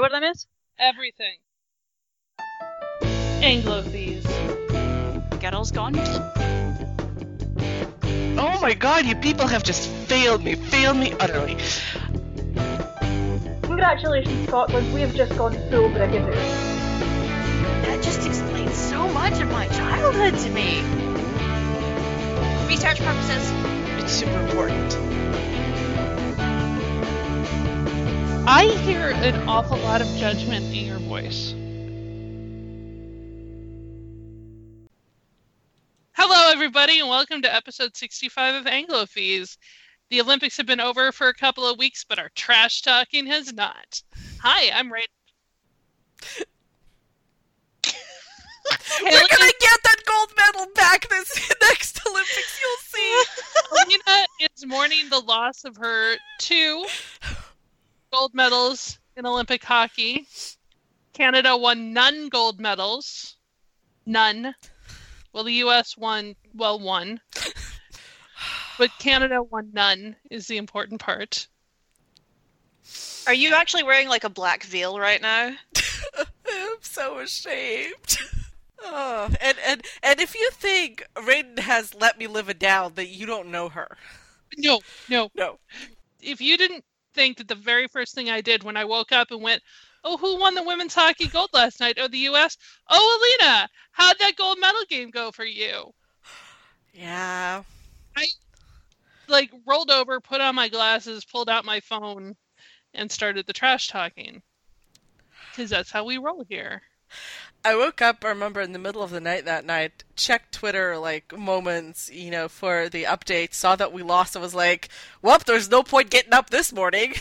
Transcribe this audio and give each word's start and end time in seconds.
What 0.00 0.14
I 0.14 0.20
miss? 0.20 0.46
Everything. 0.78 1.36
Anglo 3.42 3.82
fees. 3.82 4.26
Gettle's 5.40 5.70
gone. 5.70 5.94
Oh 8.38 8.58
my 8.62 8.72
god, 8.72 9.04
you 9.04 9.14
people 9.14 9.46
have 9.46 9.62
just 9.62 9.90
failed 10.08 10.42
me, 10.42 10.54
failed 10.54 10.96
me 10.96 11.12
utterly. 11.20 11.58
Congratulations, 13.60 14.48
Scotland. 14.48 14.90
We 14.94 15.02
have 15.02 15.14
just 15.14 15.36
gone 15.36 15.52
full 15.68 15.90
Brigadoon. 15.90 16.32
That 17.82 18.02
just 18.02 18.26
explains 18.26 18.74
so 18.74 19.06
much 19.08 19.38
of 19.42 19.50
my 19.50 19.68
childhood 19.68 20.38
to 20.38 20.50
me. 20.50 20.80
Research 22.66 23.00
purposes. 23.00 23.52
It's 24.02 24.12
super 24.12 24.40
important. 24.40 24.96
I 28.52 28.64
hear 28.64 29.10
an 29.10 29.48
awful 29.48 29.76
lot 29.78 30.00
of 30.00 30.08
judgment 30.16 30.64
in 30.74 30.84
your 30.84 30.98
voice. 30.98 31.54
Hello, 36.14 36.50
everybody, 36.50 36.98
and 36.98 37.08
welcome 37.08 37.42
to 37.42 37.54
episode 37.54 37.96
65 37.96 38.56
of 38.56 38.66
Anglo 38.66 39.06
Fees. 39.06 39.56
The 40.10 40.20
Olympics 40.20 40.56
have 40.56 40.66
been 40.66 40.80
over 40.80 41.12
for 41.12 41.28
a 41.28 41.32
couple 41.32 41.64
of 41.64 41.78
weeks, 41.78 42.02
but 42.02 42.18
our 42.18 42.28
trash 42.34 42.82
talking 42.82 43.24
has 43.28 43.52
not. 43.52 44.02
Hi, 44.40 44.76
I'm 44.76 44.92
Ray. 44.92 45.06
We're 49.00 49.28
gonna 49.28 49.52
get 49.60 49.80
that 49.84 50.02
gold 50.04 50.32
medal 50.36 50.66
back 50.74 51.08
this 51.08 51.54
next 51.62 52.04
Olympics. 52.04 52.60
You'll 52.60 52.78
see. 52.78 53.22
Alina 53.70 54.26
is 54.40 54.66
mourning 54.66 55.08
the 55.08 55.20
loss 55.20 55.64
of 55.64 55.76
her 55.76 56.16
two 56.40 56.84
gold 58.12 58.34
medals 58.34 58.98
in 59.16 59.26
Olympic 59.26 59.62
hockey. 59.64 60.26
Canada 61.12 61.56
won 61.56 61.92
none 61.92 62.28
gold 62.28 62.60
medals. 62.60 63.36
None. 64.06 64.54
Well, 65.32 65.44
the 65.44 65.54
U.S. 65.54 65.96
won, 65.96 66.34
well, 66.54 66.78
one. 66.78 67.20
But 68.78 68.90
Canada 68.98 69.42
won 69.42 69.70
none, 69.74 70.16
is 70.30 70.46
the 70.46 70.56
important 70.56 71.00
part. 71.00 71.46
Are 73.26 73.34
you 73.34 73.52
actually 73.52 73.82
wearing 73.82 74.08
like 74.08 74.24
a 74.24 74.30
black 74.30 74.64
veil 74.64 74.98
right 74.98 75.20
now? 75.20 75.52
I'm 76.18 76.76
so 76.80 77.18
ashamed. 77.18 78.18
Oh, 78.82 79.28
and 79.40 79.58
and 79.66 79.84
and 80.02 80.20
if 80.20 80.34
you 80.34 80.50
think 80.52 81.06
Raiden 81.14 81.58
has 81.58 81.94
let 81.94 82.18
me 82.18 82.26
live 82.26 82.48
it 82.48 82.58
down, 82.58 82.94
that 82.94 83.08
you 83.08 83.26
don't 83.26 83.50
know 83.50 83.68
her. 83.68 83.98
No, 84.56 84.80
no. 85.10 85.30
No. 85.36 85.58
If 86.22 86.40
you 86.40 86.56
didn't 86.56 86.84
think 87.14 87.38
that 87.38 87.48
the 87.48 87.54
very 87.54 87.86
first 87.88 88.14
thing 88.14 88.30
I 88.30 88.40
did 88.40 88.62
when 88.62 88.76
I 88.76 88.84
woke 88.84 89.12
up 89.12 89.30
and 89.30 89.42
went, 89.42 89.62
oh, 90.04 90.16
who 90.16 90.38
won 90.38 90.54
the 90.54 90.62
women's 90.62 90.94
hockey 90.94 91.26
gold 91.28 91.50
last 91.52 91.80
night? 91.80 91.98
Oh, 92.00 92.08
the 92.08 92.18
U.S. 92.18 92.56
Oh, 92.88 93.36
Alina, 93.40 93.68
how'd 93.92 94.18
that 94.18 94.36
gold 94.36 94.58
medal 94.60 94.84
game 94.88 95.10
go 95.10 95.30
for 95.30 95.44
you? 95.44 95.92
Yeah. 96.92 97.62
I 98.16 98.26
like 99.28 99.50
rolled 99.66 99.90
over, 99.90 100.20
put 100.20 100.40
on 100.40 100.54
my 100.54 100.68
glasses, 100.68 101.24
pulled 101.24 101.48
out 101.48 101.64
my 101.64 101.80
phone, 101.80 102.34
and 102.94 103.10
started 103.10 103.46
the 103.46 103.52
trash 103.52 103.88
talking. 103.88 104.42
Because 105.50 105.70
that's 105.70 105.90
how 105.90 106.04
we 106.04 106.18
roll 106.18 106.44
here. 106.48 106.82
I 107.64 107.76
woke 107.76 108.00
up, 108.00 108.24
I 108.24 108.28
remember, 108.28 108.60
in 108.62 108.72
the 108.72 108.78
middle 108.78 109.02
of 109.02 109.10
the 109.10 109.20
night 109.20 109.44
that 109.44 109.66
night, 109.66 110.04
checked 110.16 110.52
Twitter, 110.52 110.96
like, 110.96 111.36
moments, 111.36 112.08
you 112.10 112.30
know, 112.30 112.48
for 112.48 112.88
the 112.88 113.04
update, 113.04 113.52
saw 113.52 113.76
that 113.76 113.92
we 113.92 114.02
lost, 114.02 114.34
and 114.34 114.42
was 114.42 114.54
like, 114.54 114.88
well, 115.20 115.38
there's 115.44 115.70
no 115.70 115.82
point 115.82 116.08
getting 116.10 116.32
up 116.32 116.48
this 116.50 116.72
morning. 116.72 117.14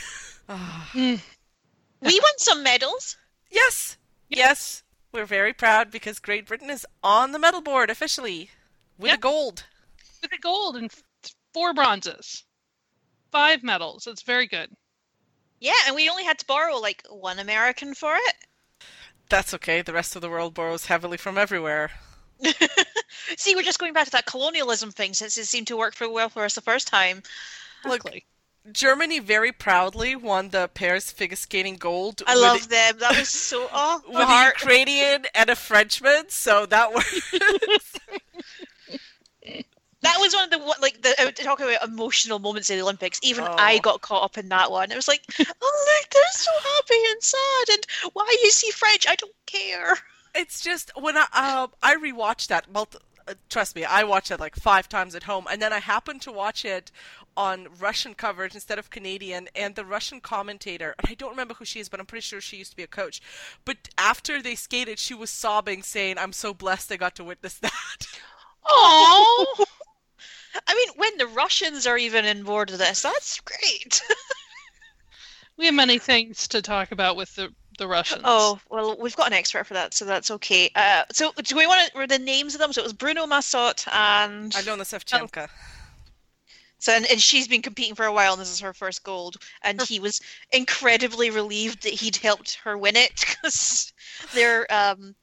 Ah. 0.48 0.90
We 2.02 2.18
won 2.18 2.32
some 2.38 2.64
medals. 2.64 3.18
yes, 3.52 3.98
yes, 4.30 4.84
we're 5.12 5.26
very 5.26 5.52
proud 5.52 5.92
because 5.92 6.18
Great 6.20 6.48
Britain 6.48 6.70
is 6.70 6.88
on 7.04 7.34
the 7.34 7.40
medal 7.40 7.60
board 7.62 7.90
officially 7.90 8.50
with 8.98 9.10
Yeah. 9.10 9.16
a 9.16 9.18
gold. 9.18 9.66
With 10.22 10.32
a 10.32 10.38
gold 10.38 10.78
and 10.78 10.90
four 11.54 11.74
bronzes, 11.74 12.46
five 13.34 13.64
medals. 13.64 14.08
It's 14.08 14.22
very 14.24 14.48
good. 14.48 14.72
Yeah, 15.60 15.74
and 15.88 15.96
we 15.96 16.10
only 16.10 16.24
had 16.24 16.40
to 16.40 16.46
borrow 16.46 16.78
like 16.78 17.04
one 17.10 17.38
American 17.40 17.94
for 17.94 18.16
That's 19.30 19.54
okay, 19.56 19.82
the 19.82 19.94
rest 19.94 20.16
of 20.16 20.22
the 20.22 20.30
world 20.30 20.54
borrows 20.54 20.88
heavily 20.88 21.18
from 21.18 21.38
everywhere. 21.38 21.92
See, 23.38 23.56
we're 23.56 23.64
just 23.64 23.80
going 23.80 23.94
back 23.94 24.06
to 24.06 24.12
that 24.12 24.26
colonialism 24.26 24.92
thing 24.92 25.14
since 25.14 25.38
it 25.38 25.46
seemed 25.46 25.68
to 25.68 25.78
work 25.78 25.96
pretty 25.96 26.14
well 26.14 26.30
for 26.30 26.44
us 26.44 26.56
the 26.56 26.62
first 26.62 26.88
time. 26.88 27.22
Look, 27.86 27.98
Exactly. 28.06 28.26
Germany 28.72 29.20
very 29.20 29.52
proudly 29.52 30.16
won 30.16 30.50
the 30.50 30.68
pairs 30.68 31.12
figure 31.12 31.36
skating 31.36 31.76
gold. 31.76 32.22
I 32.28 32.34
with 32.34 32.42
love 32.42 32.70
them. 32.70 32.98
That 33.00 33.18
was 33.18 33.30
so 33.30 33.68
oh, 33.74 34.02
with 34.06 34.14
my 34.16 34.46
a. 34.46 34.48
Ukrainian 34.48 35.26
and 35.34 35.50
a 35.50 35.56
Frenchman, 35.56 36.30
so 36.30 36.66
that 36.66 36.94
was 36.94 37.06
That 40.02 40.16
was 40.20 40.34
one 40.34 40.46
of 40.46 40.50
the 40.52 40.76
like 40.82 41.02
the 41.02 41.14
uh, 41.22 41.32
talking 41.32 41.66
about 41.68 41.88
emotional 41.88 42.40
moments 42.40 42.70
in 42.70 42.78
the 42.78 42.84
Olympics. 42.84 43.20
Even 43.22 43.44
Oh. 43.46 43.56
I 43.58 43.80
got 43.80 44.02
caught 44.02 44.24
up 44.24 44.38
in 44.38 44.50
that 44.50 44.72
one. 44.72 44.92
It 44.92 44.96
was 44.96 45.08
like, 45.08 45.22
oh 45.40 45.44
look, 45.44 46.10
they're 46.10 46.24
so 46.32 46.52
happy 46.76 47.02
and 47.12 47.22
sad, 47.24 47.70
and 47.74 47.86
why 48.14 48.34
is 48.46 48.60
he 48.62 48.72
French? 48.72 49.06
I 49.08 49.16
don't 49.16 49.36
care. 49.46 49.98
it's 50.36 50.62
just 50.62 50.92
when 50.96 51.18
I 51.18 51.26
uh, 51.34 51.68
I 51.84 51.96
rewatched 51.96 52.48
that. 52.48 52.72
Multi- 52.72 53.00
uh, 53.28 53.34
trust 53.50 53.76
me, 53.76 53.84
I 53.84 54.04
watched 54.06 54.32
it 54.32 54.40
like 54.40 54.56
five 54.56 54.88
times 54.90 55.16
at 55.16 55.24
home, 55.24 55.48
and 55.52 55.62
then 55.62 55.74
I 55.74 55.80
happened 55.80 56.22
to 56.24 56.32
watch 56.32 56.64
it 56.66 56.92
on 57.38 57.68
Russian 57.80 58.14
coverage 58.16 58.56
instead 58.56 58.80
of 58.80 58.90
Canadian. 58.90 59.48
And 59.56 59.76
the 59.76 59.86
Russian 59.86 60.20
commentator, 60.22 60.96
and 60.98 61.10
I 61.10 61.14
don't 61.14 61.30
remember 61.32 61.54
who 61.56 61.66
she 61.66 61.80
is, 61.80 61.90
but 61.90 62.00
I'm 62.00 62.06
pretty 62.06 62.22
sure 62.24 62.42
she 62.42 62.58
used 62.58 62.72
to 62.72 62.78
be 62.78 62.84
a 62.84 62.88
coach. 62.88 63.22
But 63.66 63.90
after 63.98 64.42
they 64.42 64.56
skated, 64.56 64.98
she 64.98 65.14
was 65.14 65.30
sobbing, 65.30 65.84
saying, 65.84 66.18
"I'm 66.18 66.34
so 66.34 66.54
blessed 66.54 66.92
I 66.92 66.96
got 66.98 67.16
to 67.16 67.24
witness 67.24 67.56
that." 67.60 68.08
Oh, 68.66 69.66
I 70.68 70.76
mean, 70.76 70.90
when 70.96 71.18
the 71.18 71.28
Russians 71.28 71.86
are 71.86 71.98
even 71.98 72.26
in 72.26 72.44
board 72.44 72.72
of 72.72 72.78
this, 72.78 73.02
that's 73.02 73.40
great. 73.42 74.02
we 75.58 75.66
have 75.66 75.76
many 75.76 76.00
things 76.00 76.48
to 76.50 76.62
talk 76.62 76.92
about 76.92 77.16
with 77.16 77.36
the 77.36 77.54
the 77.78 77.88
Russians. 77.88 78.24
oh 78.26 78.60
well, 78.70 78.98
we've 79.00 79.16
got 79.16 79.28
an 79.28 79.34
expert 79.34 79.66
for 79.66 79.74
that, 79.74 79.94
so 79.94 80.06
that's 80.06 80.32
okay. 80.32 80.70
Uh, 80.76 81.04
so 81.12 81.32
do 81.44 81.56
we 81.56 81.66
want 81.66 81.90
to? 81.90 81.98
Were 81.98 82.08
the 82.08 82.20
names 82.20 82.54
of 82.54 82.60
them? 82.60 82.74
So 82.74 82.82
it 82.82 82.84
was 82.84 82.94
Bruno 82.94 83.26
Massot 83.26 83.86
and 83.92 84.52
Aliona 84.52 84.82
Savchenko. 84.82 85.48
So 86.80 86.94
and, 86.94 87.06
and 87.08 87.22
she's 87.22 87.48
been 87.48 87.62
competing 87.62 87.96
for 87.96 88.06
a 88.06 88.14
while, 88.14 88.34
and 88.34 88.42
this 88.42 88.52
is 88.52 88.62
her 88.62 88.74
first 88.74 89.04
gold. 89.04 89.38
And 89.64 89.82
he 89.82 90.00
was 90.00 90.22
incredibly 90.52 91.30
relieved 91.30 91.84
that 91.84 91.94
he'd 91.94 92.16
helped 92.16 92.56
her 92.64 92.78
win 92.78 92.96
it 92.96 93.14
because 93.20 93.94
their 94.34 94.66
um, 94.74 95.16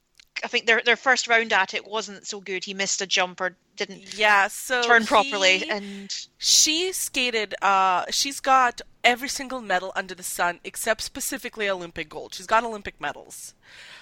I 0.44 0.48
think 0.48 0.66
their 0.66 0.80
their 0.82 0.96
first 0.96 1.28
round 1.28 1.52
at 1.52 1.74
it 1.74 1.86
wasn't 1.86 2.26
so 2.26 2.40
good. 2.40 2.64
He 2.64 2.74
missed 2.74 3.00
a 3.00 3.06
jump 3.06 3.40
or 3.40 3.56
didn't 3.76 4.16
Yeah, 4.18 4.48
so 4.48 4.82
turn 4.82 5.04
properly, 5.06 5.58
he- 5.58 5.70
and 5.70 6.14
She 6.38 6.92
skated. 6.92 7.54
Uh, 7.62 8.04
she's 8.10 8.40
got 8.40 8.80
every 9.04 9.28
single 9.28 9.60
medal 9.60 9.92
under 9.94 10.14
the 10.14 10.22
sun 10.22 10.60
except 10.64 11.00
specifically 11.02 11.68
Olympic 11.68 12.08
gold. 12.08 12.34
She's 12.34 12.46
got 12.46 12.64
Olympic 12.64 13.00
medals. 13.00 13.54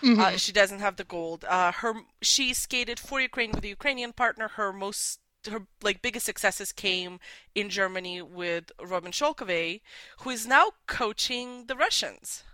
Mhm. 0.03 0.19
Uh, 0.19 0.37
she 0.37 0.53
doesn't 0.53 0.81
have 0.81 0.97
the 0.97 1.05
gold. 1.05 1.45
Uh, 1.45 1.73
her 1.73 1.95
she 2.23 2.53
skated 2.55 2.99
for 3.01 3.21
Ukraine 3.21 3.53
with 3.53 3.65
a 3.65 3.69
Ukrainian 3.69 4.13
partner. 4.13 4.49
Her 4.49 4.73
most 4.73 5.21
her 5.51 5.67
like 5.83 6.01
biggest 6.01 6.25
successes 6.25 6.73
came 6.73 7.21
in 7.55 7.69
Germany 7.69 8.23
with 8.23 8.73
Robin 8.81 9.13
Szolkowy, 9.13 9.83
who 10.21 10.31
is 10.31 10.47
now 10.47 10.73
coaching 10.87 11.67
the 11.67 11.77
Russians. 11.77 12.45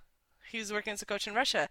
He's 0.50 0.72
working 0.72 0.92
as 0.92 1.02
a 1.02 1.06
coach 1.06 1.26
in 1.26 1.34
Russia. 1.34 1.68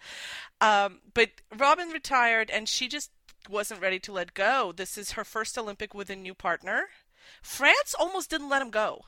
Um, 0.61 0.99
but 1.13 1.29
Robin 1.55 1.89
retired, 1.89 2.49
and 2.49 2.67
she 2.67 2.87
just 2.87 3.11
wasn't 3.49 3.81
ready 3.81 3.99
to 3.99 4.11
let 4.11 4.33
go. 4.33 4.73
This 4.75 4.97
is 4.97 5.11
her 5.11 5.23
first 5.23 5.57
Olympic 5.57 5.93
with 5.93 6.09
a 6.09 6.15
new 6.15 6.33
partner. 6.33 6.87
France 7.41 7.95
almost 7.97 8.29
didn't 8.29 8.49
let 8.49 8.61
him 8.61 8.69
go 8.69 9.05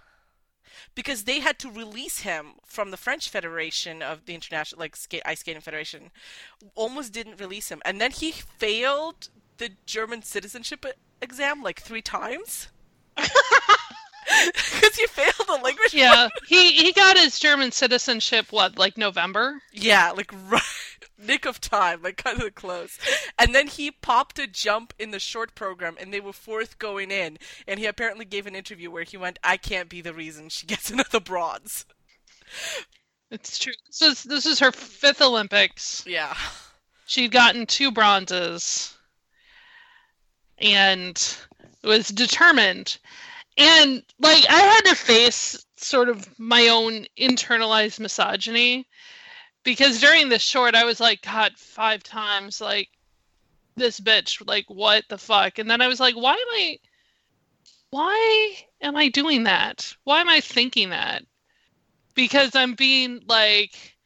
because 0.96 1.24
they 1.24 1.40
had 1.40 1.60
to 1.60 1.70
release 1.70 2.20
him 2.20 2.54
from 2.66 2.92
the 2.92 2.98
French 2.98 3.30
Federation 3.30 4.02
of 4.02 4.26
the 4.26 4.36
international 4.36 4.80
like 4.80 4.96
skate 4.96 5.24
ice 5.26 5.40
skating 5.40 5.62
federation. 5.62 6.12
Almost 6.76 7.14
didn't 7.14 7.40
release 7.40 7.70
him, 7.70 7.82
and 7.84 8.00
then 8.00 8.12
he 8.12 8.32
failed 8.32 9.30
the 9.58 9.72
German 9.86 10.24
citizenship 10.24 10.86
exam 11.22 11.62
like 11.62 11.80
three 11.80 12.02
times 12.02 12.70
because 14.54 14.98
you 14.98 15.08
failed 15.08 15.48
the 15.48 15.60
language. 15.64 15.94
yeah, 15.94 16.30
he 16.48 16.72
he 16.72 16.94
got 16.94 17.18
his 17.18 17.40
German 17.40 17.72
citizenship 17.72 18.52
what 18.52 18.78
like 18.78 18.98
November. 18.98 19.62
Yeah, 19.72 20.12
like 20.12 20.32
right, 20.50 20.62
nick 21.18 21.46
of 21.46 21.60
time, 21.62 22.02
like 22.02 22.18
kind 22.18 22.42
of 22.42 22.56
close. 22.56 22.98
And 23.38 23.54
then 23.56 23.68
he 23.68 23.92
popped 23.92 24.40
a 24.40 24.48
jump 24.48 24.94
in 25.00 25.12
the 25.12 25.20
short 25.20 25.56
program, 25.56 25.98
and 26.00 26.14
they 26.14 26.20
were 26.20 26.34
fourth 26.34 26.80
going 26.80 27.12
in. 27.12 27.38
And 27.68 27.80
he 27.80 27.86
apparently 27.86 28.26
gave 28.26 28.48
an 28.48 28.56
interview 28.56 28.92
where 28.92 29.04
he 29.04 29.18
went, 29.18 29.40
"I 29.44 29.58
can't 29.58 29.90
be 29.90 30.02
the 30.02 30.14
reason 30.14 30.50
she 30.50 30.66
gets 30.68 30.90
another 30.92 31.20
bronze." 31.20 31.86
It's 33.30 33.58
true. 33.58 33.74
This 33.88 34.02
is 34.02 34.24
this 34.24 34.46
is 34.46 34.60
her 34.60 34.72
fifth 34.72 35.22
Olympics. 35.22 36.04
Yeah. 36.06 36.36
She'd 37.06 37.32
gotten 37.32 37.66
two 37.66 37.92
bronzes, 37.92 38.94
and 40.58 41.38
was 41.84 42.10
determined. 42.10 42.98
And 43.58 44.04
like 44.20 44.46
I 44.50 44.60
had 44.60 44.82
to 44.86 44.96
face 44.96 45.66
sort 45.78 46.10
of 46.10 46.28
my 46.40 46.70
own 46.70 47.06
internalized 47.18 48.00
misogyny 48.00 48.88
because 49.64 50.00
during 50.00 50.30
this 50.30 50.42
short 50.42 50.76
I 50.76 50.86
was 50.86 51.00
like, 51.00 51.22
God, 51.22 51.54
five 51.58 52.04
times 52.04 52.62
like 52.62 52.90
this 53.76 54.00
bitch, 54.00 54.46
like 54.48 54.66
what 54.68 55.04
the 55.10 55.18
fuck? 55.18 55.60
And 55.60 55.70
then 55.70 55.82
I 55.82 55.88
was 55.88 56.00
like, 56.00 56.16
why 56.16 56.34
am 56.34 56.38
I 56.38 56.78
why 57.90 58.56
am 58.82 58.96
I 58.96 59.10
doing 59.10 59.44
that? 59.44 59.94
Why 60.06 60.22
am 60.22 60.30
I 60.30 60.40
thinking 60.40 60.90
that? 60.92 61.24
Because 62.16 62.56
I'm 62.56 62.74
being 62.74 63.22
like, 63.28 63.98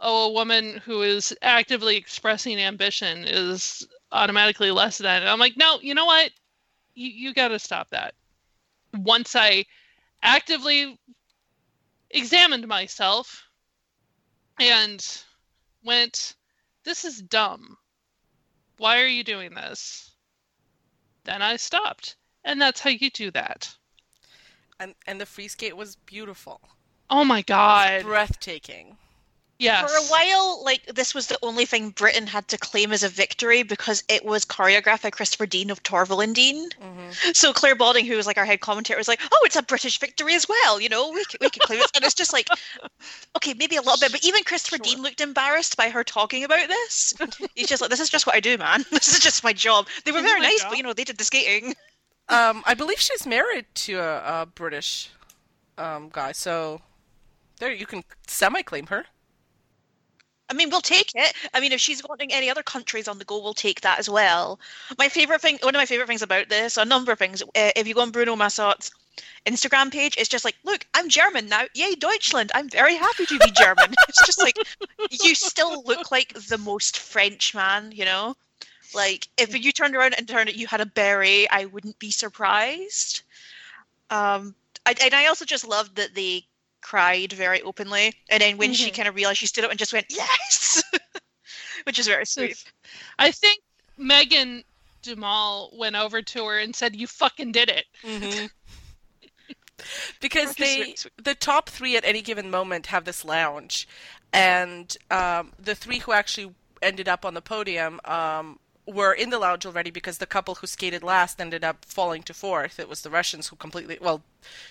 oh, 0.00 0.30
a 0.30 0.32
woman 0.32 0.80
who 0.84 1.02
is 1.02 1.36
actively 1.42 1.96
expressing 1.96 2.58
ambition 2.58 3.24
is 3.24 3.86
automatically 4.12 4.70
less 4.70 4.98
than. 4.98 5.20
And 5.20 5.28
I'm 5.30 5.38
like, 5.38 5.56
no, 5.56 5.78
you 5.80 5.94
know 5.94 6.06
what? 6.06 6.30
You 6.94 7.08
you 7.08 7.34
got 7.34 7.48
to 7.48 7.58
stop 7.58 7.90
that. 7.90 8.14
Once 8.94 9.36
I 9.36 9.64
actively 10.22 10.98
examined 12.10 12.66
myself 12.66 13.44
and 14.58 15.06
went, 15.84 16.34
this 16.84 17.04
is 17.04 17.22
dumb. 17.22 17.76
Why 18.78 19.00
are 19.00 19.06
you 19.06 19.24
doing 19.24 19.54
this? 19.54 20.12
Then 21.24 21.42
I 21.42 21.56
stopped. 21.56 22.16
And 22.44 22.60
that's 22.60 22.80
how 22.80 22.90
you 22.90 23.10
do 23.10 23.30
that. 23.32 23.74
And 24.78 24.94
and 25.06 25.20
the 25.20 25.26
free 25.26 25.48
skate 25.48 25.76
was 25.76 25.96
beautiful. 25.96 26.60
Oh 27.10 27.24
my 27.24 27.42
god. 27.42 28.04
Breathtaking. 28.04 28.96
Yes. 29.60 29.90
For 29.90 29.96
a 29.98 30.08
while, 30.08 30.64
like 30.64 30.86
this 30.86 31.14
was 31.14 31.26
the 31.26 31.38
only 31.42 31.66
thing 31.66 31.90
Britain 31.90 32.26
had 32.26 32.48
to 32.48 32.56
claim 32.56 32.92
as 32.92 33.02
a 33.02 33.10
victory 33.10 33.62
because 33.62 34.02
it 34.08 34.24
was 34.24 34.46
choreographed 34.46 35.02
by 35.02 35.10
Christopher 35.10 35.44
Dean 35.44 35.68
of 35.68 35.82
Torvill 35.82 36.24
and 36.24 36.34
Dean. 36.34 36.70
hmm 36.80 37.10
So 37.34 37.52
Clare 37.52 37.74
Balding, 37.74 38.06
who 38.06 38.16
was 38.16 38.26
like 38.26 38.38
our 38.38 38.46
head 38.46 38.60
commentator, 38.60 38.96
was 38.96 39.06
like, 39.06 39.20
"Oh, 39.30 39.42
it's 39.44 39.56
a 39.56 39.62
British 39.62 39.98
victory 39.98 40.34
as 40.34 40.48
well. 40.48 40.80
You 40.80 40.88
know, 40.88 41.10
we 41.10 41.22
can, 41.26 41.38
we 41.42 41.50
can 41.50 41.60
claim 41.66 41.80
it." 41.80 41.90
And 41.94 42.02
it's 42.04 42.14
just 42.14 42.32
like, 42.32 42.48
okay, 43.36 43.52
maybe 43.52 43.76
a 43.76 43.82
little 43.82 43.98
bit, 44.00 44.12
but 44.12 44.24
even 44.24 44.42
Christopher 44.44 44.76
Sure. 44.76 44.94
Dean 44.94 45.02
looked 45.02 45.20
embarrassed 45.20 45.76
by 45.76 45.90
her 45.90 46.02
talking 46.02 46.42
about 46.42 46.66
this. 46.68 47.12
He's 47.54 47.68
just 47.68 47.82
like, 47.82 47.90
"This 47.90 48.00
is 48.00 48.08
just 48.08 48.26
what 48.26 48.34
I 48.36 48.40
do, 48.40 48.56
man. 48.56 48.84
This 48.90 49.08
is 49.12 49.20
just 49.20 49.44
my 49.44 49.52
job." 49.52 49.88
They 50.06 50.12
were 50.12 50.22
very 50.22 50.40
nice, 50.40 50.62
job. 50.62 50.70
but 50.70 50.78
you 50.78 50.82
know, 50.82 50.94
they 50.94 51.04
did 51.04 51.18
the 51.18 51.24
skating. 51.24 51.74
Um, 52.30 52.62
I 52.64 52.72
believe 52.72 52.98
she's 52.98 53.26
married 53.26 53.66
to 53.74 53.94
a, 53.98 54.42
a 54.42 54.46
British 54.46 55.10
um, 55.76 56.08
guy, 56.10 56.32
so 56.32 56.80
there 57.58 57.72
you 57.72 57.84
can 57.84 58.04
semi-claim 58.26 58.86
her. 58.86 59.04
I 60.50 60.52
mean, 60.52 60.68
we'll 60.68 60.80
take 60.80 61.12
it. 61.14 61.32
I 61.54 61.60
mean, 61.60 61.70
if 61.70 61.80
she's 61.80 62.02
wanting 62.06 62.32
any 62.32 62.50
other 62.50 62.64
countries 62.64 63.06
on 63.06 63.18
the 63.18 63.24
go, 63.24 63.40
we'll 63.40 63.54
take 63.54 63.82
that 63.82 64.00
as 64.00 64.10
well. 64.10 64.58
My 64.98 65.08
favorite 65.08 65.40
thing, 65.40 65.58
one 65.62 65.76
of 65.76 65.78
my 65.78 65.86
favorite 65.86 66.08
things 66.08 66.22
about 66.22 66.48
this, 66.48 66.76
a 66.76 66.84
number 66.84 67.12
of 67.12 67.18
things. 67.18 67.40
Uh, 67.42 67.70
if 67.76 67.86
you 67.86 67.94
go 67.94 68.00
on 68.00 68.10
Bruno 68.10 68.34
Massot's 68.34 68.90
Instagram 69.46 69.92
page, 69.92 70.16
it's 70.18 70.28
just 70.28 70.44
like, 70.44 70.56
look, 70.64 70.86
I'm 70.92 71.08
German 71.08 71.48
now. 71.48 71.64
Yay, 71.74 71.94
Deutschland! 71.94 72.50
I'm 72.54 72.68
very 72.68 72.96
happy 72.96 73.26
to 73.26 73.38
be 73.38 73.50
German. 73.52 73.94
it's 74.08 74.26
just 74.26 74.40
like 74.40 74.56
you 75.10 75.34
still 75.36 75.84
look 75.84 76.10
like 76.10 76.34
the 76.34 76.58
most 76.58 76.98
French 76.98 77.54
man, 77.54 77.92
you 77.92 78.04
know. 78.04 78.34
Like 78.92 79.28
if 79.38 79.56
you 79.56 79.70
turned 79.70 79.94
around 79.94 80.14
and 80.18 80.26
turned 80.26 80.48
it, 80.48 80.56
you 80.56 80.66
had 80.66 80.80
a 80.80 80.86
beret, 80.86 81.46
I 81.50 81.66
wouldn't 81.66 81.98
be 82.00 82.10
surprised. 82.10 83.22
Um, 84.10 84.56
I, 84.84 84.94
and 85.00 85.14
I 85.14 85.26
also 85.26 85.44
just 85.44 85.66
loved 85.66 85.96
that 85.96 86.14
they 86.14 86.44
cried 86.82 87.32
very 87.32 87.62
openly, 87.62 88.12
and 88.28 88.42
then 88.42 88.56
when 88.56 88.72
she 88.72 88.90
Mhm. 88.90 88.94
kind 88.94 89.08
of 89.08 89.14
realized, 89.14 89.38
she 89.38 89.46
stood 89.46 89.64
up 89.64 89.70
and 89.70 89.78
just 89.78 89.92
went 89.92 90.06
yes, 90.10 90.82
which 91.84 91.98
is 91.98 92.06
very 92.06 92.26
sweet. 92.26 92.56
I 93.18 93.30
think 93.30 93.62
Meagan 93.96 94.64
Duhamel 95.02 95.70
went 95.78 95.96
over 95.96 96.22
to 96.22 96.46
her 96.46 96.58
and 96.58 96.74
said, 96.74 96.96
"You 96.96 97.06
fucking 97.06 97.52
did 97.52 97.68
it." 97.70 97.86
hmm 98.02 98.46
because 100.20 100.54
they 100.56 100.94
the 101.22 101.34
top 101.34 101.68
three 101.68 101.96
at 101.96 102.04
any 102.04 102.22
given 102.22 102.50
moment 102.50 102.86
have 102.86 103.04
this 103.04 103.24
lounge, 103.24 103.88
and 104.32 104.96
um, 105.10 105.52
the 105.58 105.74
three 105.74 105.98
who 106.00 106.12
actually 106.12 106.54
ended 106.82 107.08
up 107.08 107.24
on 107.24 107.34
the 107.34 107.42
podium 107.42 108.00
um, 108.04 108.58
were 108.90 109.12
in 109.12 109.30
the 109.30 109.38
lounge 109.38 109.64
already 109.66 109.90
because 109.90 110.18
the 110.18 110.26
couple 110.26 110.56
who 110.56 110.66
skated 110.66 111.02
last 111.02 111.40
ended 111.40 111.64
up 111.64 111.84
falling 111.84 112.22
to 112.24 112.34
fourth. 112.34 112.78
It 112.78 112.88
was 112.88 113.02
the 113.02 113.10
Russians 113.10 113.48
who 113.48 113.56
completely 113.56 113.98
well, 114.00 114.22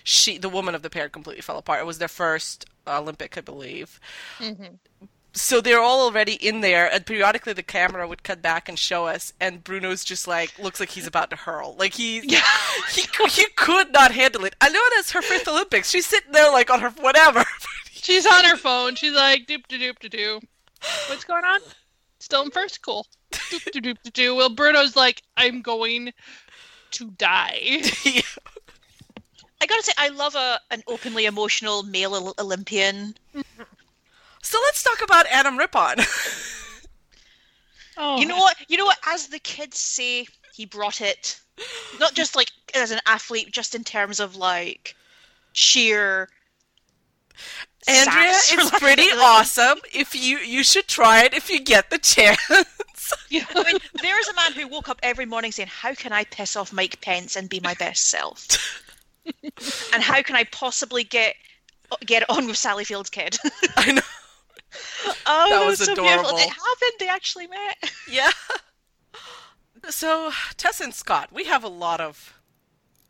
she 0.04 0.38
the 0.38 0.48
woman 0.48 0.74
of 0.74 0.82
the 0.82 0.90
pair 0.90 1.08
completely 1.08 1.42
fell 1.42 1.58
apart. 1.58 1.80
It 1.80 1.86
was 1.86 1.98
their 1.98 2.08
first 2.08 2.66
Olympic, 2.86 3.36
I 3.38 3.40
believe. 3.40 4.00
Mm-hmm. 4.38 4.74
so 5.32 5.60
they're 5.60 5.80
all 5.80 6.00
already 6.06 6.34
in 6.34 6.60
there 6.60 6.92
and 6.92 7.06
periodically 7.06 7.52
the 7.52 7.62
camera 7.62 8.08
would 8.08 8.24
cut 8.24 8.42
back 8.42 8.68
and 8.68 8.76
show 8.76 9.06
us 9.06 9.32
and 9.40 9.62
bruno's 9.62 10.02
just 10.02 10.26
like 10.26 10.58
looks 10.58 10.80
like 10.80 10.88
he's 10.90 11.06
about 11.06 11.30
to 11.30 11.36
hurl 11.36 11.76
like 11.78 11.94
he 11.94 12.20
Yeah. 12.24 12.40
he, 12.92 13.02
he 13.28 13.46
could 13.54 13.92
not 13.92 14.10
handle 14.10 14.44
it 14.44 14.56
i 14.60 14.68
know 14.68 14.82
that's 14.96 15.12
her 15.12 15.22
fifth 15.22 15.46
olympics 15.46 15.88
she's 15.88 16.06
sitting 16.06 16.32
there 16.32 16.50
like 16.50 16.68
on 16.68 16.80
her 16.80 16.90
whatever 16.90 17.44
She's 17.92 18.24
on 18.26 18.44
her 18.46 18.56
phone. 18.56 18.94
She's 18.94 19.12
like, 19.12 19.46
"Doop 19.46 19.66
doop 19.68 19.98
de 19.98 20.08
doo." 20.08 20.40
What's 21.08 21.24
going 21.24 21.44
on? 21.44 21.60
Still 22.18 22.42
in 22.42 22.50
first. 22.50 22.80
Cool. 22.82 23.06
Doop 23.30 23.72
de 23.72 23.80
doop 23.80 24.02
de 24.02 24.10
doo. 24.10 24.34
Well, 24.34 24.50
Bruno's 24.50 24.96
like, 24.96 25.22
"I'm 25.36 25.62
going 25.62 26.12
to 26.92 27.10
die." 27.12 27.82
I 29.62 29.66
gotta 29.66 29.82
say, 29.82 29.92
I 29.98 30.08
love 30.08 30.34
a 30.34 30.60
an 30.70 30.82
openly 30.86 31.26
emotional 31.26 31.82
male 31.82 32.34
Olympian. 32.38 33.14
so 34.42 34.58
let's 34.64 34.82
talk 34.82 35.02
about 35.02 35.26
adam 35.26 35.58
rippon 35.58 35.96
Oh, 38.02 38.18
You 38.18 38.26
know 38.26 38.38
what? 38.38 38.56
You 38.68 38.78
know 38.78 38.86
what? 38.86 38.98
As 39.06 39.26
the 39.26 39.38
kids 39.40 39.78
say, 39.78 40.26
he 40.54 40.64
brought 40.64 41.02
it. 41.02 41.38
Not 41.98 42.14
just 42.14 42.34
like 42.34 42.50
as 42.74 42.90
an 42.90 43.00
athlete, 43.04 43.52
just 43.52 43.74
in 43.74 43.84
terms 43.84 44.20
of 44.20 44.36
like 44.36 44.96
sheer. 45.52 46.30
Andrea 47.88 48.30
it's 48.50 48.70
pretty 48.78 49.02
awesome 49.14 49.78
if 49.92 50.14
you 50.14 50.38
you 50.38 50.62
should 50.62 50.86
try 50.86 51.24
it 51.24 51.34
if 51.34 51.48
you 51.50 51.60
get 51.60 51.90
the 51.90 51.98
chance 51.98 52.38
Yeah. 53.28 53.44
I 53.56 53.64
mean, 53.64 53.78
there 54.02 54.20
is 54.20 54.28
a 54.28 54.34
man 54.34 54.52
who 54.52 54.68
woke 54.68 54.88
up 54.88 55.00
every 55.02 55.26
morning 55.26 55.50
saying, 55.50 55.68
"How 55.68 55.94
can 55.94 56.12
I 56.12 56.22
piss 56.22 56.54
off 56.54 56.72
Mike 56.72 57.00
Pence 57.00 57.34
and 57.34 57.48
be 57.48 57.58
my 57.58 57.74
best 57.74 58.06
self? 58.08 58.46
and 59.92 60.00
how 60.00 60.22
can 60.22 60.36
I 60.36 60.44
possibly 60.44 61.02
get 61.02 61.34
get 62.06 62.28
on 62.30 62.46
with 62.46 62.56
Sally 62.56 62.84
Field's 62.84 63.10
kid?" 63.10 63.36
i 63.76 63.90
know 63.90 64.02
oh, 65.26 65.48
That 65.50 65.66
was 65.66 65.78
so 65.80 65.86
beautiful. 65.86 66.04
adorable. 66.20 66.38
It 66.38 66.50
happened. 66.50 66.92
They 67.00 67.08
actually 67.08 67.48
met. 67.48 67.90
yeah 68.08 68.30
so 69.88 70.30
tess 70.56 70.80
and 70.80 70.94
scott 70.94 71.30
we 71.32 71.44
have 71.46 71.64
a 71.64 71.68
lot 71.68 72.00
of 72.00 72.38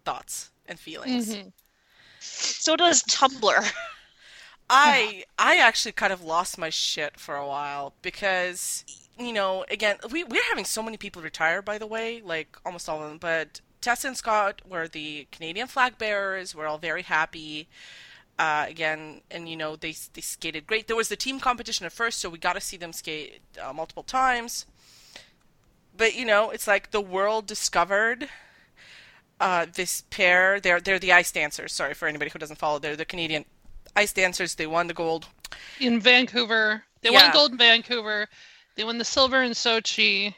thoughts 0.04 0.50
and 0.66 0.78
feelings 0.78 1.34
Mhm. 1.34 1.52
So 2.20 2.74
does 2.76 3.02
Tumblr. 3.04 3.70
I 4.70 5.24
I 5.36 5.56
actually 5.58 5.92
kind 5.92 6.12
of 6.12 6.22
lost 6.22 6.56
my 6.56 6.70
shit 6.70 7.18
for 7.18 7.34
a 7.34 7.46
while 7.46 7.92
because 8.02 8.84
you 9.18 9.32
know 9.32 9.64
again 9.68 9.96
we 10.10 10.22
we're 10.22 10.48
having 10.48 10.64
so 10.64 10.80
many 10.80 10.96
people 10.96 11.20
retire 11.20 11.60
by 11.60 11.76
the 11.76 11.88
way 11.88 12.22
like 12.24 12.56
almost 12.64 12.88
all 12.88 13.02
of 13.02 13.08
them 13.08 13.18
but 13.18 13.60
Tessa 13.80 14.06
and 14.08 14.16
Scott 14.16 14.62
were 14.68 14.86
the 14.86 15.26
Canadian 15.32 15.66
flag 15.66 15.96
bearers. 15.98 16.54
We're 16.54 16.66
all 16.66 16.78
very 16.78 17.02
happy. 17.02 17.68
Uh, 18.38 18.64
again 18.68 19.20
and 19.30 19.50
you 19.50 19.56
know 19.56 19.76
they 19.76 19.94
they 20.14 20.20
skated 20.20 20.66
great. 20.66 20.86
There 20.86 20.96
was 20.96 21.08
the 21.08 21.16
team 21.16 21.40
competition 21.40 21.84
at 21.84 21.92
first 21.92 22.20
so 22.20 22.30
we 22.30 22.38
got 22.38 22.54
to 22.54 22.60
see 22.60 22.76
them 22.76 22.92
skate 22.92 23.40
uh, 23.62 23.72
multiple 23.72 24.04
times. 24.04 24.66
But 25.96 26.14
you 26.14 26.24
know 26.24 26.50
it's 26.50 26.68
like 26.68 26.92
the 26.92 27.00
world 27.00 27.46
discovered 27.46 28.28
uh, 29.40 29.66
this 29.74 30.04
pair. 30.10 30.60
They're 30.60 30.80
they're 30.80 31.00
the 31.00 31.12
ice 31.12 31.32
dancers. 31.32 31.72
Sorry 31.72 31.92
for 31.92 32.06
anybody 32.06 32.30
who 32.30 32.38
doesn't 32.38 32.58
follow. 32.58 32.78
They're 32.78 32.96
the 32.96 33.04
Canadian 33.04 33.44
ice 34.00 34.12
dancers 34.14 34.54
they 34.54 34.66
won 34.66 34.86
the 34.86 34.94
gold 34.94 35.26
in 35.78 36.00
Vancouver. 36.00 36.84
They 37.02 37.10
Yeah. 37.10 37.24
won 37.24 37.32
gold 37.32 37.52
in 37.52 37.58
Vancouver. 37.58 38.28
They 38.76 38.84
won 38.84 38.98
the 38.98 39.04
silver 39.04 39.42
in 39.42 39.52
Sochi, 39.52 40.34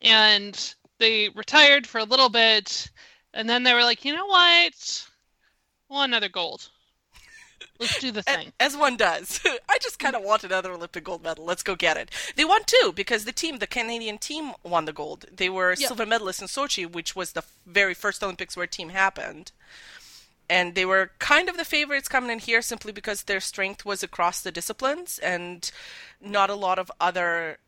and 0.00 0.74
they 0.98 1.28
retired 1.30 1.86
for 1.86 1.98
a 1.98 2.04
little 2.04 2.30
bit, 2.30 2.90
and 3.34 3.48
then 3.50 3.62
they 3.64 3.74
were 3.74 3.82
like, 3.84 4.04
you 4.04 4.14
know 4.14 4.26
what? 4.26 5.06
Want 5.88 6.10
another 6.10 6.30
gold. 6.30 6.70
Let's 7.78 7.98
do 8.00 8.10
the 8.10 8.22
thing. 8.34 8.52
As 8.58 8.76
one 8.76 8.96
does. 8.96 9.40
I 9.68 9.76
just 9.82 9.98
kind 9.98 10.16
of 10.16 10.22
want 10.22 10.44
another 10.44 10.72
Olympic 10.72 11.04
gold 11.04 11.22
medal. 11.22 11.44
Let's 11.44 11.62
go 11.62 11.74
get 11.74 11.98
it. 11.98 12.10
They 12.34 12.44
won 12.46 12.62
two 12.64 12.92
because 12.94 13.24
the 13.26 13.32
team, 13.32 13.58
the 13.58 13.66
Canadian 13.66 14.16
team, 14.18 14.52
won 14.62 14.86
the 14.86 14.92
gold. 14.94 15.26
They 15.30 15.50
were 15.50 15.76
silver 15.76 16.06
medalists 16.06 16.40
in 16.40 16.48
Sochi, 16.48 16.90
which 16.90 17.14
was 17.14 17.32
the 17.32 17.44
very 17.66 17.92
first 17.94 18.22
Olympics 18.22 18.56
where 18.56 18.64
a 18.64 18.68
team 18.68 18.88
happened. 18.90 19.52
And 20.48 20.74
they 20.74 20.84
were 20.84 21.10
kind 21.18 21.48
of 21.48 21.56
the 21.56 21.64
favorites 21.64 22.08
coming 22.08 22.30
in 22.30 22.38
here 22.38 22.62
simply 22.62 22.92
because 22.92 23.24
their 23.24 23.40
strength 23.40 23.84
was 23.84 24.02
across 24.02 24.40
the 24.40 24.52
disciplines 24.52 25.18
and 25.18 25.68
not 26.20 26.50
a 26.50 26.54
lot 26.54 26.78
of 26.78 26.90
other 27.00 27.58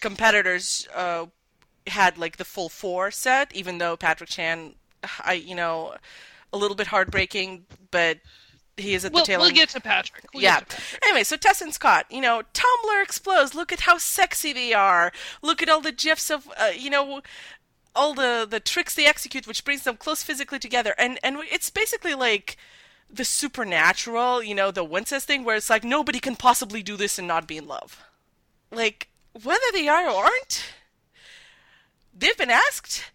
competitors 0.00 0.88
uh, 0.94 1.26
had 1.86 2.18
like 2.18 2.36
the 2.36 2.44
full 2.44 2.68
four 2.68 3.10
set, 3.10 3.54
even 3.54 3.78
though 3.78 3.96
Patrick 3.96 4.28
Chan, 4.30 4.74
I, 5.24 5.34
you 5.34 5.54
know, 5.54 5.94
a 6.52 6.58
little 6.58 6.76
bit 6.76 6.88
heartbreaking, 6.88 7.64
but 7.90 8.18
he 8.76 8.94
is 8.94 9.04
at 9.04 9.12
We'll, 9.12 9.22
the 9.22 9.26
tail 9.26 9.40
we'll 9.40 9.48
end. 9.48 9.56
get 9.56 9.68
to 9.70 9.80
Patrick. 9.80 10.24
We'll 10.32 10.42
Yeah. 10.42 10.60
to 10.60 10.64
Patrick. 10.66 11.02
Anyway, 11.04 11.22
so 11.24 11.36
Tess 11.36 11.60
and 11.60 11.72
Scott, 11.74 12.06
you 12.10 12.20
know, 12.20 12.42
Tumblr 12.54 13.02
explodes. 13.02 13.54
Look 13.54 13.72
at 13.72 13.80
how 13.80 13.98
sexy 13.98 14.52
they 14.52 14.72
are. 14.72 15.12
Look 15.42 15.62
at 15.62 15.68
all 15.68 15.80
the 15.80 15.92
gifs 15.92 16.30
of, 16.30 16.48
uh, 16.56 16.70
you 16.76 16.90
know, 16.90 17.20
all 17.94 18.14
the 18.14 18.46
the 18.48 18.60
tricks 18.60 18.94
they 18.94 19.06
execute, 19.06 19.46
which 19.46 19.64
brings 19.64 19.84
them 19.84 19.96
close 19.96 20.22
physically 20.22 20.58
together. 20.58 20.94
And 20.98 21.18
and 21.22 21.38
it's 21.50 21.70
basically 21.70 22.14
like 22.14 22.56
the 23.12 23.24
supernatural, 23.24 24.42
you 24.42 24.54
know, 24.54 24.70
the 24.70 24.84
Wincest 24.84 25.26
thing 25.26 25.44
where 25.44 25.56
it's 25.56 25.70
like 25.70 25.84
nobody 25.84 26.20
can 26.20 26.36
possibly 26.36 26.82
do 26.82 26.96
this 26.96 27.18
and 27.18 27.26
not 27.26 27.48
be 27.48 27.56
in 27.56 27.66
love. 27.66 28.02
Like, 28.70 29.08
whether 29.42 29.64
they 29.72 29.88
are 29.88 30.08
or 30.08 30.24
aren't, 30.24 30.64
they've 32.16 32.36
been 32.36 32.50
asked, 32.50 33.10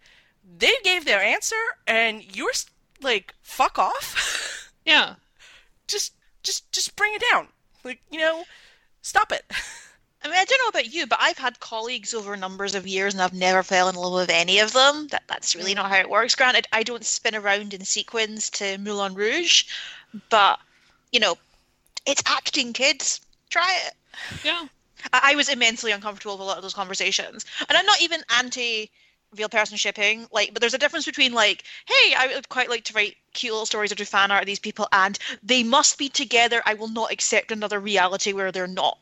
they 0.58 0.74
gave 0.84 1.04
their 1.04 1.22
answer, 1.22 1.56
and 1.86 2.36
you're 2.36 2.52
like, 3.00 3.34
fuck 3.42 3.78
off. 3.78 4.72
Yeah. 4.84 5.14
just, 5.86 6.12
just, 6.42 6.70
just 6.72 6.94
bring 6.96 7.14
it 7.14 7.22
down. 7.32 7.48
Like, 7.84 8.00
you 8.10 8.18
know, 8.18 8.44
stop 9.00 9.32
it. 9.32 9.44
I 10.26 10.28
mean, 10.28 10.38
I 10.40 10.44
don't 10.44 10.58
know 10.58 10.80
about 10.80 10.92
you, 10.92 11.06
but 11.06 11.20
I've 11.22 11.38
had 11.38 11.60
colleagues 11.60 12.12
over 12.12 12.36
numbers 12.36 12.74
of 12.74 12.84
years 12.84 13.14
and 13.14 13.22
I've 13.22 13.32
never 13.32 13.62
fell 13.62 13.88
in 13.88 13.94
love 13.94 14.12
with 14.12 14.28
any 14.28 14.58
of 14.58 14.72
them. 14.72 15.06
That 15.12 15.22
that's 15.28 15.54
really 15.54 15.72
not 15.72 15.88
how 15.88 15.98
it 15.98 16.10
works. 16.10 16.34
Granted, 16.34 16.66
I 16.72 16.82
don't 16.82 17.04
spin 17.04 17.36
around 17.36 17.72
in 17.72 17.84
sequins 17.84 18.50
to 18.50 18.76
Moulin 18.78 19.14
Rouge, 19.14 19.66
but 20.28 20.58
you 21.12 21.20
know, 21.20 21.38
it's 22.06 22.24
acting, 22.26 22.72
kids. 22.72 23.20
Try 23.50 23.78
it. 23.86 23.94
Yeah. 24.42 24.66
I, 25.12 25.32
I 25.32 25.34
was 25.36 25.48
immensely 25.48 25.92
uncomfortable 25.92 26.34
with 26.34 26.40
a 26.40 26.44
lot 26.44 26.56
of 26.56 26.64
those 26.64 26.74
conversations, 26.74 27.46
and 27.68 27.78
I'm 27.78 27.86
not 27.86 28.02
even 28.02 28.24
anti 28.36 28.90
real 29.36 29.48
person 29.48 29.76
shipping. 29.76 30.26
Like, 30.32 30.52
but 30.52 30.60
there's 30.60 30.74
a 30.74 30.78
difference 30.78 31.06
between 31.06 31.34
like, 31.34 31.62
hey, 31.86 32.14
I 32.18 32.32
would 32.34 32.48
quite 32.48 32.68
like 32.68 32.82
to 32.84 32.94
write 32.94 33.16
cute 33.32 33.52
little 33.52 33.66
stories 33.66 33.92
or 33.92 33.94
do 33.94 34.04
fan 34.04 34.32
art 34.32 34.42
of 34.42 34.46
these 34.46 34.58
people, 34.58 34.88
and 34.90 35.16
they 35.44 35.62
must 35.62 35.98
be 35.98 36.08
together. 36.08 36.62
I 36.66 36.74
will 36.74 36.88
not 36.88 37.12
accept 37.12 37.52
another 37.52 37.78
reality 37.78 38.32
where 38.32 38.50
they're 38.50 38.66
not. 38.66 38.98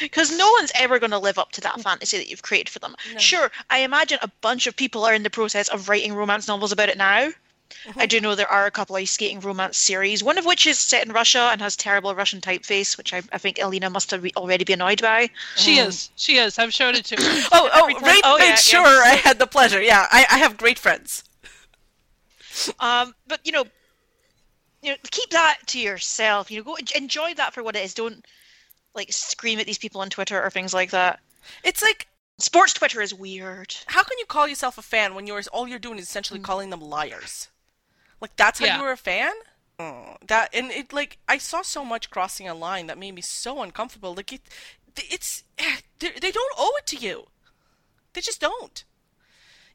Because 0.00 0.36
no 0.36 0.50
one's 0.52 0.72
ever 0.74 0.98
going 0.98 1.10
to 1.10 1.18
live 1.18 1.38
up 1.38 1.52
to 1.52 1.60
that 1.62 1.76
mm. 1.76 1.82
fantasy 1.82 2.16
that 2.18 2.28
you've 2.28 2.42
created 2.42 2.68
for 2.68 2.78
them. 2.78 2.94
No. 3.12 3.18
Sure, 3.18 3.50
I 3.70 3.80
imagine 3.80 4.18
a 4.22 4.30
bunch 4.40 4.66
of 4.66 4.76
people 4.76 5.04
are 5.04 5.14
in 5.14 5.22
the 5.22 5.30
process 5.30 5.68
of 5.68 5.88
writing 5.88 6.14
romance 6.14 6.48
novels 6.48 6.72
about 6.72 6.88
it 6.88 6.98
now. 6.98 7.30
I 7.86 7.90
uh-huh. 7.90 8.06
do 8.06 8.20
know 8.20 8.34
there 8.34 8.50
are 8.50 8.66
a 8.66 8.70
couple 8.70 8.96
of 8.96 9.02
ice 9.02 9.12
skating 9.12 9.40
romance 9.40 9.76
series, 9.76 10.22
one 10.22 10.38
of 10.38 10.44
which 10.44 10.66
is 10.66 10.78
set 10.78 11.06
in 11.06 11.12
Russia 11.12 11.50
and 11.52 11.60
has 11.60 11.76
terrible 11.76 12.14
Russian 12.14 12.40
typeface, 12.40 12.96
which 12.96 13.12
I, 13.12 13.22
I 13.32 13.38
think 13.38 13.58
Elena 13.58 13.90
must 13.90 14.10
have 14.10 14.22
re- 14.22 14.32
already 14.36 14.64
be 14.64 14.72
annoyed 14.72 15.02
by. 15.02 15.30
She 15.56 15.78
uh-huh. 15.78 15.88
is. 15.88 16.10
She 16.16 16.36
is. 16.36 16.58
I've 16.58 16.74
showed 16.74 16.96
it 16.96 17.04
to 17.06 17.16
her. 17.16 17.48
Oh, 17.52 17.70
oh, 17.72 17.88
Every 17.88 17.94
right, 17.94 18.20
oh, 18.24 18.38
made 18.38 18.44
yeah, 18.44 18.50
yeah. 18.50 18.56
sure 18.56 19.04
I 19.04 19.20
had 19.22 19.38
the 19.38 19.46
pleasure. 19.46 19.80
Yeah, 19.80 20.06
I, 20.10 20.26
I 20.30 20.38
have 20.38 20.56
great 20.56 20.78
friends. 20.78 21.24
Um, 22.80 23.14
but 23.26 23.40
you 23.44 23.52
know, 23.52 23.64
you 24.82 24.90
know, 24.92 24.96
keep 25.10 25.30
that 25.30 25.58
to 25.66 25.80
yourself. 25.80 26.50
You 26.50 26.58
know, 26.58 26.64
go 26.64 26.76
enjoy 26.94 27.34
that 27.34 27.54
for 27.54 27.62
what 27.62 27.76
it 27.76 27.84
is. 27.84 27.94
Don't 27.94 28.24
like 28.96 29.12
scream 29.12 29.58
at 29.58 29.66
these 29.66 29.78
people 29.78 30.00
on 30.00 30.10
Twitter 30.10 30.42
or 30.42 30.50
things 30.50 30.74
like 30.74 30.90
that. 30.90 31.20
It's 31.62 31.82
like, 31.82 32.08
Sports 32.38 32.72
Twitter 32.74 33.00
is 33.00 33.14
weird. 33.14 33.74
how 33.86 34.02
can 34.02 34.18
you 34.18 34.26
call 34.26 34.46
yourself 34.48 34.76
a 34.78 34.82
fan 34.82 35.14
when 35.14 35.26
you're 35.26 35.40
all 35.52 35.68
you're 35.68 35.78
doing 35.78 35.98
is 35.98 36.04
essentially 36.04 36.40
mm. 36.40 36.44
calling 36.44 36.70
them 36.70 36.80
liars? 36.80 37.48
Like 38.20 38.36
that's 38.36 38.58
how 38.58 38.66
Yeah. 38.66 38.78
you 38.78 38.82
were 38.82 38.92
a 38.92 38.96
fan? 38.96 39.32
Oh, 39.78 40.16
that 40.26 40.54
and 40.54 40.70
it 40.70 40.92
like 40.92 41.18
I 41.28 41.38
saw 41.38 41.62
so 41.62 41.84
much 41.84 42.10
crossing 42.10 42.48
a 42.48 42.54
line 42.54 42.86
that 42.86 42.98
made 42.98 43.14
me 43.14 43.22
so 43.22 43.62
uncomfortable. 43.62 44.14
Like 44.14 44.32
it, 44.32 44.42
it's 44.96 45.44
they 45.98 46.10
they 46.10 46.30
don't 46.30 46.54
owe 46.58 46.74
it 46.78 46.86
to 46.88 46.96
you. 46.96 47.26
They 48.12 48.20
just 48.22 48.40
don't. 48.40 48.84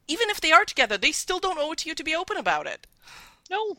Even 0.08 0.28
if 0.30 0.40
they 0.40 0.52
are 0.52 0.64
together, 0.64 0.98
they 0.98 1.12
still 1.12 1.38
don't 1.38 1.58
owe 1.58 1.72
it 1.72 1.78
to 1.78 1.88
you 1.88 1.94
to 1.94 2.04
be 2.04 2.14
open 2.14 2.36
about 2.36 2.66
it. 2.66 2.86
No. 3.50 3.76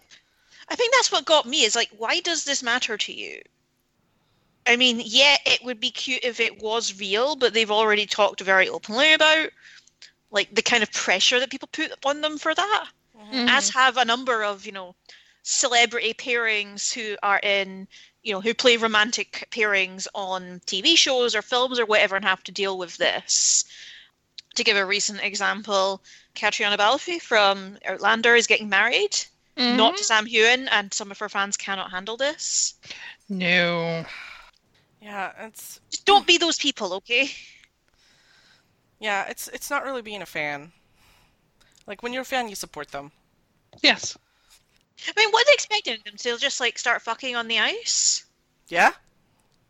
I 0.70 0.76
think 0.76 0.94
that's 0.94 1.12
what 1.12 1.26
got 1.26 1.46
me 1.46 1.64
is 1.64 1.76
like, 1.76 1.90
why 1.98 2.22
does 2.22 2.46
this 2.46 2.64
matter 2.64 2.98
to 2.98 3.14
you? 3.14 3.42
I 4.66 4.76
mean, 4.78 5.02
yeah, 5.04 5.38
it 5.46 5.64
would 5.64 5.80
be 5.80 5.92
cute 5.92 6.24
if 6.24 6.40
it 6.40 6.62
was 6.62 7.00
real, 7.00 7.36
but 7.36 7.54
they've 7.54 7.72
already 7.72 8.06
talked 8.06 8.42
very 8.42 8.70
openly 8.70 9.14
about 9.14 9.50
like 10.32 10.54
the 10.56 10.62
kind 10.62 10.82
of 10.82 10.92
pressure 10.92 11.40
that 11.40 11.52
people 11.52 11.68
put 11.72 11.92
on 12.06 12.22
them 12.22 12.38
for 12.38 12.54
that. 12.56 12.88
Mhm. 13.16 13.48
as 13.48 13.70
have 13.70 13.98
a 13.98 14.06
number 14.06 14.44
of 14.44 14.66
you 14.66 14.72
know 14.72 14.96
celebrity 15.44 16.14
pairings 16.14 16.92
who 16.94 17.16
are 17.22 17.40
in 17.44 17.88
you 18.24 18.34
know 18.34 18.42
who 18.42 18.54
play 18.54 18.76
romantic 18.76 19.48
pairings 19.52 20.08
on 20.16 20.62
TV 20.66 20.96
shows 20.98 21.36
or 21.36 21.42
films 21.42 21.80
or 21.80 21.86
whatever 21.86 22.16
and 22.16 22.26
have 22.26 22.44
to 22.44 22.52
deal 22.52 22.78
with 22.78 22.98
this. 22.98 23.66
To 24.56 24.64
give 24.64 24.78
a 24.78 24.86
recent 24.86 25.22
example, 25.22 26.04
Catriona 26.36 26.78
Balfe 26.78 27.22
from 27.22 27.78
Outlander 27.86 28.36
is 28.36 28.48
getting 28.48 28.70
married, 28.70 29.18
not 29.56 29.94
Mhm. 29.94 29.98
to 29.98 30.04
Sam 30.04 30.26
Heughan, 30.28 30.68
and 30.70 30.94
some 30.94 31.12
of 31.12 31.20
her 31.20 31.30
fans 31.30 31.58
cannot 31.58 31.92
handle 31.92 32.18
this. 32.18 32.76
No. 33.30 34.06
Yeah, 35.04 35.34
it's 35.48 35.80
Just 35.92 36.06
don't 36.06 36.26
be 36.28 36.38
those 36.38 36.58
people, 36.58 36.94
okay? 36.94 37.30
yeah, 39.00 39.26
it's 39.30 39.48
it's 39.50 39.70
not 39.70 39.84
really 39.84 40.02
being 40.02 40.22
a 40.22 40.26
fan. 40.26 40.72
Like 41.88 42.04
when 42.04 42.12
you're 42.12 42.24
a 42.24 42.26
fan, 42.26 42.50
you 42.50 42.56
support 42.56 42.92
them. 42.92 43.14
Yes. 43.84 44.18
I 45.08 45.14
mean, 45.16 45.30
what 45.32 45.44
are 45.44 45.50
they 45.50 45.54
expecting 45.54 46.00
them 46.04 46.18
to 46.18 46.38
just 46.38 46.60
like 46.60 46.78
start 46.80 47.02
fucking 47.02 47.36
on 47.36 47.48
the 47.48 47.60
ice? 47.60 48.26
Yeah, 48.68 48.94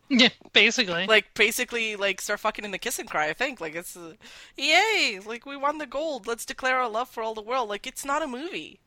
Yeah. 0.10 0.30
Basically. 0.54 1.08
like 1.08 1.34
basically 1.34 1.96
like 1.96 2.22
start 2.22 2.40
fucking 2.40 2.66
in 2.66 2.72
the 2.72 2.78
kiss 2.78 3.00
and 3.00 3.10
cry. 3.10 3.30
I 3.30 3.34
think 3.34 3.60
like 3.62 3.75
it's 3.75 3.96
uh, 3.96 4.16
yay, 4.58 5.20
like 5.25 5.46
we 5.46 5.58
won 5.58 5.78
the 5.78 5.86
gold. 5.88 6.28
Let's 6.28 6.46
declare 6.46 6.80
our 6.80 6.90
love 6.90 7.10
for 7.10 7.24
all 7.24 7.34
the 7.36 7.42
world. 7.42 7.70
Like 7.70 7.88
it's 7.88 8.06
not 8.06 8.22
a 8.24 8.28
movie. 8.28 8.80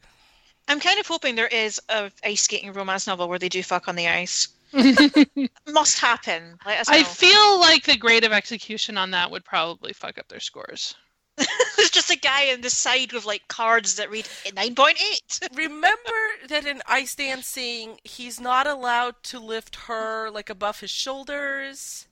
I'm 0.68 0.80
kind 0.80 1.00
of 1.00 1.06
hoping 1.08 1.36
there 1.36 1.48
is 1.48 1.80
a 1.90 2.12
ice 2.24 2.42
skating 2.44 2.72
romance 2.72 3.06
novel 3.06 3.28
where 3.28 3.38
they 3.40 3.48
do 3.50 3.62
fuck 3.62 3.88
on 3.88 3.96
the 3.96 4.08
ice. 4.08 4.48
Must 5.72 5.98
happen. 5.98 6.56
Let 6.66 6.80
us 6.80 6.88
know. 6.88 6.96
I 6.96 7.02
feel 7.02 7.60
like 7.60 7.84
the 7.84 7.96
grade 7.96 8.24
of 8.24 8.32
execution 8.32 8.98
on 8.98 9.10
that 9.12 9.30
would 9.30 9.44
probably 9.44 9.92
fuck 9.92 10.18
up 10.18 10.28
their 10.28 10.40
scores. 10.40 10.94
There's 11.76 11.90
just 11.90 12.10
a 12.10 12.16
guy 12.18 12.52
on 12.52 12.62
the 12.62 12.70
side 12.70 13.12
with 13.12 13.26
like 13.26 13.46
cards 13.48 13.96
that 13.96 14.10
read 14.10 14.24
9.8. 14.46 15.54
Remember 15.56 16.12
that 16.48 16.66
in 16.66 16.80
ice 16.86 17.14
dancing, 17.14 17.98
he's 18.04 18.40
not 18.40 18.66
allowed 18.66 19.14
to 19.24 19.38
lift 19.38 19.76
her 19.86 20.30
like 20.30 20.48
above 20.50 20.80
his 20.80 20.90
shoulders. 20.90 22.06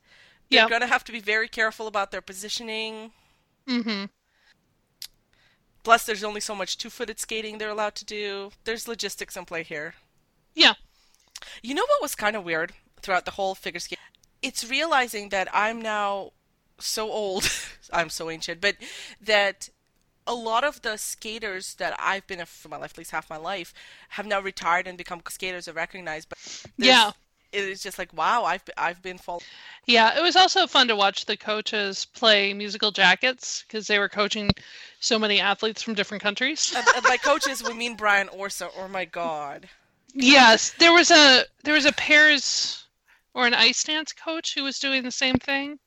They're 0.50 0.61
Yeah. 0.62 0.68
gonna 0.68 0.87
have 0.87 1.04
to 1.04 1.12
be 1.12 1.20
very 1.20 1.49
careful 1.49 1.87
about 1.87 2.11
their 2.11 2.20
positioning. 2.20 3.12
Mm-hmm. 3.66 4.04
Plus, 5.82 6.04
there's 6.06 6.25
only 6.25 6.40
so 6.40 6.54
much 6.54 6.78
two-footed 6.78 7.18
skating 7.18 7.58
they're 7.58 7.68
allowed 7.70 7.94
to 7.96 8.04
do. 8.04 8.50
There's 8.64 8.88
logistics 8.88 9.37
in 9.37 9.44
play 9.44 9.62
here. 9.62 9.94
Yeah. 10.54 10.75
You 11.62 11.74
know 11.74 11.82
what 11.86 12.02
was 12.02 12.14
kind 12.14 12.36
of 12.36 12.44
weird 12.44 12.72
throughout 13.02 13.24
the 13.24 13.32
whole 13.32 13.54
figure 13.54 13.80
skating? 13.80 14.02
It's 14.42 14.68
realizing 14.68 15.30
that 15.30 15.48
I'm 15.52 15.80
now 15.80 16.32
so 16.78 17.10
old. 17.10 17.50
I'm 17.92 18.10
so 18.10 18.30
ancient, 18.30 18.60
but 18.60 18.76
that 19.20 19.68
a 20.26 20.34
lot 20.34 20.64
of 20.64 20.82
the 20.82 20.96
skaters 20.96 21.74
that 21.74 21.94
I've 21.98 22.26
been 22.26 22.44
for 22.46 22.68
my 22.68 22.76
life, 22.78 22.92
at 22.92 22.98
least 22.98 23.10
half 23.10 23.28
my 23.28 23.36
life, 23.36 23.74
have 24.10 24.26
now 24.26 24.40
retired 24.40 24.86
and 24.86 24.96
become 24.96 25.20
skaters 25.28 25.68
are 25.68 25.72
recognized. 25.72 26.28
But 26.30 26.38
Yeah. 26.78 27.12
it 27.52 27.64
is 27.64 27.82
just 27.82 27.98
like 27.98 28.12
wow, 28.12 28.44
I've 28.44 28.62
I've 28.76 29.02
been 29.02 29.18
following. 29.18 29.44
Yeah, 29.86 30.18
it 30.18 30.22
was 30.22 30.34
also 30.34 30.66
fun 30.66 30.88
to 30.88 30.96
watch 30.96 31.26
the 31.26 31.36
coaches 31.36 32.06
play 32.06 32.54
musical 32.54 32.90
jackets 32.90 33.64
because 33.66 33.86
they 33.86 33.98
were 33.98 34.08
coaching 34.08 34.50
so 35.00 35.18
many 35.18 35.40
athletes 35.40 35.82
from 35.82 35.94
different 35.94 36.22
countries. 36.22 36.72
and, 36.76 36.86
and 36.96 37.04
by 37.04 37.16
coaches, 37.18 37.62
we 37.62 37.74
mean 37.74 37.94
Brian 37.94 38.28
Orser. 38.28 38.70
Oh 38.76 38.88
my 38.88 39.04
god. 39.04 39.68
Yes, 40.14 40.71
there 40.78 40.92
was 40.92 41.11
a 41.11 41.44
there 41.64 41.75
was 41.75 41.85
a 41.85 41.92
pairs 41.92 42.87
or 43.35 43.47
an 43.47 43.54
ice 43.54 43.83
dance 43.83 44.12
coach 44.12 44.54
who 44.54 44.62
was 44.62 44.78
doing 44.78 45.02
the 45.02 45.11
same 45.11 45.37
thing. 45.37 45.78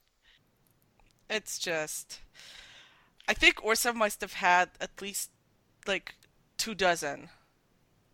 It's 1.29 1.57
just. 1.57 2.19
I 3.27 3.33
think 3.33 3.57
Orser 3.57 3.95
must 3.95 4.21
have 4.21 4.33
had 4.33 4.69
at 4.79 5.01
least 5.01 5.31
like 5.87 6.15
two 6.57 6.75
dozen 6.75 7.29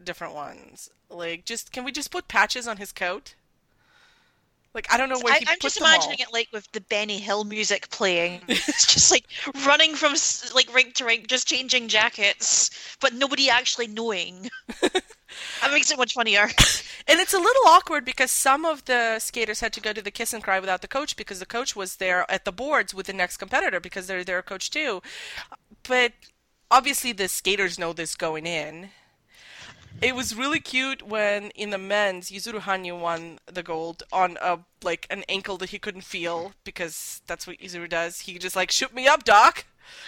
different 0.04 0.34
ones. 0.34 0.90
Like, 1.10 1.46
just 1.46 1.72
can 1.72 1.84
we 1.84 1.92
just 1.92 2.12
put 2.12 2.28
patches 2.28 2.68
on 2.68 2.78
his 2.78 2.92
coat? 2.92 3.36
Like, 4.74 4.92
I 4.92 4.98
don't 4.98 5.10
know 5.10 5.20
where 5.22 5.34
I, 5.34 5.40
he 5.40 5.46
I'm 5.48 5.56
put 5.56 5.62
just 5.62 5.76
them 5.76 5.86
all. 5.86 5.94
imagining 5.94 6.20
it 6.20 6.34
like 6.34 6.50
with 6.52 6.72
the 6.72 6.82
Benny 6.82 7.20
Hill 7.20 7.44
music 7.44 7.90
playing. 7.92 8.42
it's 8.48 8.92
just 8.92 9.12
like 9.12 9.26
running 9.66 9.96
from 9.96 10.14
like 10.56 10.74
rink 10.74 10.96
to 10.96 11.06
rink, 11.06 11.28
just 11.28 11.48
changing 11.48 11.88
jackets, 11.88 12.70
but 13.00 13.14
nobody 13.14 13.50
actually 13.50 13.88
knowing. 13.88 14.50
that 14.82 15.72
makes 15.72 15.92
it 15.92 15.98
much 15.98 16.14
funnier. 16.14 16.48
And 17.06 17.20
it's 17.20 17.34
a 17.34 17.38
little 17.38 17.68
awkward 17.68 18.06
because 18.06 18.32
some 18.32 18.64
of 18.64 18.86
the 18.86 19.20
skaters 19.20 19.60
had 19.60 19.74
to 19.74 19.82
go 19.82 19.92
to 19.92 20.02
the 20.02 20.10
kiss 20.10 20.32
and 20.32 20.42
cry 20.42 20.58
without 20.58 20.82
the 20.82 20.88
coach 20.88 21.18
because 21.18 21.40
the 21.40 21.46
coach 21.46 21.76
was 21.76 21.98
there 21.98 22.26
at 22.32 22.46
the 22.46 22.52
boards 22.54 22.94
with 22.94 23.08
the 23.08 23.14
next 23.14 23.38
competitor 23.38 23.82
because 23.82 24.08
they're 24.08 24.24
their 24.24 24.42
coach 24.42 24.72
too. 24.72 25.02
But 25.86 26.14
obviously 26.72 27.12
the 27.12 27.28
skaters 27.28 27.78
know 27.78 27.92
this 27.92 28.16
going 28.16 28.46
in. 28.46 28.90
It 30.02 30.16
was 30.16 30.36
really 30.36 30.60
cute 30.60 31.02
when 31.02 31.50
in 31.52 31.70
the 31.70 31.78
men's 31.78 32.30
Yuzuru 32.30 32.62
Hanyu 32.62 33.00
won 33.00 33.40
the 33.46 33.64
gold 33.64 34.04
on 34.12 34.38
a 34.42 34.60
like 34.84 35.08
an 35.10 35.24
ankle 35.30 35.58
that 35.58 35.70
he 35.70 35.80
couldn't 35.80 36.02
feel 36.02 36.54
because 36.64 37.22
that's 37.28 37.48
what 37.48 37.60
Yuzuru 37.60 37.88
does. 37.88 38.22
He 38.22 38.38
just 38.38 38.56
like 38.56 38.72
shoot 38.72 38.94
me 38.94 39.08
up, 39.08 39.24
doc. 39.24 39.66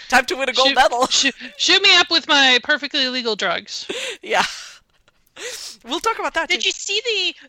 Time 0.09 0.25
to 0.25 0.35
win 0.35 0.49
a 0.49 0.53
gold 0.53 0.69
shoot, 0.69 0.75
medal. 0.75 1.07
Shoot, 1.07 1.35
shoot 1.57 1.81
me 1.81 1.95
up 1.95 2.09
with 2.09 2.27
my 2.27 2.59
perfectly 2.63 3.07
legal 3.07 3.35
drugs. 3.35 3.87
yeah. 4.21 4.43
We'll 5.83 5.99
talk 5.99 6.19
about 6.19 6.33
that. 6.33 6.49
Did 6.49 6.61
too. 6.61 6.69
you 6.69 6.71
see 6.71 7.01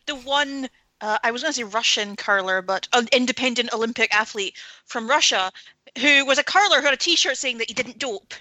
the 0.06 0.14
the 0.14 0.20
one? 0.20 0.68
Uh, 1.02 1.18
I 1.22 1.30
was 1.30 1.42
going 1.42 1.52
to 1.52 1.56
say 1.56 1.64
Russian 1.64 2.16
curler, 2.16 2.62
but 2.62 2.88
an 2.94 3.06
independent 3.12 3.74
Olympic 3.74 4.14
athlete 4.14 4.56
from 4.86 5.06
Russia 5.06 5.52
who 5.98 6.24
was 6.24 6.38
a 6.38 6.44
curler 6.44 6.78
who 6.78 6.84
had 6.84 6.94
a 6.94 6.98
T-shirt 6.98 7.36
saying 7.36 7.58
that 7.58 7.68
he 7.68 7.74
didn't 7.74 7.98
dope, 7.98 8.34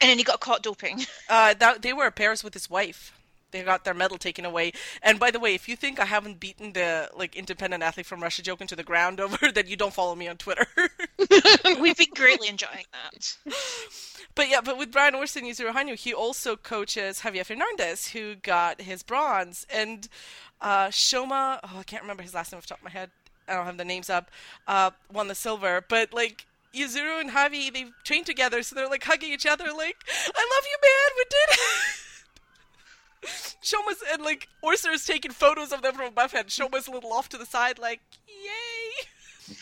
and 0.00 0.10
then 0.10 0.18
he 0.18 0.24
got 0.24 0.40
caught 0.40 0.62
doping. 0.62 1.04
Uh, 1.28 1.54
that 1.54 1.80
they 1.80 1.94
were 1.94 2.06
a 2.06 2.12
pairs 2.12 2.44
with 2.44 2.52
his 2.52 2.68
wife. 2.68 3.12
They 3.52 3.62
got 3.62 3.84
their 3.84 3.94
medal 3.94 4.18
taken 4.18 4.44
away. 4.44 4.72
And 5.02 5.18
by 5.20 5.30
the 5.30 5.38
way, 5.38 5.54
if 5.54 5.68
you 5.68 5.76
think 5.76 6.00
I 6.00 6.04
haven't 6.04 6.40
beaten 6.40 6.72
the 6.72 7.10
like 7.14 7.36
independent 7.36 7.82
athlete 7.82 8.06
from 8.06 8.22
Russia 8.22 8.42
joke 8.42 8.60
into 8.60 8.76
the 8.76 8.82
ground 8.82 9.20
over, 9.20 9.38
then 9.54 9.66
you 9.68 9.76
don't 9.76 9.94
follow 9.94 10.14
me 10.14 10.28
on 10.28 10.36
Twitter. 10.36 10.66
We've 11.80 11.96
been 11.96 12.14
greatly 12.14 12.48
enjoying 12.48 12.86
that. 12.92 13.36
But 14.34 14.48
yeah, 14.48 14.62
but 14.62 14.78
with 14.78 14.90
Brian 14.90 15.14
Orson 15.14 15.44
Yuzuru 15.44 15.72
Hanyu, 15.72 15.94
he 15.94 16.14
also 16.14 16.56
coaches 16.56 17.20
Javier 17.20 17.44
Fernandez, 17.44 18.08
who 18.08 18.34
got 18.36 18.80
his 18.80 19.02
bronze, 19.02 19.66
and 19.68 20.08
uh, 20.62 20.86
Shoma. 20.86 21.60
Oh, 21.62 21.76
I 21.80 21.82
can't 21.82 22.02
remember 22.02 22.22
his 22.22 22.32
last 22.32 22.50
name 22.50 22.56
off 22.56 22.64
the 22.64 22.68
top 22.68 22.78
of 22.78 22.84
my 22.84 22.90
head. 22.90 23.10
I 23.46 23.54
don't 23.54 23.66
have 23.66 23.76
the 23.76 23.84
names 23.84 24.08
up. 24.08 24.30
Uh, 24.66 24.92
won 25.12 25.28
the 25.28 25.34
silver, 25.34 25.84
but 25.86 26.14
like 26.14 26.46
Yuzuru 26.74 27.20
and 27.20 27.30
Javi, 27.30 27.72
they 27.72 27.86
trained 28.04 28.26
together, 28.26 28.62
so 28.62 28.74
they're 28.74 28.88
like 28.88 29.04
hugging 29.04 29.32
each 29.32 29.46
other, 29.46 29.66
like, 29.66 29.96
"I 30.08 30.48
love 30.54 30.64
you, 30.64 30.78
man. 30.82 31.10
We 31.16 31.24
did 31.28 31.48
it." 31.50 32.11
Shoma's 33.62 34.02
and 34.12 34.22
like 34.22 34.48
Orser's 34.62 35.04
taking 35.06 35.30
photos 35.30 35.72
of 35.72 35.82
them 35.82 35.94
from 35.94 36.06
above, 36.06 36.34
and 36.34 36.50
Shoma's 36.50 36.86
a 36.88 36.90
little 36.90 37.12
off 37.12 37.28
to 37.30 37.38
the 37.38 37.46
side, 37.46 37.78
like, 37.78 38.00
"Yay!" 38.28 39.56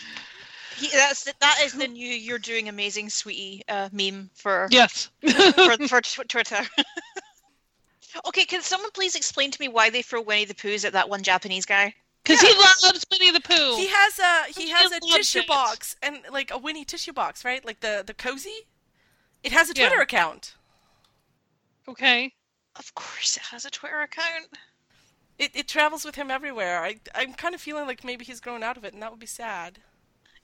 He, 0.78 0.88
that's 0.88 1.24
the, 1.24 1.34
that 1.40 1.58
is 1.62 1.74
the 1.74 1.86
new 1.88 2.08
"You're 2.08 2.38
doing 2.38 2.68
amazing, 2.68 3.10
sweetie" 3.10 3.62
uh, 3.68 3.88
meme 3.92 4.30
for 4.34 4.68
Yes. 4.70 5.10
for, 5.20 5.76
for 5.88 6.00
tw- 6.00 6.28
Twitter. 6.28 6.60
okay, 8.26 8.44
can 8.44 8.62
someone 8.62 8.90
please 8.92 9.14
explain 9.14 9.50
to 9.50 9.60
me 9.60 9.68
why 9.68 9.90
they 9.90 10.02
throw 10.02 10.22
Winnie 10.22 10.46
the 10.46 10.54
Poohs 10.54 10.84
at 10.84 10.92
that 10.94 11.08
one 11.08 11.22
Japanese 11.22 11.66
guy? 11.66 11.94
Because 12.24 12.40
he 12.40 12.52
loves 12.84 13.04
Winnie 13.10 13.30
the 13.30 13.40
Pooh. 13.40 13.76
He 13.76 13.88
has 13.88 14.18
a 14.18 14.52
he 14.58 14.64
He 14.66 14.70
has 14.70 14.92
a 14.92 15.00
tissue 15.00 15.40
it. 15.40 15.46
box 15.46 15.96
and 16.02 16.18
like 16.30 16.50
a 16.50 16.58
Winnie 16.58 16.84
tissue 16.84 17.12
box, 17.12 17.44
right? 17.44 17.64
Like 17.64 17.80
the 17.80 18.02
the 18.06 18.14
cozy. 18.14 18.66
It 19.42 19.52
has 19.52 19.70
a 19.70 19.72
Yeah. 19.74 19.88
Twitter 19.88 20.02
account. 20.02 20.54
Okay. 21.88 22.32
Of 22.76 22.94
course, 22.94 23.36
it 23.36 23.42
has 23.44 23.64
a 23.64 23.70
Twitter 23.70 24.00
account. 24.00 24.48
It 25.38 25.50
it 25.54 25.68
travels 25.68 26.04
with 26.04 26.14
him 26.14 26.30
everywhere. 26.30 26.82
I 26.82 27.00
I'm 27.14 27.34
kind 27.34 27.54
of 27.54 27.60
feeling 27.60 27.86
like 27.86 28.04
maybe 28.04 28.24
he's 28.24 28.40
grown 28.40 28.62
out 28.62 28.76
of 28.76 28.84
it, 28.84 28.92
and 28.92 29.02
that 29.02 29.10
would 29.10 29.20
be 29.20 29.26
sad. 29.26 29.78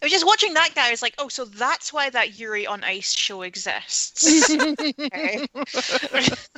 I 0.03 0.05
was 0.05 0.13
just 0.13 0.27
watching 0.27 0.53
that 0.55 0.75
guy. 0.75 0.89
I 0.89 0.91
was 0.91 1.01
like, 1.01 1.15
oh, 1.19 1.29
so 1.29 1.47
that's 1.47 1.93
why 1.93 2.11
that 2.11 2.39
Yuri 2.39 2.67
on 2.67 2.85
Ice 2.85 3.15
show 3.15 3.43
exists. 3.43 4.47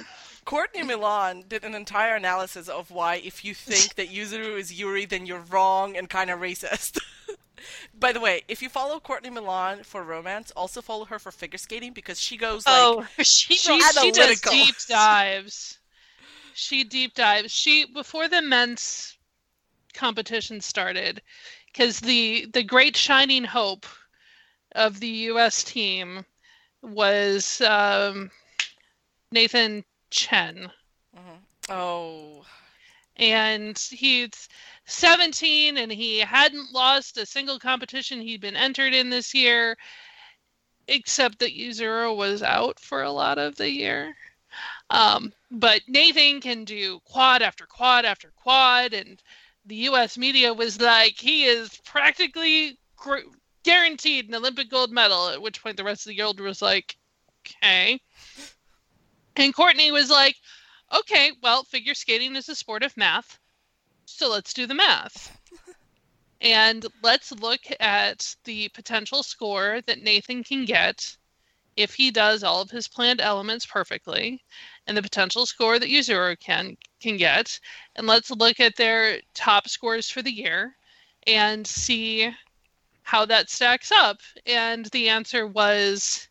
Courtney 0.45 0.83
Milan 0.83 1.45
did 1.47 1.63
an 1.63 1.75
entire 1.75 2.17
analysis 2.17 2.69
of 2.69 2.91
why, 2.91 3.17
if 3.17 3.45
you 3.45 3.55
think 3.55 3.95
that 3.97 4.09
Yuzuru 4.09 4.59
is 4.59 4.73
Yuri, 4.73 5.05
then 5.05 5.27
you're 5.27 5.45
wrong 5.51 5.97
and 5.97 6.09
kind 6.09 6.31
of 6.31 6.41
racist. 6.41 6.99
By 7.99 8.13
the 8.13 8.21
way, 8.21 8.43
if 8.49 8.63
you 8.63 8.69
follow 8.69 9.01
Courtney 9.01 9.31
Milan 9.31 9.83
for 9.83 10.03
romance, 10.03 10.51
also 10.53 10.81
follow 10.81 11.05
her 11.07 11.19
for 11.19 11.31
figure 11.31 11.59
skating 11.59 11.93
because 11.93 12.21
she 12.21 12.37
goes 12.37 12.67
like 12.67 12.77
oh, 12.77 13.07
she, 13.19 13.55
she, 13.55 13.81
she 13.81 14.11
does 14.13 14.41
deep 14.41 14.75
dives. 14.89 15.79
She 16.55 16.85
deep 16.85 17.15
dives. 17.15 17.53
She 17.53 17.85
before 17.85 18.29
the 18.29 18.43
men's 18.43 19.17
competition 19.95 20.61
started, 20.61 21.23
because 21.67 22.01
the 22.01 22.47
the 22.53 22.63
great 22.63 22.97
shining 22.97 23.45
hope 23.45 23.87
of 24.73 25.01
the 25.01 25.09
U.S. 25.09 25.65
team 25.65 26.25
was 26.83 27.61
um, 27.63 28.31
Nathan 29.33 29.85
Chen, 30.11 30.71
oh 31.69 32.45
and 33.19 33.79
he's 33.91 34.49
17 34.87 35.77
and 35.77 35.93
he 35.93 36.19
hadn't 36.19 36.73
lost 36.73 37.19
a 37.19 37.27
single 37.27 37.59
competition 37.59 38.21
he'd 38.21 38.41
been 38.41 38.57
entered 38.57 38.95
in 38.95 39.11
this 39.11 39.35
year, 39.35 39.77
except 40.87 41.39
that 41.41 41.57
Yuzuru 41.57 42.17
was 42.17 42.43
out 42.43 42.79
for 42.79 43.03
a 43.03 43.11
lot 43.11 43.39
of 43.39 43.57
the 43.57 43.71
year. 43.71 44.15
Um, 44.91 45.33
but 45.51 45.83
Nathan 45.89 46.41
can 46.41 46.65
do 46.65 47.01
quad 47.05 47.43
after 47.43 47.67
quad 47.67 48.05
after 48.05 48.33
quad, 48.37 48.95
and 48.95 49.23
the 49.67 49.77
U.S. 49.77 50.17
media 50.17 50.55
was 50.55 50.81
like, 50.81 51.19
he 51.19 51.45
is 51.45 51.77
practically 51.85 52.79
gr- 52.97 53.29
guaranteed 53.65 54.29
an 54.29 54.35
Olympic 54.35 54.71
gold 54.71 54.91
medal. 54.91 55.29
At 55.29 55.43
which 55.43 55.63
point, 55.63 55.77
the 55.77 55.85
rest 55.85 56.07
of 56.07 56.11
the 56.11 56.23
world 56.23 56.41
was 56.41 56.63
like, 56.63 56.97
okay. 57.41 58.01
And 59.37 59.55
Courtney 59.55 59.93
was 59.93 60.11
like, 60.11 60.37
okay, 60.93 61.33
well, 61.43 61.65
figure 61.65 61.95
skating 61.95 62.37
is 62.37 62.49
a 62.49 62.55
sport 62.55 62.83
of 62.83 62.97
math, 62.97 63.39
so 64.07 64.31
let's 64.31 64.53
do 64.53 64.67
the 64.67 64.75
math. 64.75 65.39
and 66.41 66.87
let's 67.03 67.33
look 67.33 67.61
at 67.81 68.35
the 68.45 68.69
potential 68.71 69.23
score 69.23 69.81
that 69.87 70.03
Nathan 70.03 70.45
can 70.45 70.65
get 70.65 71.17
if 71.77 71.95
he 71.95 72.11
does 72.11 72.43
all 72.43 72.61
of 72.61 72.71
his 72.71 72.89
planned 72.89 73.21
elements 73.21 73.65
perfectly, 73.65 74.43
and 74.87 74.97
the 74.97 75.03
potential 75.03 75.47
score 75.47 75.79
that 75.79 75.89
Yuzuru 75.89 76.39
can 76.41 76.77
can 77.01 77.17
get, 77.17 77.61
and 77.95 78.07
let's 78.07 78.31
look 78.33 78.59
at 78.59 78.75
their 78.77 79.21
top 79.35 79.69
scores 79.69 80.11
for 80.11 80.23
the 80.23 80.33
year 80.33 80.75
and 81.27 81.67
see 81.67 82.35
how 83.03 83.25
that 83.27 83.49
stacks 83.49 83.93
up. 83.93 84.19
And 84.45 84.87
the 84.87 85.09
answer 85.09 85.47
was 85.47 86.29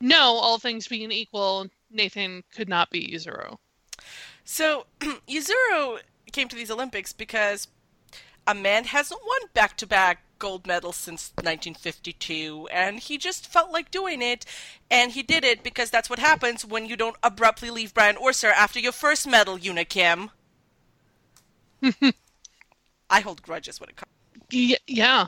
no, 0.00 0.36
all 0.36 0.58
things 0.58 0.86
being 0.86 1.10
equal, 1.10 1.66
Nathan 1.92 2.44
could 2.54 2.68
not 2.68 2.90
be 2.90 3.06
Yuzuru. 3.06 3.56
So, 4.44 4.86
Yuzuru 5.00 6.00
came 6.32 6.48
to 6.48 6.56
these 6.56 6.70
Olympics 6.70 7.12
because 7.12 7.68
a 8.46 8.54
man 8.54 8.84
hasn't 8.84 9.20
won 9.24 9.40
back 9.54 9.76
to 9.78 9.86
back 9.86 10.24
gold 10.38 10.66
medals 10.66 10.96
since 10.96 11.32
1952, 11.36 12.68
and 12.72 12.98
he 12.98 13.16
just 13.16 13.46
felt 13.46 13.70
like 13.70 13.92
doing 13.92 14.20
it, 14.20 14.44
and 14.90 15.12
he 15.12 15.22
did 15.22 15.44
it 15.44 15.62
because 15.62 15.90
that's 15.90 16.10
what 16.10 16.18
happens 16.18 16.64
when 16.64 16.86
you 16.86 16.96
don't 16.96 17.16
abruptly 17.22 17.70
leave 17.70 17.94
Brian 17.94 18.16
Orser 18.16 18.50
after 18.50 18.80
your 18.80 18.92
first 18.92 19.26
medal, 19.26 19.56
Yuna 19.56 19.88
Kim. 19.88 20.30
I 23.10 23.20
hold 23.20 23.42
grudges 23.42 23.78
when 23.78 23.90
it 23.90 23.96
comes. 23.96 24.10
Y- 24.52 24.76
yeah. 24.86 25.26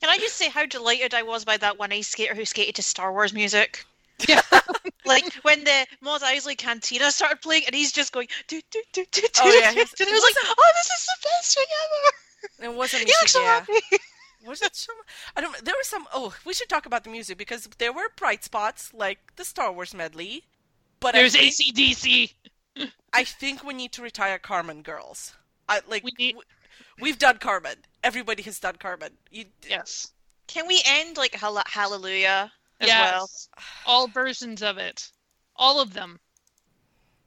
Can 0.00 0.10
I 0.10 0.18
just 0.18 0.36
say 0.36 0.48
how 0.48 0.66
delighted 0.66 1.14
I 1.14 1.22
was 1.22 1.44
by 1.44 1.56
that 1.56 1.78
one 1.78 1.92
ice 1.92 2.08
skater 2.08 2.34
who 2.34 2.44
skated 2.44 2.76
to 2.76 2.82
Star 2.82 3.12
Wars 3.12 3.32
music? 3.32 3.84
Yeah. 4.28 4.40
Oh, 4.52 4.88
like 5.06 5.32
when 5.42 5.64
the 5.64 5.86
Mos 6.00 6.22
Eisley 6.22 6.56
Cantina 6.56 7.10
started 7.10 7.40
playing, 7.42 7.64
and 7.66 7.74
he's 7.74 7.90
just 7.92 8.12
going. 8.12 8.28
Do, 8.46 8.60
do, 8.70 8.80
do, 8.92 9.04
do, 9.10 9.22
Oh, 9.40 9.50
do, 9.50 9.56
yeah, 9.58 9.70
do, 9.72 9.76
he's- 9.78 9.92
do, 9.92 10.04
and 10.04 10.10
I 10.10 10.14
was 10.14 10.22
like, 10.22 10.56
"Oh, 10.56 10.72
this 10.76 10.86
is 10.86 11.06
the 11.06 11.28
best 11.28 11.54
thing 11.56 11.66
ever!" 11.84 12.72
It 12.72 12.76
wasn't 12.76 13.02
He 13.06 13.12
looks 13.20 13.32
so 13.32 13.40
yeah. 13.42 13.60
happy. 13.60 13.80
Was 14.46 14.62
it 14.62 14.74
some? 14.76 14.94
I 15.36 15.40
don't. 15.40 15.56
There 15.64 15.74
were 15.74 15.82
some. 15.84 16.06
Oh, 16.14 16.34
we 16.46 16.54
should 16.54 16.68
talk 16.68 16.86
about 16.86 17.04
the 17.04 17.10
music 17.10 17.36
because 17.38 17.68
there 17.78 17.92
were 17.92 18.08
bright 18.16 18.44
spots 18.44 18.92
like 18.94 19.34
the 19.36 19.44
Star 19.44 19.72
Wars 19.72 19.92
medley. 19.94 20.44
But 21.00 21.14
There's 21.14 21.34
I 21.34 21.50
think, 21.50 21.76
ACDC. 21.76 22.34
I 23.12 23.24
think 23.24 23.64
we 23.64 23.74
need 23.74 23.92
to 23.92 24.02
retire 24.02 24.38
Carmen, 24.38 24.82
girls. 24.82 25.34
I 25.68 25.80
like. 25.88 26.04
We 26.04 26.12
need- 26.18 26.32
w- 26.32 26.46
We've 27.00 27.18
done 27.18 27.38
Carmen. 27.38 27.76
Everybody 28.04 28.42
has 28.44 28.60
done 28.60 28.76
Carmen. 28.76 29.12
You, 29.30 29.46
Yes. 29.68 30.12
Can 30.46 30.66
we 30.68 30.80
end 30.86 31.16
like 31.16 31.34
Hallelujah 31.34 32.52
as 32.82 32.88
yes. 32.88 33.12
well? 33.12 33.28
All 33.86 34.08
versions 34.08 34.62
of 34.62 34.78
it. 34.78 35.10
All 35.56 35.80
of 35.80 35.94
them. 35.94 36.18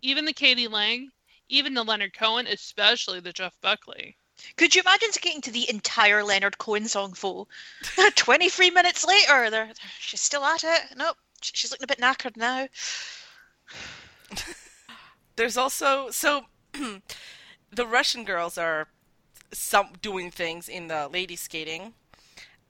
Even 0.01 0.25
the 0.25 0.33
k.d. 0.33 0.67
lang, 0.67 1.09
even 1.49 1.73
the 1.73 1.83
Leonard 1.83 2.13
Cohen, 2.13 2.47
especially 2.47 3.19
the 3.19 3.33
Jeff 3.33 3.59
Buckley. 3.61 4.17
Could 4.57 4.75
you 4.75 4.81
imagine 4.81 5.09
getting 5.21 5.41
to 5.41 5.51
the 5.51 5.69
entire 5.69 6.23
Leonard 6.23 6.57
Cohen 6.57 6.87
song 6.87 7.13
full? 7.13 7.49
23 8.15 8.69
minutes 8.71 9.05
later, 9.05 9.49
they're, 9.49 9.65
they're- 9.65 9.73
she's 9.99 10.21
still 10.21 10.43
at 10.43 10.63
it. 10.63 10.81
Nope, 10.97 11.17
she's 11.41 11.71
looking 11.71 11.85
a 11.85 11.87
bit 11.87 11.99
knackered 11.99 12.35
now. 12.37 12.67
there's 15.35 15.57
also 15.57 16.09
so 16.11 16.45
the 17.71 17.87
Russian 17.87 18.25
girls 18.25 18.57
are 18.57 18.87
some 19.53 19.89
doing 20.01 20.31
things 20.31 20.67
in 20.67 20.87
the 20.87 21.07
lady 21.11 21.35
skating, 21.35 21.93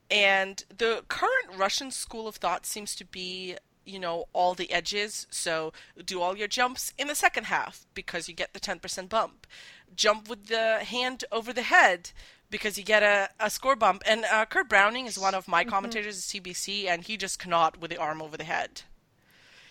and 0.10 0.64
the 0.76 1.04
current 1.08 1.56
Russian 1.56 1.92
school 1.92 2.28
of 2.28 2.36
thought 2.36 2.66
seems 2.66 2.96
to 2.96 3.06
be 3.06 3.58
you 3.86 4.00
know 4.00 4.26
all 4.34 4.54
the 4.54 4.72
edges. 4.72 5.28
So 5.30 5.74
do 6.04 6.22
all 6.22 6.38
your 6.38 6.48
jumps 6.48 6.94
in 6.98 7.08
the 7.08 7.16
second 7.16 7.46
half 7.46 7.86
because 7.94 8.28
you 8.28 8.34
get 8.34 8.54
the 8.54 8.60
ten 8.60 8.80
percent 8.80 9.10
bump. 9.10 9.48
Jump 9.96 10.30
with 10.30 10.48
the 10.48 10.80
hand 10.80 11.24
over 11.32 11.54
the 11.54 11.62
head 11.62 12.12
because 12.50 12.78
you 12.78 12.84
get 12.84 13.04
a, 13.04 13.30
a 13.40 13.50
score 13.50 13.76
bump. 13.76 14.04
And 14.06 14.26
uh, 14.26 14.46
Kurt 14.46 14.70
Browning 14.70 15.06
is 15.06 15.18
one 15.18 15.36
of 15.36 15.48
my 15.48 15.64
commentators 15.64 16.18
at 16.18 16.44
CBC, 16.44 16.88
and 16.88 17.04
he 17.04 17.18
just 17.18 17.40
cannot 17.40 17.80
with 17.80 17.92
the 17.92 17.98
arm 17.98 18.22
over 18.22 18.38
the 18.38 18.44
head. 18.44 18.82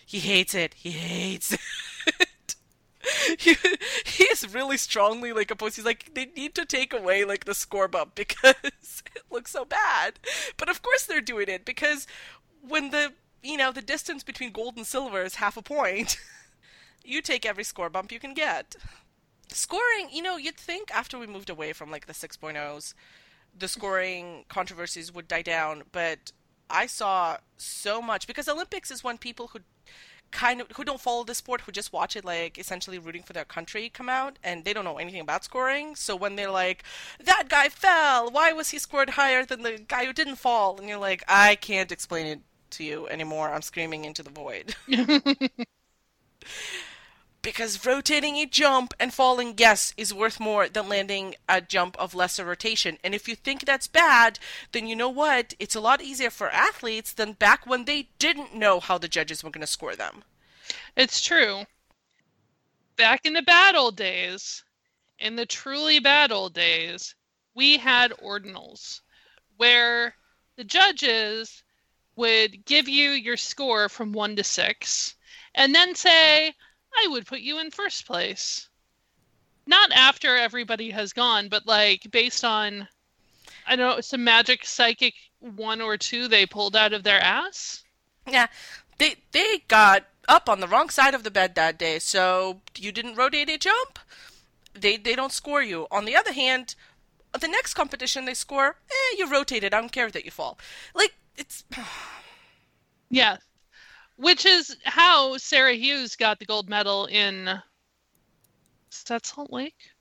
He 0.05 0.19
hates 0.19 0.53
it. 0.53 0.75
He 0.75 0.91
hates 0.91 1.53
it. 1.53 1.59
he, 3.39 3.55
he 4.05 4.23
is 4.25 4.53
really 4.53 4.77
strongly 4.77 5.33
like 5.33 5.51
opposed. 5.51 5.75
He's 5.75 5.85
like 5.85 6.13
they 6.13 6.27
need 6.35 6.55
to 6.55 6.65
take 6.65 6.93
away 6.93 7.25
like 7.25 7.45
the 7.45 7.53
score 7.53 7.87
bump 7.87 8.15
because 8.15 8.55
it 9.15 9.23
looks 9.31 9.51
so 9.51 9.65
bad. 9.65 10.19
But 10.57 10.69
of 10.69 10.81
course 10.81 11.05
they're 11.05 11.21
doing 11.21 11.49
it 11.49 11.65
because 11.65 12.07
when 12.67 12.91
the 12.91 13.13
you 13.43 13.57
know 13.57 13.71
the 13.71 13.81
distance 13.81 14.23
between 14.23 14.51
gold 14.51 14.77
and 14.77 14.85
silver 14.87 15.21
is 15.23 15.35
half 15.35 15.57
a 15.57 15.61
point, 15.61 16.17
you 17.03 17.21
take 17.21 17.45
every 17.45 17.63
score 17.63 17.89
bump 17.89 18.11
you 18.11 18.19
can 18.19 18.33
get. 18.33 18.75
Scoring, 19.49 20.09
you 20.11 20.23
know, 20.23 20.37
you'd 20.37 20.57
think 20.57 20.89
after 20.93 21.19
we 21.19 21.27
moved 21.27 21.51
away 21.51 21.71
from 21.71 21.91
like 21.91 22.07
the 22.07 22.13
6.0s, 22.13 22.93
the 23.57 23.67
scoring 23.67 24.43
controversies 24.49 25.13
would 25.13 25.27
die 25.27 25.43
down, 25.43 25.83
but 25.91 26.31
I 26.69 26.87
saw 26.87 27.37
so 27.57 28.01
much 28.01 28.27
because 28.27 28.49
Olympics 28.49 28.89
is 28.91 29.03
when 29.03 29.17
people 29.17 29.47
who 29.47 29.59
kind 30.31 30.61
of 30.61 30.67
who 30.75 30.83
don't 30.83 30.99
follow 30.99 31.23
the 31.23 31.35
sport, 31.35 31.61
who 31.61 31.71
just 31.71 31.93
watch 31.93 32.15
it 32.15 32.25
like 32.25 32.57
essentially 32.57 32.99
rooting 32.99 33.23
for 33.23 33.33
their 33.33 33.45
country 33.45 33.89
come 33.89 34.09
out 34.09 34.37
and 34.43 34.65
they 34.65 34.73
don't 34.73 34.85
know 34.85 34.97
anything 34.97 35.21
about 35.21 35.43
scoring. 35.43 35.95
So 35.95 36.15
when 36.15 36.35
they're 36.35 36.51
like, 36.51 36.83
that 37.23 37.49
guy 37.49 37.69
fell, 37.69 38.29
why 38.29 38.51
was 38.53 38.69
he 38.69 38.79
scored 38.79 39.11
higher 39.11 39.45
than 39.45 39.63
the 39.63 39.83
guy 39.87 40.05
who 40.05 40.13
didn't 40.13 40.35
fall? 40.35 40.77
And 40.77 40.89
you're 40.89 40.97
like, 40.97 41.23
I 41.27 41.55
can't 41.55 41.91
explain 41.91 42.25
it 42.27 42.39
to 42.71 42.83
you 42.83 43.07
anymore. 43.07 43.49
I'm 43.49 43.61
screaming 43.61 44.05
into 44.05 44.23
the 44.23 44.29
void. 44.29 44.75
because 47.45 47.85
rotating 47.85 48.37
a 48.37 48.47
jump 48.47 48.91
and 48.99 49.13
falling, 49.13 49.53
yes, 49.55 49.93
is 49.97 50.11
worth 50.11 50.39
more 50.39 50.67
than 50.67 50.89
landing 50.89 51.35
a 51.47 51.61
jump 51.61 51.95
of 51.99 52.15
lesser 52.15 52.43
rotation. 52.43 52.97
And 53.03 53.13
if 53.13 53.27
you 53.27 53.35
think 53.35 53.65
that's 53.65 53.87
bad, 53.87 54.39
then 54.71 54.87
you 54.87 54.95
know 54.95 55.09
what? 55.09 55.53
It's 55.59 55.75
a 55.75 55.79
lot 55.79 56.01
easier 56.01 56.31
for 56.31 56.49
athletes 56.49 57.13
than 57.13 57.33
back 57.33 57.67
when 57.67 57.85
they 57.85 58.09
didn't 58.17 58.55
know 58.55 58.79
how 58.79 58.97
the 58.97 59.07
judges 59.07 59.43
were 59.43 59.51
going 59.51 59.61
to 59.61 59.67
score 59.67 59.95
them. 59.95 60.23
It's 60.97 61.23
true. 61.23 61.65
Back 62.97 63.27
in 63.27 63.33
the 63.33 63.43
bad 63.43 63.75
old 63.75 63.95
days, 63.95 64.63
in 65.19 65.35
the 65.35 65.45
truly 65.45 65.99
bad 65.99 66.31
old 66.31 66.55
days, 66.55 67.13
we 67.53 67.77
had 67.77 68.11
ordinals 68.23 69.01
where 69.57 70.15
the 70.55 70.63
judges 70.63 71.61
would 72.15 72.65
give 72.65 72.89
you 72.89 73.11
your 73.11 73.37
score 73.37 73.87
from 73.87 74.13
one 74.13 74.35
to 74.35 74.43
six 74.43 75.13
and 75.53 75.75
then 75.75 75.93
say, 75.93 76.55
I 76.97 77.07
would 77.09 77.25
put 77.25 77.39
you 77.39 77.59
in 77.59 77.71
first 77.71 78.05
place. 78.05 78.69
Not 79.67 79.91
after 79.91 80.35
everybody 80.35 80.91
has 80.91 81.13
gone, 81.13 81.49
but 81.49 81.65
like 81.65 82.09
based 82.11 82.43
on 82.43 82.87
I 83.67 83.75
don't 83.75 83.95
know, 83.95 84.01
some 84.01 84.23
magic 84.23 84.65
psychic 84.65 85.15
one 85.39 85.81
or 85.81 85.97
two 85.97 86.27
they 86.27 86.45
pulled 86.45 86.75
out 86.75 86.93
of 86.93 87.03
their 87.03 87.19
ass. 87.19 87.83
Yeah. 88.27 88.47
They 88.97 89.15
they 89.31 89.63
got 89.67 90.05
up 90.27 90.49
on 90.49 90.59
the 90.59 90.67
wrong 90.67 90.89
side 90.89 91.13
of 91.13 91.23
the 91.23 91.31
bed 91.31 91.55
that 91.55 91.77
day, 91.77 91.99
so 91.99 92.61
you 92.77 92.91
didn't 92.91 93.15
rotate 93.15 93.49
a 93.49 93.57
jump. 93.57 93.99
They 94.73 94.97
they 94.97 95.15
don't 95.15 95.31
score 95.31 95.61
you. 95.61 95.87
On 95.91 96.05
the 96.05 96.15
other 96.15 96.33
hand, 96.33 96.75
the 97.39 97.47
next 97.47 97.73
competition 97.73 98.25
they 98.25 98.33
score, 98.33 98.77
eh, 98.89 99.15
you 99.17 99.29
rotated. 99.29 99.73
I 99.73 99.81
don't 99.81 99.91
care 99.91 100.09
that 100.11 100.25
you 100.25 100.31
fall. 100.31 100.57
Like 100.93 101.15
it's 101.35 101.63
Yeah. 103.09 103.37
Which 104.17 104.45
is 104.45 104.77
how 104.83 105.37
Sarah 105.37 105.73
Hughes 105.73 106.15
got 106.15 106.39
the 106.39 106.45
gold 106.45 106.69
medal 106.69 107.05
in 107.07 107.49
is 108.91 109.03
that 109.03 109.25
Salt 109.25 109.51
Lake? 109.51 109.91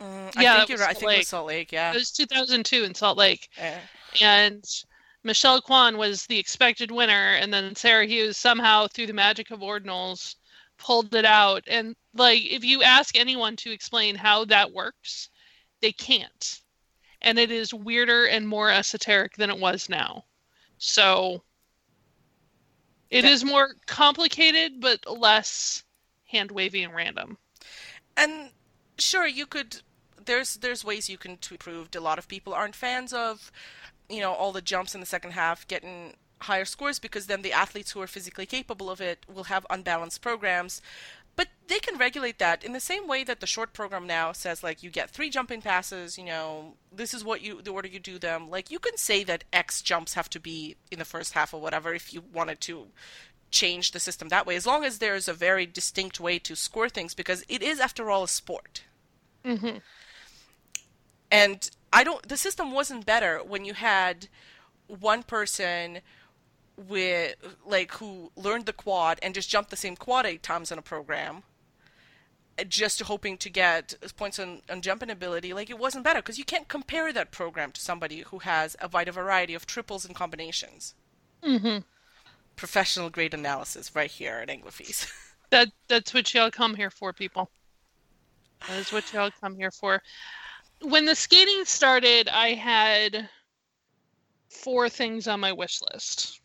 Mm, 0.00 0.34
Yeah, 0.40 0.54
I 0.54 0.56
think 0.58 0.70
you're 0.70 0.78
right. 0.78 0.90
I 0.90 0.92
think 0.94 1.02
it 1.02 1.06
was 1.06 1.16
Lake. 1.16 1.26
Salt 1.26 1.46
Lake. 1.46 1.72
Yeah. 1.72 1.90
It 1.90 1.96
was 1.96 2.10
2002 2.12 2.84
in 2.84 2.94
Salt 2.94 3.18
Lake. 3.18 3.48
Eh. 3.58 3.78
and 4.22 4.64
Michelle 5.22 5.60
Kwan 5.60 5.98
was 5.98 6.24
the 6.26 6.38
expected 6.38 6.90
winner, 6.90 7.34
and 7.34 7.52
then 7.52 7.74
Sarah 7.74 8.06
Hughes 8.06 8.36
somehow, 8.36 8.86
through 8.86 9.08
the 9.08 9.12
magic 9.12 9.50
of 9.50 9.60
ordinals, 9.60 10.36
pulled 10.78 11.14
it 11.14 11.24
out. 11.24 11.64
And 11.66 11.96
like, 12.14 12.44
if 12.44 12.64
you 12.64 12.82
ask 12.82 13.18
anyone 13.18 13.56
to 13.56 13.72
explain 13.72 14.14
how 14.14 14.44
that 14.46 14.72
works, 14.72 15.28
they 15.82 15.92
can't. 15.92 16.60
And 17.22 17.38
it 17.38 17.50
is 17.50 17.74
weirder 17.74 18.26
and 18.26 18.46
more 18.46 18.70
esoteric 18.70 19.34
than 19.36 19.50
it 19.50 19.58
was 19.58 19.88
now. 19.88 20.24
So 20.78 21.42
it 23.10 23.24
Yeah. 23.24 23.30
is 23.30 23.44
more 23.44 23.74
complicated, 23.86 24.80
but 24.80 25.06
less 25.06 25.84
hand 26.26 26.50
wavy 26.50 26.82
and 26.82 26.94
random. 26.94 27.38
and 28.16 28.50
sure 28.98 29.26
you 29.26 29.46
could 29.46 29.82
there's 30.24 30.54
there's 30.56 30.84
ways 30.84 31.08
you 31.08 31.18
can 31.18 31.38
improve 31.50 31.88
a 31.94 32.00
lot 32.00 32.18
of 32.18 32.28
people 32.28 32.54
aren't 32.54 32.74
fans 32.74 33.12
of 33.12 33.52
you 34.08 34.20
know 34.20 34.32
all 34.32 34.52
the 34.52 34.62
jumps 34.62 34.94
in 34.94 35.00
the 35.00 35.06
second 35.06 35.32
half 35.32 35.66
getting 35.68 36.14
higher 36.42 36.64
scores 36.64 36.98
because 36.98 37.26
then 37.26 37.42
the 37.42 37.52
athletes 37.52 37.92
who 37.92 38.00
are 38.00 38.06
physically 38.06 38.46
capable 38.46 38.90
of 38.90 39.00
it 39.00 39.24
will 39.32 39.44
have 39.44 39.66
unbalanced 39.70 40.20
programs 40.22 40.80
but 41.36 41.48
they 41.68 41.78
can 41.78 41.98
regulate 41.98 42.38
that 42.38 42.64
in 42.64 42.72
the 42.72 42.80
same 42.80 43.06
way 43.06 43.22
that 43.24 43.40
the 43.40 43.46
short 43.46 43.72
program 43.72 44.06
now 44.06 44.32
says 44.32 44.62
like 44.62 44.82
you 44.82 44.90
get 44.90 45.10
three 45.10 45.30
jumping 45.30 45.62
passes 45.62 46.18
you 46.18 46.24
know 46.24 46.74
this 46.92 47.14
is 47.14 47.24
what 47.24 47.42
you 47.42 47.62
the 47.62 47.70
order 47.70 47.88
you 47.88 48.00
do 48.00 48.18
them. 48.18 48.50
Like 48.50 48.70
you 48.70 48.78
can 48.78 48.96
say 48.96 49.22
that 49.24 49.44
x 49.52 49.82
jumps 49.82 50.14
have 50.14 50.30
to 50.30 50.40
be 50.40 50.76
in 50.90 50.98
the 50.98 51.04
first 51.04 51.34
half 51.34 51.54
or 51.54 51.60
whatever 51.60 51.94
if 51.94 52.12
you 52.12 52.22
wanted 52.32 52.60
to 52.62 52.88
change 53.50 53.92
the 53.92 54.00
system 54.00 54.28
that 54.28 54.46
way 54.46 54.56
as 54.56 54.66
long 54.66 54.84
as 54.84 54.98
there's 54.98 55.28
a 55.28 55.32
very 55.32 55.66
distinct 55.66 56.18
way 56.18 56.38
to 56.40 56.56
score 56.56 56.88
things 56.88 57.14
because 57.14 57.44
it 57.48 57.62
is 57.62 57.78
after 57.78 58.10
all 58.10 58.24
a 58.24 58.28
sport. 58.28 58.82
Hmm 59.44 59.78
and 61.30 61.70
I 61.92 62.04
don't 62.04 62.26
the 62.28 62.36
system 62.36 62.72
wasn't 62.72 63.06
better 63.06 63.38
when 63.38 63.64
you 63.64 63.74
had 63.74 64.28
one 64.86 65.22
person 65.22 66.00
with 66.76 67.34
like 67.64 67.92
who 67.92 68.30
learned 68.36 68.66
the 68.66 68.72
quad 68.72 69.18
and 69.22 69.34
just 69.34 69.48
jumped 69.48 69.70
the 69.70 69.76
same 69.76 69.96
quad 69.96 70.26
eight 70.26 70.42
times 70.42 70.70
in 70.70 70.78
a 70.78 70.82
program 70.82 71.42
just 72.68 73.02
hoping 73.02 73.36
to 73.36 73.50
get 73.50 73.94
points 74.16 74.38
on, 74.38 74.62
on 74.70 74.80
jumping 74.80 75.10
ability 75.10 75.52
like 75.52 75.68
it 75.68 75.78
wasn't 75.78 76.02
better 76.02 76.20
because 76.20 76.38
you 76.38 76.44
can't 76.44 76.68
compare 76.68 77.12
that 77.12 77.30
program 77.30 77.70
to 77.70 77.80
somebody 77.80 78.20
who 78.28 78.38
has 78.40 78.76
a 78.80 78.88
wide 78.88 79.12
variety 79.12 79.54
of 79.54 79.66
triples 79.66 80.04
and 80.04 80.14
combinations 80.14 80.94
mm-hmm. 81.42 81.78
professional 82.56 83.10
grade 83.10 83.34
analysis 83.34 83.94
right 83.94 84.10
here 84.10 84.38
at 84.42 84.48
Anglophies. 84.48 85.10
That 85.50 85.68
that's 85.86 86.12
what 86.12 86.34
y'all 86.34 86.50
come 86.50 86.74
here 86.74 86.90
for, 86.90 87.12
people. 87.12 87.48
That 88.66 88.78
is 88.78 88.92
what 88.92 89.12
y'all 89.12 89.30
come 89.40 89.54
here 89.54 89.70
for. 89.70 90.02
When 90.82 91.04
the 91.04 91.14
skating 91.14 91.64
started, 91.64 92.28
I 92.28 92.54
had 92.54 93.28
four 94.50 94.88
things 94.88 95.28
on 95.28 95.38
my 95.38 95.52
wish 95.52 95.80
list. 95.92 96.40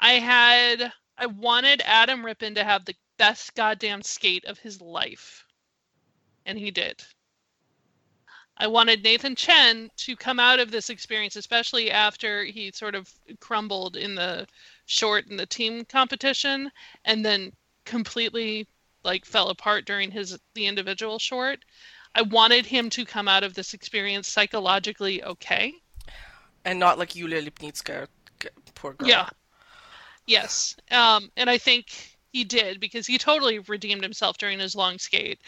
I 0.00 0.14
had 0.14 0.92
I 1.18 1.26
wanted 1.26 1.82
Adam 1.84 2.24
Rippon 2.24 2.54
to 2.54 2.64
have 2.64 2.84
the 2.84 2.96
best 3.18 3.54
goddamn 3.54 4.02
skate 4.02 4.46
of 4.46 4.58
his 4.58 4.80
life. 4.80 5.44
And 6.46 6.58
he 6.58 6.70
did. 6.70 7.02
I 8.56 8.66
wanted 8.66 9.02
Nathan 9.02 9.36
Chen 9.36 9.90
to 9.98 10.16
come 10.16 10.40
out 10.40 10.58
of 10.58 10.70
this 10.70 10.90
experience, 10.90 11.36
especially 11.36 11.90
after 11.90 12.44
he 12.44 12.72
sort 12.72 12.94
of 12.94 13.12
crumbled 13.40 13.96
in 13.96 14.14
the 14.14 14.46
short 14.86 15.26
in 15.28 15.36
the 15.36 15.46
team 15.46 15.84
competition 15.84 16.70
and 17.04 17.24
then 17.24 17.52
completely 17.84 18.66
like 19.02 19.24
fell 19.24 19.48
apart 19.48 19.84
during 19.84 20.10
his 20.10 20.38
the 20.54 20.66
individual 20.66 21.18
short. 21.18 21.60
I 22.14 22.22
wanted 22.22 22.66
him 22.66 22.90
to 22.90 23.04
come 23.04 23.28
out 23.28 23.44
of 23.44 23.54
this 23.54 23.72
experience 23.72 24.28
psychologically 24.28 25.22
okay. 25.22 25.74
and 26.64 26.78
not 26.78 26.98
like 26.98 27.14
Yulia 27.14 27.42
Lipnitska, 27.42 28.08
poor 28.74 28.94
girl. 28.94 29.08
Yeah. 29.08 29.28
Yes. 30.26 30.76
Um, 30.90 31.30
and 31.36 31.50
I 31.50 31.58
think 31.58 32.18
he 32.32 32.44
did 32.44 32.80
because 32.80 33.06
he 33.06 33.18
totally 33.18 33.58
redeemed 33.58 34.02
himself 34.02 34.38
during 34.38 34.58
his 34.58 34.74
long 34.74 34.98
skate. 34.98 35.40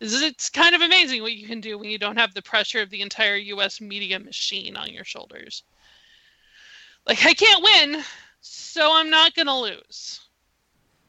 It's- 0.00 0.50
kind 0.50 0.74
of 0.74 0.82
amazing 0.82 1.22
what 1.22 1.32
you 1.32 1.46
can 1.46 1.60
do 1.60 1.78
when 1.78 1.90
you 1.90 1.98
don't 1.98 2.18
have 2.18 2.34
the 2.34 2.42
pressure 2.42 2.80
of 2.80 2.90
the 2.90 3.02
entire 3.02 3.36
US 3.36 3.80
media 3.80 4.18
machine 4.18 4.76
on 4.76 4.92
your 4.92 5.04
shoulders. 5.04 5.64
Like, 7.06 7.24
I 7.24 7.34
can't 7.34 7.64
win, 7.64 8.04
so 8.40 8.92
I'm 8.92 9.10
not 9.10 9.34
going 9.34 9.46
to 9.46 9.54
lose. 9.54 10.20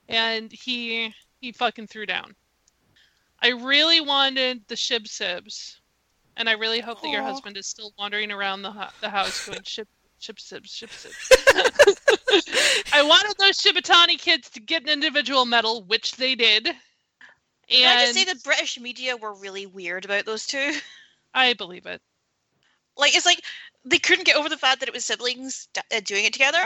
And 0.08 0.52
he 0.52 1.14
he 1.40 1.52
fucking 1.52 1.88
threw 1.88 2.06
down. 2.06 2.36
I 3.42 3.50
really 3.50 4.02
wanted 4.02 4.68
the 4.68 4.76
shib 4.76 5.08
sibs. 5.08 5.76
And 6.36 6.50
I 6.50 6.54
really 6.54 6.80
hope 6.80 7.02
that 7.02 7.10
your 7.10 7.22
husband 7.22 7.58
is 7.58 7.68
still 7.68 7.94
wandering 8.00 8.32
around 8.32 8.62
the, 8.62 8.72
the 9.02 9.10
house 9.10 9.46
going 9.46 9.60
shib 9.60 9.86
shib 10.22 10.38
sibs, 10.38 10.70
shib 10.70 10.90
sibs. 10.90 12.18
I 12.94 13.04
wanted 13.04 13.36
those 13.40 13.58
Shibutani 13.58 14.18
kids 14.18 14.50
to 14.52 14.60
get 14.60 14.84
an 14.84 14.90
individual 14.90 15.46
medal, 15.46 15.84
which 15.84 16.16
they 16.16 16.36
did. 16.36 16.68
And 16.68 16.76
Can 17.70 17.98
I 17.98 18.02
just 18.02 18.14
say 18.14 18.26
the 18.26 18.40
British 18.44 18.80
media 18.80 19.16
were 19.16 19.34
really 19.34 19.66
weird 19.66 20.06
about 20.06 20.26
those 20.26 20.46
two? 20.46 20.74
I 21.34 21.54
believe 21.54 21.86
it. 21.86 22.02
Like, 22.98 23.16
it's 23.16 23.26
like 23.26 23.42
they 23.86 24.00
couldn't 24.00 24.26
get 24.26 24.36
over 24.36 24.50
the 24.50 24.58
fact 24.58 24.80
that 24.80 24.90
it 24.90 24.94
was 24.94 25.06
siblings 25.06 25.68
d- 25.74 25.82
uh, 25.96 26.02
doing 26.04 26.26
it 26.26 26.34
together. 26.34 26.64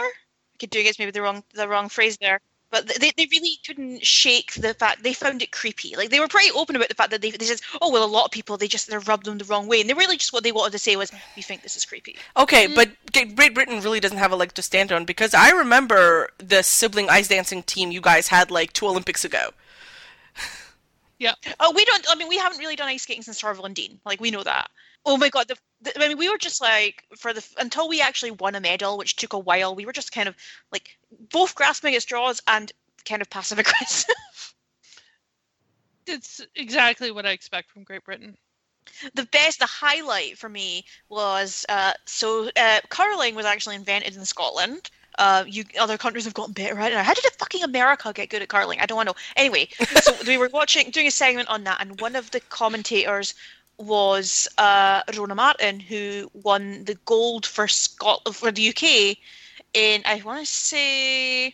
Okay, 0.56 0.66
doing 0.66 0.86
it's 0.86 0.98
maybe 0.98 1.10
the 1.10 1.22
wrong 1.22 1.44
the 1.54 1.68
wrong 1.68 1.88
phrase 1.88 2.16
there, 2.20 2.40
but 2.74 2.88
they, 2.98 3.12
they 3.16 3.28
really 3.30 3.56
couldn't 3.64 4.04
shake 4.04 4.54
the 4.54 4.74
fact 4.74 5.04
they 5.04 5.12
found 5.12 5.40
it 5.42 5.52
creepy. 5.52 5.94
Like 5.96 6.10
they 6.10 6.18
were 6.18 6.26
pretty 6.26 6.50
open 6.50 6.74
about 6.74 6.88
the 6.88 6.96
fact 6.96 7.12
that 7.12 7.22
they 7.22 7.30
they 7.30 7.44
said, 7.44 7.60
"Oh 7.80 7.92
well, 7.92 8.04
a 8.04 8.06
lot 8.06 8.24
of 8.24 8.32
people 8.32 8.56
they 8.56 8.66
just 8.66 8.88
they're 8.88 8.98
rubbed 8.98 9.26
them 9.26 9.38
the 9.38 9.44
wrong 9.44 9.68
way," 9.68 9.80
and 9.80 9.88
they 9.88 9.94
really 9.94 10.16
just 10.16 10.32
what 10.32 10.42
they 10.42 10.50
wanted 10.50 10.72
to 10.72 10.80
say 10.80 10.96
was, 10.96 11.12
"We 11.36 11.42
think 11.42 11.62
this 11.62 11.76
is 11.76 11.84
creepy." 11.84 12.16
Okay, 12.36 12.66
mm. 12.66 12.74
but 12.74 12.90
Great 13.36 13.54
Britain 13.54 13.80
really 13.80 14.00
doesn't 14.00 14.18
have 14.18 14.32
a 14.32 14.36
leg 14.36 14.54
to 14.54 14.62
stand 14.62 14.90
on 14.90 15.04
because 15.04 15.34
I 15.34 15.50
remember 15.50 16.30
the 16.38 16.62
sibling 16.64 17.08
ice 17.08 17.28
dancing 17.28 17.62
team 17.62 17.92
you 17.92 18.00
guys 18.00 18.26
had 18.26 18.50
like 18.50 18.72
two 18.72 18.88
Olympics 18.88 19.24
ago. 19.24 19.50
Yeah. 21.16 21.34
Oh, 21.60 21.72
we 21.72 21.84
don't. 21.84 22.04
I 22.10 22.16
mean, 22.16 22.28
we 22.28 22.38
haven't 22.38 22.58
really 22.58 22.74
done 22.74 22.88
ice 22.88 23.04
skating 23.04 23.22
since 23.22 23.40
Torvill 23.40 23.64
and 23.64 23.74
Dean. 23.74 24.00
Like 24.04 24.20
we 24.20 24.32
know 24.32 24.42
that. 24.42 24.68
Oh 25.06 25.16
my 25.18 25.28
god! 25.28 25.48
The, 25.48 25.56
the, 25.82 26.02
I 26.04 26.08
mean, 26.08 26.18
we 26.18 26.30
were 26.30 26.38
just 26.38 26.60
like 26.60 27.04
for 27.16 27.32
the 27.32 27.46
until 27.58 27.88
we 27.88 28.00
actually 28.00 28.30
won 28.32 28.54
a 28.54 28.60
medal, 28.60 28.96
which 28.98 29.16
took 29.16 29.32
a 29.34 29.38
while. 29.38 29.74
We 29.74 29.86
were 29.86 29.92
just 29.92 30.12
kind 30.12 30.28
of 30.28 30.36
like 30.72 30.96
both 31.30 31.54
grasping 31.54 31.94
at 31.94 32.02
straws 32.02 32.40
and 32.46 32.72
kind 33.04 33.22
of 33.22 33.30
passive 33.30 33.58
aggressive. 33.60 34.14
It's 36.06 36.40
exactly 36.54 37.10
what 37.10 37.26
I 37.26 37.30
expect 37.32 37.70
from 37.70 37.84
Great 37.84 38.04
Britain. 38.04 38.36
the 39.14 39.24
best, 39.26 39.58
the 39.58 39.66
highlight 39.66 40.38
for 40.38 40.48
me 40.48 40.84
was 41.08 41.64
uh, 41.68 41.92
so 42.06 42.50
uh, 42.56 42.80
curling 42.88 43.34
was 43.34 43.46
actually 43.46 43.76
invented 43.76 44.16
in 44.16 44.24
Scotland. 44.24 44.90
uh, 45.18 45.44
you 45.46 45.64
other 45.78 45.96
countries 45.98 46.24
have 46.24 46.34
gotten 46.34 46.52
better 46.54 46.78
at 46.80 46.92
it. 46.92 46.98
How 46.98 47.14
did 47.14 47.24
fucking 47.38 47.62
America 47.62 48.12
get 48.12 48.30
good 48.30 48.42
at 48.42 48.48
curling? 48.48 48.80
I 48.80 48.86
don't 48.86 48.96
want 48.96 49.08
to 49.08 49.14
know. 49.14 49.20
Anyway, 49.36 49.68
so 50.02 50.14
we 50.26 50.38
were 50.38 50.48
watching, 50.52 50.90
doing 50.90 51.06
a 51.06 51.10
segment 51.10 51.48
on 51.48 51.64
that, 51.64 51.80
and 51.80 52.00
one 52.00 52.16
of 52.16 52.30
the 52.30 52.40
commentators 52.40 53.34
was 53.78 54.48
uh, 54.58 55.02
Rhona 55.04 55.34
Martin, 55.34 55.80
who 55.80 56.30
won 56.32 56.84
the 56.84 56.94
gold 57.04 57.46
for 57.46 57.66
Scotland 57.68 58.36
for 58.36 58.52
the 58.52 58.68
UK 58.68 59.16
in 59.72 60.02
I 60.04 60.22
want 60.24 60.40
to 60.40 60.46
say 60.46 61.48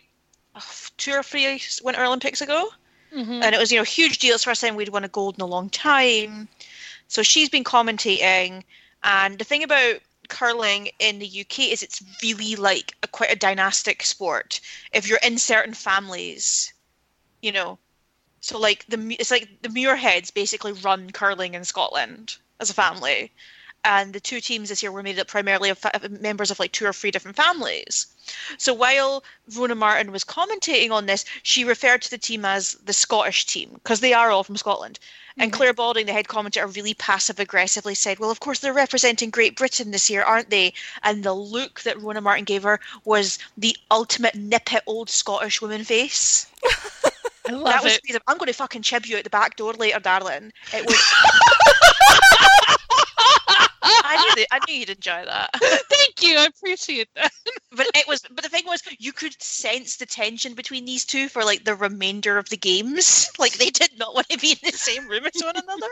uh, 0.55 0.61
two 0.97 1.13
or 1.13 1.23
three 1.23 1.61
Winter 1.83 2.05
Olympics 2.05 2.41
ago, 2.41 2.69
Mhm. 3.15 3.43
and 3.43 3.55
it 3.55 3.59
was 3.59 3.73
you 3.73 3.79
know 3.79 3.83
a 3.83 3.87
huge 3.87 4.19
deal. 4.19 4.35
It's 4.35 4.45
the 4.45 4.51
first 4.51 4.61
time 4.61 4.77
we'd 4.77 4.91
won 4.91 5.05
a 5.05 5.09
gold 5.09 5.37
in 5.37 5.43
a 5.43 5.47
long 5.47 5.71
time. 5.71 6.49
So 7.09 7.23
she's 7.23 7.49
been 7.49 7.65
commentating, 7.65 8.63
and 9.03 9.39
the 9.39 9.45
thing 9.45 9.63
about 9.65 10.01
curling 10.29 10.91
in 11.01 11.19
the 11.19 11.27
UK 11.27 11.73
is 11.73 11.83
it's 11.83 12.03
really 12.23 12.55
like 12.55 12.95
a 13.03 13.09
quite 13.09 13.33
a 13.33 13.37
dynastic 13.37 14.03
sport. 14.05 14.61
If 14.93 15.09
you're 15.09 15.19
in 15.25 15.39
certain 15.39 15.75
families, 15.75 16.73
you 17.43 17.51
know, 17.51 17.79
so 18.41 18.59
like 18.59 18.87
the 18.89 19.17
it's 19.19 19.31
like 19.31 19.49
the 19.63 19.69
Muirheads 19.69 20.33
basically 20.33 20.73
run 20.73 21.11
curling 21.11 21.55
in 21.55 21.65
Scotland 21.65 22.37
as 22.59 22.71
a 22.71 22.75
family, 22.75 23.33
and 23.85 24.13
the 24.13 24.21
two 24.21 24.41
teams 24.41 24.69
this 24.69 24.83
year 24.83 24.93
were 24.93 25.03
made 25.03 25.19
up 25.19 25.27
primarily 25.27 25.71
of 25.71 25.79
fa- 25.79 26.01
members 26.09 26.51
of 26.51 26.59
like 26.59 26.73
two 26.73 26.87
or 26.87 26.93
three 26.93 27.11
different 27.11 27.37
families. 27.37 28.07
So 28.59 28.73
while 28.73 29.25
Rhona 29.51 29.77
Martin 29.77 30.13
was 30.13 30.25
commentating 30.25 30.91
on 30.91 31.07
this, 31.07 31.25
she 31.43 31.65
referred 31.65 32.03
to 32.03 32.11
the 32.11 32.19
team 32.19 32.45
as 32.45 32.75
the 32.85 32.93
Scottish 32.93 33.47
team 33.47 33.73
because 33.75 34.01
they 34.01 34.13
are 34.13 34.31
all 34.31 34.45
from 34.45 34.57
Scotland. 34.57 34.99
And 35.37 35.51
mm-hmm. 35.51 35.57
Clare 35.57 35.73
Balding, 35.73 36.07
the 36.07 36.13
head 36.13 36.29
commentator, 36.29 36.67
really 36.67 36.95
passive 36.95 37.39
aggressively 37.41 37.95
said, 37.95 38.19
Well, 38.19 38.31
of 38.31 38.41
course, 38.41 38.59
they're 38.59 38.73
representing 38.73 39.31
Great 39.31 39.57
Britain 39.57 39.91
this 39.91 40.11
year, 40.11 40.23
aren't 40.23 40.51
they? 40.51 40.75
And 41.03 41.25
the 41.25 41.35
look 41.35 41.81
that 41.83 41.99
Rhona 41.99 42.23
Martin 42.23 42.45
gave 42.45 42.63
her 42.63 42.81
was 43.05 43.39
the 43.57 43.77
ultimate 43.91 44.35
nip 44.35 44.73
it 44.73 44.83
old 44.87 45.09
Scottish 45.09 45.61
woman 45.61 45.85
face. 45.85 46.47
I 47.51 47.57
love 47.57 47.65
that 47.65 47.83
was 47.83 47.99
it. 48.05 48.23
I'm 48.27 48.39
going 48.39 48.47
to 48.47 48.53
fucking 48.53 48.83
chib 48.83 49.07
you 49.07 49.19
out 49.19 49.25
the 49.25 49.31
back 49.31 49.57
door 49.57 49.73
later, 49.73 50.01
darling. 50.01 50.53
It 50.73 50.87
was. 50.87 50.97
I 53.83 54.17
knew 54.17 54.35
that, 54.37 54.47
I 54.51 54.59
knew 54.67 54.79
you'd 54.79 54.91
enjoy 54.91 55.25
that. 55.25 55.51
Thank 55.61 56.23
you. 56.23 56.37
I 56.39 56.47
appreciate 56.47 57.09
that. 57.15 57.33
But 57.73 57.87
it 57.95 58.07
was. 58.09 58.23
But 58.31 58.43
the 58.43 58.49
thing 58.49 58.65
was, 58.67 58.83
you 58.99 59.13
could 59.13 59.41
sense 59.41 59.97
the 59.97 60.07
tension 60.07 60.55
between 60.55 60.85
these 60.85 61.05
two 61.05 61.29
for 61.29 61.45
like 61.45 61.65
the 61.65 61.75
remainder 61.75 62.39
of 62.39 62.49
the 62.49 62.57
games. 62.57 63.31
Like 63.39 63.55
they 63.55 63.71
did 63.71 63.99
not 63.99 64.15
want 64.15 64.29
to 64.29 64.37
be 64.39 64.51
in 64.51 64.59
the 64.63 64.77
same 64.77 65.09
room 65.09 65.25
as 65.25 65.43
one 65.43 65.57
another. 65.57 65.87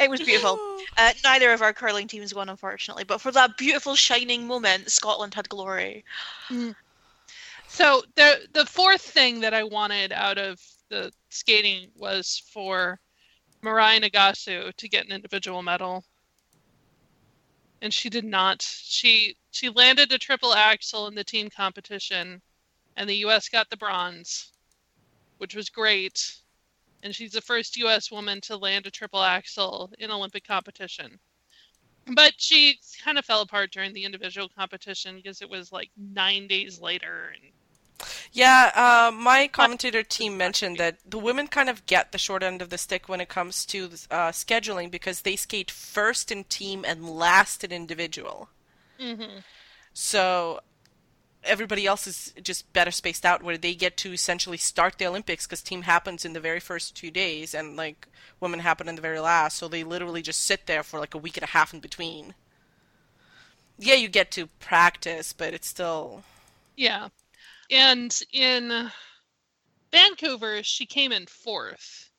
It 0.00 0.10
was 0.10 0.20
beautiful. 0.20 0.58
Uh, 0.98 1.12
neither 1.22 1.52
of 1.52 1.62
our 1.62 1.72
curling 1.72 2.08
teams 2.08 2.34
won, 2.34 2.48
unfortunately. 2.48 3.04
But 3.04 3.20
for 3.20 3.30
that 3.30 3.56
beautiful 3.56 3.94
shining 3.94 4.48
moment, 4.48 4.90
Scotland 4.90 5.34
had 5.34 5.48
glory. 5.48 6.04
So 7.72 8.02
the 8.16 8.48
the 8.52 8.66
fourth 8.66 9.00
thing 9.00 9.40
that 9.40 9.54
I 9.54 9.62
wanted 9.62 10.12
out 10.12 10.38
of 10.38 10.60
the 10.90 11.12
skating 11.30 11.90
was 11.94 12.42
for 12.52 13.00
Mirai 13.62 14.00
Nagasu 14.02 14.74
to 14.76 14.88
get 14.88 15.06
an 15.06 15.12
individual 15.12 15.62
medal. 15.62 16.04
And 17.80 17.94
she 17.94 18.10
did 18.10 18.24
not. 18.24 18.60
She 18.60 19.36
she 19.52 19.68
landed 19.70 20.12
a 20.12 20.18
triple 20.18 20.52
axel 20.52 21.06
in 21.06 21.14
the 21.14 21.24
team 21.24 21.48
competition 21.48 22.42
and 22.96 23.08
the 23.08 23.24
US 23.26 23.48
got 23.48 23.70
the 23.70 23.76
bronze, 23.76 24.50
which 25.38 25.54
was 25.54 25.70
great. 25.70 26.42
And 27.04 27.14
she's 27.14 27.32
the 27.32 27.40
first 27.40 27.76
US 27.78 28.10
woman 28.10 28.40
to 28.42 28.56
land 28.56 28.86
a 28.86 28.90
triple 28.90 29.22
axel 29.22 29.92
in 29.98 30.10
Olympic 30.10 30.44
competition. 30.44 31.18
But 32.14 32.34
she 32.36 32.80
kind 33.02 33.16
of 33.16 33.24
fell 33.24 33.42
apart 33.42 33.70
during 33.70 33.92
the 33.94 34.04
individual 34.04 34.48
competition 34.48 35.16
because 35.16 35.40
it 35.40 35.48
was 35.48 35.70
like 35.72 35.90
9 35.96 36.48
days 36.48 36.80
later 36.80 37.32
and 37.34 37.52
Yeah, 38.32 38.70
uh, 38.74 39.10
my 39.12 39.48
commentator 39.48 40.02
team 40.02 40.36
mentioned 40.36 40.78
that 40.78 40.98
the 41.08 41.18
women 41.18 41.46
kind 41.48 41.68
of 41.68 41.86
get 41.86 42.12
the 42.12 42.18
short 42.18 42.42
end 42.42 42.62
of 42.62 42.70
the 42.70 42.78
stick 42.78 43.08
when 43.08 43.20
it 43.20 43.28
comes 43.28 43.64
to 43.66 43.90
uh, 44.10 44.30
scheduling 44.30 44.90
because 44.90 45.22
they 45.22 45.36
skate 45.36 45.70
first 45.70 46.30
in 46.30 46.44
team 46.44 46.84
and 46.86 47.08
last 47.08 47.64
in 47.64 47.72
individual. 47.72 48.48
Mhm. 48.98 49.42
So 49.92 50.60
everybody 51.42 51.86
else 51.86 52.06
is 52.06 52.34
just 52.42 52.70
better 52.72 52.90
spaced 52.90 53.24
out 53.24 53.42
where 53.42 53.56
they 53.56 53.74
get 53.74 53.96
to 53.96 54.12
essentially 54.12 54.56
start 54.58 54.98
the 54.98 55.06
Olympics 55.06 55.46
because 55.46 55.62
team 55.62 55.82
happens 55.82 56.24
in 56.24 56.32
the 56.34 56.40
very 56.40 56.60
first 56.60 56.94
two 56.94 57.10
days 57.10 57.54
and 57.54 57.76
like 57.76 58.06
women 58.40 58.60
happen 58.60 58.88
in 58.88 58.94
the 58.94 59.02
very 59.02 59.20
last. 59.20 59.56
So 59.56 59.68
they 59.68 59.82
literally 59.84 60.22
just 60.22 60.44
sit 60.44 60.66
there 60.66 60.82
for 60.82 61.00
like 61.00 61.14
a 61.14 61.18
week 61.18 61.36
and 61.36 61.44
a 61.44 61.48
half 61.48 61.72
in 61.72 61.80
between. 61.80 62.34
Yeah, 63.78 63.94
you 63.94 64.08
get 64.08 64.30
to 64.32 64.46
practice, 64.46 65.32
but 65.32 65.54
it's 65.54 65.66
still. 65.66 66.22
Yeah. 66.76 67.08
And 67.70 68.20
in 68.32 68.90
Vancouver, 69.92 70.62
she 70.62 70.86
came 70.86 71.12
in 71.12 71.26
fourth, 71.26 72.10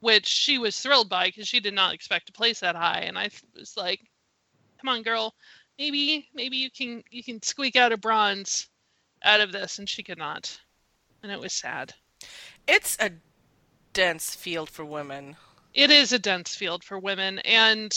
which 0.00 0.26
she 0.26 0.58
was 0.58 0.80
thrilled 0.80 1.08
by 1.08 1.26
because 1.28 1.48
she 1.48 1.60
did 1.60 1.74
not 1.74 1.94
expect 1.94 2.26
to 2.26 2.32
place 2.32 2.60
that 2.60 2.74
high. 2.74 3.00
And 3.00 3.18
I 3.18 3.30
was 3.54 3.76
like, 3.76 4.00
"Come 4.80 4.88
on, 4.88 5.02
girl, 5.02 5.34
maybe 5.78 6.28
maybe 6.32 6.56
you 6.56 6.70
can 6.70 7.04
you 7.10 7.22
can 7.22 7.42
squeak 7.42 7.76
out 7.76 7.92
a 7.92 7.96
bronze 7.96 8.68
out 9.22 9.40
of 9.40 9.52
this." 9.52 9.78
And 9.78 9.88
she 9.88 10.02
could 10.02 10.18
not, 10.18 10.58
and 11.22 11.30
it 11.30 11.40
was 11.40 11.52
sad. 11.52 11.94
It's 12.66 12.96
a 12.98 13.12
dense 13.92 14.34
field 14.34 14.70
for 14.70 14.84
women. 14.84 15.36
It 15.74 15.90
is 15.90 16.12
a 16.12 16.18
dense 16.18 16.54
field 16.54 16.84
for 16.84 16.98
women, 16.98 17.38
and 17.40 17.92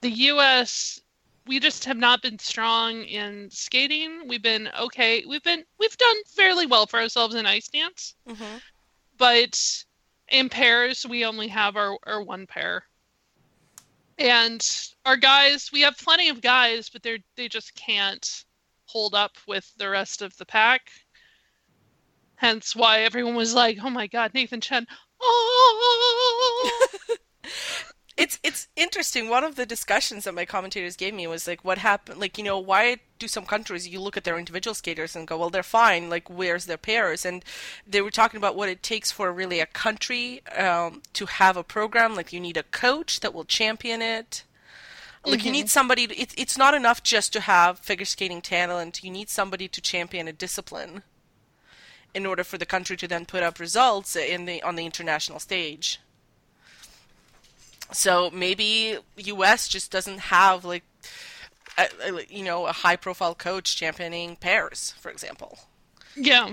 the 0.00 0.10
U.S. 0.10 1.00
We 1.46 1.58
just 1.58 1.84
have 1.86 1.96
not 1.96 2.22
been 2.22 2.38
strong 2.38 3.02
in 3.02 3.50
skating. 3.50 4.28
We've 4.28 4.42
been 4.42 4.68
okay. 4.78 5.24
We've 5.26 5.42
been 5.42 5.64
we've 5.78 5.96
done 5.96 6.16
fairly 6.26 6.66
well 6.66 6.86
for 6.86 7.00
ourselves 7.00 7.34
in 7.34 7.46
ice 7.46 7.68
dance, 7.68 8.14
Mm-hmm. 8.28 8.58
but 9.18 9.84
in 10.28 10.48
pairs 10.48 11.04
we 11.08 11.24
only 11.24 11.48
have 11.48 11.76
our, 11.76 11.98
our 12.04 12.22
one 12.22 12.46
pair. 12.46 12.84
And 14.18 14.64
our 15.06 15.16
guys, 15.16 15.70
we 15.72 15.80
have 15.80 15.96
plenty 15.96 16.28
of 16.28 16.40
guys, 16.42 16.88
but 16.90 17.02
they're 17.02 17.18
they 17.36 17.48
just 17.48 17.74
can't 17.74 18.44
hold 18.84 19.14
up 19.14 19.36
with 19.48 19.72
the 19.78 19.88
rest 19.88 20.20
of 20.22 20.36
the 20.36 20.44
pack. 20.46 20.82
Hence 22.36 22.76
why 22.76 23.00
everyone 23.00 23.34
was 23.34 23.54
like, 23.54 23.78
"Oh 23.82 23.90
my 23.90 24.06
God, 24.06 24.32
Nathan 24.34 24.60
Chen!" 24.60 24.86
Oh, 25.22 26.70
It's 28.20 28.38
it's 28.42 28.68
interesting. 28.76 29.28
One 29.28 29.44
of 29.44 29.56
the 29.56 29.64
discussions 29.64 30.24
that 30.24 30.34
my 30.34 30.44
commentators 30.44 30.94
gave 30.94 31.14
me 31.14 31.26
was 31.26 31.46
like, 31.48 31.64
what 31.64 31.78
happened? 31.78 32.20
Like, 32.20 32.36
you 32.36 32.44
know, 32.44 32.58
why 32.58 32.98
do 33.18 33.26
some 33.26 33.46
countries 33.46 33.88
you 33.88 33.98
look 33.98 34.16
at 34.16 34.24
their 34.24 34.38
individual 34.38 34.74
skaters 34.74 35.16
and 35.16 35.26
go, 35.26 35.38
well, 35.38 35.48
they're 35.48 35.62
fine. 35.62 36.10
Like, 36.10 36.28
where's 36.28 36.66
their 36.66 36.76
pairs? 36.76 37.24
And 37.24 37.42
they 37.86 38.02
were 38.02 38.10
talking 38.10 38.36
about 38.36 38.56
what 38.56 38.68
it 38.68 38.82
takes 38.82 39.10
for 39.10 39.32
really 39.32 39.58
a 39.58 39.66
country 39.66 40.42
um, 40.48 41.00
to 41.14 41.26
have 41.26 41.56
a 41.56 41.64
program. 41.64 42.14
Like, 42.14 42.30
you 42.30 42.40
need 42.40 42.58
a 42.58 42.62
coach 42.64 43.20
that 43.20 43.32
will 43.32 43.44
champion 43.44 44.02
it. 44.02 44.44
Like, 45.24 45.44
you 45.44 45.52
need 45.52 45.70
somebody. 45.70 46.06
To, 46.06 46.14
it, 46.18 46.34
it's 46.36 46.58
not 46.58 46.74
enough 46.74 47.02
just 47.02 47.32
to 47.34 47.40
have 47.40 47.78
figure 47.78 48.06
skating 48.06 48.42
talent. 48.42 49.02
You 49.02 49.10
need 49.10 49.30
somebody 49.30 49.68
to 49.68 49.80
champion 49.80 50.28
a 50.28 50.32
discipline 50.32 51.02
in 52.14 52.26
order 52.26 52.44
for 52.44 52.58
the 52.58 52.66
country 52.66 52.96
to 52.96 53.08
then 53.08 53.24
put 53.24 53.42
up 53.42 53.58
results 53.58 54.16
in 54.16 54.44
the 54.44 54.62
on 54.62 54.76
the 54.76 54.84
international 54.84 55.38
stage. 55.38 56.00
So 57.92 58.30
maybe 58.30 58.98
US 59.16 59.68
just 59.68 59.90
doesn't 59.90 60.18
have 60.18 60.64
like 60.64 60.84
a, 61.78 61.88
a- 62.04 62.26
you 62.28 62.44
know 62.44 62.66
a 62.66 62.72
high 62.72 62.96
profile 62.96 63.34
coach 63.34 63.76
championing 63.76 64.36
pairs, 64.36 64.94
for 65.00 65.10
example. 65.10 65.58
yeah. 66.16 66.52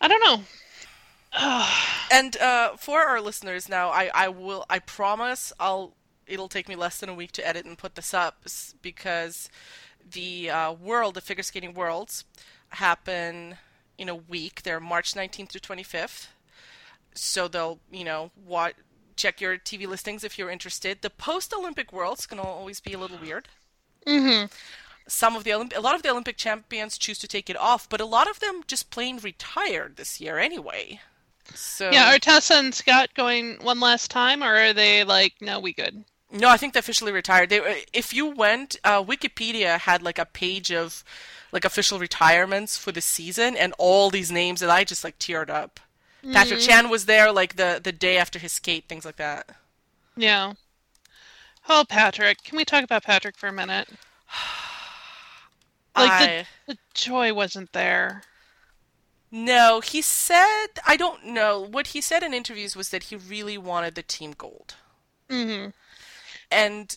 I 0.00 0.08
don't 0.08 0.24
know. 0.24 0.42
And 2.12 2.36
uh, 2.38 2.76
for 2.76 3.00
our 3.02 3.20
listeners 3.20 3.68
now, 3.68 3.90
I, 3.90 4.10
I 4.12 4.28
will 4.28 4.64
I 4.68 4.80
promise 4.80 5.52
I'll 5.60 5.92
it'll 6.26 6.48
take 6.48 6.68
me 6.68 6.74
less 6.74 6.98
than 6.98 7.08
a 7.08 7.14
week 7.14 7.30
to 7.32 7.46
edit 7.46 7.64
and 7.66 7.78
put 7.78 7.94
this 7.94 8.12
up 8.12 8.44
because 8.82 9.48
the 10.10 10.50
uh, 10.50 10.72
world, 10.72 11.14
the 11.14 11.20
figure 11.20 11.42
skating 11.44 11.72
worlds, 11.74 12.24
happen 12.70 13.56
in 13.96 14.08
a 14.08 14.14
week. 14.16 14.62
They're 14.62 14.80
March 14.80 15.14
19th 15.14 15.50
to 15.50 15.60
25th. 15.60 16.28
So 17.14 17.46
they'll, 17.46 17.78
you 17.92 18.02
know, 18.04 18.30
what 18.44 18.74
check 19.20 19.40
your 19.40 19.58
TV 19.58 19.86
listings 19.86 20.24
if 20.24 20.38
you're 20.38 20.50
interested. 20.50 21.02
The 21.02 21.10
post 21.10 21.52
Olympic 21.52 21.92
worlds 21.92 22.26
can 22.26 22.38
always 22.38 22.80
be 22.80 22.94
a 22.94 22.98
little 22.98 23.18
weird. 23.18 23.48
Mm-hmm. 24.06 24.46
Some 25.06 25.36
of 25.36 25.44
the 25.44 25.50
Olymp- 25.50 25.76
a 25.76 25.80
lot 25.80 25.94
of 25.94 26.02
the 26.02 26.10
Olympic 26.10 26.36
champions 26.36 26.96
choose 26.96 27.18
to 27.18 27.28
take 27.28 27.50
it 27.50 27.56
off, 27.56 27.88
but 27.88 28.00
a 28.00 28.06
lot 28.06 28.30
of 28.30 28.40
them 28.40 28.62
just 28.66 28.90
plain 28.90 29.18
retired 29.18 29.96
this 29.96 30.20
year 30.20 30.38
anyway. 30.38 31.00
So 31.54 31.90
Yeah, 31.90 32.14
are 32.14 32.18
Tessa 32.18 32.54
and 32.54 32.74
Scott 32.74 33.10
going 33.14 33.58
one 33.62 33.80
last 33.80 34.10
time, 34.10 34.42
or 34.42 34.56
are 34.56 34.72
they 34.72 35.04
like, 35.04 35.34
no, 35.40 35.60
we 35.60 35.72
good? 35.72 36.04
No, 36.32 36.48
I 36.48 36.56
think 36.56 36.74
they 36.74 36.80
officially 36.80 37.12
retired. 37.12 37.50
They, 37.50 37.84
if 37.92 38.14
you 38.14 38.26
went, 38.26 38.76
uh, 38.84 39.02
Wikipedia 39.02 39.78
had 39.80 40.00
like 40.02 40.18
a 40.18 40.24
page 40.24 40.70
of 40.70 41.02
like 41.50 41.64
official 41.64 41.98
retirements 41.98 42.78
for 42.78 42.92
the 42.92 43.00
season, 43.00 43.56
and 43.56 43.74
all 43.78 44.10
these 44.10 44.30
names, 44.30 44.62
and 44.62 44.70
I 44.70 44.84
just 44.84 45.02
like 45.02 45.18
teared 45.18 45.50
up. 45.50 45.80
Patrick 46.32 46.60
Chan 46.60 46.88
was 46.90 47.06
there 47.06 47.32
like 47.32 47.56
the 47.56 47.80
the 47.82 47.92
day 47.92 48.16
after 48.18 48.38
his 48.38 48.52
skate, 48.52 48.88
things 48.88 49.04
like 49.04 49.16
that. 49.16 49.50
Yeah. 50.16 50.54
Oh, 51.68 51.84
Patrick. 51.88 52.42
Can 52.42 52.56
we 52.56 52.64
talk 52.64 52.82
about 52.84 53.04
Patrick 53.04 53.36
for 53.36 53.48
a 53.48 53.52
minute? 53.52 53.88
Like 55.96 56.10
I 56.10 56.46
the, 56.66 56.74
the 56.74 56.78
joy 56.94 57.34
wasn't 57.34 57.72
there. 57.72 58.22
no, 59.30 59.80
he 59.80 60.00
said 60.02 60.66
I 60.86 60.96
don't 60.96 61.26
know. 61.26 61.60
What 61.60 61.88
he 61.88 62.00
said 62.00 62.22
in 62.22 62.32
interviews 62.32 62.76
was 62.76 62.90
that 62.90 63.04
he 63.04 63.16
really 63.16 63.58
wanted 63.58 63.94
the 63.96 64.02
team 64.02 64.32
gold, 64.36 64.76
hmm 65.28 65.66
and 66.50 66.96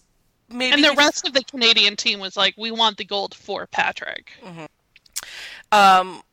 maybe 0.50 0.74
And 0.74 0.84
the 0.84 0.96
rest 0.96 1.28
of 1.28 1.34
the 1.34 1.44
Canadian 1.44 1.96
team 1.96 2.20
was 2.20 2.38
like, 2.38 2.56
"We 2.58 2.72
want 2.72 2.98
the 2.98 3.06
gold 3.06 3.34
for 3.36 3.66
Patrick." 3.68 4.32
Um, 5.72 6.18
it- 6.18 6.24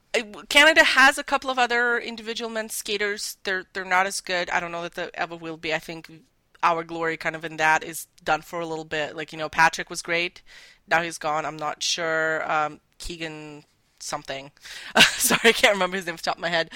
Canada 0.49 0.83
has 0.83 1.19
a 1.19 1.25
couple 1.25 1.51
of 1.51 1.59
other 1.59 1.99
individual 1.99 2.51
men's 2.51 2.75
skaters. 2.75 3.37
They're 3.45 3.65
they're 3.73 3.85
not 3.85 4.07
as 4.07 4.21
good. 4.21 4.51
I 4.51 4.61
don't 4.61 4.73
know 4.73 4.83
that 4.83 4.95
they 4.95 5.11
ever 5.15 5.37
will 5.37 5.57
be. 5.57 5.73
I 5.73 5.79
think 5.79 6.11
our 6.63 6.85
glory 6.85 7.17
kind 7.17 7.37
of 7.37 7.45
in 7.45 7.57
that 7.57 7.83
is 7.85 8.07
done 8.23 8.43
for 8.43 8.61
a 8.61 8.67
little 8.67 8.85
bit. 8.85 9.17
Like 9.17 9.33
you 9.33 9.39
know, 9.39 9.49
Patrick 9.49 9.89
was 9.89 10.03
great. 10.03 10.43
Now 10.89 11.03
he's 11.03 11.19
gone. 11.19 11.47
I'm 11.47 11.57
not 11.57 11.83
sure. 11.83 12.51
Um, 12.51 12.81
Keegan 12.99 13.65
something. 14.01 14.51
Sorry, 15.01 15.41
I 15.45 15.53
can't 15.53 15.75
remember 15.75 15.97
his 15.97 16.07
name 16.07 16.15
off 16.15 16.23
the 16.23 16.31
top 16.31 16.37
of 16.37 16.43
my 16.43 16.49
head. 16.49 16.71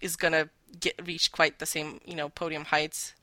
Is 0.00 0.16
gonna 0.16 0.48
get 0.78 1.00
reach 1.06 1.32
quite 1.32 1.58
the 1.58 1.66
same 1.66 2.00
you 2.04 2.14
know 2.16 2.28
podium 2.28 2.66
heights. 2.66 3.14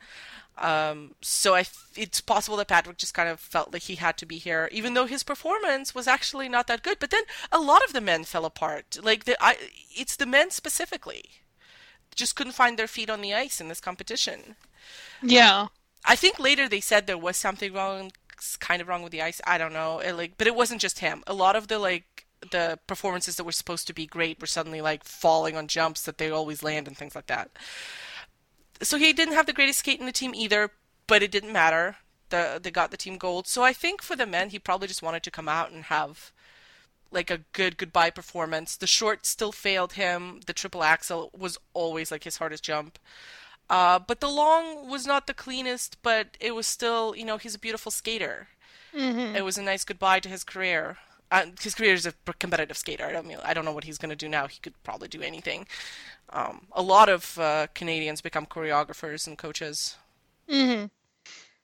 Um, 0.58 1.14
so 1.22 1.54
I, 1.54 1.62
f- 1.62 1.90
it's 1.96 2.22
possible 2.22 2.58
that 2.58 2.68
Patrick 2.68 2.98
just 2.98 3.14
kind 3.14 3.30
of 3.30 3.40
felt 3.40 3.72
like 3.74 3.84
he 3.84 3.96
had 3.96 4.18
to 4.18 4.26
be 4.26 4.38
here, 4.38 4.70
even 4.72 4.94
though 4.94 5.06
his 5.06 5.24
performance 5.24 5.94
was 5.94 6.08
actually 6.08 6.50
not 6.50 6.68
that 6.68 6.84
good. 6.84 6.98
But 7.00 7.12
then 7.12 7.24
a 7.52 7.60
lot 7.60 7.84
of 7.86 7.94
the 7.94 8.02
men 8.02 8.24
fell 8.24 8.46
apart. 8.46 8.98
Like 9.02 9.26
the, 9.26 9.38
I, 9.40 9.58
it's 9.96 10.16
the 10.16 10.26
men 10.26 10.50
specifically, 10.50 11.26
just 12.16 12.36
couldn't 12.36 12.54
find 12.54 12.78
their 12.78 12.88
feet 12.88 13.10
on 13.10 13.22
the 13.22 13.34
ice 13.34 13.62
in 13.62 13.68
this 13.68 13.80
competition. 13.80 14.56
Yeah. 15.22 15.68
I 16.06 16.16
think 16.16 16.40
later 16.40 16.68
they 16.68 16.80
said 16.82 17.06
there 17.06 17.18
was 17.18 17.38
something 17.38 17.74
wrong, 17.74 18.12
kind 18.60 18.82
of 18.82 18.88
wrong 18.88 19.04
with 19.04 19.12
the 19.12 19.22
ice. 19.22 19.42
I 19.46 19.58
don't 19.58 19.74
know. 19.74 20.00
It, 20.00 20.14
like, 20.14 20.34
but 20.38 20.48
it 20.48 20.56
wasn't 20.56 20.82
just 20.82 21.00
him. 21.00 21.24
A 21.28 21.34
lot 21.34 21.56
of 21.56 21.68
the 21.68 21.80
like 21.80 22.26
the 22.52 22.80
performances 22.88 23.36
that 23.36 23.44
were 23.44 23.52
supposed 23.52 23.88
to 23.88 23.94
be 23.94 24.06
great 24.06 24.40
were 24.40 24.48
suddenly 24.48 24.82
like 24.82 25.04
falling 25.04 25.56
on 25.56 25.68
jumps 25.68 26.04
that 26.04 26.18
they 26.18 26.30
always 26.30 26.64
land 26.64 26.88
and 26.88 26.98
things 26.98 27.16
like 27.16 27.28
that. 27.28 27.52
So 28.82 28.98
he 28.98 29.14
didn't 29.14 29.34
have 29.36 29.46
the 29.46 29.54
greatest 29.54 29.80
skate 29.80 30.00
in 30.00 30.06
the 30.06 30.12
team 30.12 30.34
either, 30.36 30.72
but 31.08 31.24
it 31.24 31.32
didn't 31.32 31.54
matter. 31.54 31.98
The 32.30 32.60
they 32.62 32.72
got 32.72 32.92
the 32.92 32.98
team 32.98 33.18
gold. 33.18 33.48
So 33.48 33.64
I 33.64 33.74
think 33.74 34.02
for 34.02 34.16
the 34.16 34.26
men, 34.26 34.50
he 34.50 34.60
probably 34.60 34.88
just 34.88 35.02
wanted 35.02 35.24
to 35.24 35.32
come 35.32 35.48
out 35.50 35.72
and 35.72 35.86
have 35.86 36.32
like 37.12 37.32
a 37.32 37.40
good 37.54 37.78
goodbye 37.78 38.10
performance. 38.12 38.76
The 38.76 38.88
short 38.88 39.26
still 39.26 39.52
failed 39.52 39.94
him. 39.94 40.42
The 40.46 40.54
triple 40.54 40.84
axel 40.84 41.32
was 41.38 41.58
always 41.74 42.12
like 42.12 42.24
his 42.26 42.38
hardest 42.38 42.64
jump. 42.64 43.00
Uh, 43.70 44.00
but 44.00 44.20
the 44.22 44.30
long 44.30 44.90
was 44.90 45.06
not 45.06 45.28
the 45.28 45.34
cleanest, 45.34 45.98
but 46.02 46.38
it 46.40 46.56
was 46.56 46.68
still, 46.68 47.16
you 47.16 47.26
know, 47.26 47.38
he's 47.38 47.56
a 47.56 47.60
beautiful 47.60 47.92
skater. 47.92 48.50
hmm 48.94 49.36
It 49.36 49.44
was 49.44 49.58
a 49.58 49.64
nice 49.64 49.84
goodbye 49.86 50.20
to 50.22 50.30
his 50.30 50.44
career. 50.44 50.98
Uh, 51.32 51.48
his 51.62 51.76
career 51.76 51.94
is 51.94 52.06
a 52.06 52.14
competitive 52.40 52.78
skater. 52.78 53.06
I 53.06 53.12
don't 53.12 53.28
mean, 53.28 53.38
I 53.44 53.54
don't 53.54 53.66
know 53.66 53.72
what 53.74 53.84
he's 53.84 53.98
going 53.98 54.10
to 54.10 54.16
do 54.16 54.30
now. 54.30 54.48
He 54.48 54.60
could 54.60 54.82
probably 54.84 55.08
do 55.08 55.22
anything. 55.22 55.68
Um, 56.30 56.68
a 56.74 56.82
lot 56.82 57.10
of 57.10 57.38
uh, 57.40 57.68
Canadians 57.76 58.22
become 58.22 58.46
choreographers 58.46 59.28
and 59.28 59.38
coaches. 59.38 59.98
hmm 60.50 60.86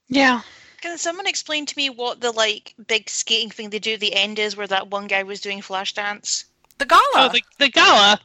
Yeah. 0.07 0.41
Can 0.81 0.97
someone 0.97 1.27
explain 1.27 1.65
to 1.65 1.77
me 1.77 1.89
what 1.89 2.21
the 2.21 2.31
like 2.31 2.75
big 2.87 3.09
skating 3.09 3.49
thing 3.51 3.69
they 3.69 3.79
do 3.79 3.93
at 3.93 3.99
the 4.01 4.13
end 4.13 4.39
is, 4.39 4.55
where 4.55 4.67
that 4.67 4.89
one 4.89 5.07
guy 5.07 5.23
was 5.23 5.41
doing 5.41 5.61
flash 5.61 5.93
dance? 5.93 6.45
The 6.77 6.85
gala. 6.85 7.01
Oh, 7.15 7.29
the 7.29 7.41
the 7.57 7.69
gala. 7.69 8.19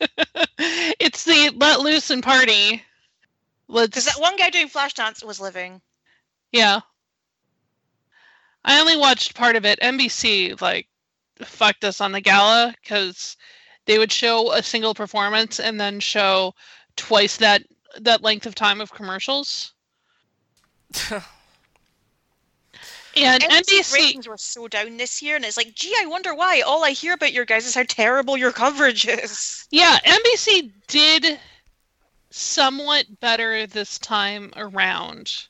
it's 1.00 1.24
the 1.24 1.50
let 1.56 1.80
loose 1.80 2.10
and 2.10 2.22
party. 2.22 2.82
Let's. 3.68 3.88
Because 3.90 4.04
that 4.06 4.20
one 4.20 4.36
guy 4.36 4.50
doing 4.50 4.68
flash 4.68 4.94
dance 4.94 5.22
was 5.22 5.40
living. 5.40 5.80
Yeah. 6.52 6.80
I 8.64 8.80
only 8.80 8.96
watched 8.96 9.34
part 9.34 9.56
of 9.56 9.64
it. 9.64 9.78
NBC 9.80 10.60
like 10.60 10.88
fucked 11.40 11.84
us 11.84 12.00
on 12.00 12.12
the 12.12 12.20
gala 12.20 12.74
because 12.82 13.36
they 13.86 13.98
would 13.98 14.12
show 14.12 14.52
a 14.52 14.62
single 14.62 14.94
performance 14.94 15.60
and 15.60 15.80
then 15.80 16.00
show 16.00 16.54
twice 16.96 17.36
that 17.38 17.62
that 18.00 18.22
length 18.22 18.46
of 18.46 18.54
time 18.54 18.80
of 18.80 18.92
commercials. 18.92 19.72
And 23.16 23.42
NBC, 23.42 23.94
ratings 23.94 24.28
were 24.28 24.38
so 24.38 24.68
down 24.68 24.96
this 24.96 25.20
year, 25.22 25.36
and 25.36 25.44
it's 25.44 25.56
like, 25.56 25.74
gee, 25.74 25.94
I 25.98 26.06
wonder 26.06 26.34
why. 26.34 26.60
All 26.60 26.84
I 26.84 26.90
hear 26.90 27.14
about 27.14 27.32
your 27.32 27.44
guys 27.44 27.66
is 27.66 27.74
how 27.74 27.84
terrible 27.88 28.36
your 28.36 28.52
coverage 28.52 29.06
is. 29.08 29.66
yeah, 29.70 29.98
NBC 30.04 30.70
did 30.86 31.40
somewhat 32.30 33.06
better 33.20 33.66
this 33.66 33.98
time 33.98 34.52
around 34.56 35.46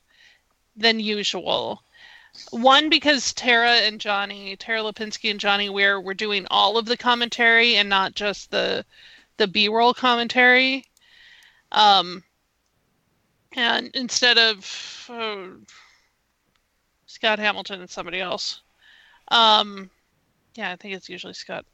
than 0.77 1.01
usual. 1.01 1.83
One 2.51 2.89
because 2.89 3.33
Tara 3.33 3.73
and 3.73 4.01
Johnny, 4.01 4.57
Tara 4.57 4.81
Lipinski 4.81 5.31
and 5.31 5.41
Johnny 5.41 5.69
Weir 5.69 6.01
were 6.01 6.15
doing 6.15 6.47
all 6.51 6.79
of 6.79 6.87
the 6.87 6.97
commentary 6.97 7.77
and 7.77 7.89
not 7.89 8.15
just 8.15 8.51
the 8.51 8.85
the 9.37 9.47
B-roll 9.47 9.95
commentary. 9.95 10.85
Um, 11.73 12.25
and 13.57 13.91
instead 13.95 14.37
of 14.39 15.07
uh, 15.11 15.47
Scott 17.07 17.39
Hamilton 17.39 17.81
and 17.81 17.91
somebody 17.91 18.21
else. 18.21 18.63
Um, 19.29 19.91
yeah, 20.55 20.73
I 20.73 20.77
think 20.77 20.95
it's 20.95 21.09
usually 21.09 21.35
Scott. 21.35 21.65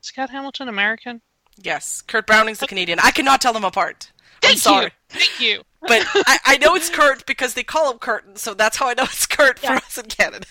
Scott 0.00 0.30
Hamilton, 0.30 0.68
American. 0.68 1.20
yes, 1.56 2.02
Kurt 2.02 2.26
Browning's 2.26 2.58
the 2.58 2.66
Canadian. 2.66 2.98
I 3.02 3.10
cannot 3.10 3.40
tell 3.40 3.52
them 3.52 3.64
apart. 3.64 4.10
I'm 4.42 4.50
Thank 4.50 4.58
sorry. 4.60 4.84
you. 4.84 4.90
Thank 5.08 5.40
you. 5.40 5.62
But 5.88 6.06
I, 6.26 6.38
I 6.44 6.58
know 6.58 6.74
it's 6.74 6.90
Kurt 6.90 7.26
because 7.26 7.54
they 7.54 7.62
call 7.62 7.90
him 7.92 7.98
Curtin, 7.98 8.36
so 8.36 8.54
that's 8.54 8.76
how 8.76 8.88
I 8.88 8.94
know 8.94 9.04
it's 9.04 9.26
Kurt 9.26 9.62
Yeah. 9.62 9.78
for 9.78 9.84
us 9.84 9.98
in 9.98 10.06
Canada. 10.06 10.46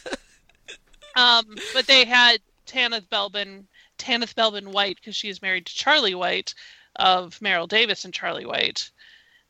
Um, 1.16 1.56
but 1.74 1.88
they 1.88 2.04
had 2.06 2.40
Tanith 2.66 3.08
Belbin, 3.10 3.64
Tanith 3.98 4.36
Belbin 4.36 4.68
White, 4.68 4.98
because 4.98 5.16
she 5.16 5.30
is 5.30 5.42
married 5.42 5.66
to 5.66 5.74
Charlie 5.76 6.16
White 6.16 6.54
of 6.98 7.40
Meryl 7.40 7.68
Davis 7.68 8.04
and 8.06 8.14
Charlie 8.14 8.46
White, 8.46 8.90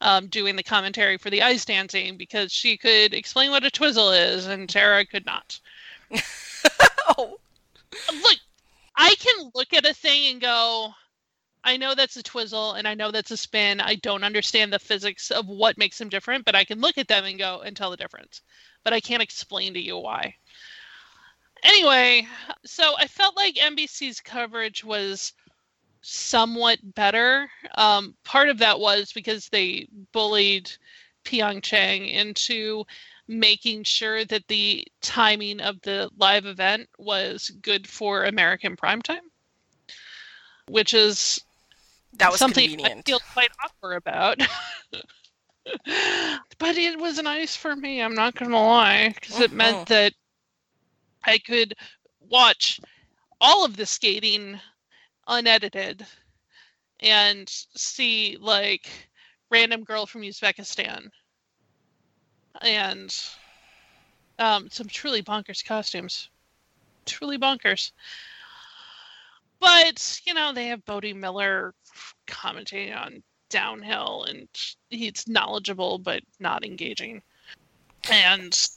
um, 0.02 0.28
doing 0.28 0.56
the 0.56 0.64
commentary 0.64 1.18
for 1.18 1.30
the 1.30 1.42
ice 1.42 1.66
dancing 1.66 2.18
because 2.18 2.52
she 2.52 2.78
could 2.78 3.14
explain 3.14 3.52
what 3.52 3.64
a 3.66 3.72
twizzle 3.72 4.12
is 4.12 4.46
and 4.48 4.70
Tara 4.70 5.06
could 5.06 5.26
not. 5.26 5.60
oh, 7.18 7.38
Look, 8.12 8.38
I 8.96 9.16
can 9.16 9.52
look 9.56 9.74
at 9.74 9.86
a 9.86 9.94
thing 9.94 10.34
and 10.34 10.42
go, 10.42 10.94
I 11.66 11.78
know 11.78 11.96
that's 11.96 12.16
a 12.16 12.24
twizzle 12.24 12.74
and 12.74 12.88
I 12.88 12.94
know 12.94 13.10
that's 13.10 13.32
a 13.32 13.38
spin. 13.38 13.82
I 13.82 13.96
don't 13.96 14.24
understand 14.24 14.72
the 14.72 14.78
physics 14.78 15.32
of 15.32 15.48
what 15.48 15.80
makes 15.80 15.98
them 15.98 16.10
different, 16.10 16.46
but 16.46 16.54
I 16.54 16.64
can 16.64 16.80
look 16.80 17.00
at 17.00 17.08
them 17.08 17.26
and 17.26 17.40
go 17.40 17.62
and 17.62 17.76
tell 17.76 17.90
the 17.90 17.98
difference. 17.98 18.42
But 18.84 18.94
I 18.94 19.00
can't 19.00 19.24
explain 19.24 19.74
to 19.74 19.80
you 19.82 19.98
why. 19.98 20.36
Anyway, 21.64 22.28
so 22.64 22.96
I 23.00 23.08
felt 23.08 23.36
like 23.36 23.56
NBC's 23.56 24.22
coverage 24.22 24.84
was 24.84 25.34
somewhat 26.02 26.78
better. 26.94 27.50
Um, 27.74 28.16
part 28.24 28.50
of 28.50 28.60
that 28.60 28.80
was 28.80 29.12
because 29.12 29.50
they 29.50 29.88
bullied 30.12 30.72
Pyeongchang 31.24 32.14
into 32.14 32.86
making 33.28 33.84
sure 33.86 34.24
that 34.26 34.48
the 34.48 34.86
timing 35.02 35.60
of 35.60 35.82
the 35.82 36.12
live 36.18 36.46
event 36.46 36.88
was 37.00 37.50
good 37.64 37.88
for 37.88 38.26
American 38.26 38.78
primetime, 38.78 39.26
which 40.68 40.94
is 40.94 41.44
that 42.18 42.32
was 42.32 42.40
something 42.40 42.64
I 42.64 42.68
convenient. 42.68 43.06
feel 43.06 43.20
quite 43.34 43.52
awkward 43.64 43.96
about. 43.96 44.40
but 46.58 46.78
it 46.78 47.00
was 47.00 47.22
nice 47.22 47.56
for 47.56 47.76
me, 47.76 48.02
I'm 48.02 48.16
not 48.16 48.36
going 48.36 48.52
to 48.52 48.58
lie, 48.58 49.10
because 49.10 49.40
it 49.40 49.52
meant 49.52 49.88
that 49.88 50.14
I 51.24 51.38
could 51.40 51.74
watch 52.20 52.80
all 53.42 53.66
of 53.66 53.76
the 53.76 53.86
skating 53.86 54.60
unedited 55.28 56.06
and 57.00 57.50
see 57.50 58.38
like 58.40 58.88
random 59.50 59.84
girl 59.84 60.06
from 60.06 60.22
Uzbekistan 60.22 61.10
and 62.62 63.16
um, 64.40 64.70
some 64.70 64.88
truly 64.88 65.22
bonkers 65.22 65.64
costumes. 65.64 66.30
Truly 67.06 67.38
bonkers. 67.38 67.92
But, 69.60 70.22
you 70.26 70.34
know, 70.34 70.54
they 70.54 70.68
have 70.68 70.86
Bode 70.86 71.16
Miller 71.16 71.74
commenting 72.28 72.94
on 72.94 73.24
downhill 73.50 74.26
and 74.28 74.48
he's 74.90 75.28
knowledgeable 75.28 75.98
but 75.98 76.22
not 76.40 76.66
engaging. 76.66 77.22
And 78.12 78.70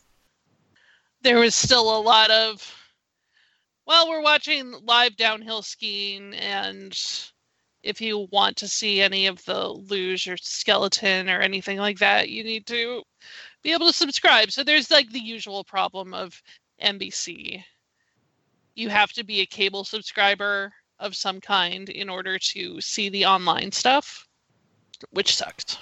there 1.23 1.39
was 1.39 1.55
still 1.55 1.97
a 1.97 2.01
lot 2.01 2.31
of 2.31 2.75
well, 3.87 4.09
we're 4.09 4.23
watching 4.23 4.75
live 4.85 5.17
downhill 5.17 5.63
skiing 5.63 6.35
and 6.35 6.95
if 7.83 8.01
you 8.01 8.29
want 8.31 8.57
to 8.59 8.69
see 8.69 9.01
any 9.01 9.27
of 9.27 9.43
the 9.47 9.69
luge 9.69 10.29
or 10.29 10.37
skeleton 10.37 11.31
or 11.31 11.41
anything 11.41 11.79
like 11.79 11.99
that, 11.99 12.29
you 12.29 12.45
need 12.45 12.67
to 12.67 13.03
be 13.63 13.73
able 13.73 13.87
to 13.87 13.93
subscribe. 13.93 14.51
So 14.51 14.63
there's 14.63 14.91
like 14.91 15.11
the 15.11 15.21
usual 15.21 15.65
problem 15.65 16.13
of 16.13 16.43
NBC. 16.83 17.65
You 18.79 18.91
have 18.91 19.13
to 19.15 19.25
be 19.25 19.41
a 19.41 19.47
cable 19.47 19.83
subscriber 19.83 20.73
of 21.01 21.17
some 21.17 21.41
kind 21.41 21.89
in 21.89 22.09
order 22.09 22.39
to 22.39 22.81
see 22.81 23.09
the 23.09 23.27
online 23.27 23.73
stuff, 23.73 24.29
which 25.11 25.35
sucks. 25.35 25.79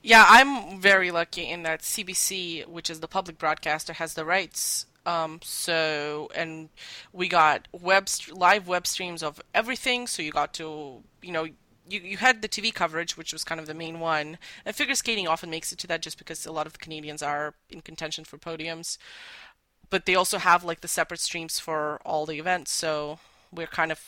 Yeah, 0.00 0.24
I'm 0.28 0.80
very 0.80 1.10
lucky 1.10 1.50
in 1.50 1.64
that 1.64 1.82
CBC, 1.82 2.66
which 2.68 2.88
is 2.88 3.00
the 3.00 3.08
public 3.08 3.36
broadcaster, 3.36 3.94
has 3.94 4.14
the 4.14 4.24
rights 4.24 4.86
Um, 5.06 5.40
so 5.42 6.28
and 6.34 6.68
we 7.12 7.28
got 7.28 7.66
web 7.72 8.08
live 8.30 8.68
web 8.68 8.86
streams 8.86 9.22
of 9.22 9.40
everything. 9.52 10.06
So 10.06 10.22
you 10.22 10.32
got 10.32 10.52
to 10.54 11.02
you 11.22 11.32
know 11.32 11.44
you, 11.88 12.00
you 12.00 12.16
had 12.18 12.42
the 12.42 12.48
TV 12.48 12.72
coverage, 12.72 13.16
which 13.16 13.32
was 13.32 13.44
kind 13.44 13.60
of 13.60 13.66
the 13.66 13.74
main 13.74 13.98
one. 14.00 14.38
And 14.64 14.76
figure 14.76 14.94
skating 14.94 15.26
often 15.26 15.50
makes 15.50 15.72
it 15.72 15.78
to 15.80 15.86
that 15.88 16.02
just 16.02 16.18
because 16.18 16.46
a 16.46 16.52
lot 16.52 16.66
of 16.66 16.74
the 16.74 16.78
Canadians 16.78 17.22
are 17.22 17.54
in 17.70 17.80
contention 17.80 18.24
for 18.24 18.38
podiums. 18.38 18.98
But 19.90 20.06
they 20.06 20.14
also 20.14 20.38
have 20.38 20.64
like 20.64 20.80
the 20.80 20.88
separate 20.88 21.20
streams 21.20 21.58
for 21.58 22.00
all 22.04 22.26
the 22.26 22.38
events. 22.38 22.72
So 22.72 23.18
we're 23.52 23.66
kind 23.66 23.90
of 23.92 24.00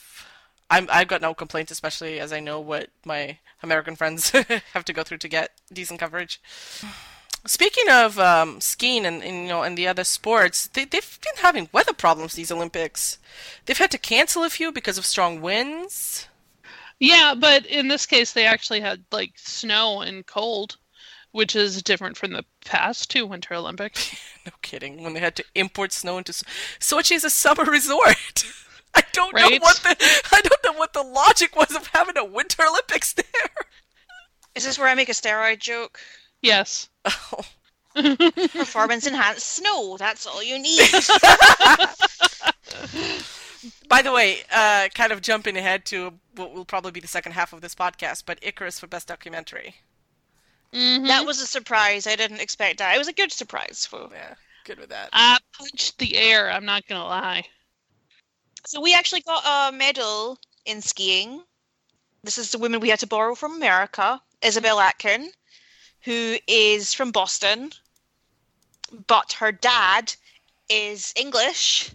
I'm 0.70 0.88
I've 0.90 1.08
got 1.08 1.20
no 1.20 1.34
complaints, 1.34 1.72
especially 1.72 2.20
as 2.20 2.32
I 2.32 2.40
know 2.40 2.60
what 2.60 2.88
my 3.04 3.38
American 3.62 3.96
friends 3.96 4.30
have 4.74 4.84
to 4.84 4.92
go 4.92 5.02
through 5.02 5.18
to 5.18 5.28
get 5.28 5.52
decent 5.72 6.00
coverage. 6.00 6.40
Speaking 7.46 7.88
of 7.90 8.18
um, 8.18 8.60
skiing 8.60 9.06
and, 9.06 9.22
and, 9.22 9.42
you 9.42 9.48
know 9.48 9.62
and 9.62 9.76
the 9.76 9.88
other 9.88 10.04
sports, 10.04 10.66
they, 10.68 10.84
they've 10.84 11.18
been 11.22 11.42
having 11.42 11.68
weather 11.72 11.94
problems 11.94 12.34
these 12.34 12.52
Olympics. 12.52 13.18
They've 13.66 13.78
had 13.78 13.90
to 13.92 13.98
cancel 13.98 14.44
a 14.44 14.50
few 14.50 14.70
because 14.72 14.98
of 14.98 15.06
strong 15.06 15.40
winds. 15.40 16.28
Yeah, 16.98 17.34
but 17.34 17.64
in 17.64 17.88
this 17.88 18.04
case, 18.04 18.32
they 18.32 18.44
actually 18.44 18.80
had 18.80 19.02
like 19.10 19.32
snow 19.36 20.02
and 20.02 20.26
cold, 20.26 20.76
which 21.32 21.54
is 21.54 21.82
different 21.82 22.16
from 22.16 22.32
the 22.32 22.44
past 22.64 23.10
two 23.10 23.26
Winter 23.26 23.54
Olympics. 23.54 24.14
no 24.46 24.52
kidding. 24.62 25.02
When 25.02 25.14
they 25.14 25.20
had 25.20 25.36
to 25.36 25.44
import 25.54 25.92
snow 25.92 26.18
into 26.18 26.32
Sochi 26.32 27.12
is 27.12 27.24
a 27.24 27.30
summer 27.30 27.64
resort. 27.70 28.44
I 28.94 29.02
don't 29.12 29.34
know 29.36 29.48
what 29.60 29.76
the 29.76 29.96
I 30.32 30.40
don't 30.40 30.64
know 30.64 30.78
what 30.78 30.92
the 30.92 31.02
logic 31.02 31.54
was 31.54 31.74
of 31.76 31.86
having 31.88 32.16
a 32.16 32.24
Winter 32.24 32.64
Olympics 32.68 33.12
there. 33.12 33.24
Is 34.56 34.64
this 34.64 34.78
where 34.80 34.88
I 34.88 34.94
make 34.94 35.08
a 35.08 35.12
steroid 35.12 35.60
joke? 35.60 36.00
Yes. 36.42 36.88
Oh. 37.04 37.44
Performance 37.94 39.06
enhanced 39.06 39.46
snow. 39.46 39.96
That's 39.96 40.26
all 40.26 40.42
you 40.42 40.58
need. 40.58 40.90
By 43.88 44.02
the 44.02 44.12
way, 44.12 44.38
uh, 44.52 44.88
kind 44.94 45.12
of 45.12 45.20
jumping 45.20 45.56
ahead 45.56 45.84
to 45.86 46.14
what 46.34 46.52
will 46.52 46.64
probably 46.64 46.92
be 46.92 47.00
the 47.00 47.08
second 47.08 47.32
half 47.32 47.52
of 47.52 47.60
this 47.60 47.74
podcast, 47.74 48.24
but 48.26 48.38
Icarus 48.42 48.80
for 48.80 48.86
best 48.86 49.08
documentary. 49.08 49.76
Mhm. 50.72 51.06
that 51.08 51.26
was 51.26 51.40
a 51.40 51.46
surprise. 51.46 52.06
I 52.06 52.16
didn't 52.16 52.40
expect 52.40 52.78
that. 52.78 52.94
It 52.94 52.98
was 52.98 53.08
a 53.08 53.12
good 53.12 53.32
surprise. 53.32 53.86
For... 53.86 54.08
Yeah, 54.12 54.34
good 54.64 54.78
with 54.78 54.90
that. 54.90 55.10
I 55.12 55.38
punched 55.52 55.98
the 55.98 56.16
air. 56.16 56.50
I'm 56.50 56.64
not 56.64 56.86
gonna 56.86 57.04
lie. 57.04 57.44
So 58.66 58.80
we 58.80 58.94
actually 58.94 59.22
got 59.22 59.72
a 59.72 59.76
medal 59.76 60.38
in 60.64 60.82
skiing. 60.82 61.42
This 62.22 62.38
is 62.38 62.50
the 62.50 62.58
woman 62.58 62.80
we 62.80 62.90
had 62.90 63.00
to 63.00 63.06
borrow 63.06 63.34
from 63.34 63.54
America, 63.54 64.20
Isabel 64.42 64.78
Atkin, 64.78 65.32
who 66.02 66.36
is 66.46 66.94
from 66.94 67.10
Boston, 67.10 67.72
but 69.06 69.32
her 69.34 69.52
dad 69.52 70.14
is 70.68 71.12
English. 71.16 71.90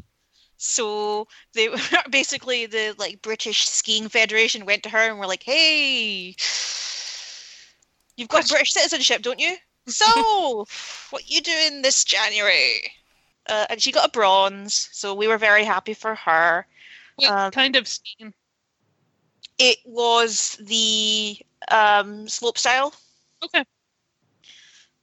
So 0.57 1.27
they 1.53 1.69
basically 2.09 2.65
the 2.65 2.95
like 2.97 3.21
British 3.21 3.67
Skiing 3.67 4.09
Federation 4.09 4.65
went 4.65 4.83
to 4.83 4.89
her 4.89 4.99
and 4.99 5.19
were 5.19 5.27
like, 5.27 5.43
"Hey, 5.43 6.35
you've 8.17 8.29
got 8.29 8.47
British 8.47 8.73
citizenship, 8.73 9.21
don't 9.21 9.39
you? 9.39 9.55
So, 9.87 10.65
what 11.11 11.29
you 11.29 11.41
doing 11.41 11.81
this 11.81 12.03
January?" 12.03 12.91
Uh, 13.47 13.65
and 13.69 13.81
she 13.81 13.91
got 13.91 14.07
a 14.07 14.11
bronze, 14.11 14.89
so 14.91 15.13
we 15.13 15.27
were 15.27 15.37
very 15.37 15.63
happy 15.63 15.93
for 15.93 16.15
her. 16.15 16.65
What 17.17 17.31
Um, 17.31 17.51
kind 17.51 17.75
of 17.75 17.87
skiing? 17.87 18.33
It 19.57 19.77
was 19.85 20.57
the 20.59 21.37
um, 21.69 22.27
slope 22.27 22.57
style. 22.57 22.93
Okay. 23.43 23.63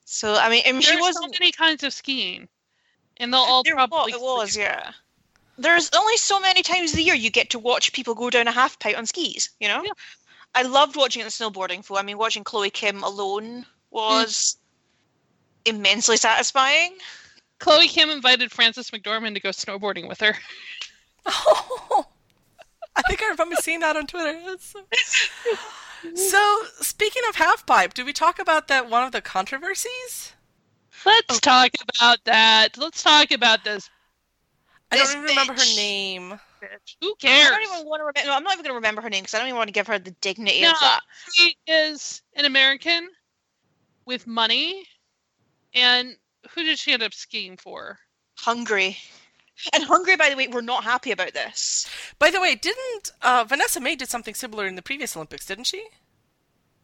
So 0.05 0.35
I 0.35 0.51
mean, 0.51 0.63
I 0.67 0.73
mean 0.73 0.83
she 0.83 0.95
There's 0.97 1.15
so 1.15 1.27
many 1.29 1.53
kinds 1.53 1.85
of 1.85 1.93
skiing, 1.93 2.49
and 3.17 3.33
they'll 3.33 3.41
all 3.41 3.63
There 3.63 3.75
probably. 3.75 4.13
it 4.13 4.21
was, 4.21 4.57
yeah. 4.57 4.93
There's 5.57 5.91
only 5.95 6.17
so 6.17 6.41
many 6.41 6.63
times 6.63 6.95
a 6.95 7.03
year 7.03 7.15
you 7.15 7.31
get 7.31 7.51
to 7.51 7.59
watch 7.59 7.93
people 7.93 8.15
go 8.15 8.29
down 8.29 8.49
a 8.49 8.53
half 8.53 8.79
pipe 8.79 8.99
on 8.99 9.07
skis. 9.07 9.51
You 9.61 9.69
know. 9.69 9.83
Yeah. 9.85 9.93
I 10.55 10.62
loved 10.62 10.96
watching 10.96 11.22
it 11.22 11.24
in 11.24 11.30
snowboarding. 11.30 11.84
For 11.84 11.98
I 11.98 12.03
mean, 12.03 12.18
watching 12.18 12.44
Chloe 12.44 12.70
Kim 12.70 13.03
alone 13.03 13.66
was 13.90 14.57
immensely 15.64 16.16
satisfying. 16.16 16.96
Chloe 17.59 17.88
Kim 17.88 18.11
invited 18.11 18.50
Frances 18.50 18.90
McDormand 18.90 19.34
to 19.34 19.40
go 19.40 19.50
snowboarding 19.50 20.09
with 20.09 20.20
her. 20.20 20.34
Oh, 21.26 22.07
I 22.96 23.03
think 23.03 23.22
I 23.22 23.28
remember 23.28 23.57
seeing 23.57 23.80
that 23.80 23.96
on 23.96 24.07
Twitter. 24.07 24.38
So... 26.05 26.16
so, 26.16 26.62
speaking 26.80 27.22
of 27.28 27.36
half 27.36 27.64
pipe, 27.64 27.94
do 27.94 28.05
we 28.05 28.12
talk 28.12 28.40
about 28.40 28.66
that 28.66 28.90
one 28.90 29.05
of 29.05 29.12
the 29.12 29.20
controversies? 29.20 30.32
Let's 31.07 31.38
talk 31.38 31.70
about 31.96 32.18
that. 32.24 32.76
Let's 32.76 33.05
talk 33.05 33.30
about 33.30 33.62
this 33.62 33.88
I 34.92 34.96
don't 34.96 35.11
even 35.11 35.22
remember 35.22 35.55
her 35.55 35.76
name. 35.76 36.38
Bitch. 36.63 36.97
Who 37.01 37.15
I 37.25 37.51
don't 37.51 37.63
even 37.63 37.89
want 37.89 38.01
to 38.01 38.05
remember. 38.05 38.31
No, 38.31 38.37
I'm 38.37 38.45
not 38.45 38.53
even 38.53 38.65
going 38.65 38.73
to 38.73 38.77
remember 38.77 39.03
her 39.03 39.11
name 39.11 39.23
because 39.23 39.35
I 39.35 39.39
don't 39.39 39.49
even 39.49 39.57
want 39.57 39.69
to 39.69 39.73
give 39.73 39.89
her 39.89 39.99
the 39.99 40.13
dignity 40.21 40.63
No. 40.63 40.71
of 40.71 40.81
that. 40.81 41.01
She 41.33 41.57
is 41.67 42.23
an 42.37 42.45
American 42.45 43.09
with 44.07 44.27
money, 44.27 44.85
and 45.75 46.17
who 46.55 46.63
did 46.63 46.79
she 46.79 46.93
end 46.93 47.03
up 47.03 47.15
skiing 47.15 47.57
for? 47.57 47.99
Hungary. 48.39 48.97
And 49.73 49.85
Hungary, 49.85 50.17
by 50.17 50.31
the 50.31 50.37
way, 50.37 50.49
were 50.49 50.63
not 50.63 50.85
happy 50.85 51.11
about 51.11 51.35
this. 51.35 51.89
By 52.19 52.31
the 52.31 52.41
way, 52.41 52.55
didn't 52.55 53.13
uh, 53.23 53.45
Vanessa-Mae 53.47 53.97
did 53.97 54.09
something 54.09 54.35
similar 54.35 54.67
in 54.67 54.77
the 54.77 54.83
previous 54.83 55.17
Olympics, 55.17 55.47
didn't 55.47 55.65
she? 55.65 55.85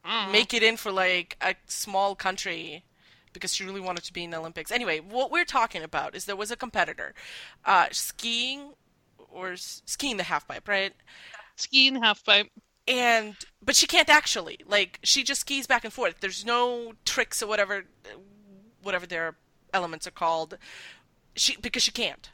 Mm. 0.05 0.33
Make 0.33 0.55
it 0.55 0.63
in 0.63 0.77
for 0.77 0.93
like 0.93 1.37
a 1.41 1.55
small 1.67 2.15
country 2.15 2.85
because 3.33 3.55
she 3.55 3.65
really 3.65 3.81
wanted 3.81 4.05
to 4.05 4.13
be 4.13 4.25
in 4.25 4.31
the 4.31 4.39
Olympics. 4.39 4.71
Anyway, 4.71 5.01
what 5.01 5.31
we're 5.31 5.45
talking 5.45 5.83
about 5.83 6.15
is 6.15 6.25
there 6.25 6.37
was 6.37 6.51
a 6.51 6.57
competitor 6.57 7.15
uh, 7.65 7.87
skiing 7.91 8.73
or 9.29 9.57
skiing 9.57 10.17
the 10.17 10.25
half 10.25 10.47
pipe, 10.49 10.69
right? 10.69 10.93
skiing 11.57 12.01
half 12.03 12.25
pipe. 12.25 12.49
and 12.87 13.35
but 13.61 13.75
she 13.77 13.87
can't 13.87 14.09
actually 14.09 14.59
like 14.67 14.99
she 15.03 15.23
just 15.25 15.41
skis 15.43 15.67
back 15.67 15.85
and 15.85 15.93
forth 15.93 16.21
there's 16.21 16.45
no 16.45 16.93
tricks 17.05 17.43
or 17.43 17.47
whatever 17.49 17.85
whatever 18.83 19.07
their 19.07 19.37
elements 19.75 20.07
are 20.07 20.13
called 20.13 20.57
she 21.35 21.57
because 21.57 21.83
she 21.83 21.91
can't 21.91 22.31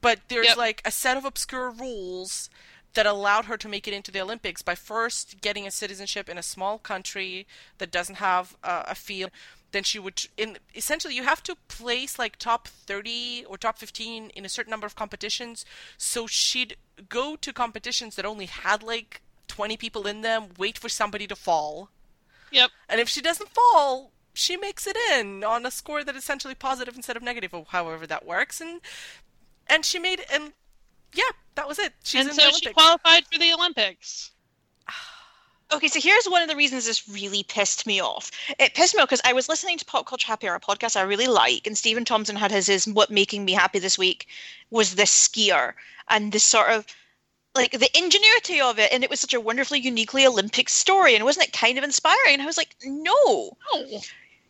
but 0.00 0.18
there's 0.28 0.48
Yep. 0.48 0.56
like 0.56 0.82
a 0.84 0.90
set 0.90 1.16
of 1.16 1.24
obscure 1.24 1.70
rules 1.70 2.50
that 2.94 3.06
allowed 3.06 3.46
her 3.46 3.56
to 3.56 3.68
make 3.68 3.86
it 3.88 3.94
into 3.94 4.10
the 4.10 4.20
olympics 4.20 4.60
by 4.60 4.74
first 4.74 5.40
getting 5.40 5.66
a 5.66 5.70
citizenship 5.70 6.28
in 6.28 6.36
a 6.36 6.42
small 6.42 6.78
country 6.78 7.46
that 7.78 7.90
doesn't 7.92 8.16
have 8.16 8.56
uh, 8.64 8.82
a 8.88 8.94
field 8.94 9.30
then 9.72 9.82
she 9.82 9.98
would 9.98 10.26
in 10.36 10.58
essentially 10.74 11.14
you 11.14 11.24
have 11.24 11.42
to 11.42 11.56
place 11.68 12.18
like 12.18 12.36
top 12.36 12.68
30 12.68 13.44
or 13.48 13.58
top 13.58 13.78
15 13.78 14.30
in 14.30 14.44
a 14.44 14.48
certain 14.48 14.70
number 14.70 14.86
of 14.86 14.94
competitions. 14.94 15.64
So 15.96 16.26
she'd 16.26 16.76
go 17.08 17.36
to 17.36 17.52
competitions 17.52 18.16
that 18.16 18.24
only 18.24 18.46
had 18.46 18.82
like 18.82 19.22
20 19.48 19.76
people 19.76 20.06
in 20.06 20.20
them 20.22 20.50
wait 20.56 20.78
for 20.78 20.88
somebody 20.88 21.26
to 21.26 21.36
fall. 21.36 21.90
Yep. 22.50 22.70
and 22.86 23.00
if 23.00 23.08
she 23.08 23.22
doesn't 23.22 23.48
fall 23.48 24.12
she 24.34 24.56
makes 24.56 24.86
it 24.86 24.96
in 25.14 25.42
on 25.42 25.64
a 25.64 25.70
score 25.70 26.04
that 26.04 26.14
is 26.14 26.22
essentially 26.22 26.54
positive 26.54 26.96
instead 26.96 27.16
of 27.16 27.22
negative 27.22 27.54
or 27.54 27.66
however 27.68 28.06
that 28.06 28.26
works. 28.26 28.60
And 28.60 28.80
and 29.66 29.84
she 29.84 29.98
made 29.98 30.22
and 30.32 30.52
yeah 31.14 31.32
that 31.54 31.68
was 31.68 31.78
it. 31.78 31.94
She's 32.02 32.26
and 32.26 32.34
so 32.34 32.46
the 32.46 32.52
she 32.52 32.72
qualified 32.72 33.26
for 33.26 33.38
the 33.38 33.52
Olympics. 33.52 34.32
Okay, 35.72 35.88
so 35.88 36.00
here's 36.00 36.26
one 36.26 36.42
of 36.42 36.48
the 36.48 36.56
reasons 36.56 36.84
this 36.84 37.08
really 37.08 37.42
pissed 37.44 37.86
me 37.86 38.00
off. 38.00 38.30
It 38.58 38.74
pissed 38.74 38.94
me 38.94 39.00
off 39.00 39.08
because 39.08 39.22
I 39.24 39.32
was 39.32 39.48
listening 39.48 39.78
to 39.78 39.84
Pop 39.84 40.06
Culture 40.06 40.26
Happy 40.26 40.46
Hour, 40.46 40.56
a 40.56 40.60
podcast 40.60 40.96
I 40.96 41.02
really 41.02 41.26
like, 41.26 41.66
and 41.66 41.76
Stephen 41.78 42.04
Thompson 42.04 42.36
had 42.36 42.50
his, 42.50 42.66
his 42.66 42.86
What 42.86 43.10
Making 43.10 43.44
Me 43.44 43.52
Happy 43.52 43.78
This 43.78 43.98
Week 43.98 44.28
was 44.70 44.94
this 44.94 45.10
skier 45.28 45.72
and 46.08 46.30
this 46.30 46.44
sort 46.44 46.70
of 46.70 46.86
like 47.54 47.72
the 47.72 47.90
ingenuity 47.96 48.60
of 48.60 48.78
it, 48.78 48.92
and 48.92 49.02
it 49.02 49.10
was 49.10 49.20
such 49.20 49.34
a 49.34 49.40
wonderfully 49.40 49.78
uniquely 49.78 50.26
Olympic 50.26 50.68
story, 50.68 51.14
and 51.14 51.24
wasn't 51.24 51.46
it 51.46 51.52
kind 51.52 51.78
of 51.78 51.84
inspiring? 51.84 52.40
I 52.40 52.46
was 52.46 52.56
like, 52.56 52.76
no, 52.84 53.12
Oh, 53.72 54.00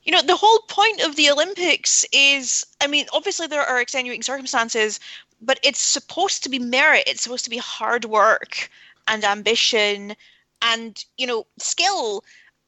you 0.04 0.12
know 0.12 0.22
the 0.22 0.36
whole 0.36 0.58
point 0.68 1.00
of 1.00 1.16
the 1.16 1.30
olympics 1.30 2.04
is 2.12 2.66
i 2.80 2.86
mean 2.86 3.06
obviously 3.12 3.46
there 3.46 3.62
are 3.62 3.80
extenuating 3.80 4.22
circumstances 4.22 4.98
but 5.40 5.60
it's 5.62 5.80
supposed 5.80 6.42
to 6.42 6.48
be 6.48 6.58
merit 6.58 7.04
it's 7.06 7.22
supposed 7.22 7.44
to 7.44 7.50
be 7.50 7.58
hard 7.58 8.04
work 8.04 8.68
and 9.06 9.24
ambition 9.24 10.14
and 10.62 11.04
you 11.18 11.26
know 11.26 11.46
skill. 11.58 12.24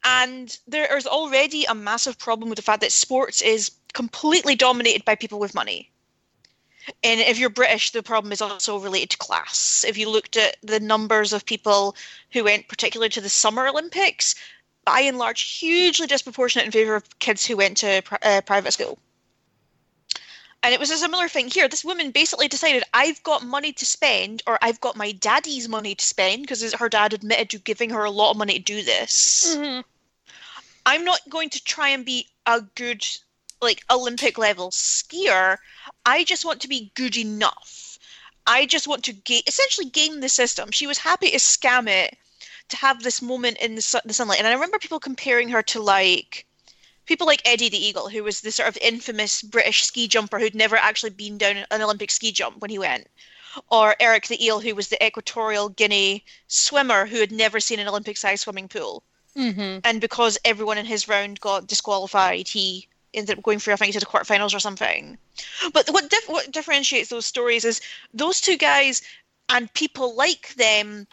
And 0.07 0.59
there 0.67 0.95
is 0.97 1.07
already 1.07 1.65
a 1.65 1.75
massive 1.75 2.19
problem 2.19 2.51
with 2.51 2.57
the 2.57 2.63
fact 2.63 2.83
that 2.83 2.93
sports 2.93 3.41
is 3.41 3.71
completely 3.95 4.55
dominated 4.55 5.05
by 5.05 5.15
people 5.15 5.39
with 5.39 5.55
money. 5.55 5.91
And 7.03 7.21
if 7.21 7.39
you're 7.39 7.49
british 7.49 7.93
the 7.93 8.03
problem 8.03 8.31
is 8.31 8.43
also 8.43 8.77
related 8.79 9.11
to 9.11 9.17
class. 9.17 9.85
If 9.89 9.97
you 9.97 10.11
looked 10.11 10.37
at 10.37 10.57
the 10.63 10.81
numbers 10.81 11.33
of 11.33 11.47
people 11.47 11.97
who 12.33 12.45
went 12.45 12.69
particularly 12.69 13.09
to 13.11 13.23
the 13.23 13.31
summer 13.31 13.67
olympics 13.67 14.35
by 14.85 15.01
and 15.01 15.17
large 15.17 15.41
hugely 15.59 16.07
disproportionate 16.07 16.67
in 16.67 16.73
favor 16.73 16.95
of 16.95 17.19
kids 17.19 17.47
who 17.47 17.57
went 17.57 17.79
to 17.79 18.03
uh, 18.23 18.43
private 18.43 18.73
school. 18.73 18.99
And 20.65 20.73
it 20.73 20.81
was 20.81 20.91
a 20.91 20.97
similar 20.97 21.29
thing 21.29 21.49
here. 21.49 21.69
This 21.69 21.85
woman 21.85 22.11
basically 22.11 22.49
decided, 22.49 22.85
I've 22.95 23.23
got 23.23 23.45
money 23.45 23.75
to 23.75 23.85
spend, 23.85 24.43
or 24.47 24.59
I've 24.63 24.81
got 24.81 24.97
my 24.97 25.13
daddy's 25.13 25.69
money 25.69 25.95
to 25.95 26.05
spend, 26.05 26.41
because 26.41 26.73
her 26.73 26.89
dad 26.89 27.13
admitted 27.13 27.51
to 27.51 27.59
giving 27.59 27.91
her 27.91 28.03
a 28.03 28.11
lot 28.11 28.31
of 28.31 28.39
money 28.39 28.55
to 28.55 28.65
do 28.65 28.83
this. 28.83 29.55
mhm. 29.59 29.85
I'm 30.87 31.05
not 31.05 31.21
going 31.29 31.51
to 31.51 31.63
try 31.63 31.91
and 31.91 32.05
be 32.05 32.29
a 32.47 32.63
good 32.63 33.07
like 33.61 33.85
Olympic 33.91 34.39
level 34.39 34.71
skier. 34.71 35.59
I 36.07 36.25
just 36.25 36.47
want 36.47 36.63
to 36.63 36.69
be 36.69 36.91
good 36.95 37.19
enough. 37.19 37.99
I 38.47 38.65
just 38.65 38.89
want 38.89 39.05
to 39.05 39.13
ga- 39.13 39.43
essentially 39.47 39.91
game 39.91 40.21
the 40.21 40.31
system. 40.31 40.71
She 40.71 40.87
was 40.87 40.97
happy 40.99 41.31
to 41.31 41.37
scam 41.39 41.89
it 41.89 42.17
to 42.71 42.77
have 42.79 43.03
this 43.03 43.21
moment 43.21 43.59
in 43.59 43.75
the, 43.75 43.83
sun- 43.83 44.03
the 44.07 44.15
sunlight. 44.15 44.39
And 44.39 44.49
I 44.49 44.53
remember 44.55 44.79
people 44.79 44.99
comparing 44.99 45.51
her 45.51 45.63
to 45.63 45.83
like 45.83 46.47
people 47.07 47.27
like 47.27 47.43
Eddie 47.45 47.69
the 47.69 47.85
Eagle, 47.85 48.09
who 48.09 48.25
was 48.25 48.41
the 48.41 48.51
sort 48.51 48.69
of 48.69 48.79
infamous 48.79 49.43
British 49.43 49.85
ski 49.85 50.09
jumper 50.09 50.39
who'd 50.39 50.55
never 50.55 50.77
actually 50.77 51.11
been 51.11 51.39
down 51.39 51.65
an 51.71 51.83
Olympic 51.83 52.11
ski 52.11 52.33
jump 52.33 52.61
when 52.61 52.71
he 52.71 52.79
went. 52.79 53.07
Or 53.71 53.95
Eric 54.01 54.27
the 54.27 54.45
Eel, 54.45 54.61
who 54.61 54.75
was 54.75 54.89
the 54.89 55.05
Equatorial 55.05 55.69
Guinea 55.69 56.25
swimmer 56.49 57.07
who 57.07 57.21
had 57.21 57.31
never 57.31 57.61
seen 57.61 57.79
an 57.79 57.89
Olympic 57.89 58.17
sized 58.17 58.43
swimming 58.43 58.69
pool. 58.69 59.05
Mm-hmm. 59.37 59.81
And 59.85 60.01
because 60.01 60.39
everyone 60.45 60.79
in 60.79 60.87
his 60.87 61.09
round 61.09 61.41
got 61.41 61.67
disqualified, 61.67 62.49
he 62.49 62.89
ended 63.13 63.39
up 63.39 63.45
going 63.45 63.59
through, 63.59 63.75
I 63.75 63.77
think, 63.77 63.93
to 63.93 64.01
the 64.01 64.07
quarterfinals 64.07 64.55
or 64.55 64.61
something. 64.61 65.19
But 65.73 65.89
what, 65.91 66.11
dif- 66.11 66.29
what 66.29 66.53
differentiates 66.53 67.11
those 67.11 67.27
stories 67.27 67.65
is 67.65 67.81
those 68.13 68.41
two 68.41 68.57
guys 68.57 69.03
and 69.49 69.73
people 69.75 70.15
like 70.15 70.55
them 70.55 71.07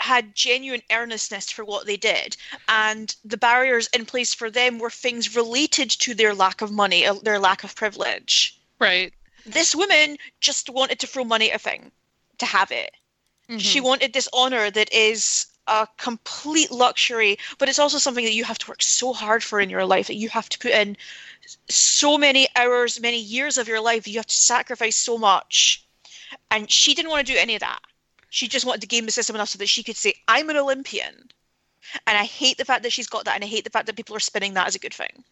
had 0.00 0.34
genuine 0.34 0.82
earnestness 0.90 1.50
for 1.50 1.64
what 1.64 1.86
they 1.86 1.96
did. 1.96 2.36
And 2.68 3.14
the 3.24 3.36
barriers 3.36 3.88
in 3.88 4.06
place 4.06 4.34
for 4.34 4.50
them 4.50 4.78
were 4.78 4.90
things 4.90 5.34
related 5.36 5.90
to 5.90 6.14
their 6.14 6.34
lack 6.34 6.60
of 6.62 6.70
money 6.70 7.06
uh, 7.06 7.14
their 7.14 7.38
lack 7.38 7.64
of 7.64 7.74
privilege. 7.74 8.58
Right. 8.78 9.12
this 9.46 9.74
woman 9.74 10.18
just 10.40 10.68
wanted 10.68 10.98
to 11.00 11.06
throw 11.06 11.24
money 11.24 11.50
at 11.50 11.56
a 11.56 11.58
thing 11.58 11.90
to 12.38 12.44
have 12.46 12.70
it. 12.70 12.94
She 13.58 13.80
Mhm. 13.80 13.84
wanted 13.84 14.12
this 14.12 14.28
honor 14.32 14.70
that 14.70 14.92
is 14.92 15.46
a 15.66 15.88
complete 15.96 16.70
luxury 16.70 17.38
but 17.58 17.68
it's 17.68 17.78
also 17.78 17.98
something 17.98 18.24
that 18.24 18.34
you 18.34 18.44
have 18.44 18.58
to 18.58 18.68
work 18.68 18.82
so 18.82 19.12
hard 19.12 19.42
for 19.44 19.60
in 19.60 19.68
your 19.70 19.84
life 19.84 20.06
that 20.06 20.14
you 20.14 20.28
have 20.30 20.48
to 20.48 20.58
put 20.58 20.70
in 20.70 20.96
so 21.68 22.16
many 22.18 22.48
hours 22.56 23.00
many 23.00 23.18
years 23.18 23.58
of 23.58 23.68
your 23.68 23.80
life 23.80 24.06
you 24.08 24.18
have 24.18 24.26
to 24.26 24.34
sacrifice 24.34 24.96
so 24.96 25.18
much. 25.18 25.84
And 26.50 26.70
she 26.70 26.94
didn't 26.94 27.10
want 27.10 27.26
to 27.26 27.32
do 27.32 27.38
any 27.38 27.54
of 27.54 27.60
that 27.60 27.80
she 28.30 28.48
just 28.48 28.66
wanted 28.66 28.80
to 28.80 28.86
game 28.86 29.04
the 29.06 29.12
system 29.12 29.36
enough 29.36 29.48
so 29.48 29.58
that 29.58 29.68
she 29.68 29.82
could 29.82 29.96
say 29.96 30.12
i'm 30.28 30.50
an 30.50 30.56
olympian 30.56 31.14
and 32.06 32.18
i 32.18 32.24
hate 32.24 32.56
the 32.58 32.64
fact 32.64 32.82
that 32.82 32.92
she's 32.92 33.06
got 33.08 33.24
that 33.24 33.34
and 33.34 33.44
i 33.44 33.46
hate 33.46 33.64
the 33.64 33.70
fact 33.70 33.86
that 33.86 33.96
people 33.96 34.14
are 34.16 34.20
spinning 34.20 34.54
that 34.54 34.66
as 34.66 34.74
a 34.74 34.78
good 34.78 34.94
thing 34.94 35.24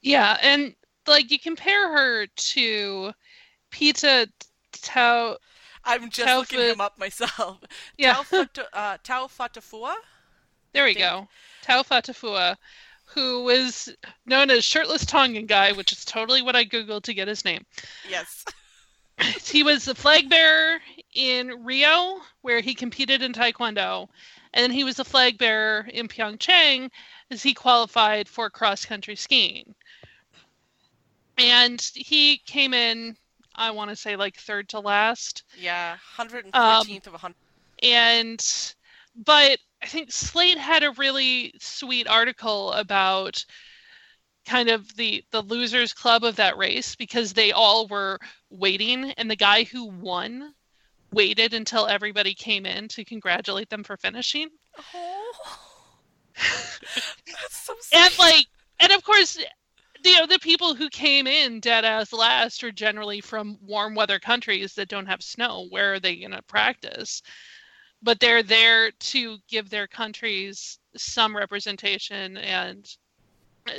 Yeah, 0.00 0.36
and 0.42 0.74
like 1.06 1.30
you 1.30 1.38
compare 1.38 1.90
her 1.90 2.26
to 2.26 3.12
Pita 3.70 4.28
Tau. 4.72 5.36
I'm 5.84 6.10
just 6.10 6.28
Taufa- 6.28 6.38
looking 6.38 6.60
him 6.60 6.80
up 6.80 6.98
myself. 6.98 7.58
Yeah. 7.98 8.14
Taufata- 8.14 8.66
uh, 8.72 8.96
Taufatafua? 8.98 9.94
There 10.72 10.84
we 10.84 10.94
go. 10.94 11.26
Tau 11.62 11.82
Fatafua, 11.82 12.56
who 13.06 13.42
was 13.42 13.88
known 14.26 14.50
as 14.50 14.64
Shirtless 14.64 15.04
Tongan 15.06 15.46
Guy, 15.46 15.72
which 15.72 15.92
is 15.92 16.04
totally 16.04 16.42
what 16.42 16.54
I 16.56 16.64
googled 16.64 17.02
to 17.04 17.14
get 17.14 17.26
his 17.28 17.44
name. 17.44 17.64
Yes. 18.08 18.44
He 19.44 19.64
was 19.64 19.84
the 19.84 19.94
flag 19.96 20.28
bearer 20.30 20.78
in 21.18 21.64
Rio, 21.64 22.20
where 22.42 22.60
he 22.60 22.74
competed 22.74 23.22
in 23.22 23.32
Taekwondo, 23.32 24.08
and 24.54 24.62
then 24.62 24.70
he 24.70 24.84
was 24.84 24.96
the 24.96 25.04
flag 25.04 25.36
bearer 25.36 25.88
in 25.92 26.06
Pyeongchang 26.06 26.90
as 27.30 27.42
he 27.42 27.54
qualified 27.54 28.28
for 28.28 28.48
cross 28.48 28.84
country 28.84 29.16
skiing. 29.16 29.74
And 31.36 31.80
he 31.94 32.38
came 32.46 32.72
in, 32.72 33.16
I 33.54 33.72
want 33.72 33.90
to 33.90 33.96
say, 33.96 34.14
like 34.16 34.36
third 34.36 34.68
to 34.70 34.80
last. 34.80 35.42
Yeah, 35.58 35.96
114th 36.16 36.54
Um, 36.54 37.00
of 37.06 37.14
a 37.14 37.18
hundred. 37.18 37.36
and 37.82 38.74
but 39.16 39.58
i 39.82 39.86
think 39.86 40.12
slate 40.12 40.58
had 40.58 40.84
a 40.84 40.92
really 40.92 41.52
sweet 41.58 42.06
article 42.06 42.72
about 42.72 43.44
kind 44.46 44.68
of 44.68 44.94
the 44.96 45.24
the 45.32 45.42
losers 45.42 45.92
club 45.92 46.22
of 46.24 46.36
that 46.36 46.56
race 46.56 46.94
because 46.96 47.32
they 47.32 47.50
all 47.52 47.86
were 47.88 48.18
waiting 48.50 49.10
and 49.12 49.28
the 49.30 49.36
guy 49.36 49.64
who 49.64 49.86
won 49.86 50.54
waited 51.12 51.54
until 51.54 51.86
everybody 51.86 52.34
came 52.34 52.66
in 52.66 52.88
to 52.88 53.04
congratulate 53.04 53.70
them 53.70 53.82
for 53.82 53.96
finishing. 53.96 54.48
Oh. 54.94 55.58
That's 56.36 57.56
so 57.56 57.74
and 57.92 58.18
like 58.18 58.46
and 58.78 58.92
of 58.92 59.02
course 59.02 59.38
you 60.04 60.14
know 60.18 60.26
the 60.26 60.38
people 60.38 60.74
who 60.74 60.88
came 60.88 61.26
in 61.26 61.60
dead 61.60 61.84
as 61.84 62.12
last 62.12 62.62
are 62.62 62.70
generally 62.70 63.20
from 63.20 63.58
warm 63.62 63.94
weather 63.94 64.18
countries 64.18 64.74
that 64.74 64.88
don't 64.88 65.06
have 65.06 65.22
snow. 65.22 65.66
Where 65.70 65.94
are 65.94 66.00
they 66.00 66.16
going 66.16 66.30
to 66.30 66.42
practice? 66.42 67.22
But 68.02 68.20
they're 68.20 68.44
there 68.44 68.92
to 68.92 69.38
give 69.48 69.70
their 69.70 69.88
countries 69.88 70.78
some 70.96 71.36
representation 71.36 72.36
and 72.36 72.88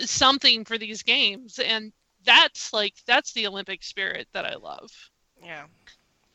something 0.01 0.65
for 0.65 0.77
these 0.77 1.03
games. 1.03 1.59
And 1.59 1.93
that's 2.25 2.73
like 2.73 2.95
that's 3.05 3.31
the 3.31 3.47
olympic 3.47 3.81
spirit 3.81 4.27
that 4.33 4.45
i 4.45 4.55
love. 4.55 4.89
Yeah. 5.41 5.65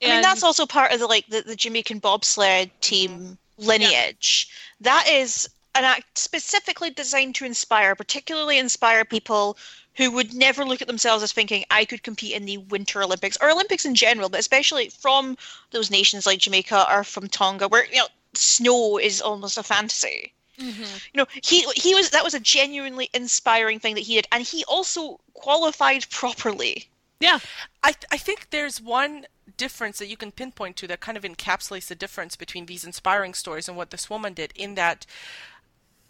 I 0.04 0.10
mean, 0.10 0.22
that's 0.22 0.42
also 0.42 0.66
part 0.66 0.92
of 0.92 1.00
the 1.00 1.06
like 1.06 1.26
the, 1.28 1.42
the 1.42 1.56
Jamaican 1.56 1.98
bobsled 1.98 2.70
team 2.80 3.38
lineage. 3.58 4.48
That 4.80 5.06
is 5.08 5.48
an 5.74 5.84
act 5.84 6.18
specifically 6.18 6.90
designed 6.90 7.34
to 7.36 7.44
inspire, 7.44 7.94
particularly 7.94 8.58
inspire 8.58 9.04
people 9.04 9.56
who 9.96 10.10
would 10.10 10.34
never 10.34 10.64
look 10.64 10.82
at 10.82 10.88
themselves 10.88 11.22
as 11.22 11.32
thinking 11.32 11.64
I 11.70 11.84
could 11.84 12.02
compete 12.02 12.32
in 12.34 12.44
the 12.46 12.58
Winter 12.58 13.02
Olympics 13.02 13.38
or 13.40 13.50
Olympics 13.50 13.84
in 13.84 13.94
general, 13.94 14.28
but 14.28 14.40
especially 14.40 14.88
from 14.88 15.36
those 15.70 15.90
nations 15.90 16.26
like 16.26 16.40
Jamaica 16.40 16.86
or 16.92 17.04
from 17.04 17.28
Tonga, 17.28 17.68
where 17.68 17.86
you 17.86 17.96
know 17.96 18.08
snow 18.34 18.98
is 18.98 19.20
almost 19.20 19.58
a 19.58 19.62
fantasy. 19.62 20.32
Mhm. 20.58 20.86
You 21.12 21.18
know, 21.18 21.26
he 21.42 21.62
he 21.74 21.94
was 21.94 22.10
that 22.10 22.22
was 22.24 22.34
a 22.34 22.40
genuinely 22.40 23.08
inspiring 23.12 23.80
thing 23.80 23.94
that 23.94 24.02
he 24.02 24.14
did, 24.16 24.26
and 24.32 24.44
he 24.44 24.64
also 24.66 25.18
qualified 25.34 26.08
properly. 26.20 26.88
yeah 27.20 27.38
I, 27.82 27.92
th- 27.92 28.06
I 28.10 28.18
think 28.18 28.50
there's 28.50 28.80
one 28.80 29.26
difference 29.56 29.98
that 29.98 30.08
you 30.08 30.16
can 30.16 30.32
pinpoint 30.32 30.76
to 30.76 30.86
that 30.88 31.00
kind 31.00 31.16
of 31.16 31.24
encapsulates 31.24 31.86
the 31.88 31.94
difference 31.94 32.36
between 32.36 32.66
these 32.66 32.84
inspiring 32.84 33.34
stories 33.34 33.68
and 33.68 33.76
what 33.76 33.90
this 33.90 34.08
woman 34.10 34.34
did 34.34 34.52
in 34.56 34.74
that 34.74 35.06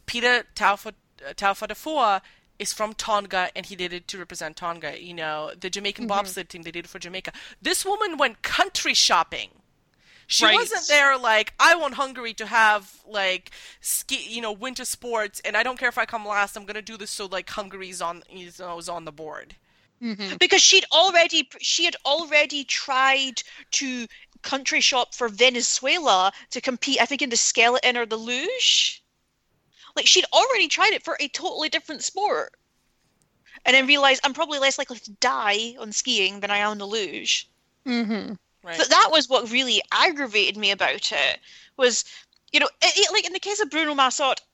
Peter 0.07 0.45
Taufa- 0.55 0.95
uh, 1.23 2.21
is 2.59 2.73
from 2.73 2.95
Tonga 2.95 3.51
and 3.57 3.67
he 3.67 3.77
did 3.77 3.93
it 3.93 4.07
to 4.09 4.19
represent 4.19 4.57
Tonga. 4.57 5.01
You 5.03 5.15
know, 5.15 5.53
the 5.59 5.71
Jamaican 5.71 6.07
bobsled 6.07 6.49
team, 6.49 6.63
they 6.63 6.71
did 6.71 6.85
it 6.85 6.89
for 6.89 6.99
Jamaica. 6.99 7.33
This 7.61 7.85
woman 7.85 8.17
went 8.17 8.43
country 8.43 8.95
shopping. 8.95 9.51
She 10.27 10.45
Right. 10.47 10.55
wasn't 10.55 10.87
there 10.89 11.19
like 11.19 11.53
I 11.61 11.75
want 11.75 11.95
Hungary 11.95 12.33
to 12.35 12.47
have 12.47 13.01
like 13.07 13.51
ski, 13.81 14.25
you 14.27 14.41
know, 14.41 14.53
winter 14.53 14.85
sports, 14.87 15.41
and 15.45 15.57
I 15.57 15.63
don't 15.63 15.79
care 15.79 15.89
if 15.91 15.99
I 15.99 16.07
come 16.07 16.27
last. 16.27 16.57
I'm 16.57 16.65
gonna 16.65 16.81
do 16.81 16.97
this 16.97 17.11
so 17.11 17.27
like 17.27 17.51
Hungary's 17.51 18.01
on, 18.01 18.23
you 18.31 18.51
know, 18.59 18.79
is 18.79 18.89
on 18.89 19.05
the 19.05 19.13
board. 19.13 19.57
Mhm. 20.05 20.39
because 20.39 20.61
she'd 20.63 20.85
already 20.93 21.49
she 21.61 21.85
had 21.87 21.97
already 22.05 22.63
tried 22.65 23.43
to 23.73 24.07
country 24.43 24.83
shop 24.83 25.15
for 25.15 25.29
Venezuela 25.31 26.31
to 26.51 26.61
compete 26.61 27.01
I 27.01 27.07
think 27.07 27.23
in 27.23 27.31
the 27.31 27.37
skeleton 27.39 27.97
or 27.97 28.05
the 28.05 28.17
luge 28.19 29.03
like 29.97 30.07
she'd 30.07 30.27
already 30.33 30.69
tried 30.69 30.93
it 30.93 31.03
for 31.03 31.17
a 31.19 31.29
totally 31.29 31.71
different 31.71 32.05
sport 32.05 32.53
and 33.65 33.75
then 33.75 33.87
realized 33.87 34.21
I'm 34.25 34.35
probably 34.35 34.59
less 34.59 34.77
likely 34.77 34.99
to 34.99 35.11
die 35.13 35.75
on 35.79 35.91
skiing 35.93 36.41
than 36.41 36.51
I 36.51 36.59
am 36.59 36.73
on 36.73 36.79
the 36.79 36.87
luge 36.87 37.49
Mhm. 37.87 38.39
Right. 38.63 38.77
but 38.79 38.91
that 38.91 39.09
was 39.11 39.29
what 39.29 39.51
really 39.51 39.81
aggravated 39.91 40.57
me 40.59 40.71
about 40.71 41.13
it 41.13 41.41
was 41.79 42.05
you 42.53 42.61
know 42.61 42.69
it, 42.83 42.99
it- 42.99 43.13
like 43.13 43.27
in 43.27 43.33
the 43.33 43.41
case 43.41 43.61
of 43.61 43.71
Bruno 43.71 43.95
Massot 43.95 44.41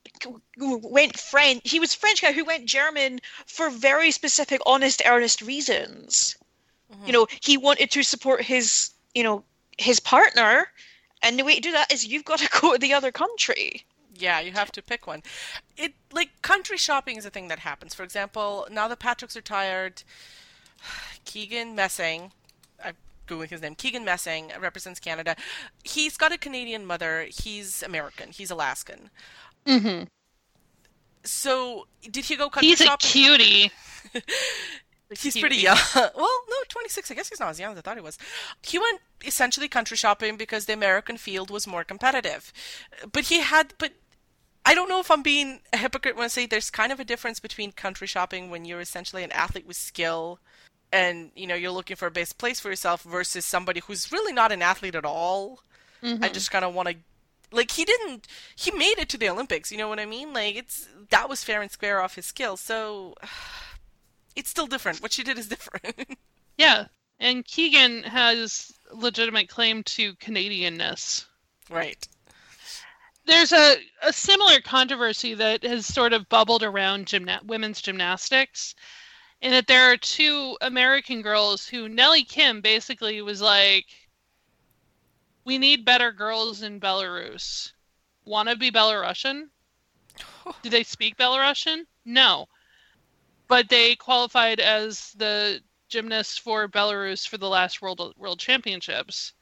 went 0.57 1.17
French 1.17 1.61
he 1.63 1.79
was 1.79 1.93
a 1.93 1.97
French 1.97 2.21
guy 2.21 2.31
who 2.31 2.45
went 2.45 2.65
German 2.65 3.19
for 3.45 3.69
very 3.69 4.11
specific 4.11 4.61
honest 4.65 5.01
earnest 5.05 5.41
reasons 5.41 6.37
mm-hmm. 6.91 7.05
you 7.05 7.13
know 7.13 7.27
he 7.41 7.57
wanted 7.57 7.91
to 7.91 8.03
support 8.03 8.41
his 8.41 8.91
you 9.13 9.23
know 9.23 9.43
his 9.77 9.99
partner 9.99 10.67
and 11.23 11.37
the 11.37 11.43
way 11.43 11.55
to 11.55 11.61
do 11.61 11.71
that 11.71 11.91
is 11.91 12.05
you've 12.05 12.25
got 12.25 12.39
to 12.39 12.49
go 12.61 12.73
to 12.73 12.79
the 12.79 12.93
other 12.93 13.11
country 13.11 13.85
Yeah, 14.21 14.39
you 14.39 14.51
have 14.51 14.71
to 14.73 14.81
pick 14.81 15.07
one. 15.07 15.23
It 15.77 15.93
like 16.11 16.41
country 16.41 16.77
shopping 16.77 17.17
is 17.17 17.25
a 17.25 17.29
thing 17.29 17.47
that 17.47 17.59
happens. 17.59 17.93
For 17.93 18.03
example, 18.03 18.67
now 18.69 18.87
that 18.87 18.99
Patrick's 18.99 19.35
retired, 19.35 20.03
Keegan 21.25 21.75
Messing, 21.75 22.31
I'm 22.83 22.95
googling 23.27 23.49
his 23.49 23.61
name. 23.61 23.75
Keegan 23.75 24.05
Messing 24.05 24.51
represents 24.59 24.99
Canada. 24.99 25.35
He's 25.83 26.17
got 26.17 26.31
a 26.31 26.37
Canadian 26.37 26.85
mother. 26.85 27.27
He's 27.29 27.81
American. 27.83 28.29
He's 28.29 28.51
Alaskan. 28.51 29.09
Mhm. 29.65 30.07
So 31.23 31.87
did 32.09 32.25
he 32.25 32.35
go 32.35 32.49
country 32.49 32.69
he's 32.69 32.81
a 32.81 32.97
cutie 32.97 33.71
He's 35.09 35.33
cutie. 35.33 35.41
pretty 35.41 35.57
young. 35.57 35.77
well, 35.95 36.11
no, 36.15 36.55
26. 36.69 37.11
I 37.11 37.15
guess 37.15 37.27
he's 37.27 37.39
not 37.39 37.49
as 37.49 37.59
young 37.59 37.73
as 37.73 37.77
I 37.77 37.81
thought 37.81 37.97
he 37.97 38.01
was. 38.01 38.17
He 38.63 38.79
went 38.79 39.01
essentially 39.25 39.67
country 39.67 39.97
shopping 39.97 40.37
because 40.37 40.65
the 40.67 40.73
American 40.73 41.17
field 41.17 41.49
was 41.51 41.67
more 41.67 41.83
competitive. 41.83 42.53
But 43.11 43.25
he 43.25 43.41
had, 43.41 43.73
but 43.77 43.91
I 44.65 44.73
don't 44.73 44.87
know 44.87 45.01
if 45.01 45.11
I'm 45.11 45.21
being 45.21 45.59
a 45.73 45.77
hypocrite 45.77 46.15
when 46.15 46.23
I 46.23 46.27
say 46.29 46.45
there's 46.45 46.69
kind 46.69 46.93
of 46.93 46.99
a 47.01 47.03
difference 47.03 47.41
between 47.41 47.73
country 47.73 48.07
shopping 48.07 48.49
when 48.49 48.63
you're 48.63 48.79
essentially 48.79 49.23
an 49.25 49.33
athlete 49.33 49.67
with 49.67 49.75
skill 49.75 50.39
and, 50.93 51.31
you 51.35 51.45
know, 51.45 51.55
you're 51.55 51.71
looking 51.71 51.97
for 51.97 52.07
a 52.07 52.11
best 52.11 52.37
place 52.37 52.61
for 52.61 52.69
yourself 52.69 53.01
versus 53.03 53.45
somebody 53.45 53.81
who's 53.81 54.13
really 54.13 54.31
not 54.31 54.53
an 54.53 54.61
athlete 54.61 54.95
at 54.95 55.03
all. 55.05 55.59
I 56.03 56.29
just 56.29 56.51
kind 56.51 56.63
of 56.65 56.73
want 56.73 56.87
to 56.87 56.95
like 57.51 57.71
he 57.71 57.85
didn't 57.85 58.27
he 58.55 58.71
made 58.71 58.97
it 58.97 59.09
to 59.09 59.17
the 59.17 59.29
olympics 59.29 59.71
you 59.71 59.77
know 59.77 59.87
what 59.89 59.99
i 59.99 60.05
mean 60.05 60.33
like 60.33 60.55
it's 60.55 60.87
that 61.09 61.27
was 61.29 61.43
fair 61.43 61.61
and 61.61 61.71
square 61.71 62.01
off 62.01 62.15
his 62.15 62.25
skill 62.25 62.55
so 62.57 63.13
it's 64.35 64.49
still 64.49 64.67
different. 64.67 65.01
What 65.01 65.11
she 65.11 65.23
did 65.23 65.37
is 65.37 65.47
different. 65.55 66.17
Yeah, 66.57 66.85
and 67.19 67.45
Keegan 67.45 68.03
has 68.03 68.71
legitimate 68.91 69.49
claim 69.49 69.83
to 69.83 70.13
Canadianness. 70.15 71.25
right. 71.69 72.07
There's 73.25 73.51
a, 73.51 73.75
a 74.01 74.11
similar 74.11 74.59
controversy 74.61 75.35
that 75.35 75.63
has 75.63 75.85
sort 75.85 76.11
of 76.11 76.27
bubbled 76.27 76.63
around 76.63 77.05
gymna- 77.05 77.43
women's 77.43 77.79
gymnastics, 77.79 78.73
in 79.41 79.51
that 79.51 79.67
there 79.67 79.91
are 79.91 79.97
two 79.97 80.57
American 80.61 81.21
girls 81.21 81.67
who 81.67 81.87
Nellie 81.87 82.23
Kim 82.23 82.61
basically 82.61 83.21
was 83.21 83.39
like, 83.39 83.85
"We 85.43 85.57
need 85.57 85.85
better 85.85 86.11
girls 86.11 86.61
in 86.61 86.79
Belarus. 86.79 87.73
Want 88.25 88.49
to 88.49 88.55
be 88.55 88.71
Belarusian? 88.71 89.49
Do 90.61 90.69
they 90.69 90.83
speak 90.83 91.17
Belarusian? 91.17 91.87
No, 92.05 92.47
but 93.47 93.69
they 93.69 93.95
qualified 93.95 94.59
as 94.59 95.11
the 95.13 95.63
gymnasts 95.89 96.37
for 96.37 96.67
Belarus 96.67 97.27
for 97.27 97.37
the 97.37 97.49
last 97.49 97.81
World 97.81 98.13
World 98.17 98.39
Championships." 98.39 99.33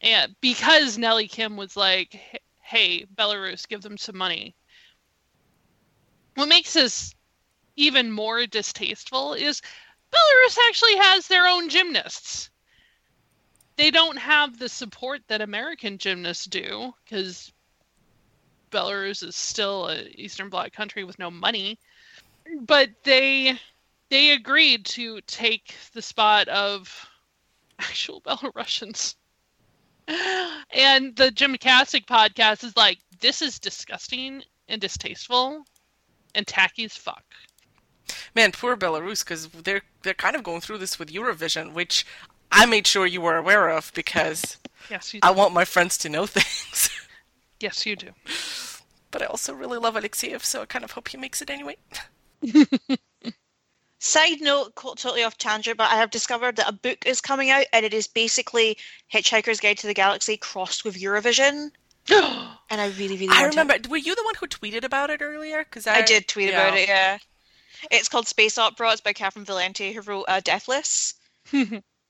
And 0.00 0.34
because 0.40 0.96
Nellie 0.96 1.28
Kim 1.28 1.56
was 1.56 1.76
like, 1.76 2.40
hey, 2.60 3.04
Belarus, 3.04 3.68
give 3.68 3.82
them 3.82 3.98
some 3.98 4.16
money. 4.16 4.54
What 6.36 6.48
makes 6.48 6.72
this 6.72 7.14
even 7.76 8.10
more 8.10 8.46
distasteful 8.46 9.34
is 9.34 9.60
Belarus 10.10 10.56
actually 10.68 10.96
has 10.96 11.26
their 11.26 11.46
own 11.46 11.68
gymnasts. 11.68 12.50
They 13.80 13.90
don't 13.90 14.18
have 14.18 14.58
the 14.58 14.68
support 14.68 15.22
that 15.28 15.40
American 15.40 15.96
gymnasts 15.96 16.44
do 16.44 16.92
because 17.02 17.50
Belarus 18.70 19.26
is 19.26 19.34
still 19.34 19.88
a 19.88 20.02
Eastern 20.16 20.50
Bloc 20.50 20.74
country 20.74 21.02
with 21.02 21.18
no 21.18 21.30
money. 21.30 21.78
But 22.60 22.90
they 23.04 23.58
they 24.10 24.32
agreed 24.32 24.84
to 24.84 25.22
take 25.22 25.74
the 25.94 26.02
spot 26.02 26.46
of 26.48 27.08
actual 27.78 28.20
Belarusians 28.26 29.14
and 30.06 31.16
the 31.16 31.30
Gymcastic 31.30 32.04
podcast 32.04 32.64
is 32.64 32.76
like, 32.76 32.98
this 33.22 33.40
is 33.40 33.58
disgusting 33.58 34.42
and 34.68 34.78
distasteful 34.78 35.64
and 36.34 36.46
tacky 36.46 36.84
as 36.84 36.98
fuck. 36.98 37.24
Man, 38.34 38.52
poor 38.52 38.76
Belarus, 38.76 39.24
because 39.24 39.48
they're 39.48 39.82
they're 40.02 40.12
kind 40.12 40.36
of 40.36 40.42
going 40.42 40.60
through 40.60 40.78
this 40.78 40.98
with 40.98 41.08
Eurovision, 41.08 41.72
which 41.72 42.04
I 42.52 42.66
made 42.66 42.86
sure 42.86 43.06
you 43.06 43.20
were 43.20 43.36
aware 43.36 43.68
of 43.70 43.92
because 43.94 44.56
Yes, 44.90 45.14
you. 45.14 45.20
I 45.22 45.30
want 45.30 45.54
my 45.54 45.64
friends 45.64 45.96
to 45.98 46.08
know 46.08 46.26
things. 46.28 46.90
yes, 47.60 47.86
you 47.86 47.94
do. 47.96 48.08
but 49.10 49.22
I 49.22 49.26
also 49.26 49.54
really 49.54 49.78
love 49.78 49.94
Alekseev, 49.94 50.42
so 50.42 50.62
I 50.62 50.66
kind 50.66 50.84
of 50.84 50.92
hope 50.92 51.08
he 51.08 51.16
makes 51.16 51.40
it 51.42 51.50
anyway. 51.50 51.76
Side 54.02 54.40
note, 54.40 54.74
co- 54.76 54.94
totally 54.94 55.22
off 55.24 55.36
tangent, 55.36 55.76
but 55.76 55.90
I 55.92 55.96
have 55.96 56.10
discovered 56.10 56.56
that 56.56 56.68
a 56.68 56.72
book 56.72 57.04
is 57.04 57.20
coming 57.20 57.50
out, 57.50 57.66
and 57.72 57.84
it 57.84 57.92
is 57.92 58.06
basically 58.06 58.78
Hitchhiker's 59.12 59.60
Guide 59.60 59.76
to 59.78 59.86
the 59.86 59.92
Galaxy 59.94 60.38
crossed 60.38 60.86
with 60.86 60.96
Eurovision, 60.98 61.70
and 62.10 62.80
I 62.80 62.86
really, 62.98 63.16
really. 63.18 63.28
I 63.28 63.42
want 63.42 63.52
remember. 63.52 63.74
It. 63.74 63.88
Were 63.88 63.98
you 63.98 64.14
the 64.14 64.24
one 64.24 64.34
who 64.40 64.46
tweeted 64.46 64.84
about 64.84 65.10
it 65.10 65.20
earlier? 65.20 65.64
Because 65.64 65.86
I 65.86 66.00
did 66.00 66.26
tweet 66.28 66.48
about 66.48 66.78
it. 66.78 66.88
Yeah, 66.88 67.18
it's 67.90 68.08
called 68.08 68.26
Space 68.26 68.56
Opera. 68.56 68.92
It's 68.92 69.02
by 69.02 69.12
Catherynne 69.12 69.44
Valente, 69.44 69.92
who 69.92 70.00
wrote 70.00 70.24
uh, 70.28 70.40
Deathless, 70.40 71.14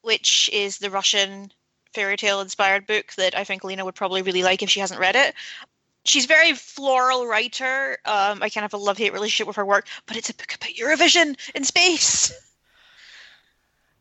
which 0.02 0.48
is 0.52 0.78
the 0.78 0.90
Russian 0.90 1.52
fairy 1.94 2.16
tale 2.16 2.40
inspired 2.40 2.86
book 2.86 3.12
that 3.14 3.36
I 3.36 3.44
think 3.44 3.64
Lena 3.64 3.84
would 3.84 3.94
probably 3.94 4.22
really 4.22 4.42
like 4.42 4.62
if 4.62 4.70
she 4.70 4.80
hasn't 4.80 5.00
read 5.00 5.16
it. 5.16 5.34
She's 6.04 6.24
very 6.26 6.54
floral 6.54 7.26
writer. 7.26 7.98
Um, 8.04 8.42
I 8.42 8.48
kind 8.48 8.64
of 8.64 8.72
have 8.72 8.74
a 8.74 8.82
love 8.82 8.96
hate 8.98 9.12
relationship 9.12 9.46
with 9.46 9.56
her 9.56 9.66
work, 9.66 9.86
but 10.06 10.16
it's 10.16 10.30
a 10.30 10.34
book 10.34 10.54
about 10.54 10.70
Eurovision 10.70 11.36
in 11.54 11.64
space. 11.64 12.32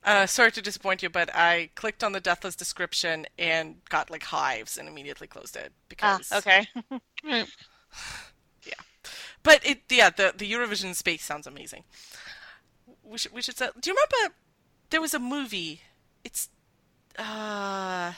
Uh, 0.04 0.26
sorry 0.26 0.52
to 0.52 0.62
disappoint 0.62 1.04
you, 1.04 1.10
but 1.10 1.30
I 1.36 1.70
clicked 1.76 2.04
on 2.04 2.14
the 2.14 2.22
Deathless 2.22 2.56
description 2.56 3.26
and 3.38 3.84
got 3.90 4.10
like 4.10 4.24
hives 4.24 4.78
and 4.78 4.88
immediately 4.88 5.28
closed 5.28 5.58
it 5.58 5.74
Ah, 6.02 6.20
because. 6.22 6.32
okay. 6.32 6.68
Right. 7.24 7.48
But 9.44 9.66
it, 9.66 9.82
yeah, 9.90 10.10
the 10.10 10.34
the 10.36 10.50
Eurovision 10.52 10.94
space 10.96 11.24
sounds 11.24 11.48
amazing. 11.48 11.84
We 13.04 13.18
should 13.18 13.34
we 13.34 13.42
should. 13.42 13.58
Say, 13.58 13.70
do 13.80 13.90
you 13.90 13.96
remember 13.96 14.36
there 14.90 15.02
was 15.02 15.14
a 15.14 15.20
movie? 15.20 15.82
It's 16.24 16.50
uh, 17.18 18.14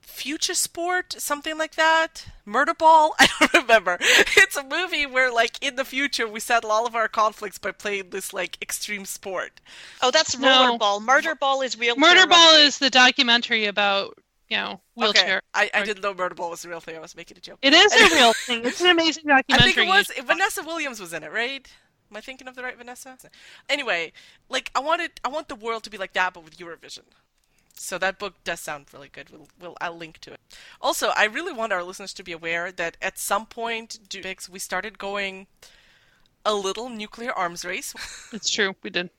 Future 0.00 0.54
Sport, 0.54 1.14
something 1.18 1.58
like 1.58 1.74
that. 1.74 2.26
Murder 2.46 2.72
Ball. 2.74 3.14
I 3.20 3.28
don't 3.38 3.52
remember. 3.52 3.98
It's 4.00 4.56
a 4.56 4.64
movie 4.64 5.04
where, 5.04 5.30
like, 5.32 5.62
in 5.62 5.76
the 5.76 5.84
future, 5.84 6.26
we 6.26 6.40
settle 6.40 6.70
all 6.70 6.86
of 6.86 6.94
our 6.94 7.08
conflicts 7.08 7.58
by 7.58 7.72
playing 7.72 8.10
this 8.10 8.32
like 8.32 8.56
extreme 8.62 9.04
sport. 9.04 9.60
Oh, 10.02 10.10
that's 10.10 10.38
No. 10.38 10.78
Rollerball. 10.78 11.02
Murder 11.02 11.34
Ball 11.34 11.60
is 11.62 11.78
real. 11.78 11.96
Murder 11.96 12.26
Ball 12.26 12.54
is 12.56 12.78
the 12.78 12.88
documentary 12.88 13.66
about, 13.66 14.18
you 14.48 14.56
know, 14.56 14.80
wheelchair. 14.94 15.42
Okay, 15.54 15.70
I, 15.74 15.80
I 15.80 15.84
didn't 15.84 16.02
know 16.02 16.14
Murder 16.14 16.34
Ball 16.34 16.50
was 16.50 16.64
a 16.64 16.68
real 16.68 16.80
thing. 16.80 16.96
I 16.96 17.00
was 17.00 17.14
making 17.14 17.36
a 17.36 17.40
joke. 17.40 17.58
It 17.60 17.74
is 17.74 17.92
a 18.12 18.14
real 18.14 18.32
thing. 18.32 18.64
It's 18.64 18.80
an 18.80 18.88
amazing 18.88 19.24
documentary. 19.26 19.70
I 19.70 19.74
think 19.74 19.86
it 19.86 19.86
was 19.86 20.10
Vanessa 20.24 20.62
Williams 20.62 20.98
was 20.98 21.12
in 21.12 21.24
it, 21.24 21.32
right? 21.32 21.70
Am 22.10 22.16
I 22.16 22.20
thinking 22.20 22.48
of 22.48 22.54
the 22.54 22.62
right 22.62 22.76
Vanessa? 22.76 23.16
Anyway, 23.68 24.12
like 24.48 24.70
I 24.74 24.80
wanted, 24.80 25.20
I 25.24 25.28
want 25.28 25.48
the 25.48 25.54
world 25.56 25.82
to 25.84 25.90
be 25.90 25.98
like 25.98 26.12
that, 26.14 26.34
but 26.34 26.44
with 26.44 26.58
Eurovision. 26.58 27.04
So 27.78 27.98
that 27.98 28.18
book 28.18 28.42
does 28.44 28.60
sound 28.60 28.86
really 28.92 29.08
good. 29.08 29.30
We'll, 29.30 29.48
we'll 29.60 29.76
I'll 29.80 29.96
link 29.96 30.18
to 30.20 30.32
it. 30.32 30.40
Also, 30.80 31.10
I 31.16 31.24
really 31.24 31.52
want 31.52 31.72
our 31.72 31.82
listeners 31.82 32.14
to 32.14 32.22
be 32.24 32.32
aware 32.32 32.72
that 32.72 32.96
at 33.02 33.18
some 33.18 33.46
point, 33.46 33.98
we 34.50 34.58
started 34.58 34.98
going 34.98 35.46
a 36.44 36.54
little 36.54 36.88
nuclear 36.88 37.32
arms 37.32 37.64
race 37.64 37.92
It's 38.32 38.48
true. 38.50 38.76
We 38.82 38.90
did. 38.90 39.10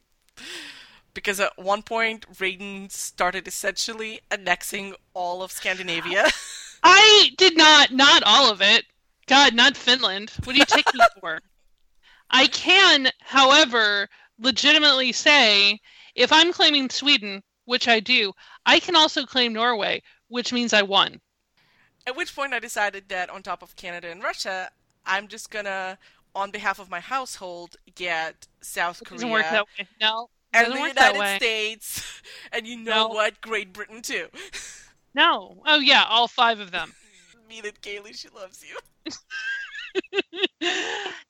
because 1.13 1.39
at 1.39 1.57
one 1.57 1.81
point 1.83 2.25
Raiden 2.35 2.91
started 2.91 3.47
essentially 3.47 4.21
annexing 4.31 4.95
all 5.13 5.41
of 5.43 5.51
Scandinavia. 5.51 6.27
I 6.83 7.31
did 7.37 7.57
not, 7.57 7.91
not 7.91 8.23
all 8.23 8.51
of 8.51 8.61
it. 8.61 8.85
God, 9.27 9.53
not 9.53 9.75
Finland. 9.75 10.31
What 10.43 10.55
are 10.55 10.59
you 10.59 10.65
taking 10.65 10.99
me 10.99 11.05
for? 11.19 11.41
I 12.29 12.47
can, 12.47 13.09
however, 13.19 14.07
legitimately 14.39 15.11
say 15.11 15.79
if 16.15 16.31
I'm 16.31 16.51
claiming 16.53 16.89
Sweden, 16.89 17.41
which 17.65 17.87
I 17.87 17.99
do, 17.99 18.33
I 18.65 18.79
can 18.79 18.95
also 18.95 19.25
claim 19.25 19.53
Norway, 19.53 20.01
which 20.27 20.51
means 20.53 20.73
I 20.73 20.81
won. 20.81 21.19
At 22.05 22.15
which 22.15 22.35
point 22.35 22.53
I 22.53 22.59
decided 22.59 23.09
that 23.09 23.29
on 23.29 23.43
top 23.43 23.61
of 23.61 23.75
Canada 23.75 24.09
and 24.09 24.23
Russia, 24.23 24.69
I'm 25.05 25.27
just 25.27 25.51
gonna, 25.51 25.97
on 26.35 26.51
behalf 26.51 26.79
of 26.79 26.89
my 26.89 26.99
household, 26.99 27.75
get 27.95 28.47
South 28.61 29.01
It 29.01 29.05
Korea 29.05 29.17
doesn't 29.17 29.31
work 29.31 29.43
that 29.43 29.65
way. 29.77 29.87
No, 30.01 30.29
and 30.53 30.71
the 30.73 30.91
that 30.95 31.13
United. 31.13 31.37
States, 31.43 32.21
and 32.51 32.65
you 32.65 32.77
know 32.77 33.07
No. 33.07 33.07
what? 33.09 33.41
Great 33.41 33.73
Britain 33.73 34.01
too. 34.01 34.27
No. 35.13 35.61
Oh 35.65 35.79
yeah, 35.79 36.05
all 36.07 36.27
five 36.27 36.59
of 36.59 36.71
them. 36.71 36.93
Mean 37.49 37.65
it, 37.65 37.81
Kaylee. 37.81 38.15
She 38.17 38.29
loves 38.29 38.63
you. 38.67 38.77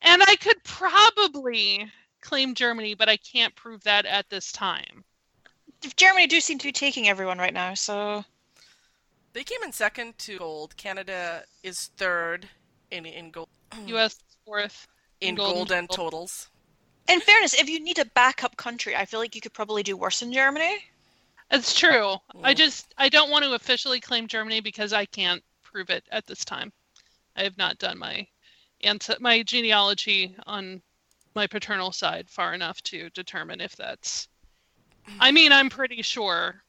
and 0.02 0.22
I 0.22 0.36
could 0.40 0.62
probably 0.64 1.90
claim 2.20 2.54
Germany, 2.54 2.94
but 2.94 3.08
I 3.08 3.16
can't 3.18 3.54
prove 3.56 3.82
that 3.84 4.06
at 4.06 4.28
this 4.30 4.52
time. 4.52 5.04
Germany 5.96 6.26
do 6.26 6.40
seem 6.40 6.58
to 6.58 6.66
be 6.68 6.72
taking 6.72 7.08
everyone 7.08 7.38
right 7.38 7.54
now, 7.54 7.74
so 7.74 8.24
They 9.32 9.44
came 9.44 9.62
in 9.62 9.72
second 9.72 10.18
to 10.18 10.38
gold. 10.38 10.76
Canada 10.76 11.44
is 11.62 11.88
third 11.96 12.48
in 12.90 13.06
in 13.06 13.30
gold 13.30 13.48
U.S. 13.86 14.22
fourth. 14.44 14.86
in 15.20 15.36
gold 15.36 15.54
gold 15.54 15.70
and 15.70 15.78
and 15.80 15.88
gold. 15.88 16.02
totals. 16.12 16.50
in 17.08 17.20
fairness, 17.20 17.54
if 17.54 17.68
you 17.68 17.80
need 17.80 17.98
a 17.98 18.04
backup 18.06 18.56
country, 18.56 18.96
I 18.96 19.04
feel 19.04 19.20
like 19.20 19.34
you 19.34 19.40
could 19.40 19.52
probably 19.54 19.82
do 19.82 19.96
worse 19.96 20.22
in 20.22 20.32
Germany. 20.32 20.84
It's 21.50 21.74
true. 21.74 22.16
I 22.42 22.54
Mm. 22.54 22.56
just 22.56 22.92
I 22.98 23.08
don't 23.08 23.30
want 23.30 23.44
to 23.44 23.54
officially 23.54 24.00
claim 24.00 24.26
Germany 24.28 24.60
because 24.60 24.92
I 24.92 25.06
can't 25.06 25.42
prove 25.62 25.90
it 25.90 26.04
at 26.10 26.26
this 26.26 26.44
time. 26.44 26.72
I 27.36 27.42
have 27.44 27.56
not 27.58 27.78
done 27.78 27.98
my 27.98 28.26
and 28.82 29.06
my 29.20 29.42
genealogy 29.42 30.36
on 30.46 30.82
my 31.34 31.46
paternal 31.46 31.92
side 31.92 32.30
far 32.30 32.54
enough 32.54 32.82
to 32.84 33.10
determine 33.10 33.60
if 33.60 33.76
that's. 33.76 34.28
I 35.20 35.32
mean, 35.32 35.52
I'm 35.52 35.70
pretty 35.70 36.02
sure. 36.02 36.62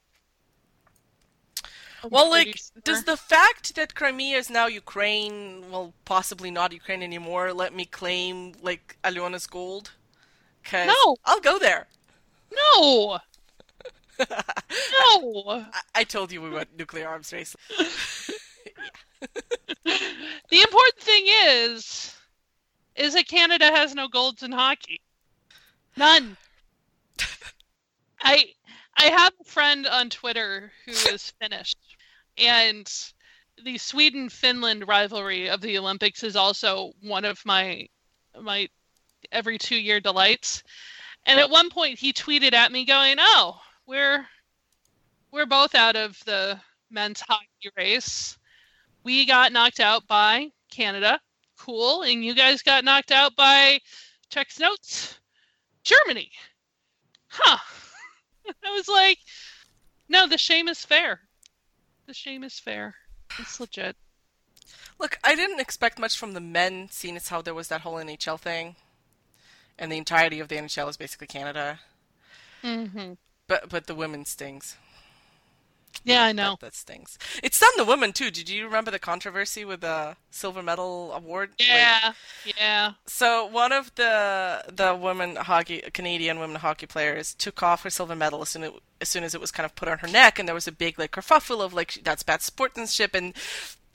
I'm 2.04 2.10
Well, 2.12 2.30
pretty 2.30 2.52
like, 2.52 2.58
sure. 2.58 2.82
does 2.84 3.04
the 3.04 3.18
fact 3.18 3.76
that 3.76 3.96
Crimea 3.96 4.38
is 4.38 4.50
now 4.50 4.68
Ukraine, 4.68 5.70
well, 5.72 5.94
possibly 6.06 6.52
not 6.52 6.72
Ukraine 6.74 7.02
anymore, 7.04 7.54
let 7.54 7.74
me 7.74 7.86
claim 7.86 8.54
like 8.62 8.98
Aliona's 9.04 9.48
gold? 9.48 9.92
'Cause 10.64 10.88
No. 10.88 11.18
I'll 11.26 11.42
go 11.42 11.60
there. 11.60 11.88
no, 12.52 13.20
no. 14.92 15.66
I, 15.74 15.82
I 15.96 16.04
told 16.04 16.32
you 16.32 16.42
we 16.42 16.50
went 16.50 16.76
nuclear 16.78 17.08
arms 17.08 17.32
race. 17.34 17.56
The 20.50 20.62
important 20.62 21.00
thing 21.00 21.26
is, 21.28 22.16
is 22.96 23.14
that 23.14 23.28
Canada 23.28 23.66
has 23.66 23.94
no 23.94 24.08
golds 24.08 24.42
in 24.42 24.52
hockey. 24.52 25.00
None. 25.96 26.36
I 28.22 28.46
I 28.98 29.06
have 29.06 29.34
a 29.40 29.44
friend 29.44 29.86
on 29.86 30.10
Twitter 30.10 30.72
who 30.86 30.92
is 30.92 31.32
Finnish, 31.40 31.76
and 32.38 32.92
the 33.64 33.78
Sweden 33.78 34.30
Finland 34.30 34.88
rivalry 34.88 35.50
of 35.50 35.62
the 35.62 35.78
Olympics 35.78 36.24
is 36.24 36.36
also 36.36 36.94
one 37.02 37.26
of 37.26 37.46
my 37.46 37.88
my 38.42 38.68
every 39.32 39.58
two 39.58 39.78
year 39.78 40.00
delights. 40.00 40.64
And 41.26 41.40
at 41.40 41.50
one 41.50 41.70
point, 41.70 42.00
he 42.00 42.12
tweeted 42.12 42.54
at 42.54 42.72
me, 42.72 42.86
going, 42.86 43.18
"Oh, 43.20 43.62
we're 43.86 44.28
we're 45.32 45.46
both 45.46 45.76
out 45.76 45.96
of 45.96 46.20
the 46.26 46.60
men's 46.90 47.22
hockey 47.22 47.70
race. 47.78 48.39
We 49.04 49.26
got 49.26 49.52
knocked 49.52 49.80
out 49.80 50.08
by 50.08 50.52
Canada. 50.72 51.20
Cool, 51.58 52.04
and 52.04 52.24
you 52.24 52.34
guys 52.34 52.62
got 52.62 52.84
knocked 52.84 53.12
out 53.12 53.36
by 53.36 53.80
checks 54.30 54.60
notes, 54.60 55.20
Germany. 55.84 56.32
Huh? 57.28 57.58
I 58.66 58.72
was 58.72 58.88
like, 58.88 59.20
no, 60.08 60.28
the 60.28 60.38
shame 60.38 60.68
is 60.68 60.86
fair. 60.86 61.22
The 62.08 62.14
shame 62.14 62.44
is 62.44 62.60
fair. 62.60 62.96
It's 63.38 63.60
legit. 63.60 63.96
Look, 65.00 65.18
I 65.24 65.36
didn't 65.36 65.60
expect 65.60 66.00
much 66.00 66.18
from 66.18 66.34
the 66.34 66.42
men, 66.42 66.88
seeing 66.90 67.16
as 67.16 67.30
how 67.30 67.42
there 67.42 67.54
was 67.54 67.68
that 67.70 67.82
whole 67.82 67.96
NHL 67.96 68.40
thing, 68.40 68.76
and 69.78 69.92
the 69.92 69.98
entirety 69.98 70.40
of 70.40 70.48
the 70.48 70.56
NHL 70.56 70.90
is 70.90 70.98
basically 70.98 71.28
Canada. 71.28 71.80
Mm-hmm. 72.64 73.14
But 73.48 73.70
but 73.70 73.88
the 73.88 73.96
women 73.96 74.26
stings. 74.26 74.78
Yeah, 76.06 76.24
I 76.24 76.32
know. 76.32 76.52
That, 76.52 76.68
that 76.68 76.76
stings. 76.76 77.18
It's 77.44 77.60
done 77.60 77.72
the 77.78 77.84
women 77.86 78.14
too. 78.14 78.32
Did 78.32 78.50
you 78.50 78.66
remember 78.66 78.90
the 78.90 79.00
controversy 79.00 79.66
with 79.66 79.82
the 79.82 80.16
silver 80.30 80.64
medal 80.64 81.12
award? 81.14 81.52
Like, 81.60 81.68
Yeah, 81.68 82.14
yeah. 82.58 82.92
so 83.06 83.46
one 83.46 83.72
of 83.72 83.94
the 83.96 84.64
the 84.72 84.96
women 84.96 85.36
hockey 85.36 85.82
Canadian 85.94 86.40
women 86.40 86.58
hockey 86.58 86.86
players 86.86 87.34
took 87.34 87.62
off 87.62 87.84
her 87.84 87.90
silver 87.90 88.16
medal 88.16 88.42
as 88.42 88.50
soon 88.50 88.64
as, 88.64 88.72
as 89.02 89.10
soon 89.10 89.24
as 89.24 89.36
it 89.36 89.42
was 89.42 89.52
kind 89.52 89.66
of 89.66 89.76
put 89.76 89.88
on 89.90 90.00
her 90.00 90.08
neck, 90.08 90.40
and 90.40 90.48
there 90.48 90.56
was 90.56 90.68
a 90.68 90.72
big 90.72 90.98
like 90.98 91.12
kerfuffle 91.12 91.62
of 91.62 91.74
like 91.74 92.00
that's 92.04 92.24
bad 92.24 92.42
sportsmanship. 92.42 93.14
And 93.14 93.34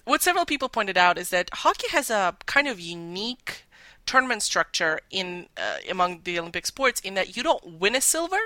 what 0.05 0.23
several 0.23 0.45
people 0.45 0.69
pointed 0.69 0.99
out 0.99 1.17
is 1.17 1.31
that 1.31 1.49
hockey 1.53 1.89
has 1.91 2.11
a 2.11 2.37
kind 2.45 2.69
of 2.69 2.79
unique 2.79 3.65
tournament 4.05 4.43
structure 4.43 5.01
in 5.11 5.47
uh, 5.57 5.79
among 5.91 6.21
the 6.25 6.39
Olympic 6.39 6.67
sports 6.67 7.01
in 7.01 7.15
that 7.15 7.37
you 7.37 7.43
don't 7.43 7.79
win 7.81 7.97
a 7.97 8.01
silver, 8.03 8.41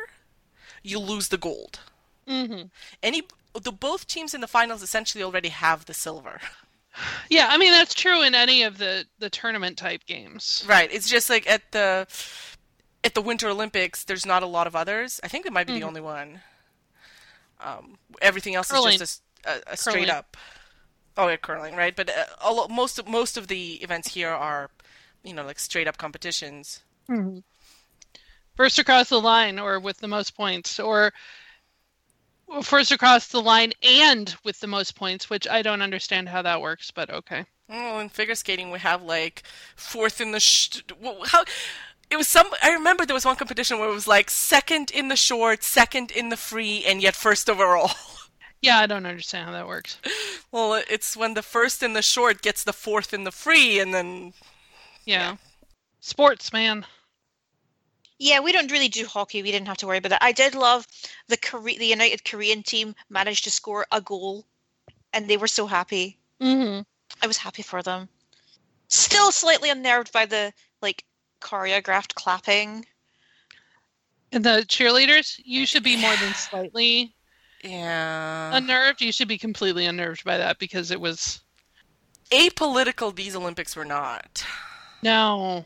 you 0.82 1.00
lose 1.00 1.28
the 1.28 1.36
gold. 1.36 1.80
Mm-hmm. 2.28 2.66
Any 3.02 3.22
the 3.60 3.72
both 3.72 4.06
teams 4.06 4.34
in 4.34 4.40
the 4.40 4.46
finals 4.46 4.82
essentially 4.82 5.22
already 5.24 5.48
have 5.50 5.84
the 5.86 5.94
silver. 5.94 6.40
Yeah, 7.30 7.46
I 7.50 7.58
mean 7.58 7.70
that's 7.70 7.94
true 7.94 8.22
in 8.22 8.34
any 8.34 8.64
of 8.64 8.78
the 8.78 9.04
the 9.20 9.30
tournament 9.30 9.78
type 9.78 10.04
games. 10.06 10.64
Right. 10.66 10.90
It's 10.92 11.08
just 11.08 11.30
like 11.30 11.48
at 11.48 11.70
the 11.70 12.08
at 13.04 13.14
the 13.14 13.20
Winter 13.20 13.48
Olympics, 13.48 14.02
there's 14.02 14.26
not 14.26 14.42
a 14.42 14.46
lot 14.46 14.66
of 14.66 14.74
others. 14.74 15.20
I 15.22 15.28
think 15.28 15.46
it 15.46 15.52
might 15.52 15.68
be 15.68 15.74
Mhm. 15.74 15.80
the 15.80 15.86
only 15.86 16.00
one. 16.00 16.40
Um, 17.60 17.98
everything 18.20 18.56
else 18.56 18.70
Curling. 18.72 18.94
is 18.94 18.98
just 18.98 19.22
a 19.44 19.76
straight 19.76 20.08
up. 20.10 20.36
Oh, 21.16 21.28
yeah, 21.28 21.36
curling, 21.36 21.76
right? 21.76 21.94
But 21.94 22.10
uh, 22.10 22.24
all, 22.40 22.66
most 22.66 22.98
of 22.98 23.06
most 23.06 23.36
of 23.36 23.46
the 23.46 23.74
events 23.74 24.14
here 24.14 24.30
are, 24.30 24.70
you 25.22 25.34
know, 25.34 25.44
like 25.44 25.60
straight 25.60 25.86
up 25.86 25.98
competitions. 25.98 26.82
Mm-hmm. 27.08 27.38
First 28.56 28.78
across 28.80 29.08
the 29.10 29.20
line, 29.20 29.60
or 29.60 29.78
with 29.78 29.98
the 29.98 30.08
most 30.08 30.36
points, 30.36 30.80
or 30.80 31.12
first 32.62 32.90
across 32.92 33.28
the 33.28 33.40
line 33.42 33.72
and 33.82 34.34
with 34.44 34.60
the 34.60 34.66
most 34.66 34.94
points, 34.94 35.28
which 35.30 35.46
I 35.48 35.62
don't 35.62 35.82
understand 35.82 36.28
how 36.28 36.42
that 36.42 36.60
works, 36.60 36.90
but 36.90 37.10
okay. 37.10 37.44
Oh, 37.70 37.98
in 37.98 38.08
figure 38.08 38.34
skating, 38.34 38.70
we 38.70 38.78
have 38.78 39.02
like 39.02 39.42
fourth 39.76 40.20
in 40.20 40.32
the 40.32 40.40
sh- 40.40 40.82
how. 41.26 41.44
It 42.10 42.16
was 42.16 42.26
some. 42.26 42.46
I 42.62 42.72
remember 42.72 43.04
there 43.04 43.12
was 43.12 43.26
one 43.26 43.36
competition 43.36 43.78
where 43.78 43.90
it 43.90 43.94
was 43.94 44.06
like 44.06 44.30
second 44.30 44.90
in 44.90 45.08
the 45.08 45.16
short, 45.16 45.62
second 45.62 46.10
in 46.10 46.30
the 46.30 46.38
free, 46.38 46.82
and 46.86 47.02
yet 47.02 47.14
first 47.14 47.48
overall. 47.50 47.90
Yeah, 48.60 48.78
I 48.78 48.86
don't 48.86 49.06
understand 49.06 49.46
how 49.46 49.52
that 49.52 49.68
works. 49.68 49.98
Well, 50.50 50.82
it's 50.90 51.16
when 51.16 51.34
the 51.34 51.42
first 51.42 51.80
in 51.80 51.92
the 51.92 52.02
short 52.02 52.42
gets 52.42 52.64
the 52.64 52.72
fourth 52.72 53.14
in 53.14 53.22
the 53.22 53.30
free, 53.30 53.78
and 53.78 53.94
then 53.94 54.32
Yeah. 55.04 55.36
Sports, 56.00 56.52
man. 56.52 56.84
Yeah, 58.18 58.40
we 58.40 58.52
don't 58.52 58.70
really 58.70 58.88
do 58.88 59.06
hockey. 59.06 59.42
We 59.42 59.52
didn't 59.52 59.68
have 59.68 59.76
to 59.78 59.86
worry 59.86 59.98
about 59.98 60.10
that. 60.10 60.22
I 60.22 60.32
did 60.32 60.54
love 60.54 60.86
the 61.28 61.36
Kore- 61.36 61.62
the 61.62 61.86
United 61.86 62.24
Korean 62.24 62.62
team 62.62 62.94
managed 63.08 63.44
to 63.44 63.50
score 63.50 63.86
a 63.92 64.00
goal, 64.00 64.44
and 65.12 65.28
they 65.28 65.36
were 65.36 65.46
so 65.46 65.66
happy. 65.66 66.18
Mm-hmm. 66.40 66.82
I 67.22 67.26
was 67.26 67.36
happy 67.36 67.62
for 67.62 67.82
them. 67.82 68.08
Still 68.88 69.30
slightly 69.30 69.70
unnerved 69.70 70.12
by 70.12 70.26
the 70.26 70.52
like 70.82 71.04
choreographed 71.40 72.14
clapping. 72.14 72.86
And 74.32 74.44
the 74.44 74.64
cheerleaders, 74.68 75.40
you 75.44 75.64
should 75.64 75.84
be 75.84 75.96
more 75.96 76.14
than 76.16 76.34
slightly 76.34 77.14
yeah, 77.62 78.56
unnerved. 78.56 79.00
You 79.00 79.12
should 79.12 79.28
be 79.28 79.38
completely 79.38 79.86
unnerved 79.86 80.24
by 80.24 80.38
that 80.38 80.58
because 80.58 80.90
it 80.90 81.00
was 81.00 81.40
apolitical. 82.30 83.14
These 83.14 83.36
Olympics 83.36 83.74
were 83.74 83.84
not. 83.84 84.44
no. 85.02 85.64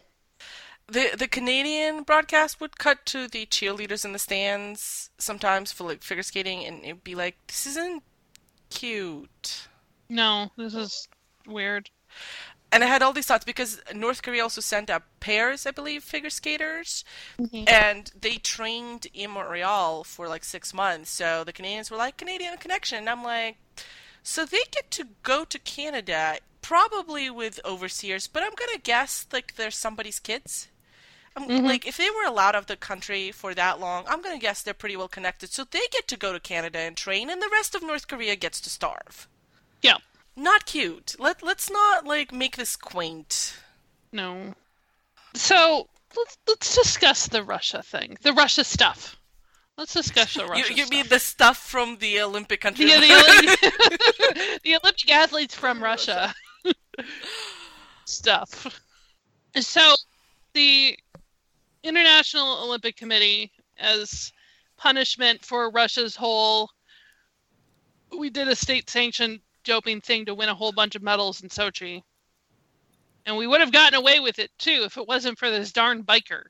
The 0.89 1.11
the 1.17 1.29
Canadian 1.29 2.03
broadcast 2.03 2.61
would 2.61 2.79
cut 2.79 3.07
to 3.07 3.29
the 3.29 3.47
cheerleaders 3.47 4.05
in 4.05 4.13
the 4.13 4.19
stands 4.19 5.11
sometimes 5.19 5.73
for 5.73 5.85
like 5.85 6.03
figure 6.03 6.23
skating, 6.23 6.65
and 6.65 6.85
it'd 6.85 7.05
be 7.05 7.15
like, 7.15 7.37
"This 7.47 7.67
isn't 7.67 8.03
cute." 8.71 9.69
No, 10.09 10.51
this 10.57 10.75
is 10.75 11.09
weird. 11.47 11.91
And 12.71 12.83
I 12.83 12.87
had 12.87 13.03
all 13.03 13.13
these 13.13 13.27
thoughts 13.27 13.45
because 13.45 13.81
North 13.95 14.23
Korea 14.23 14.43
also 14.43 14.63
sent 14.63 14.89
up 14.89 15.05
pairs, 15.21 15.67
I 15.67 15.73
believe, 15.73 16.03
figure 16.03 16.31
skaters, 16.31 17.05
Mhm. 17.39 17.69
and 17.69 18.11
they 18.19 18.37
trained 18.37 19.07
in 19.13 19.31
Montreal 19.33 20.05
for 20.05 20.27
like 20.27 20.43
six 20.45 20.73
months. 20.73 21.11
So 21.11 21.45
the 21.45 21.53
Canadians 21.53 21.91
were 21.91 21.99
like 21.99 22.17
Canadian 22.17 22.57
connection. 22.57 22.99
And 22.99 23.11
I'm 23.11 23.23
like, 23.23 23.59
so 24.23 24.47
they 24.47 24.65
get 24.71 24.91
to 24.93 25.05
go 25.23 25.45
to 25.45 25.59
Canada, 25.59 26.39
probably 26.63 27.29
with 27.29 27.61
overseers, 27.65 28.27
but 28.27 28.43
I'm 28.43 28.55
gonna 28.55 28.79
guess 28.79 29.27
like 29.33 29.57
they're 29.57 29.71
somebody's 29.71 30.19
kids. 30.19 30.69
I'm, 31.37 31.49
Mhm. 31.49 31.65
Like 31.67 31.87
if 31.87 31.97
they 31.97 32.11
were 32.11 32.25
allowed 32.25 32.49
out 32.51 32.55
of 32.57 32.67
the 32.67 32.77
country 32.77 33.33
for 33.33 33.55
that 33.55 33.81
long, 33.81 34.05
I'm 34.09 34.21
gonna 34.23 34.39
guess 34.39 34.63
they're 34.63 34.75
pretty 34.75 34.97
well 34.97 35.09
connected. 35.09 35.53
So 35.53 35.65
they 35.65 35.87
get 35.91 36.07
to 36.09 36.17
go 36.17 36.33
to 36.33 36.41
Canada 36.41 36.79
and 36.79 36.97
train, 36.97 37.31
and 37.31 37.41
the 37.43 37.49
rest 37.51 37.75
of 37.75 37.83
North 37.83 38.07
Korea 38.09 38.37
gets 38.37 38.61
to 38.63 38.71
starve. 38.71 39.29
Yeah. 39.83 39.99
Not 40.37 40.67
cute. 40.67 41.17
Let 41.19 41.43
let's 41.43 41.71
not 41.71 42.05
like 42.07 42.33
make 42.33 42.57
this 42.57 42.77
quaint. 42.77 43.55
No. 44.13 44.55
So 45.35 45.89
let's 46.17 46.39
let's 46.47 46.75
discuss 46.75 47.27
the 47.29 47.43
Russia 47.43 47.83
thing, 47.83 48.17
the 48.23 48.33
Russia 48.33 48.65
stuff. 48.65 49.17
Let's 49.79 49.95
discuss 49.95 50.35
the 50.35 50.47
Russia 50.53 50.69
you 50.75 50.85
stuff. 50.85 50.91
mean 50.91 51.09
the 51.09 51.19
stuff 51.19 51.57
from 51.57 51.97
the 51.99 52.21
Olympic 52.21 52.61
country? 52.61 52.87
Yeah, 52.91 53.01
the, 53.01 53.13
Olympic, 53.15 53.61
the 54.65 54.77
Olympic 54.77 55.11
athletes 55.11 55.55
from 55.55 55.83
Russia 55.83 56.35
stuff. 58.05 58.81
So, 59.61 59.95
the 60.55 60.99
International 61.83 62.63
Olympic 62.65 62.97
Committee, 62.97 63.53
as 63.79 64.33
punishment 64.77 65.45
for 65.45 65.71
Russia's 65.71 66.17
whole, 66.17 66.71
we 68.17 68.31
did 68.31 68.49
a 68.49 68.57
state-sanctioned 68.57 69.41
doping 69.65 70.01
thing 70.01 70.25
to 70.27 70.35
win 70.35 70.49
a 70.49 70.55
whole 70.55 70.73
bunch 70.73 70.95
of 70.95 71.03
medals 71.03 71.43
in 71.43 71.49
Sochi, 71.49 72.03
and 73.27 73.37
we 73.37 73.47
would 73.47 73.61
have 73.61 73.73
gotten 73.73 73.99
away 73.99 74.21
with 74.21 74.39
it 74.39 74.51
too 74.59 74.83
if 74.85 74.97
it 74.97 75.07
wasn't 75.07 75.39
for 75.39 75.51
this 75.51 75.73
darn 75.73 76.03
biker. 76.03 76.45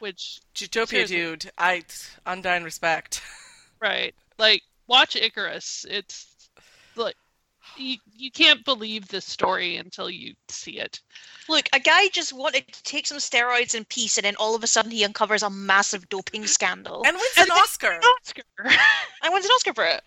Which, 0.00 0.40
Jutopia 0.54 0.88
Seriously. 0.88 1.16
dude, 1.16 1.50
I 1.56 1.82
undying 2.26 2.64
respect. 2.64 3.22
right, 3.80 4.14
like 4.38 4.62
watch 4.86 5.16
Icarus. 5.16 5.86
It's 5.88 6.50
like 6.96 7.16
you 7.76 7.96
you 8.16 8.30
can't 8.30 8.64
believe 8.64 9.08
this 9.08 9.24
story 9.24 9.76
until 9.76 10.08
you 10.10 10.34
see 10.48 10.78
it. 10.78 11.00
Look, 11.48 11.68
a 11.72 11.80
guy 11.80 12.08
just 12.08 12.32
wanted 12.32 12.66
to 12.72 12.82
take 12.82 13.06
some 13.06 13.18
steroids 13.18 13.74
in 13.74 13.84
peace, 13.84 14.16
and 14.18 14.24
then 14.24 14.36
all 14.36 14.54
of 14.54 14.64
a 14.64 14.66
sudden 14.66 14.90
he 14.90 15.04
uncovers 15.04 15.42
a 15.42 15.50
massive 15.50 16.08
doping 16.08 16.46
scandal. 16.46 17.02
And 17.06 17.16
wins 17.16 17.32
And 17.36 17.44
an 17.44 17.48
then- 17.54 17.62
Oscar. 17.62 18.00
Oscar. 18.20 18.42
I 19.22 19.30
won 19.30 19.42
an 19.42 19.50
Oscar 19.50 19.74
for 19.74 19.84
it. 19.86 20.02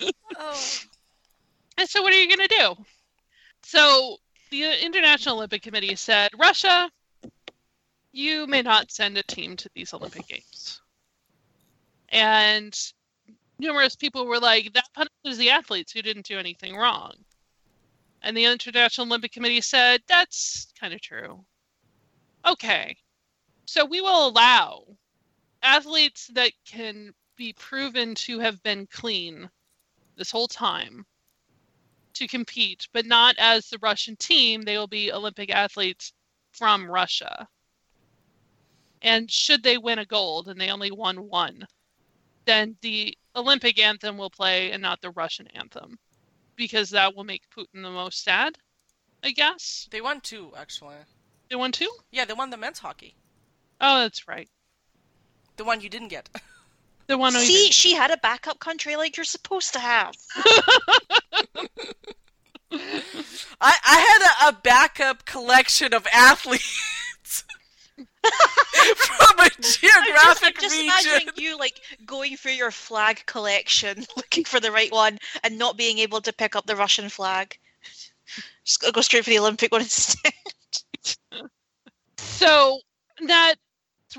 Oh. 0.40 0.68
And 1.78 1.88
so, 1.88 2.02
what 2.02 2.12
are 2.12 2.16
you 2.20 2.28
going 2.28 2.48
to 2.48 2.56
do? 2.56 2.84
So, 3.64 4.16
the 4.50 4.84
International 4.84 5.36
Olympic 5.36 5.62
Committee 5.62 5.96
said, 5.96 6.30
Russia, 6.38 6.90
you 8.12 8.46
may 8.46 8.62
not 8.62 8.90
send 8.92 9.16
a 9.18 9.22
team 9.24 9.56
to 9.56 9.70
these 9.74 9.92
Olympic 9.94 10.26
Games. 10.28 10.80
And 12.10 12.78
numerous 13.58 13.96
people 13.96 14.26
were 14.26 14.38
like, 14.38 14.72
that 14.72 14.88
punishes 14.94 15.38
the 15.38 15.50
athletes 15.50 15.92
who 15.92 16.02
didn't 16.02 16.26
do 16.26 16.38
anything 16.38 16.76
wrong. 16.76 17.12
And 18.22 18.36
the 18.36 18.44
International 18.44 19.06
Olympic 19.06 19.32
Committee 19.32 19.60
said, 19.60 20.00
that's 20.08 20.72
kind 20.78 20.92
of 20.92 21.00
true. 21.00 21.44
Okay. 22.46 22.96
So, 23.66 23.84
we 23.84 24.00
will 24.00 24.28
allow 24.28 24.84
athletes 25.62 26.30
that 26.34 26.52
can 26.66 27.12
be 27.36 27.52
proven 27.52 28.14
to 28.14 28.38
have 28.38 28.62
been 28.62 28.86
clean 28.86 29.48
this 30.16 30.30
whole 30.30 30.48
time 30.48 31.04
to 32.14 32.26
compete, 32.26 32.88
but 32.92 33.06
not 33.06 33.36
as 33.38 33.68
the 33.68 33.78
Russian 33.80 34.16
team. 34.16 34.62
They 34.62 34.76
will 34.76 34.88
be 34.88 35.12
Olympic 35.12 35.50
athletes 35.50 36.12
from 36.52 36.90
Russia. 36.90 37.46
And 39.02 39.30
should 39.30 39.62
they 39.62 39.78
win 39.78 40.00
a 40.00 40.04
gold, 40.04 40.48
and 40.48 40.60
they 40.60 40.70
only 40.70 40.90
won 40.90 41.28
one, 41.28 41.64
then 42.46 42.76
the 42.80 43.16
Olympic 43.38 43.78
anthem 43.78 44.18
will 44.18 44.30
play 44.30 44.72
and 44.72 44.82
not 44.82 45.00
the 45.00 45.10
Russian 45.10 45.46
anthem, 45.48 45.98
because 46.56 46.90
that 46.90 47.14
will 47.14 47.24
make 47.24 47.42
Putin 47.56 47.82
the 47.82 47.90
most 47.90 48.24
sad, 48.24 48.58
I 49.22 49.30
guess. 49.30 49.88
They 49.90 50.00
won 50.00 50.20
two, 50.20 50.52
actually. 50.56 50.96
They 51.48 51.56
won 51.56 51.72
two? 51.72 51.90
Yeah, 52.10 52.24
they 52.24 52.34
won 52.34 52.50
the 52.50 52.56
men's 52.56 52.80
hockey. 52.80 53.14
Oh, 53.80 54.00
that's 54.00 54.28
right. 54.28 54.48
The 55.56 55.64
one 55.64 55.80
you 55.80 55.88
didn't 55.88 56.08
get. 56.08 56.28
The 57.08 57.16
one 57.16 57.32
we 57.32 57.40
See, 57.40 57.70
she 57.70 57.94
had 57.94 58.10
a 58.10 58.18
backup 58.18 58.58
country 58.58 58.94
like 58.96 59.16
you're 59.16 59.24
supposed 59.24 59.72
to 59.72 59.78
have. 59.78 60.14
I, 62.70 62.78
I 63.60 64.00
had 64.40 64.50
a, 64.52 64.56
a 64.56 64.60
backup 64.60 65.24
collection 65.24 65.94
of 65.94 66.06
athletes 66.12 67.44
from 68.96 69.38
a 69.38 69.42
I'm 69.42 69.50
just, 69.60 69.80
geographic 69.80 70.56
I'm 70.56 70.62
just 70.62 70.76
region. 70.76 70.86
imagining 70.86 71.34
you 71.36 71.58
like 71.58 71.80
going 72.06 72.36
through 72.36 72.52
your 72.52 72.70
flag 72.70 73.24
collection, 73.26 74.04
looking 74.16 74.44
for 74.44 74.60
the 74.60 74.72
right 74.72 74.92
one, 74.92 75.18
and 75.44 75.58
not 75.58 75.76
being 75.76 75.98
able 75.98 76.20
to 76.20 76.32
pick 76.32 76.56
up 76.56 76.66
the 76.66 76.76
Russian 76.76 77.08
flag. 77.08 77.58
Just 78.64 78.84
go 78.92 79.00
straight 79.00 79.24
for 79.24 79.30
the 79.30 79.38
Olympic 79.38 79.72
one 79.72 79.80
instead. 79.80 80.32
So 82.18 82.80
that's 83.26 83.56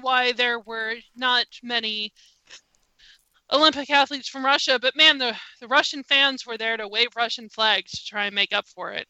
why 0.02 0.32
there 0.32 0.60
were 0.60 0.96
not 1.16 1.46
many 1.62 2.12
Olympic 3.52 3.90
athletes 3.90 4.30
from 4.30 4.46
Russia, 4.46 4.80
but 4.80 4.96
man, 4.96 5.18
the, 5.18 5.36
the 5.60 5.68
Russian 5.68 6.04
fans 6.04 6.46
were 6.46 6.58
there 6.58 6.78
to 6.78 6.88
wave 6.88 7.10
Russian 7.16 7.50
flags 7.50 7.92
to 7.92 8.06
try 8.06 8.26
and 8.26 8.36
make 8.36 8.54
up 8.54 8.68
for 8.68 8.92
it. 8.92 9.08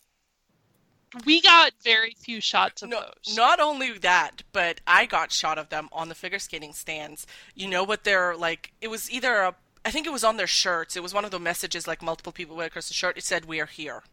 We 1.26 1.41
got 1.41 1.74
very 1.84 2.16
few 2.20 2.39
shots 2.39 2.82
of 2.84 2.89
No, 2.89 3.01
those. 3.01 3.36
not 3.36 3.60
only 3.60 3.97
that, 3.97 4.43
but 4.51 4.80
I 4.86 5.05
got 5.05 5.32
shot 5.32 5.57
of 5.57 5.70
them 5.70 5.89
on 5.91 6.07
the 6.10 6.16
figure 6.16 6.38
skating 6.39 6.74
stands. 6.74 7.26
You 7.55 7.68
know 7.68 7.84
what 7.84 8.03
they're 8.03 8.36
like? 8.36 8.74
It 8.80 8.89
was 8.89 9.10
either 9.12 9.34
a, 9.39 9.55
I 9.84 9.89
think 9.91 10.05
it 10.05 10.12
was 10.14 10.24
on 10.24 10.38
their 10.38 10.45
shirts. 10.47 10.95
It 10.95 11.01
was 11.01 11.14
one 11.14 11.26
of 11.26 11.32
the 11.32 11.39
messages 11.39 11.88
like 11.88 12.01
multiple 12.03 12.32
people 12.32 12.55
went 12.55 12.68
across 12.68 12.88
the 12.89 12.93
shirt. 12.93 13.18
It 13.18 13.24
said, 13.24 13.45
"We 13.45 13.60
are 13.60 13.66
here." 13.66 14.03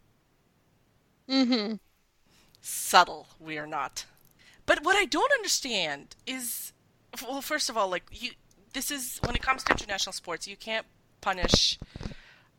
Mm-hmm. 1.28 1.74
Subtle, 2.60 3.28
we 3.38 3.58
are 3.58 3.66
not. 3.66 4.06
But 4.64 4.82
what 4.84 4.96
I 4.96 5.04
don't 5.04 5.32
understand 5.32 6.16
is, 6.26 6.72
well, 7.22 7.40
first 7.42 7.68
of 7.68 7.76
all, 7.76 7.88
like 7.88 8.04
you, 8.10 8.30
this 8.72 8.90
is 8.90 9.18
when 9.24 9.34
it 9.36 9.42
comes 9.42 9.62
to 9.64 9.72
international 9.72 10.12
sports, 10.12 10.48
you 10.48 10.56
can't 10.56 10.86
punish 11.20 11.78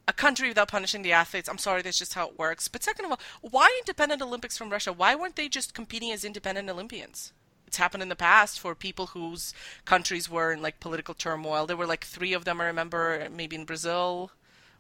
a 0.08 0.14
country 0.14 0.48
without 0.48 0.70
punishing 0.70 1.02
the 1.02 1.12
athletes. 1.12 1.50
I'm 1.50 1.58
sorry, 1.58 1.82
that's 1.82 2.00
just 2.00 2.14
how 2.14 2.28
it 2.28 2.40
works. 2.40 2.68
But 2.68 2.84
second 2.84 3.06
of 3.06 3.12
all, 3.12 3.20
why 3.42 3.76
independent 3.80 4.22
Olympics 4.22 4.58
from 4.58 4.70
Russia? 4.70 4.94
Why 4.94 5.16
weren't 5.16 5.36
they 5.36 5.50
just 5.50 5.74
competing 5.74 6.12
as 6.12 6.24
independent 6.24 6.70
Olympians? 6.70 7.34
It's 7.66 7.78
happened 7.78 8.02
in 8.02 8.10
the 8.10 8.16
past 8.16 8.60
for 8.60 8.74
people 8.76 9.08
whose 9.08 9.54
countries 9.84 10.30
were 10.30 10.54
in 10.54 10.62
like 10.62 10.80
political 10.80 11.14
turmoil. 11.14 11.66
There 11.66 11.76
were 11.76 11.86
like 11.86 12.06
three 12.06 12.32
of 12.32 12.46
them, 12.46 12.62
I 12.62 12.66
remember, 12.66 13.28
maybe 13.30 13.58
in 13.58 13.66
Brazil, 13.66 14.32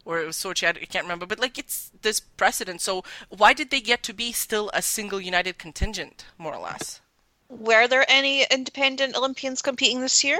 or 0.05 0.19
it 0.19 0.25
was 0.25 0.37
Sochi. 0.37 0.65
I 0.65 0.73
can't 0.85 1.03
remember. 1.03 1.25
But 1.25 1.39
like 1.39 1.57
it's 1.57 1.91
this 2.01 2.21
precedent. 2.21 2.79
So 2.79 3.03
why 3.27 3.51
did 3.53 3.69
they 3.69 3.81
get 3.81 4.03
to 4.03 4.13
be 4.13 4.31
still 4.31 4.71
a 4.73 4.81
single 4.81 5.19
united 5.19 5.57
contingent, 5.57 6.23
more 6.37 6.53
or 6.55 6.61
less? 6.61 7.01
Were 7.49 7.87
there 7.89 8.05
any 8.07 8.45
independent 8.49 9.17
Olympians 9.17 9.61
competing 9.61 9.99
this 9.99 10.23
year? 10.23 10.39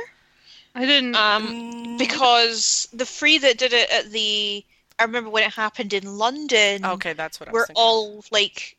I 0.74 0.86
didn't. 0.86 1.16
Um, 1.16 1.48
Mm, 1.48 1.98
because 1.98 2.88
the 2.94 3.06
three 3.06 3.38
that 3.40 3.58
did 3.58 3.74
it 3.74 3.90
at 3.90 4.12
the, 4.12 4.64
I 5.00 5.04
remember 5.04 5.30
when 5.30 5.44
it 5.44 5.54
happened 5.54 5.94
in 5.94 6.18
London. 6.18 6.86
okay, 6.86 7.14
that's 7.14 7.40
what 7.40 7.50
I 7.50 7.52
was 7.52 7.62
were 7.62 7.66
thinking. 7.68 7.82
all 7.84 8.24
like 8.32 8.78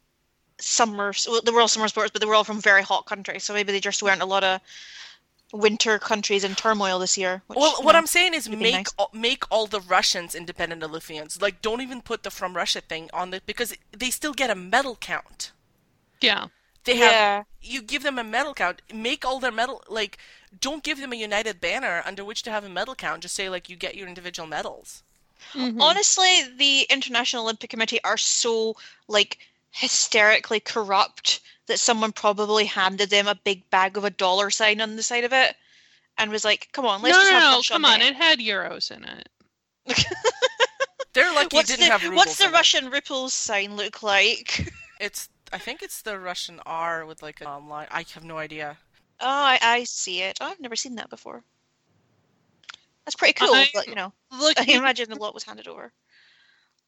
summer. 0.58 1.12
Well, 1.26 1.40
they 1.44 1.50
were 1.52 1.60
all 1.60 1.68
summer 1.68 1.88
sports, 1.88 2.10
but 2.12 2.20
they 2.20 2.26
were 2.26 2.34
all 2.34 2.44
from 2.44 2.60
very 2.60 2.82
hot 2.82 3.06
countries. 3.06 3.44
So 3.44 3.54
maybe 3.54 3.72
they 3.72 3.80
just 3.80 4.02
weren't 4.02 4.22
a 4.22 4.26
lot 4.26 4.42
of 4.44 4.60
winter 5.52 5.98
countries 5.98 6.44
in 6.44 6.54
turmoil 6.54 6.98
this 6.98 7.16
year. 7.16 7.42
Which, 7.46 7.56
Well, 7.58 7.82
what 7.82 7.92
know, 7.92 7.98
I'm 7.98 8.06
saying 8.06 8.34
is 8.34 8.48
make 8.48 8.74
nice. 8.74 8.94
all, 8.98 9.10
make 9.14 9.44
all 9.50 9.66
the 9.66 9.80
Russians 9.80 10.34
independent 10.34 10.82
Olympians. 10.82 11.40
Like, 11.40 11.62
don't 11.62 11.80
even 11.80 12.02
put 12.02 12.22
the 12.22 12.30
from 12.30 12.54
Russia 12.54 12.80
thing 12.80 13.08
on 13.12 13.30
the 13.30 13.40
because 13.46 13.74
they 13.96 14.10
still 14.10 14.34
get 14.34 14.50
a 14.50 14.54
medal 14.54 14.96
count. 14.96 15.52
yeah. 16.20 16.48
They 16.84 16.96
have 16.96 17.12
Yeah. 17.12 17.44
you 17.60 17.82
give 17.82 18.02
them 18.02 18.18
a 18.18 18.24
medal 18.24 18.54
count. 18.54 18.80
Make 18.92 19.22
all 19.24 19.40
their 19.40 19.52
medal 19.52 19.82
like 19.88 20.16
don't 20.58 20.82
give 20.82 20.98
them 21.00 21.12
a 21.12 21.16
united 21.16 21.60
banner 21.60 22.02
under 22.06 22.24
which 22.24 22.42
to 22.44 22.50
have 22.50 22.64
a 22.64 22.68
medal 22.68 22.94
count. 22.94 23.20
Just 23.22 23.34
say 23.34 23.48
like 23.50 23.68
you 23.68 23.76
get 23.76 23.94
your 23.94 24.08
individual 24.08 24.46
medals. 24.48 25.02
Mhm. 25.54 25.80
Honestly, 25.80 26.42
the 26.56 26.82
International 26.90 27.44
Olympic 27.44 27.70
Committee 27.70 28.02
are 28.04 28.16
so 28.16 28.76
like 29.08 29.38
hysterically 29.70 30.60
corrupt 30.60 31.40
that 31.66 31.78
someone 31.78 32.12
probably 32.12 32.64
handed 32.64 33.10
them 33.10 33.28
a 33.28 33.34
big 33.34 33.68
bag 33.70 33.96
of 33.96 34.04
a 34.04 34.10
dollar 34.10 34.50
sign 34.50 34.80
on 34.80 34.96
the 34.96 35.02
side 35.02 35.24
of 35.24 35.32
it 35.32 35.56
and 36.16 36.30
was 36.30 36.44
like, 36.44 36.68
"Come 36.72 36.86
on, 36.86 37.02
let's 37.02 37.16
no, 37.16 37.20
just 37.22 37.32
no, 37.32 37.38
have 37.38 37.50
no. 37.52 37.56
Russia 37.58 37.72
Come 37.74 37.84
on. 37.84 37.98
there." 38.00 38.08
It 38.08 38.16
had 38.16 38.38
euros 38.38 38.90
in 38.90 39.04
it. 39.04 39.28
They're 41.12 41.32
lucky 41.32 41.56
what's 41.56 41.70
it 41.70 41.76
didn't 41.78 41.86
the 41.86 41.92
have 41.92 42.02
rubles. 42.02 42.26
what's 42.26 42.38
the 42.38 42.44
in 42.44 42.50
it. 42.50 42.54
Russian 42.54 42.90
ripples 42.90 43.34
sign 43.34 43.76
look 43.76 44.02
like? 44.02 44.72
It's 45.00 45.28
I 45.52 45.58
think 45.58 45.82
it's 45.82 46.02
the 46.02 46.18
Russian 46.18 46.60
R 46.66 47.06
with 47.06 47.22
like 47.22 47.40
a 47.40 47.58
line. 47.58 47.86
I 47.90 48.04
have 48.14 48.24
no 48.24 48.38
idea. 48.38 48.76
Oh, 49.20 49.26
I, 49.26 49.58
I 49.62 49.84
see 49.84 50.22
it. 50.22 50.38
Oh, 50.40 50.46
I've 50.46 50.60
never 50.60 50.76
seen 50.76 50.96
that 50.96 51.08
before. 51.08 51.44
That's 53.08 53.16
pretty 53.16 53.32
cool, 53.32 53.54
I- 53.54 53.70
but 53.72 53.86
you 53.88 53.94
know, 53.94 54.12
Look, 54.30 54.60
I 54.60 54.64
imagine 54.68 55.10
a 55.10 55.14
lot 55.14 55.32
was 55.32 55.42
handed 55.42 55.66
over. 55.66 55.90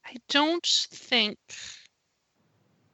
I 0.05 0.17
don't 0.29 0.67
think 0.67 1.39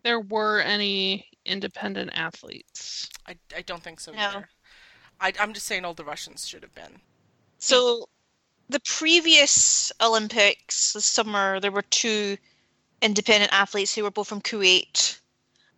there 0.04 0.20
were 0.20 0.60
any 0.60 1.26
independent 1.44 2.12
athletes. 2.14 3.10
I, 3.26 3.36
I 3.56 3.62
don't 3.62 3.82
think 3.82 3.98
so 3.98 4.12
No. 4.12 4.18
either. 4.20 4.48
I, 5.20 5.32
I'm 5.40 5.52
just 5.54 5.66
saying 5.66 5.84
all 5.84 5.92
the 5.92 6.04
Russians 6.04 6.46
should 6.46 6.62
have 6.62 6.74
been. 6.76 7.00
So, 7.58 8.08
the 8.68 8.78
previous 8.80 9.90
Olympics 10.00 10.92
this 10.92 11.04
summer, 11.06 11.58
there 11.58 11.72
were 11.72 11.82
two 11.82 12.36
independent 13.02 13.52
athletes 13.52 13.92
who 13.92 14.04
were 14.04 14.12
both 14.12 14.28
from 14.28 14.40
Kuwait. 14.40 15.18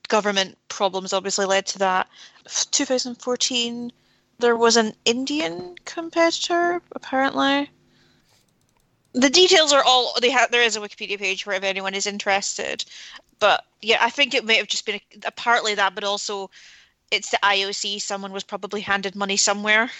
Government 0.08 0.58
problems 0.68 1.14
obviously 1.14 1.46
led 1.46 1.64
to 1.68 1.78
that. 1.78 2.08
2014, 2.72 3.90
there 4.38 4.56
was 4.56 4.76
an 4.76 4.94
Indian 5.04 5.74
competitor, 5.84 6.80
apparently. 6.92 7.70
The 9.12 9.30
details 9.30 9.72
are 9.72 9.82
all 9.84 10.14
they 10.20 10.30
have. 10.30 10.50
There 10.50 10.62
is 10.62 10.76
a 10.76 10.80
Wikipedia 10.80 11.18
page 11.18 11.42
for 11.42 11.52
if 11.52 11.64
anyone 11.64 11.94
is 11.94 12.06
interested. 12.06 12.84
But 13.40 13.64
yeah, 13.82 13.98
I 14.00 14.10
think 14.10 14.34
it 14.34 14.44
may 14.44 14.56
have 14.56 14.68
just 14.68 14.86
been 14.86 15.00
a, 15.24 15.30
partly 15.32 15.74
that, 15.74 15.94
but 15.94 16.04
also 16.04 16.50
it's 17.10 17.30
the 17.30 17.38
IOC. 17.42 18.00
Someone 18.00 18.32
was 18.32 18.44
probably 18.44 18.80
handed 18.80 19.16
money 19.16 19.36
somewhere. 19.36 19.90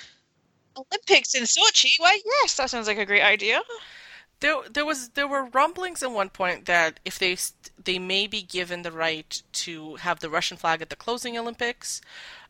Olympics 0.77 1.35
in 1.35 1.43
Sochi? 1.43 1.99
Why, 1.99 2.21
yes, 2.25 2.57
that 2.57 2.71
sounds 2.71 2.87
like 2.87 2.99
a 2.99 3.07
great 3.07 3.23
idea. 3.23 3.61
There, 4.41 4.57
there 4.71 4.85
was 4.85 5.09
there 5.11 5.27
were 5.27 5.47
rumblings 5.47 6.03
at 6.05 6.13
one 6.13 6.29
point 6.29 6.67
that 6.67 7.01
if 7.05 7.19
they 7.19 7.37
they 7.83 7.99
may 7.99 8.29
be 8.29 8.43
given 8.43 8.83
the 8.83 8.93
right 8.93 9.43
to 9.53 9.97
have 9.97 10.21
the 10.21 10.31
Russian 10.31 10.57
flag 10.57 10.81
at 10.81 10.91
the 10.91 10.97
closing 10.97 11.37
Olympics. 11.37 12.01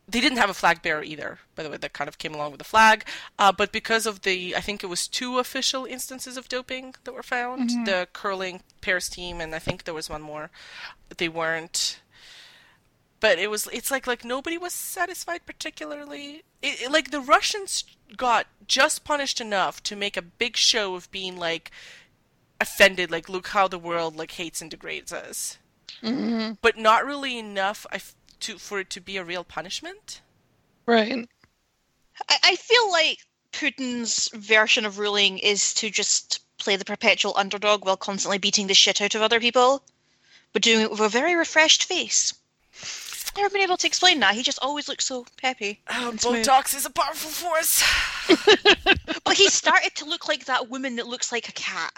They 0.09 0.21
didn't 0.21 0.37
have 0.39 0.49
a 0.49 0.53
flag 0.55 0.81
bearer 0.81 1.03
either, 1.03 1.39
by 1.55 1.63
the 1.63 1.69
way. 1.69 1.77
That 1.77 1.93
kind 1.93 2.07
of 2.07 2.17
came 2.17 2.33
along 2.33 2.51
with 2.51 2.57
the 2.59 2.63
flag, 2.63 3.05
uh, 3.37 3.51
but 3.51 3.71
because 3.71 4.05
of 4.05 4.21
the, 4.21 4.55
I 4.55 4.61
think 4.61 4.83
it 4.83 4.87
was 4.87 5.07
two 5.07 5.37
official 5.39 5.85
instances 5.85 6.35
of 6.37 6.49
doping 6.49 6.95
that 7.03 7.13
were 7.13 7.23
found. 7.23 7.69
The 7.85 8.07
curling 8.13 8.61
pairs 8.81 9.07
team, 9.09 9.39
and 9.39 9.53
I 9.53 9.59
think 9.59 9.83
there 9.83 9.93
was 9.93 10.09
one 10.09 10.21
more. 10.21 10.49
They 11.17 11.29
weren't 11.29 11.99
but 13.21 13.37
it 13.37 13.49
was 13.49 13.67
it's 13.73 13.91
like 13.91 14.07
like 14.07 14.23
nobody 14.23 14.57
was 14.57 14.71
satisfied 14.73 15.45
particularly 15.45 16.43
it, 16.61 16.83
it- 16.83 16.91
like 16.91 17.11
the 17.11 17.19
russians 17.19 17.83
got 18.15 18.47
just 18.65 19.03
punished 19.03 19.41
enough 19.41 19.83
to 19.83 19.93
make 19.93 20.15
a 20.15 20.21
big 20.21 20.55
show 20.55 20.95
of 20.95 21.11
being 21.11 21.35
like 21.37 21.69
offended 22.61 23.11
like 23.11 23.27
look 23.27 23.47
how 23.47 23.67
the 23.67 23.77
world 23.77 24.15
like 24.15 24.31
hates 24.31 24.61
and 24.61 24.71
degrades 24.71 25.11
us 25.11 25.57
Mm-hmm. 26.03 26.53
but 26.61 26.77
not 26.77 27.03
really 27.05 27.37
enough 27.37 27.85
I 27.91 27.95
f- 27.95 28.15
to 28.41 28.57
for 28.57 28.79
it 28.79 28.89
to 28.89 29.01
be 29.01 29.17
a 29.17 29.23
real 29.23 29.43
punishment 29.43 30.21
Right. 30.89 31.29
I, 32.29 32.37
I 32.43 32.55
feel 32.55 32.91
like 32.91 33.19
Putin's 33.51 34.27
version 34.33 34.87
of 34.87 34.97
ruling 34.97 35.37
is 35.37 35.71
to 35.75 35.91
just 35.91 36.39
play 36.57 36.77
the 36.77 36.85
perpetual 36.85 37.37
underdog 37.37 37.85
while 37.85 37.95
constantly 37.95 38.39
beating 38.39 38.65
the 38.65 38.73
shit 38.73 38.99
out 38.99 39.13
of 39.13 39.21
other 39.21 39.39
people, 39.39 39.83
but 40.51 40.63
doing 40.63 40.81
it 40.81 40.89
with 40.89 40.99
a 40.99 41.09
very 41.09 41.35
refreshed 41.35 41.83
face. 41.83 42.33
Never 43.37 43.51
been 43.51 43.61
able 43.61 43.77
to 43.77 43.85
explain 43.85 44.19
that. 44.21 44.33
He 44.33 44.41
just 44.41 44.57
always 44.63 44.89
looks 44.89 45.05
so 45.05 45.27
peppy. 45.37 45.79
oh, 45.91 46.09
and 46.09 46.19
smooth. 46.19 46.43
botox 46.43 46.75
is 46.75 46.87
a 46.87 46.89
powerful 46.89 47.29
force 47.29 47.83
But 49.23 49.37
he 49.37 49.47
started 49.49 49.93
to 49.97 50.05
look 50.05 50.27
like 50.27 50.45
that 50.45 50.69
woman 50.69 50.95
that 50.95 51.07
looks 51.07 51.31
like 51.31 51.49
a 51.49 51.53
cat. 51.53 51.93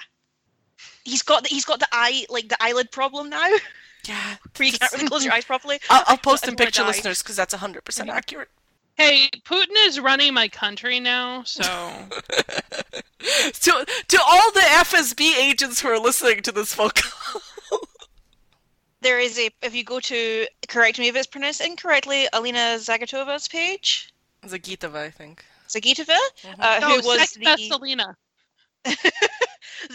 He's 1.05 1.23
got 1.23 1.43
the, 1.43 1.49
he's 1.49 1.63
got 1.63 1.79
the 1.79 1.87
eye 1.93 2.25
like 2.29 2.49
the 2.49 2.61
eyelid 2.61 2.91
problem 2.91 3.29
now, 3.29 3.47
yeah 4.07 4.35
where 4.57 4.67
you 4.67 4.77
can't 4.77 4.91
really 4.93 5.07
close 5.07 5.23
your 5.23 5.33
eyes 5.33 5.45
properly. 5.45 5.79
I'll, 5.89 6.03
I'll 6.07 6.17
post 6.17 6.45
I 6.45 6.49
in 6.49 6.55
picture 6.55 6.81
die. 6.81 6.87
listeners 6.87 7.21
because 7.21 7.35
that's 7.35 7.53
100% 7.53 8.07
accurate 8.09 8.49
Hey, 8.95 9.29
Putin 9.45 9.73
is 9.87 9.99
running 9.99 10.33
my 10.33 10.47
country 10.49 10.99
now, 10.99 11.43
so 11.43 11.63
to 13.23 13.85
to 14.07 14.19
all 14.27 14.51
the 14.51 14.59
FSB 14.59 15.37
agents 15.39 15.81
who 15.81 15.87
are 15.87 15.99
listening 15.99 16.41
to 16.43 16.51
this 16.51 16.73
phone 16.73 16.89
call 16.95 17.41
There 19.01 19.17
is 19.19 19.39
a 19.39 19.49
if 19.63 19.73
you 19.73 19.83
go 19.83 19.99
to 20.01 20.45
correct 20.67 20.99
me 20.99 21.07
if 21.07 21.15
it's 21.15 21.25
pronounced 21.25 21.61
incorrectly, 21.61 22.27
Alina 22.33 22.77
Zagatova's 22.77 23.47
page, 23.47 24.13
Zagitova, 24.45 24.97
I 24.97 25.09
think. 25.09 25.43
Zagitova, 25.69 26.17
Mhm. 26.43 26.59
uh, 26.59 26.79
no, 26.81 26.99
who 26.99 27.07
was 27.07 27.17
sex 27.19 27.33
the 27.33 27.45
Vestalina. 27.45 28.13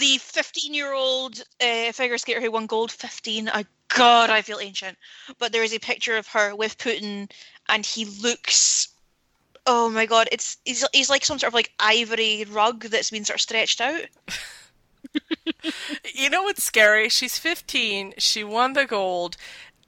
the 0.01 0.19
15 0.19 0.75
year 0.75 0.93
old 0.93 1.43
uh, 1.61 1.93
figure 1.93 2.19
skater 2.19 2.41
who 2.41 2.51
won 2.51 2.67
gold 2.67 2.91
15 2.91 3.51
oh 3.55 3.63
god 3.89 4.31
i 4.31 4.43
feel 4.43 4.59
ancient 4.59 4.97
but 5.39 5.53
there 5.53 5.63
is 5.63 5.75
a 5.75 5.79
picture 5.79 6.17
of 6.17 6.27
her 6.29 6.55
with 6.55 6.79
putin 6.79 7.31
and 7.69 7.85
he 7.85 8.05
looks 8.05 8.89
Oh 9.69 9.91
my 9.91 10.07
god, 10.07 10.29
it's 10.31 10.59
he's, 10.65 10.85
he's 10.93 11.11
like 11.11 11.25
some 11.25 11.41
sort 11.41 11.49
of 11.49 11.55
like 11.55 11.73
ivory 11.81 12.45
rug 12.49 12.85
that's 12.85 13.11
been 13.11 13.25
sort 13.25 13.39
of 13.39 13.41
stretched 13.41 13.81
out. 13.81 14.03
You 16.15 16.31
know 16.31 16.43
what's 16.45 16.63
scary? 16.63 17.09
She's 17.09 17.39
15. 17.39 18.15
She 18.19 18.45
won 18.45 18.73
the 18.73 18.85
gold, 18.85 19.37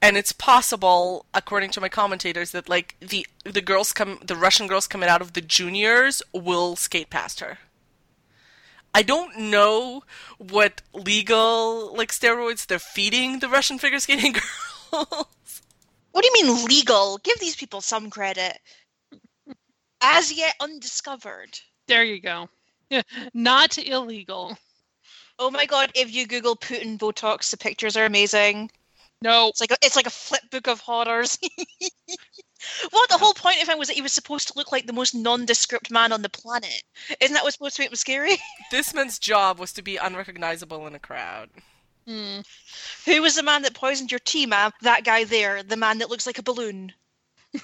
and 0.02 0.16
it's 0.16 0.32
possible, 0.32 1.26
according 1.32 1.70
to 1.70 1.80
my 1.80 1.88
commentators, 1.88 2.50
that 2.50 2.68
like 2.68 2.96
the 3.00 3.26
the 3.44 3.60
girls 3.60 3.92
come, 3.92 4.18
the 4.24 4.36
Russian 4.36 4.66
girls 4.66 4.86
coming 4.86 5.08
out 5.08 5.22
of 5.22 5.32
the 5.32 5.40
juniors 5.40 6.22
will 6.32 6.76
skate 6.76 7.10
past 7.10 7.40
her. 7.40 7.58
I 8.98 9.02
don't 9.02 9.38
know 9.38 10.02
what 10.38 10.82
legal 10.92 11.94
like 11.94 12.10
steroids 12.10 12.66
they're 12.66 12.80
feeding 12.80 13.38
the 13.38 13.48
Russian 13.48 13.78
figure 13.78 14.00
skating 14.00 14.32
girls. 14.90 15.62
What 16.10 16.24
do 16.24 16.28
you 16.34 16.42
mean 16.42 16.64
legal? 16.64 17.18
Give 17.18 17.38
these 17.38 17.54
people 17.54 17.80
some 17.80 18.10
credit. 18.10 18.58
As 20.00 20.32
yet 20.32 20.56
undiscovered. 20.58 21.56
There 21.86 22.02
you 22.02 22.20
go. 22.20 22.48
Not 23.32 23.78
illegal. 23.78 24.58
Oh 25.38 25.52
my 25.52 25.64
god, 25.64 25.92
if 25.94 26.12
you 26.12 26.26
Google 26.26 26.56
Putin 26.56 26.98
Botox, 26.98 27.52
the 27.52 27.56
pictures 27.56 27.96
are 27.96 28.04
amazing. 28.04 28.68
No, 29.22 29.46
It's 29.46 29.60
like 29.60 29.70
a, 29.70 29.76
it's 29.80 29.94
like 29.94 30.08
a 30.08 30.10
flip 30.10 30.42
book 30.50 30.66
of 30.66 30.80
horrors. 30.80 31.38
well, 32.92 33.04
the 33.08 33.18
whole 33.18 33.32
point 33.34 33.62
of 33.62 33.68
him 33.68 33.78
was 33.78 33.88
that 33.88 33.94
he 33.96 34.02
was 34.02 34.12
supposed 34.12 34.48
to 34.48 34.54
look 34.56 34.72
like 34.72 34.86
the 34.86 34.92
most 34.92 35.14
nondescript 35.14 35.90
man 35.90 36.12
on 36.12 36.22
the 36.22 36.28
planet. 36.28 36.82
Isn't 37.20 37.34
that 37.34 37.42
what's 37.44 37.54
supposed 37.56 37.76
to 37.76 37.82
make 37.82 37.90
him 37.90 37.96
scary? 37.96 38.36
this 38.70 38.92
man's 38.94 39.18
job 39.18 39.58
was 39.58 39.72
to 39.74 39.82
be 39.82 39.96
unrecognizable 39.96 40.86
in 40.86 40.94
a 40.94 40.98
crowd. 40.98 41.50
Hmm. 42.06 42.40
Who 43.06 43.20
was 43.22 43.34
the 43.36 43.42
man 43.42 43.62
that 43.62 43.74
poisoned 43.74 44.10
your 44.10 44.20
tea, 44.20 44.46
ma'am? 44.46 44.72
That 44.82 45.04
guy 45.04 45.24
there, 45.24 45.62
the 45.62 45.76
man 45.76 45.98
that 45.98 46.08
looks 46.10 46.26
like 46.26 46.38
a 46.38 46.42
balloon. 46.42 46.92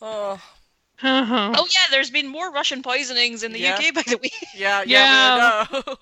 Oh, 0.00 0.40
Uh-huh. 1.02 1.52
Oh 1.56 1.66
yeah, 1.70 1.86
there's 1.90 2.10
been 2.10 2.28
more 2.28 2.52
Russian 2.52 2.82
poisonings 2.82 3.42
in 3.42 3.52
the 3.52 3.58
Yeah. 3.60 3.74
UK, 3.76 3.92
by 3.94 4.02
the 4.06 4.16
way. 4.16 4.30
yeah, 4.54 4.82
yeah, 4.86 5.64
Yeah. 5.66 5.66
we 5.72 5.78
know. 5.86 5.96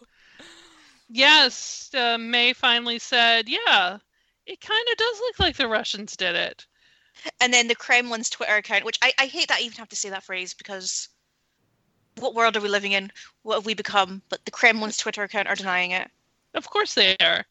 Yes, 1.08 1.90
uh, 1.94 2.18
May 2.18 2.52
finally 2.52 2.98
said, 2.98 3.48
yeah, 3.48 3.98
it 4.46 4.60
kind 4.60 4.86
of 4.90 4.96
does 4.96 5.20
look 5.20 5.38
like 5.38 5.56
the 5.56 5.68
Russians 5.68 6.16
did 6.16 6.34
it. 6.36 6.66
And 7.40 7.52
then 7.52 7.66
the 7.66 7.74
Kremlin's 7.74 8.30
Twitter 8.30 8.56
account, 8.56 8.84
which 8.84 8.98
I, 9.02 9.12
I 9.18 9.26
hate 9.26 9.48
that 9.48 9.58
I 9.58 9.62
even 9.62 9.78
have 9.78 9.88
to 9.88 9.96
say 9.96 10.10
that 10.10 10.22
phrase 10.22 10.54
because 10.54 11.08
what 12.18 12.34
world 12.34 12.56
are 12.56 12.60
we 12.60 12.68
living 12.68 12.92
in? 12.92 13.10
What 13.42 13.56
have 13.56 13.66
we 13.66 13.74
become? 13.74 14.22
But 14.28 14.44
the 14.44 14.50
Kremlin's 14.50 14.96
Twitter 14.96 15.22
account 15.22 15.48
are 15.48 15.54
denying 15.54 15.90
it. 15.90 16.10
Of 16.54 16.68
course 16.70 16.94
they 16.94 17.16
are. 17.20 17.44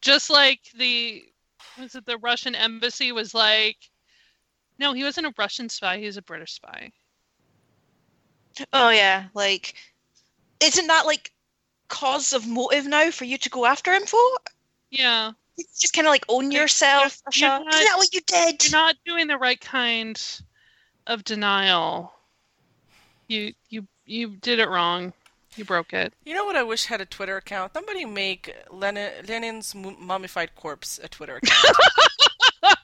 Just 0.00 0.30
like 0.30 0.60
the 0.76 1.24
was 1.78 1.94
it 1.94 2.06
the 2.06 2.18
Russian 2.18 2.54
embassy 2.54 3.12
was 3.12 3.34
like 3.34 3.76
no, 4.78 4.94
he 4.94 5.04
wasn't 5.04 5.26
a 5.26 5.34
Russian 5.36 5.68
spy, 5.68 5.98
he 5.98 6.06
was 6.06 6.16
a 6.16 6.22
British 6.22 6.54
spy. 6.54 6.90
Oh 8.72 8.90
yeah, 8.90 9.26
like 9.34 9.74
isn't 10.60 10.86
that 10.86 11.06
like 11.06 11.32
cause 11.88 12.32
of 12.32 12.46
motive 12.46 12.86
now 12.86 13.10
for 13.10 13.24
you 13.24 13.36
to 13.38 13.50
go 13.50 13.66
after 13.66 13.92
him 13.92 14.06
for? 14.06 14.20
Yeah. 14.90 15.32
It's 15.58 15.78
just 15.80 15.92
kind 15.92 16.06
of 16.06 16.10
like 16.10 16.24
own 16.28 16.50
You're- 16.50 16.62
yourself, 16.62 17.20
you're 17.34 17.48
not- 17.48 17.68
Isn't 17.74 17.84
that 17.84 17.96
what 17.98 18.14
you 18.14 18.20
did? 18.26 18.64
You're 18.64 18.80
not 18.80 18.96
doing 19.04 19.26
the 19.26 19.36
right 19.38 19.60
kind 19.60 20.20
of 21.06 21.24
denial. 21.24 22.12
You 23.28 23.52
you 23.68 23.86
you 24.06 24.36
did 24.36 24.58
it 24.58 24.68
wrong. 24.68 25.12
You 25.56 25.64
broke 25.64 25.92
it. 25.92 26.14
You 26.24 26.34
know 26.34 26.44
what 26.44 26.56
I 26.56 26.62
wish 26.62 26.84
had 26.86 27.00
a 27.00 27.04
Twitter 27.06 27.36
account? 27.36 27.72
Somebody 27.74 28.04
make 28.04 28.54
Lenin, 28.70 29.12
Lenin's 29.26 29.74
mummified 29.74 30.54
corpse 30.54 30.98
a 31.02 31.08
Twitter 31.08 31.36
account. 31.36 31.76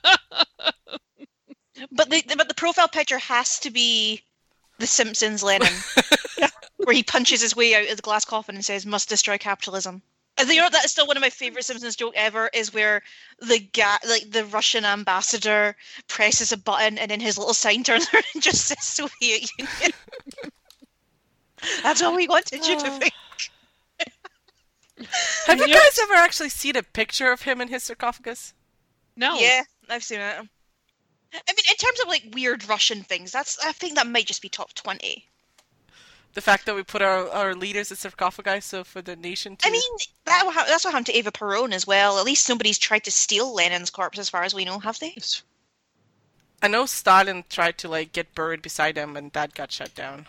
But 1.93 2.11
the 2.11 2.23
but 2.37 2.49
the 2.49 2.55
profile 2.55 2.89
picture 2.89 3.19
has 3.19 3.59
to 3.61 3.71
be 3.71 4.23
the 4.79 4.87
Simpsons 4.87 5.43
Lenin, 5.43 5.73
where 6.77 6.95
he 6.95 7.03
punches 7.03 7.41
his 7.43 7.55
way 7.57 7.75
out 7.75 7.91
of 7.91 7.97
the 7.97 8.03
glass 8.03 8.25
coffin 8.25 8.55
and 8.55 8.64
says, 8.64 8.85
"Must 8.87 9.09
destroy 9.09 9.37
capitalism." 9.39 10.03
And 10.39 10.49
you 10.51 10.61
know 10.61 10.68
that 10.68 10.84
is 10.84 10.91
still 10.93 11.07
one 11.07 11.16
of 11.16 11.20
my 11.22 11.30
favorite 11.30 11.64
Simpsons 11.64 11.97
joke 11.97 12.12
ever. 12.16 12.51
Is 12.53 12.72
where 12.74 13.03
the 13.41 13.59
guy, 13.59 13.97
like 14.09 14.30
the 14.30 14.45
Russian 14.47 14.84
ambassador, 14.84 15.76
presses 16.09 16.53
a 16.53 16.57
button 16.59 16.99
and 16.99 17.11
then 17.11 17.20
his 17.20 17.39
little 17.39 17.55
sign 17.55 17.82
turns 17.82 18.07
around 18.14 18.24
and 18.34 18.43
just 18.43 18.66
says 18.66 18.82
Soviet 18.84 19.51
Union. 19.59 19.93
That's 21.82 22.03
all 22.03 22.14
we 22.14 22.28
wanted 22.28 22.66
you 22.66 22.78
to 22.78 22.87
Oh. 22.87 22.99
think. 22.99 23.12
Have 25.47 25.59
you 25.59 25.68
guys 25.74 25.99
ever 26.03 26.14
actually 26.14 26.49
seen 26.49 26.76
a 26.76 26.82
picture 26.82 27.30
of 27.30 27.43
him 27.43 27.61
in 27.61 27.68
his 27.68 27.82
sarcophagus? 27.84 28.55
No. 29.16 29.39
Yeah, 29.39 29.62
I've 29.89 30.03
seen 30.05 30.20
it. 30.20 30.34
I 30.34 30.41
mean, 30.41 31.64
in 31.70 31.76
terms 31.76 32.01
of 32.01 32.09
like 32.09 32.24
weird 32.32 32.66
Russian 32.68 33.03
things, 33.03 33.30
that's 33.32 33.59
I 33.64 33.72
think 33.72 33.95
that 33.97 34.07
might 34.07 34.26
just 34.26 34.43
be 34.43 34.49
top 34.49 34.72
twenty. 34.74 35.28
The 36.37 36.43
fact 36.43 36.66
that 36.66 36.74
we 36.74 36.82
put 36.82 37.01
our, 37.01 37.30
our 37.30 37.55
leaders 37.55 37.91
in 37.91 37.97
sarcophagi, 37.97 38.61
so 38.61 38.84
for 38.84 39.01
the 39.01 39.16
nation 39.16 39.57
to. 39.57 39.66
I 39.66 39.70
mean, 39.70 39.82
that 40.26 40.66
that's 40.68 40.84
what 40.84 40.93
happened 40.93 41.07
to 41.07 41.16
Eva 41.16 41.32
Peron 41.32 41.72
as 41.72 41.87
well. 41.87 42.18
At 42.18 42.26
least 42.26 42.47
nobody's 42.47 42.76
tried 42.76 43.05
to 43.05 43.11
steal 43.11 43.55
Lenin's 43.55 43.89
corpse, 43.89 44.18
as 44.18 44.28
far 44.28 44.43
as 44.43 44.55
we 44.55 44.66
know, 44.66 44.78
have 44.78 44.99
they? 44.99 45.16
I 46.61 46.68
know 46.68 46.84
Stalin 46.84 47.45
tried 47.49 47.78
to 47.78 47.89
like 47.89 48.12
get 48.12 48.34
buried 48.34 48.61
beside 48.61 48.99
him, 48.99 49.16
and 49.16 49.32
that 49.32 49.55
got 49.55 49.72
shut 49.72 49.95
down. 49.95 50.26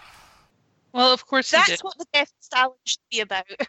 Well, 0.93 1.11
of 1.11 1.27
course 1.27 1.51
he 1.51 1.57
That's 1.57 1.71
did. 1.71 1.81
what 1.81 1.97
the 1.97 2.07
death 2.13 2.29
of 2.29 2.45
Stalin 2.45 2.77
should 2.85 3.09
be 3.11 3.19
about. 3.19 3.45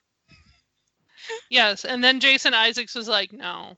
Yes, 1.51 1.85
and 1.85 2.03
then 2.05 2.21
Jason 2.21 2.55
Isaacs 2.55 2.95
was 2.95 3.09
like, 3.09 3.33
"No." 3.33 3.77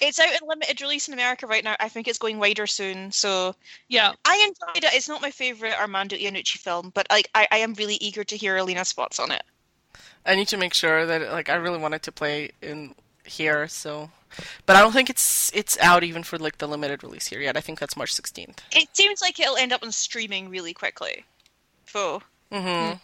It's 0.00 0.18
out 0.18 0.28
in 0.32 0.48
limited 0.48 0.80
release 0.80 1.08
in 1.08 1.14
America 1.14 1.46
right 1.46 1.62
now. 1.62 1.76
I 1.78 1.88
think 1.88 2.08
it's 2.08 2.18
going 2.18 2.38
wider 2.38 2.66
soon. 2.66 3.12
So 3.12 3.54
Yeah, 3.88 4.12
I 4.24 4.36
enjoyed 4.36 4.84
it. 4.84 4.94
It's 4.94 5.08
not 5.08 5.22
my 5.22 5.30
favorite 5.30 5.78
Armando 5.78 6.16
Iannucci 6.16 6.58
film, 6.58 6.90
but 6.94 7.06
like 7.10 7.28
I, 7.34 7.46
I 7.50 7.58
am 7.58 7.74
really 7.74 7.96
eager 7.96 8.24
to 8.24 8.36
hear 8.36 8.56
Alina's 8.56 8.92
thoughts 8.92 9.20
on 9.20 9.30
it. 9.30 9.42
I 10.24 10.34
need 10.34 10.48
to 10.48 10.56
make 10.56 10.74
sure 10.74 11.06
that 11.06 11.30
like 11.32 11.50
I 11.50 11.54
really 11.54 11.78
wanted 11.78 12.02
to 12.02 12.12
play 12.12 12.50
in 12.62 12.94
here, 13.24 13.68
so. 13.68 14.10
But 14.66 14.76
I 14.76 14.80
don't 14.80 14.92
think 14.92 15.08
it's 15.10 15.50
it's 15.54 15.78
out 15.80 16.04
even 16.04 16.22
for 16.22 16.38
like 16.38 16.58
the 16.58 16.66
limited 16.66 17.02
release 17.02 17.26
here 17.26 17.40
yet. 17.40 17.56
I 17.56 17.60
think 17.60 17.78
that's 17.78 17.96
March 17.96 18.12
sixteenth. 18.14 18.62
It 18.72 18.88
seems 18.94 19.20
like 19.20 19.38
it'll 19.38 19.56
end 19.56 19.72
up 19.72 19.82
on 19.82 19.92
streaming 19.92 20.48
really 20.48 20.72
quickly. 20.72 21.24
So 21.86 22.22
Mm-hmm. 22.52 22.96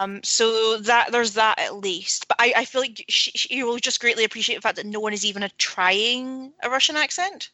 Um, 0.00 0.20
so 0.22 0.78
that 0.78 1.10
there's 1.10 1.34
that 1.34 1.58
at 1.58 1.74
least, 1.74 2.28
but 2.28 2.36
I, 2.40 2.52
I 2.58 2.64
feel 2.64 2.80
like 2.80 3.04
she, 3.08 3.32
she, 3.32 3.56
you 3.56 3.66
will 3.66 3.78
just 3.78 4.00
greatly 4.00 4.24
appreciate 4.24 4.54
the 4.54 4.60
fact 4.60 4.76
that 4.76 4.86
no 4.86 5.00
one 5.00 5.12
is 5.12 5.24
even 5.24 5.42
a 5.42 5.48
trying 5.50 6.52
a 6.62 6.70
Russian 6.70 6.94
accent. 6.96 7.50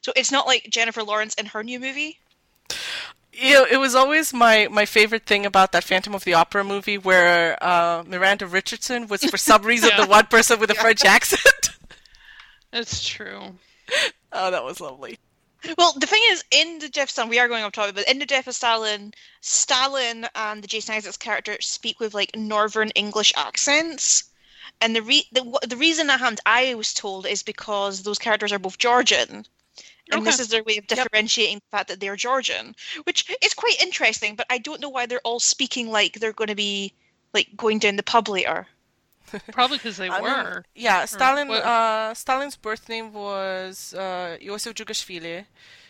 So 0.00 0.12
it's 0.16 0.32
not 0.32 0.46
like 0.46 0.66
Jennifer 0.70 1.02
Lawrence 1.02 1.34
in 1.34 1.46
her 1.46 1.62
new 1.62 1.78
movie. 1.78 2.18
You 3.34 3.54
know, 3.54 3.66
it 3.70 3.76
was 3.78 3.94
always 3.94 4.32
my, 4.34 4.68
my 4.70 4.84
favorite 4.86 5.26
thing 5.26 5.46
about 5.46 5.72
that 5.72 5.84
Phantom 5.84 6.14
of 6.14 6.24
the 6.24 6.34
Opera 6.34 6.64
movie 6.64 6.98
where 6.98 7.62
uh, 7.62 8.02
Miranda 8.06 8.46
Richardson 8.46 9.06
was 9.06 9.22
for 9.24 9.36
some 9.36 9.62
reason 9.62 9.90
Yeah. 9.96 10.04
the 10.04 10.10
one 10.10 10.26
person 10.26 10.58
with 10.58 10.70
a 10.70 10.74
French 10.74 11.04
accent. 11.04 11.70
that's 12.70 13.06
true. 13.06 13.40
oh, 14.32 14.50
that 14.50 14.64
was 14.64 14.80
lovely. 14.80 15.18
Well, 15.78 15.92
the 15.92 16.06
thing 16.06 16.22
is, 16.26 16.44
in 16.50 16.78
the 16.78 17.02
of 17.02 17.10
Stalin, 17.10 17.30
we 17.30 17.38
are 17.38 17.48
going 17.48 17.62
off 17.62 17.72
topic, 17.72 17.94
but 17.94 18.08
in 18.08 18.18
the 18.18 18.42
of 18.46 18.54
Stalin, 18.54 19.14
Stalin 19.40 20.26
and 20.34 20.62
the 20.62 20.66
Jason 20.66 20.94
Isaacs 20.94 21.16
character 21.16 21.56
speak 21.60 22.00
with 22.00 22.14
like 22.14 22.36
Northern 22.36 22.90
English 22.90 23.32
accents. 23.36 24.24
And 24.80 24.96
the 24.96 25.02
re- 25.02 25.28
the, 25.32 25.58
the 25.68 25.76
reason 25.76 26.08
that 26.08 26.20
happened, 26.20 26.40
I 26.46 26.74
was 26.74 26.92
told, 26.92 27.26
is 27.26 27.42
because 27.42 28.02
those 28.02 28.18
characters 28.18 28.52
are 28.52 28.58
both 28.58 28.78
Georgian. 28.78 29.46
And 30.10 30.26
this 30.26 30.40
is 30.40 30.48
their 30.48 30.64
way 30.64 30.78
of 30.78 30.86
differentiating 30.86 31.58
the 31.58 31.76
fact 31.76 31.88
that 31.88 32.00
they're 32.00 32.16
Georgian, 32.16 32.74
which 33.04 33.34
is 33.40 33.54
quite 33.54 33.80
interesting. 33.80 34.34
But 34.34 34.46
I 34.50 34.58
don't 34.58 34.80
know 34.80 34.88
why 34.88 35.06
they're 35.06 35.20
all 35.20 35.40
speaking 35.40 35.90
like 35.90 36.14
they're 36.14 36.32
going 36.32 36.48
to 36.48 36.54
be 36.54 36.92
like 37.32 37.48
going 37.56 37.78
down 37.78 37.96
the 37.96 38.02
pub 38.02 38.28
later. 38.28 38.66
Probably 39.52 39.78
because 39.78 39.96
they 39.96 40.08
I 40.08 40.20
mean, 40.20 40.22
were. 40.22 40.64
yeah, 40.74 41.04
Stalin. 41.04 41.50
Uh, 41.50 42.14
Stalin's 42.14 42.56
birth 42.56 42.88
name 42.88 43.12
was 43.12 43.94
uh, 43.94 44.36
Iosif 44.40 44.74
Jugashvili. 44.74 45.46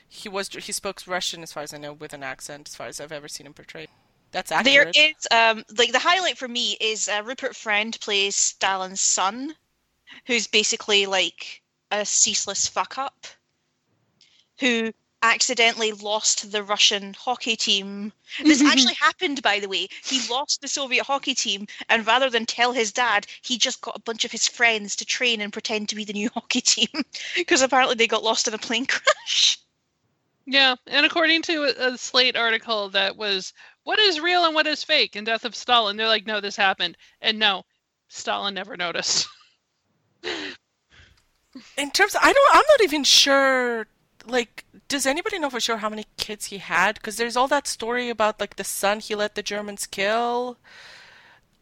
He 0.08 0.28
was 0.28 0.48
he 0.48 0.72
spoke 0.72 1.02
Russian, 1.06 1.42
as 1.42 1.52
far 1.52 1.62
as 1.62 1.72
I 1.72 1.78
know, 1.78 1.92
with 1.92 2.12
an 2.12 2.22
accent, 2.22 2.68
as 2.68 2.76
far 2.76 2.86
as 2.86 3.00
I've 3.00 3.12
ever 3.12 3.28
seen 3.28 3.46
him 3.46 3.54
portrayed. 3.54 3.88
That's 4.30 4.50
accurate. 4.50 4.96
is 4.96 5.26
um 5.30 5.62
like 5.76 5.92
the 5.92 5.98
highlight 5.98 6.38
for 6.38 6.48
me 6.48 6.76
is 6.80 7.08
uh, 7.08 7.22
Rupert 7.24 7.54
Friend 7.54 7.98
plays 8.00 8.34
Stalin's 8.36 9.00
son, 9.00 9.54
who's 10.26 10.46
basically 10.46 11.06
like 11.06 11.62
a 11.90 12.04
ceaseless 12.04 12.66
fuck 12.66 12.96
up, 12.98 13.26
who 14.58 14.92
accidentally 15.22 15.92
lost 15.92 16.50
the 16.50 16.62
Russian 16.62 17.14
hockey 17.14 17.56
team. 17.56 18.12
This 18.42 18.62
actually 18.70 18.94
happened, 18.94 19.42
by 19.42 19.60
the 19.60 19.68
way. 19.68 19.88
He 20.04 20.20
lost 20.28 20.60
the 20.60 20.68
Soviet 20.68 21.04
hockey 21.04 21.34
team, 21.34 21.66
and 21.88 22.06
rather 22.06 22.28
than 22.28 22.44
tell 22.44 22.72
his 22.72 22.92
dad, 22.92 23.26
he 23.42 23.56
just 23.56 23.80
got 23.80 23.96
a 23.96 24.00
bunch 24.00 24.24
of 24.24 24.32
his 24.32 24.48
friends 24.48 24.96
to 24.96 25.04
train 25.04 25.40
and 25.40 25.52
pretend 25.52 25.88
to 25.88 25.94
be 25.94 26.04
the 26.04 26.12
new 26.12 26.28
hockey 26.34 26.60
team 26.60 27.04
because 27.34 27.62
apparently 27.62 27.94
they 27.94 28.06
got 28.06 28.24
lost 28.24 28.48
in 28.48 28.54
a 28.54 28.58
plane 28.58 28.86
crash. 28.86 29.58
Yeah, 30.44 30.74
and 30.88 31.06
according 31.06 31.42
to 31.42 31.64
a, 31.64 31.92
a 31.92 31.98
Slate 31.98 32.36
article 32.36 32.88
that 32.90 33.16
was 33.16 33.52
what 33.84 34.00
is 34.00 34.20
real 34.20 34.44
and 34.44 34.54
what 34.54 34.66
is 34.66 34.82
fake 34.82 35.14
in 35.14 35.24
Death 35.24 35.44
of 35.44 35.54
Stalin, 35.54 35.96
they're 35.96 36.08
like, 36.08 36.26
no, 36.26 36.40
this 36.40 36.56
happened, 36.56 36.96
and 37.20 37.38
no, 37.38 37.62
Stalin 38.08 38.54
never 38.54 38.76
noticed. 38.76 39.28
In 41.76 41.90
terms, 41.90 42.16
I 42.18 42.32
don't. 42.32 42.56
I'm 42.56 42.64
not 42.66 42.82
even 42.82 43.04
sure 43.04 43.86
like, 44.26 44.64
does 44.88 45.06
anybody 45.06 45.38
know 45.38 45.50
for 45.50 45.60
sure 45.60 45.78
how 45.78 45.88
many 45.88 46.06
kids 46.16 46.46
he 46.46 46.58
had? 46.58 46.96
Because 46.96 47.16
there's 47.16 47.36
all 47.36 47.48
that 47.48 47.66
story 47.66 48.08
about 48.08 48.40
like 48.40 48.56
the 48.56 48.64
son 48.64 49.00
he 49.00 49.14
let 49.14 49.34
the 49.34 49.42
Germans 49.42 49.86
kill. 49.86 50.58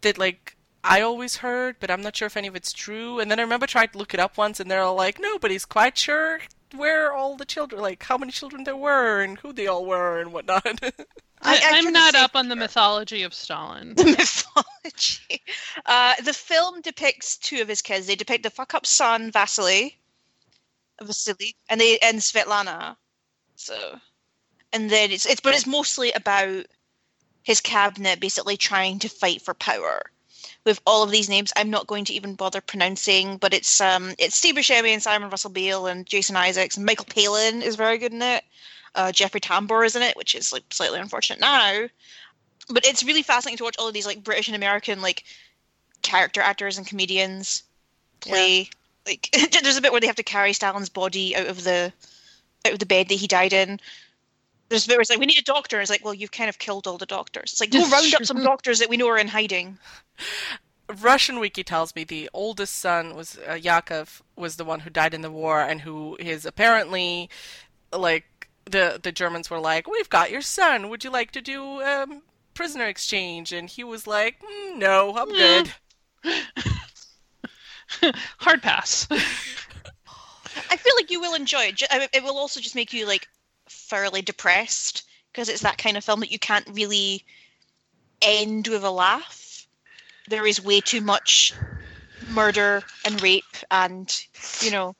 That 0.02 0.18
like 0.18 0.56
I 0.82 1.00
always 1.02 1.36
heard, 1.36 1.76
but 1.80 1.90
I'm 1.90 2.02
not 2.02 2.16
sure 2.16 2.26
if 2.26 2.36
any 2.36 2.48
of 2.48 2.56
it's 2.56 2.72
true. 2.72 3.18
And 3.20 3.30
then 3.30 3.38
I 3.38 3.42
remember 3.42 3.66
trying 3.66 3.88
to 3.88 3.98
look 3.98 4.14
it 4.14 4.20
up 4.20 4.38
once, 4.38 4.60
and 4.60 4.70
they're 4.70 4.82
all 4.82 4.94
like, 4.96 5.18
nobody's 5.20 5.64
quite 5.66 5.98
sure 5.98 6.40
where 6.74 7.12
all 7.12 7.36
the 7.36 7.44
children, 7.44 7.82
like 7.82 8.02
how 8.04 8.16
many 8.16 8.32
children 8.32 8.64
there 8.64 8.76
were, 8.76 9.20
and 9.22 9.38
who 9.40 9.52
they 9.52 9.66
all 9.66 9.84
were, 9.84 10.20
and 10.20 10.32
whatnot. 10.32 10.62
I, 10.64 10.92
I- 11.42 11.56
I 11.56 11.60
I'm 11.72 11.76
couldn't 11.84 11.92
not 11.94 12.14
say 12.14 12.20
up 12.22 12.36
on 12.36 12.48
the 12.48 12.56
mythology 12.56 13.22
of 13.22 13.34
Stalin. 13.34 13.94
the 13.96 14.04
mythology. 14.04 15.42
Uh, 15.86 16.14
the 16.24 16.32
film 16.32 16.80
depicts 16.80 17.36
two 17.38 17.60
of 17.60 17.68
his 17.68 17.82
kids. 17.82 18.06
They 18.06 18.14
depict 18.16 18.42
the 18.44 18.50
fuck 18.50 18.74
up 18.74 18.86
son 18.86 19.30
Vasily, 19.30 19.99
Vasily, 21.02 21.54
and 21.68 21.80
they 21.80 21.98
and 21.98 22.18
Svetlana. 22.18 22.96
So, 23.56 23.98
and 24.72 24.90
then 24.90 25.10
it's 25.10 25.26
it's 25.26 25.40
but 25.40 25.54
it's 25.54 25.66
mostly 25.66 26.12
about 26.12 26.66
his 27.42 27.60
cabinet 27.60 28.20
basically 28.20 28.56
trying 28.56 28.98
to 29.00 29.08
fight 29.08 29.42
for 29.42 29.54
power. 29.54 30.10
With 30.64 30.80
all 30.86 31.02
of 31.02 31.10
these 31.10 31.28
names, 31.28 31.52
I'm 31.56 31.70
not 31.70 31.86
going 31.86 32.04
to 32.06 32.14
even 32.14 32.34
bother 32.34 32.60
pronouncing, 32.60 33.38
but 33.38 33.54
it's 33.54 33.80
um 33.80 34.14
it's 34.18 34.36
Steve 34.36 34.56
Buscemi 34.56 34.90
and 34.90 35.02
Simon 35.02 35.30
Russell 35.30 35.50
Beale 35.50 35.86
and 35.86 36.06
Jason 36.06 36.36
Isaacs 36.36 36.76
and 36.76 36.86
Michael 36.86 37.06
Palin 37.06 37.62
is 37.62 37.76
very 37.76 37.98
good 37.98 38.12
in 38.12 38.22
it. 38.22 38.44
Uh, 38.94 39.12
Jeffrey 39.12 39.40
Tambor 39.40 39.86
is 39.86 39.94
in 39.94 40.02
it, 40.02 40.16
which 40.16 40.34
is 40.34 40.52
like 40.52 40.64
slightly 40.70 40.98
unfortunate 40.98 41.40
now 41.40 41.86
but 42.70 42.86
it's 42.86 43.02
really 43.02 43.22
fascinating 43.22 43.58
to 43.58 43.64
watch 43.64 43.76
all 43.78 43.88
of 43.88 43.94
these 43.94 44.06
like 44.06 44.24
British 44.24 44.48
and 44.48 44.56
American 44.56 45.02
like 45.02 45.24
character 46.02 46.40
actors 46.40 46.78
and 46.78 46.86
comedians 46.86 47.64
play. 48.20 48.70
Like 49.06 49.30
there's 49.62 49.76
a 49.76 49.82
bit 49.82 49.92
where 49.92 50.00
they 50.00 50.06
have 50.06 50.16
to 50.16 50.22
carry 50.22 50.52
Stalin's 50.52 50.88
body 50.88 51.36
out 51.36 51.46
of 51.46 51.64
the 51.64 51.92
out 52.66 52.74
of 52.74 52.78
the 52.78 52.86
bed 52.86 53.08
that 53.08 53.14
he 53.14 53.26
died 53.26 53.52
in. 53.52 53.80
There's 54.68 54.84
a 54.84 54.88
bit 54.88 54.94
where 54.94 55.00
it's 55.00 55.10
like 55.10 55.18
we 55.18 55.26
need 55.26 55.38
a 55.38 55.42
doctor. 55.42 55.76
And 55.76 55.82
it's 55.82 55.90
like, 55.90 56.04
well, 56.04 56.14
you've 56.14 56.30
kind 56.30 56.48
of 56.48 56.58
killed 56.58 56.86
all 56.86 56.98
the 56.98 57.06
doctors. 57.06 57.52
It's 57.52 57.60
like 57.60 57.70
go 57.70 57.88
round 57.88 58.14
up 58.14 58.24
some 58.24 58.42
doctors 58.42 58.78
that 58.78 58.88
we 58.88 58.96
know 58.96 59.08
are 59.08 59.18
in 59.18 59.28
hiding. 59.28 59.78
Russian 61.00 61.38
wiki 61.38 61.62
tells 61.62 61.94
me 61.94 62.04
the 62.04 62.28
oldest 62.32 62.76
son 62.76 63.14
was 63.14 63.38
uh, 63.48 63.54
Yakov 63.54 64.22
was 64.36 64.56
the 64.56 64.64
one 64.64 64.80
who 64.80 64.90
died 64.90 65.14
in 65.14 65.22
the 65.22 65.30
war 65.30 65.60
and 65.60 65.80
who 65.82 66.16
is 66.18 66.44
apparently 66.44 67.30
like 67.92 68.48
the 68.64 68.98
the 69.02 69.12
Germans 69.12 69.50
were 69.50 69.60
like 69.60 69.88
we've 69.88 70.08
got 70.08 70.30
your 70.30 70.42
son 70.42 70.88
would 70.88 71.04
you 71.04 71.10
like 71.10 71.30
to 71.32 71.40
do 71.40 71.82
um 71.82 72.22
prisoner 72.54 72.86
exchange 72.86 73.52
and 73.52 73.68
he 73.70 73.84
was 73.84 74.06
like 74.06 74.40
"Mm, 74.42 74.78
no 74.78 75.16
I'm 75.16 75.28
good 75.30 75.72
Hard 78.38 78.62
pass. 78.62 79.06
I 80.70 80.76
feel 80.76 80.94
like 80.96 81.10
you 81.10 81.20
will 81.20 81.34
enjoy 81.34 81.64
it. 81.64 81.82
It 82.12 82.22
will 82.22 82.36
also 82.36 82.60
just 82.60 82.74
make 82.74 82.92
you 82.92 83.06
like 83.06 83.28
thoroughly 83.68 84.22
depressed 84.22 85.04
because 85.32 85.48
it's 85.48 85.62
that 85.62 85.78
kind 85.78 85.96
of 85.96 86.04
film 86.04 86.20
that 86.20 86.32
you 86.32 86.38
can't 86.38 86.66
really 86.72 87.24
end 88.22 88.68
with 88.68 88.84
a 88.84 88.90
laugh. 88.90 89.66
There 90.28 90.46
is 90.46 90.62
way 90.62 90.80
too 90.80 91.00
much 91.00 91.54
murder 92.28 92.82
and 93.04 93.20
rape 93.22 93.56
and 93.70 94.24
you 94.60 94.70
know 94.70 94.94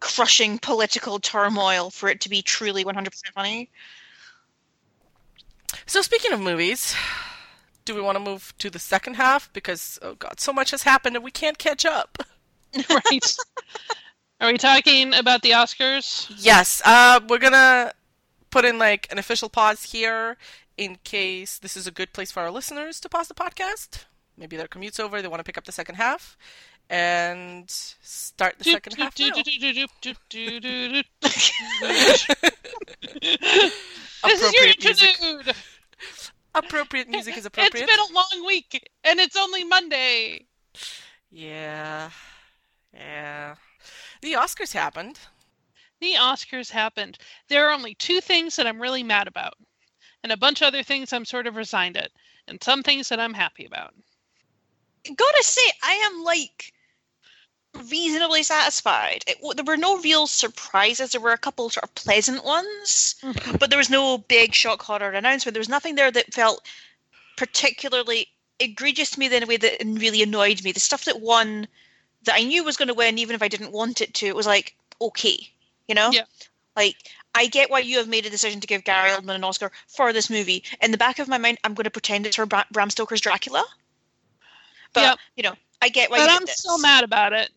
crushing 0.00 0.58
political 0.58 1.18
turmoil 1.18 1.90
for 1.90 2.08
it 2.08 2.20
to 2.22 2.28
be 2.28 2.42
truly 2.42 2.84
100% 2.84 3.10
funny. 3.34 3.70
so 5.86 6.02
speaking 6.02 6.32
of 6.32 6.40
movies 6.40 6.94
do 7.90 7.96
we 7.96 8.00
want 8.00 8.16
to 8.16 8.22
move 8.22 8.54
to 8.58 8.70
the 8.70 8.78
second 8.78 9.14
half 9.14 9.52
because 9.52 9.98
oh 10.00 10.14
god 10.14 10.38
so 10.38 10.52
much 10.52 10.70
has 10.70 10.84
happened 10.84 11.16
and 11.16 11.24
we 11.24 11.30
can't 11.30 11.58
catch 11.58 11.84
up 11.84 12.18
right. 12.90 13.36
Are 14.40 14.50
we 14.50 14.58
talking 14.58 15.14
about 15.14 15.42
the 15.42 15.50
Oscars? 15.50 16.32
Yes, 16.38 16.80
uh, 16.84 17.20
we're 17.28 17.38
gonna 17.38 17.92
put 18.50 18.64
in 18.64 18.78
like 18.78 19.06
an 19.10 19.18
official 19.18 19.48
pause 19.48 19.84
here 19.84 20.36
in 20.76 20.96
case 21.04 21.58
this 21.58 21.76
is 21.76 21.86
a 21.86 21.90
good 21.90 22.12
place 22.12 22.32
for 22.32 22.40
our 22.40 22.50
listeners 22.50 23.00
to 23.00 23.08
pause 23.08 23.28
the 23.28 23.34
podcast. 23.34 24.04
Maybe 24.36 24.56
their 24.56 24.68
commute's 24.68 24.98
over, 24.98 25.20
they 25.20 25.28
want 25.28 25.40
to 25.40 25.44
pick 25.44 25.58
up 25.58 25.64
the 25.64 25.72
second 25.72 25.96
half, 25.96 26.38
and 26.88 27.64
start 27.68 28.56
the 28.58 28.64
second 28.64 28.96
half. 28.96 29.14
This 34.22 34.42
is 34.42 34.52
your 34.52 34.66
interlude. 34.66 35.54
Appropriate 36.54 37.08
music 37.08 37.36
is 37.36 37.46
appropriate. 37.46 37.84
It's 37.84 37.92
been 37.92 38.10
a 38.10 38.14
long 38.14 38.46
week, 38.46 38.88
and 39.04 39.20
it's 39.20 39.36
only 39.36 39.64
Monday. 39.64 40.46
Yeah, 41.30 42.10
yeah. 42.92 43.54
The 44.22 44.34
Oscars 44.34 44.72
happened. 44.72 45.18
The 46.00 46.14
Oscars 46.14 46.70
happened. 46.70 47.18
There 47.48 47.68
are 47.68 47.72
only 47.72 47.94
two 47.94 48.20
things 48.20 48.56
that 48.56 48.66
I'm 48.66 48.80
really 48.80 49.02
mad 49.02 49.28
about, 49.28 49.54
and 50.22 50.32
a 50.32 50.36
bunch 50.36 50.60
of 50.60 50.68
other 50.68 50.82
things 50.82 51.12
I'm 51.12 51.24
sort 51.24 51.46
of 51.46 51.56
resigned 51.56 51.96
at, 51.96 52.10
and 52.48 52.62
some 52.62 52.82
things 52.82 53.08
that 53.08 53.20
I'm 53.20 53.34
happy 53.34 53.66
about. 53.66 53.94
Gotta 55.04 55.42
say, 55.42 55.72
I 55.82 55.92
am 55.92 56.22
like 56.24 56.72
reasonably 57.90 58.42
satisfied. 58.42 59.24
It, 59.26 59.38
there 59.56 59.64
were 59.64 59.76
no 59.76 59.98
real 59.98 60.26
surprises. 60.26 61.12
There 61.12 61.20
were 61.20 61.32
a 61.32 61.38
couple 61.38 61.70
sort 61.70 61.84
of 61.84 61.94
pleasant 61.94 62.44
ones. 62.44 63.14
Mm-hmm. 63.22 63.56
but 63.56 63.70
there 63.70 63.78
was 63.78 63.90
no 63.90 64.18
big 64.18 64.54
shock 64.54 64.82
horror 64.82 65.10
announcement. 65.10 65.54
There 65.54 65.60
was 65.60 65.68
nothing 65.68 65.94
there 65.94 66.10
that 66.10 66.34
felt 66.34 66.66
particularly 67.36 68.28
egregious 68.58 69.12
to 69.12 69.18
me 69.18 69.34
in 69.34 69.42
a 69.42 69.46
way 69.46 69.56
that 69.56 69.82
really 69.84 70.22
annoyed 70.22 70.62
me. 70.62 70.72
The 70.72 70.80
stuff 70.80 71.04
that 71.04 71.20
won 71.20 71.66
that 72.24 72.34
I 72.34 72.44
knew 72.44 72.64
was 72.64 72.76
going 72.76 72.88
to 72.88 72.94
win, 72.94 73.18
even 73.18 73.34
if 73.34 73.42
I 73.42 73.48
didn't 73.48 73.72
want 73.72 74.00
it 74.00 74.14
to, 74.14 74.26
it 74.26 74.36
was 74.36 74.46
like 74.46 74.76
okay, 75.00 75.38
you 75.88 75.94
know. 75.94 76.10
Yeah. 76.10 76.24
Like 76.76 76.96
I 77.34 77.46
get 77.46 77.70
why 77.70 77.80
you 77.80 77.98
have 77.98 78.08
made 78.08 78.26
a 78.26 78.30
decision 78.30 78.60
to 78.60 78.66
give 78.66 78.84
Gary 78.84 79.10
Oldman 79.10 79.36
an 79.36 79.44
Oscar 79.44 79.72
for 79.86 80.12
this 80.12 80.28
movie. 80.28 80.64
In 80.82 80.90
the 80.90 80.98
back 80.98 81.18
of 81.18 81.28
my 81.28 81.38
mind, 81.38 81.58
I'm 81.64 81.74
going 81.74 81.84
to 81.84 81.90
pretend 81.90 82.26
it's 82.26 82.36
for 82.36 82.46
Bram 82.46 82.90
Stoker's 82.90 83.20
Dracula. 83.20 83.64
But 84.92 85.02
Yep. 85.02 85.18
you 85.36 85.42
know, 85.44 85.54
I 85.80 85.88
get 85.88 86.10
why. 86.10 86.18
But 86.18 86.28
you 86.28 86.34
I'm 86.34 86.40
did 86.40 86.48
this 86.48 86.58
still 86.58 86.78
mad 86.78 87.04
about 87.04 87.32
it. 87.32 87.50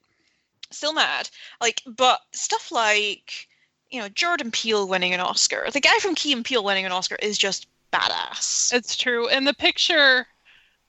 Still 0.73 0.93
mad. 0.93 1.29
Like, 1.61 1.81
but 1.85 2.19
stuff 2.31 2.71
like, 2.71 3.47
you 3.91 3.99
know, 3.99 4.09
Jordan 4.09 4.51
Peele 4.51 4.87
winning 4.87 5.13
an 5.13 5.19
Oscar, 5.19 5.67
the 5.71 5.79
guy 5.79 5.97
from 5.99 6.15
Key 6.15 6.33
and 6.33 6.43
Peele 6.45 6.63
winning 6.63 6.85
an 6.85 6.91
Oscar 6.91 7.15
is 7.21 7.37
just 7.37 7.67
badass. 7.91 8.73
It's 8.73 8.95
true. 8.95 9.27
And 9.27 9.47
the 9.47 9.53
picture 9.53 10.25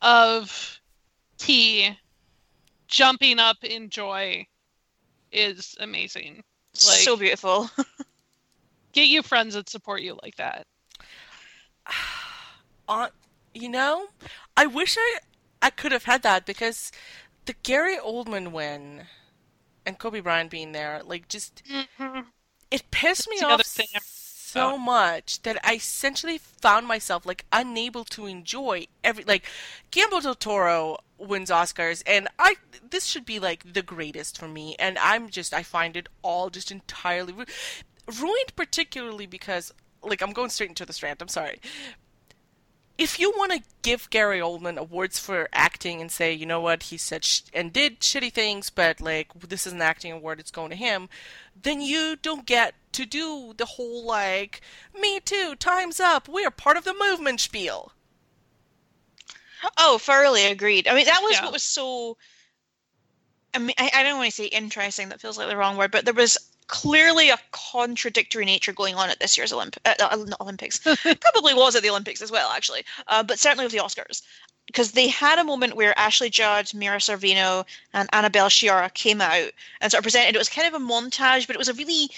of 0.03 0.80
T 1.39 1.97
jumping 2.89 3.39
up 3.39 3.62
in 3.62 3.91
joy 3.91 4.47
is 5.32 5.76
amazing. 5.80 6.43
like- 6.74 6.99
so 6.99 7.16
beautiful. 7.16 7.70
Get 8.93 9.09
you 9.09 9.22
friends 9.22 9.55
that 9.55 9.68
support 9.68 10.03
you 10.03 10.18
like 10.22 10.37
that. 10.37 10.66
on 12.89 13.09
you 13.55 13.68
know 13.68 14.07
i 14.57 14.66
wish 14.66 14.97
i 14.99 15.18
i 15.62 15.70
could 15.70 15.93
have 15.93 16.05
had 16.05 16.22
that 16.22 16.45
because 16.45 16.93
the 17.47 17.55
gary 17.62 17.97
oldman 17.97 18.52
win 18.52 19.02
and 19.86 19.98
kobe 19.98 20.20
bryant 20.20 20.51
being 20.51 20.73
there 20.73 21.01
like 21.05 21.28
just 21.28 21.62
it 22.70 22.90
pissed 22.90 23.28
me 23.28 23.40
off 23.40 23.62
so 23.65 24.78
much 24.78 25.43
that 25.43 25.59
i 25.65 25.74
essentially 25.74 26.39
found 26.39 26.86
myself 26.86 27.27
like 27.27 27.44
unable 27.52 28.05
to 28.05 28.27
enjoy 28.27 28.86
every 29.02 29.24
like 29.24 29.44
guillermo 29.90 30.20
del 30.20 30.35
toro 30.35 30.97
wins 31.19 31.51
oscars 31.51 32.02
and 32.06 32.28
i 32.39 32.55
this 32.89 33.05
should 33.06 33.24
be 33.24 33.39
like 33.40 33.73
the 33.73 33.82
greatest 33.82 34.39
for 34.39 34.48
me 34.48 34.77
and 34.78 34.98
i'm 34.98 35.28
just 35.28 35.52
i 35.52 35.62
find 35.62 35.97
it 35.97 36.09
all 36.23 36.51
just 36.51 36.70
entirely 36.70 37.32
ru- 37.32 37.44
ruined 38.20 38.55
particularly 38.56 39.27
because 39.27 39.73
like 40.02 40.23
i'm 40.23 40.32
going 40.32 40.51
straight 40.51 40.70
into 40.70 40.86
this 40.86 41.02
rant 41.02 41.20
i'm 41.23 41.28
sorry 41.28 41.59
if 42.96 43.18
you 43.18 43.32
want 43.36 43.52
to 43.52 43.62
give 43.82 44.08
Gary 44.10 44.38
Oldman 44.38 44.76
awards 44.78 45.18
for 45.18 45.48
acting 45.52 46.00
and 46.00 46.10
say, 46.12 46.32
you 46.32 46.46
know 46.46 46.60
what, 46.60 46.84
he 46.84 46.96
said 46.96 47.24
sh- 47.24 47.40
and 47.52 47.72
did 47.72 48.00
shitty 48.00 48.32
things, 48.32 48.70
but 48.70 49.00
like 49.00 49.28
this 49.48 49.66
is 49.66 49.72
an 49.72 49.82
acting 49.82 50.12
award, 50.12 50.38
it's 50.40 50.50
going 50.52 50.70
to 50.70 50.76
him, 50.76 51.08
then 51.60 51.80
you 51.80 52.16
don't 52.20 52.46
get 52.46 52.74
to 52.92 53.04
do 53.04 53.52
the 53.56 53.64
whole 53.66 54.04
like, 54.04 54.60
me 54.98 55.18
too, 55.20 55.54
time's 55.58 55.98
up, 55.98 56.28
we're 56.28 56.50
part 56.50 56.76
of 56.76 56.84
the 56.84 56.94
movement 56.94 57.40
spiel. 57.40 57.92
oh, 59.78 59.98
thoroughly 59.98 60.44
agreed. 60.46 60.86
I 60.88 60.94
mean, 60.94 61.06
that 61.06 61.20
was 61.22 61.32
Yeah. 61.36 61.44
what 61.44 61.52
was 61.52 61.64
so. 61.64 62.16
I 63.54 63.58
mean, 63.58 63.74
I, 63.78 63.90
I 63.94 64.02
don't 64.02 64.18
want 64.18 64.30
to 64.30 64.34
say 64.34 64.46
interesting. 64.46 65.08
That 65.08 65.20
feels 65.20 65.38
like 65.38 65.48
the 65.48 65.56
wrong 65.56 65.76
word, 65.76 65.90
but 65.92 66.04
there 66.04 66.12
was 66.14 66.36
clearly 66.66 67.31
a 67.31 67.39
contradictory 67.53 68.45
nature 68.45 68.73
going 68.73 68.95
on 68.95 69.11
at 69.11 69.20
this 69.20 69.36
year's 69.36 69.53
Olymp- 69.53 69.77
uh, 69.85 69.95
uh, 70.01 70.16
not 70.16 70.41
Olympics. 70.41 70.78
Probably 71.20 71.55
was 71.55 71.77
at 71.77 71.82
the 71.82 71.91
Olympics 71.91 72.23
as 72.23 72.31
well, 72.31 72.51
actually, 72.51 72.85
uh, 73.09 73.23
but 73.23 73.39
certainly 73.39 73.65
with 73.65 73.73
the 73.73 73.78
Oscars. 73.78 74.23
Because 74.66 74.93
they 74.93 75.09
had 75.09 75.39
a 75.39 75.45
moment 75.45 75.77
where 75.77 75.97
Ashley 75.99 76.31
Judd, 76.31 76.73
Mira 76.73 76.97
Sorvino, 76.97 77.66
and 77.93 78.09
Annabelle 78.15 78.49
Sciorra 78.49 78.93
came 78.95 79.20
out 79.20 79.51
and 79.81 79.93
sort 79.93 79.99
of 79.99 80.05
presented. 80.05 80.35
It 80.35 80.39
was 80.39 80.49
kind 80.49 80.66
of 80.66 80.81
a 80.81 80.85
montage, 80.85 81.47
but 81.47 81.55
it 81.55 81.59
was 81.59 81.69
a 81.69 81.74
really, 81.74 82.09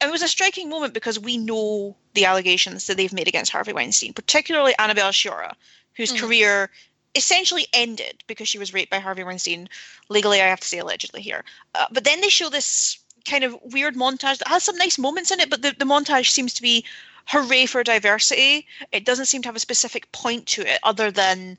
it 0.00 0.10
was 0.10 0.22
a 0.22 0.28
striking 0.28 0.68
moment 0.68 0.94
because 0.94 1.18
we 1.20 1.38
know 1.38 1.96
the 2.14 2.24
allegations 2.24 2.88
that 2.88 2.96
they've 2.96 3.12
made 3.12 3.28
against 3.28 3.52
Harvey 3.52 3.72
Weinstein, 3.72 4.12
particularly 4.12 4.74
Annabelle 4.80 5.12
Sciorra, 5.12 5.54
whose 5.94 6.12
Mhm. 6.12 6.18
career 6.18 6.70
essentially 7.14 7.68
ended 7.72 8.22
because 8.26 8.48
she 8.48 8.58
was 8.58 8.74
raped 8.74 8.90
by 8.90 8.98
Harvey 8.98 9.22
Weinstein. 9.22 9.68
Legally, 10.08 10.42
I 10.42 10.46
have 10.48 10.60
to 10.60 10.66
say 10.68 10.78
allegedly 10.78 11.22
here. 11.22 11.44
Uh, 11.74 11.86
but 11.92 12.02
then 12.04 12.20
they 12.20 12.28
show 12.28 12.50
this 12.50 12.98
kind 13.26 13.44
of 13.44 13.56
weird 13.62 13.94
montage 13.96 14.38
that 14.38 14.48
has 14.48 14.64
some 14.64 14.76
nice 14.76 14.98
moments 14.98 15.30
in 15.30 15.40
it, 15.40 15.50
but 15.50 15.62
the, 15.62 15.74
the 15.78 15.84
montage 15.84 16.30
seems 16.30 16.54
to 16.54 16.62
be 16.62 16.84
hooray 17.26 17.66
for 17.66 17.82
diversity. 17.82 18.66
It 18.92 19.04
doesn't 19.04 19.26
seem 19.26 19.42
to 19.42 19.48
have 19.48 19.56
a 19.56 19.60
specific 19.60 20.10
point 20.12 20.46
to 20.48 20.62
it 20.62 20.78
other 20.82 21.10
than, 21.10 21.58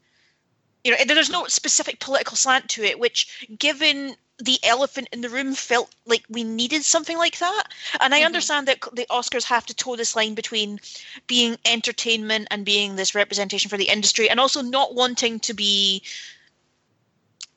you 0.83 0.91
know, 0.91 0.97
there's 1.05 1.29
no 1.29 1.45
specific 1.47 1.99
political 1.99 2.37
slant 2.37 2.69
to 2.69 2.83
it, 2.83 2.99
which, 2.99 3.47
given 3.59 4.15
the 4.39 4.59
elephant 4.63 5.09
in 5.11 5.21
the 5.21 5.29
room, 5.29 5.53
felt 5.55 5.93
like 6.05 6.23
we 6.29 6.43
needed 6.43 6.83
something 6.83 7.17
like 7.17 7.39
that. 7.39 7.63
And 7.99 8.13
I 8.13 8.21
Mhm. 8.21 8.25
understand 8.27 8.67
that 8.67 8.79
the 8.93 9.07
Oscars 9.09 9.43
have 9.45 9.65
to 9.65 9.73
toe 9.73 9.95
this 9.95 10.15
line 10.15 10.35
between 10.35 10.79
being 11.25 11.57
entertainment 11.65 12.47
and 12.51 12.63
being 12.63 12.95
this 12.95 13.15
representation 13.15 13.69
for 13.69 13.77
the 13.77 13.89
industry, 13.89 14.29
and 14.29 14.39
also 14.39 14.61
not 14.61 14.93
wanting 14.93 15.39
to 15.41 15.53
be. 15.53 16.03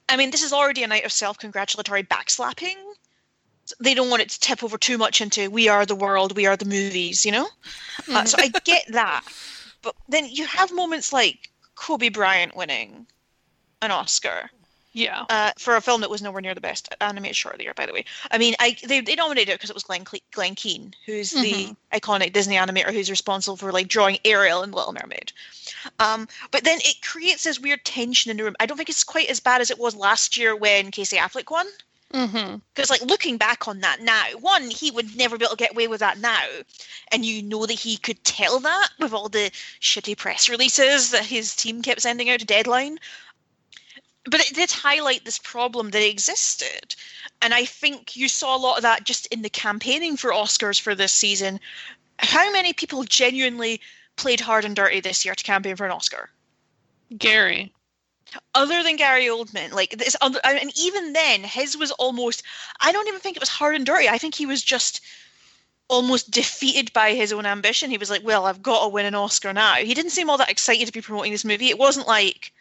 I 0.09 0.16
mean, 0.16 0.31
this 0.31 0.43
is 0.43 0.53
already 0.53 0.82
a 0.82 0.89
night 0.89 1.05
of 1.05 1.12
self 1.12 1.39
congratulatory 1.39 2.03
backslapping. 2.03 2.77
They 3.79 3.95
don't 3.95 4.11
want 4.11 4.23
it 4.23 4.31
to 4.31 4.41
tip 4.41 4.63
over 4.65 4.79
too 4.79 4.99
much 4.99 5.21
into 5.21 5.51
we 5.51 5.69
are 5.69 5.87
the 5.87 5.95
world, 5.95 6.37
we 6.37 6.47
are 6.47 6.57
the 6.57 6.65
movies, 6.65 7.25
you 7.25 7.33
know? 7.33 7.49
Uh, 8.11 8.25
so 8.25 8.37
I 8.41 8.49
get 8.65 8.85
that. 8.91 9.25
But 9.83 9.95
then 10.09 10.27
you 10.31 10.47
have 10.47 10.73
moments 10.73 11.13
like 11.13 11.51
Kobe 11.75 12.09
Bryant 12.09 12.57
winning 12.57 13.07
an 13.83 13.91
Oscar 13.91 14.51
Yeah. 14.93 15.25
uh, 15.31 15.53
for 15.59 15.77
a 15.77 15.81
film 15.81 16.01
that 16.03 16.11
was 16.11 16.21
nowhere 16.21 16.43
near 16.43 16.55
the 16.55 16.61
best 16.61 16.95
animated 17.01 17.37
short 17.37 17.55
of 17.55 17.59
the 17.59 17.65
year, 17.65 17.75
by 17.75 17.87
the 17.87 17.93
way. 17.93 18.05
I 18.31 18.37
mean, 18.39 18.55
I 18.61 18.77
they, 18.87 19.01
they 19.01 19.15
nominated 19.15 19.51
it 19.51 19.55
because 19.55 19.71
it 19.71 19.75
was 19.77 19.85
Glenn, 19.85 20.05
Cle- 20.05 20.19
Glenn 20.33 20.55
Keane, 20.55 20.93
who's 21.07 21.31
the 21.31 21.75
iconic 21.93 22.33
Disney 22.35 22.57
animator 22.57 22.93
who's 22.93 23.11
responsible 23.11 23.57
for 23.57 23.73
like 23.73 23.89
drawing 23.89 24.19
Ariel 24.25 24.63
in 24.63 24.73
Little 24.73 24.93
Mermaid. 24.93 25.33
Um, 25.99 26.29
but 26.51 26.65
then 26.65 26.79
it 26.83 27.01
creates 27.01 27.45
this 27.45 27.59
weird 27.61 27.85
tension 27.85 28.31
in 28.31 28.37
the 28.37 28.45
room. 28.45 28.57
I 28.61 28.67
don't 28.67 28.77
think 28.77 28.91
it's 28.91 29.05
quite 29.05 29.31
as 29.31 29.41
bad 29.41 29.61
as 29.63 29.71
it 29.71 29.79
was 29.79 29.95
last 29.95 30.37
year 30.37 30.55
when 30.55 30.91
Casey 30.91 31.17
Affleck 31.17 31.51
won. 31.51 31.67
Mm-hmm. 32.12 32.57
Because, 32.74 32.91
like, 32.91 33.03
looking 33.03 33.37
back 33.37 33.69
on 33.69 33.81
that 33.81 34.01
now, 34.01 34.24
one, 34.41 34.69
he 34.69 34.91
would 34.91 35.16
never 35.16 35.39
be 35.39 35.45
able 35.45 35.57
to 35.57 35.57
get 35.57 35.73
away 35.73 35.87
with 35.87 36.01
that 36.01 36.19
now. 36.19 36.45
And 37.12 37.24
you 37.24 37.43
know 37.43 37.66
that 37.66 37.74
he 37.78 37.97
could 37.97 38.23
tell 38.24 38.59
that 38.61 38.89
with 38.99 39.12
all 39.12 39.28
the 39.28 39.51
shitty 39.81 40.16
press 40.16 40.49
releases 40.49 41.11
that 41.11 41.24
his 41.24 41.55
team 41.55 41.82
kept 41.82 42.03
sending 42.03 42.28
out 42.28 42.41
to 42.41 42.47
Deadline. 42.47 42.99
But 44.24 44.41
it 44.41 44.55
did 44.55 44.70
highlight 44.70 45.24
this 45.24 45.39
problem 45.39 45.91
that 45.91 46.07
existed. 46.07 46.95
And 47.43 47.55
I 47.55 47.65
think 47.65 48.16
you 48.16 48.28
saw 48.28 48.57
a 48.57 48.59
lot 48.59 48.77
of 48.77 48.82
that 48.82 49.05
just 49.05 49.27
in 49.27 49.43
the 49.43 49.49
campaigning 49.49 50.16
for 50.16 50.32
Oscars 50.32 50.81
for 50.81 50.95
this 50.95 51.12
season. 51.12 51.61
How 52.19 52.51
many 52.53 52.73
people 52.73 53.05
genuinely 53.05 53.81
played 54.16 54.41
hard 54.41 54.65
and 54.65 54.77
dirty 54.77 55.01
this 55.01 55.24
year 55.24 55.35
to 55.35 55.45
campaign 55.45 55.77
for 55.77 55.87
an 55.87 55.93
Oscar? 55.93 56.28
Gary. 57.16 57.73
Other 58.55 58.82
than 58.82 58.97
Gary 58.97 59.27
Oldman, 59.27 59.73
like 59.73 59.90
this, 59.98 60.16
other, 60.20 60.40
and 60.44 60.73
even 60.78 61.12
then, 61.12 61.43
his 61.43 61.77
was 61.77 61.90
almost. 61.93 62.43
I 62.81 62.93
don't 62.93 63.09
even 63.09 63.20
think 63.20 63.36
it 63.36 63.43
was 63.43 63.48
hard 63.48 63.74
and 63.74 63.86
dirty. 63.86 64.09
I 64.09 64.19
think 64.19 64.35
he 64.35 64.47
was 64.47 64.62
just 64.62 65.01
almost 65.89 66.31
defeated 66.31 66.93
by 66.93 67.15
his 67.15 67.32
own 67.32 67.47
ambition. 67.47 67.90
He 67.90 67.98
was 67.98 68.11
like, 68.11 68.24
"Well, 68.24 68.47
I've 68.47 68.62
got 68.62 68.82
to 68.82 68.89
win 68.89 69.07
an 69.07 69.15
Oscar 69.15 69.52
now." 69.52 69.74
He 69.74 69.94
didn't 69.94 70.12
seem 70.12 70.31
all 70.31 70.39
that 70.39 70.51
excited 70.51 70.86
to 70.86 70.93
be 70.93 71.01
promoting 71.01 71.32
this 71.32 71.44
movie. 71.44 71.70
It 71.70 71.78
wasn't 71.78 72.07
like 72.07 72.52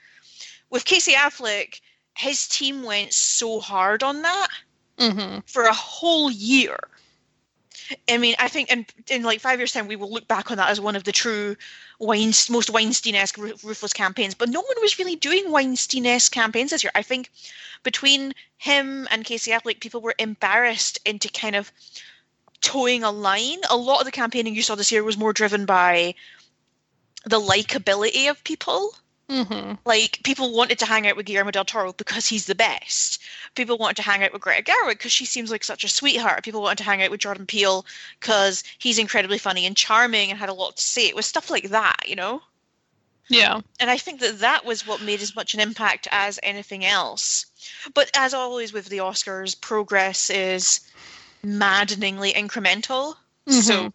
with 0.69 0.85
Casey 0.85 1.13
Affleck. 1.13 1.81
His 2.15 2.47
team 2.47 2.83
went 2.83 3.13
so 3.13 3.59
hard 3.59 4.03
on 4.03 4.23
that 4.23 4.49
Mm-hmm. 4.97 5.39
for 5.45 5.63
a 5.63 5.73
whole 5.73 6.29
year. 6.29 6.77
I 8.07 8.17
mean, 8.17 8.35
I 8.39 8.47
think 8.47 8.71
in, 8.71 8.85
in 9.09 9.23
like 9.23 9.39
five 9.39 9.59
years' 9.59 9.71
time, 9.71 9.87
we 9.87 9.95
will 9.95 10.11
look 10.11 10.27
back 10.27 10.51
on 10.51 10.57
that 10.57 10.69
as 10.69 10.79
one 10.79 10.95
of 10.95 11.03
the 11.03 11.11
true 11.11 11.55
Weinstein, 11.99 12.53
most 12.53 12.69
Weinstein-esque 12.69 13.37
ru- 13.37 13.55
ruthless 13.63 13.93
campaigns. 13.93 14.35
But 14.35 14.49
no 14.49 14.61
one 14.61 14.75
was 14.81 14.99
really 14.99 15.15
doing 15.15 15.51
Weinstein-esque 15.51 16.31
campaigns 16.31 16.71
this 16.71 16.83
year. 16.83 16.91
I 16.95 17.01
think 17.01 17.31
between 17.83 18.33
him 18.57 19.07
and 19.09 19.25
Casey 19.25 19.51
Affleck, 19.51 19.79
people 19.79 20.01
were 20.01 20.15
embarrassed 20.19 20.99
into 21.05 21.29
kind 21.29 21.55
of 21.55 21.71
towing 22.61 23.03
a 23.03 23.11
line. 23.11 23.59
A 23.69 23.77
lot 23.77 23.99
of 23.99 24.05
the 24.05 24.11
campaigning 24.11 24.55
you 24.55 24.61
saw 24.61 24.75
this 24.75 24.91
year 24.91 25.03
was 25.03 25.17
more 25.17 25.33
driven 25.33 25.65
by 25.65 26.15
the 27.25 27.39
likability 27.39 28.29
of 28.29 28.43
people. 28.43 28.93
Mm-hmm. 29.29 29.75
Like 29.85 30.19
people 30.23 30.55
wanted 30.55 30.79
to 30.79 30.85
hang 30.85 31.07
out 31.07 31.15
with 31.15 31.27
Guillermo 31.27 31.51
del 31.51 31.65
Toro 31.65 31.93
because 31.93 32.27
he's 32.27 32.47
the 32.47 32.55
best. 32.55 33.21
People 33.53 33.77
wanted 33.77 33.97
to 33.97 34.01
hang 34.01 34.23
out 34.23 34.33
with 34.33 34.41
Greta 34.41 34.63
Gerwig 34.63 34.97
because 34.97 35.11
she 35.11 35.25
seems 35.25 35.51
like 35.51 35.63
such 35.63 35.83
a 35.83 35.89
sweetheart. 35.89 36.43
People 36.43 36.61
wanted 36.63 36.79
to 36.79 36.83
hang 36.83 37.03
out 37.03 37.11
with 37.11 37.19
Jordan 37.19 37.45
Peele 37.45 37.85
because 38.19 38.63
he's 38.79 38.97
incredibly 38.97 39.37
funny 39.37 39.67
and 39.67 39.77
charming 39.77 40.31
and 40.31 40.39
had 40.39 40.49
a 40.49 40.53
lot 40.53 40.77
to 40.77 40.83
say. 40.83 41.07
It 41.07 41.15
was 41.15 41.27
stuff 41.27 41.51
like 41.51 41.69
that, 41.69 41.97
you 42.07 42.15
know. 42.15 42.41
Yeah. 43.27 43.61
And 43.79 43.91
I 43.91 43.97
think 43.97 44.19
that 44.21 44.39
that 44.39 44.65
was 44.65 44.87
what 44.87 45.03
made 45.03 45.21
as 45.21 45.35
much 45.35 45.53
an 45.53 45.59
impact 45.59 46.07
as 46.11 46.39
anything 46.41 46.83
else. 46.83 47.45
But 47.93 48.09
as 48.15 48.33
always 48.33 48.73
with 48.73 48.87
the 48.87 48.97
Oscars, 48.97 49.59
progress 49.59 50.31
is 50.31 50.79
maddeningly 51.43 52.33
incremental. 52.33 53.15
So 53.47 53.73
Mhm. 53.73 53.93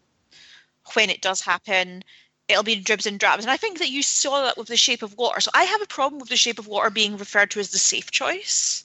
when 0.94 1.10
it 1.10 1.20
does 1.20 1.40
happen, 1.40 2.04
it'll 2.48 2.62
be 2.62 2.76
dribs 2.76 3.06
and 3.06 3.18
drabs. 3.18 3.44
And 3.44 3.50
I 3.50 3.56
think 3.56 3.78
that 3.78 3.90
you 3.90 4.02
saw 4.02 4.42
that 4.42 4.56
with 4.58 4.68
The 4.68 4.76
Shape 4.76 5.02
of 5.02 5.16
Water. 5.16 5.40
So 5.40 5.50
I 5.54 5.64
have 5.64 5.82
a 5.82 5.86
problem 5.86 6.20
with 6.20 6.28
The 6.28 6.36
Shape 6.36 6.58
of 6.58 6.66
Water 6.66 6.90
being 6.90 7.16
referred 7.16 7.50
to 7.52 7.60
as 7.60 7.70
the 7.70 7.78
safe 7.78 8.10
choice. 8.10 8.84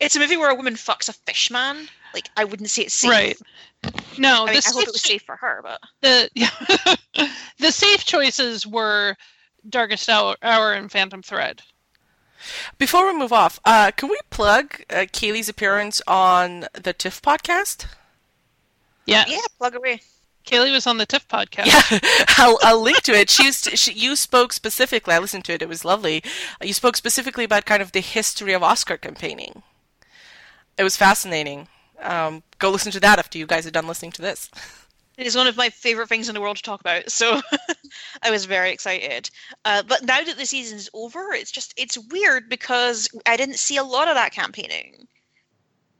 It's 0.00 0.16
a 0.16 0.18
movie 0.20 0.36
where 0.36 0.50
a 0.50 0.54
woman 0.54 0.74
fucks 0.74 1.08
a 1.08 1.12
fish 1.12 1.50
man. 1.50 1.88
Like 2.12 2.28
I 2.36 2.44
wouldn't 2.44 2.70
say 2.70 2.82
it's 2.82 2.94
safe. 2.94 3.10
Right. 3.10 3.36
No, 4.18 4.44
I 4.44 4.52
mean, 4.52 4.54
the 4.54 4.62
I 4.66 4.72
hope 4.72 4.82
it 4.82 4.92
was 4.92 5.02
safe- 5.02 5.12
safe 5.12 5.22
for 5.22 5.36
her, 5.36 5.60
but 5.62 5.80
the 6.00 6.98
the 7.58 7.72
safe 7.72 8.04
choices 8.04 8.66
were 8.66 9.16
Darkest 9.68 10.08
Hour, 10.08 10.36
Hour 10.42 10.72
and 10.72 10.90
Phantom 10.90 11.22
Thread. 11.22 11.62
Before 12.78 13.06
we 13.06 13.18
move 13.18 13.32
off, 13.32 13.58
uh, 13.64 13.90
can 13.96 14.08
we 14.10 14.18
plug 14.30 14.82
uh, 14.90 15.06
Kaylee's 15.12 15.48
appearance 15.48 16.02
on 16.06 16.66
the 16.74 16.92
TIFF 16.92 17.22
podcast? 17.22 17.86
Yeah. 19.06 19.24
yeah, 19.28 19.38
plug 19.58 19.74
away. 19.74 20.00
Kaylee 20.44 20.72
was 20.72 20.86
on 20.86 20.98
the 20.98 21.06
TIFF 21.06 21.26
podcast. 21.28 21.66
Yeah, 21.66 21.98
I'll, 22.38 22.58
I'll 22.62 22.80
link 22.80 23.02
to 23.02 23.12
it. 23.12 23.30
She, 23.30 23.50
to, 23.50 23.76
she 23.76 23.92
you 23.92 24.14
spoke 24.16 24.52
specifically. 24.52 25.14
I 25.14 25.18
listened 25.18 25.44
to 25.46 25.52
it. 25.52 25.62
It 25.62 25.68
was 25.68 25.84
lovely. 25.84 26.22
You 26.62 26.72
spoke 26.72 26.96
specifically 26.96 27.44
about 27.44 27.64
kind 27.64 27.82
of 27.82 27.92
the 27.92 28.00
history 28.00 28.52
of 28.52 28.62
Oscar 28.62 28.96
campaigning. 28.96 29.62
It 30.76 30.84
was 30.84 30.96
fascinating. 30.96 31.68
Um, 32.00 32.42
go 32.58 32.70
listen 32.70 32.92
to 32.92 33.00
that 33.00 33.18
after 33.18 33.38
you 33.38 33.46
guys 33.46 33.66
are 33.66 33.70
done 33.70 33.86
listening 33.86 34.12
to 34.12 34.22
this. 34.22 34.50
It 35.16 35.28
is 35.28 35.36
one 35.36 35.46
of 35.46 35.56
my 35.56 35.70
favorite 35.70 36.08
things 36.08 36.28
in 36.28 36.34
the 36.34 36.40
world 36.40 36.56
to 36.56 36.62
talk 36.62 36.80
about. 36.80 37.08
So 37.08 37.40
I 38.22 38.32
was 38.32 38.46
very 38.46 38.72
excited. 38.72 39.30
Uh, 39.64 39.84
but 39.84 40.02
now 40.02 40.20
that 40.22 40.36
the 40.36 40.44
season 40.44 40.76
is 40.76 40.90
over, 40.92 41.32
it's 41.32 41.52
just 41.52 41.72
it's 41.76 41.96
weird 41.96 42.48
because 42.48 43.08
I 43.24 43.36
didn't 43.36 43.60
see 43.60 43.76
a 43.76 43.84
lot 43.84 44.08
of 44.08 44.16
that 44.16 44.32
campaigning. 44.32 45.06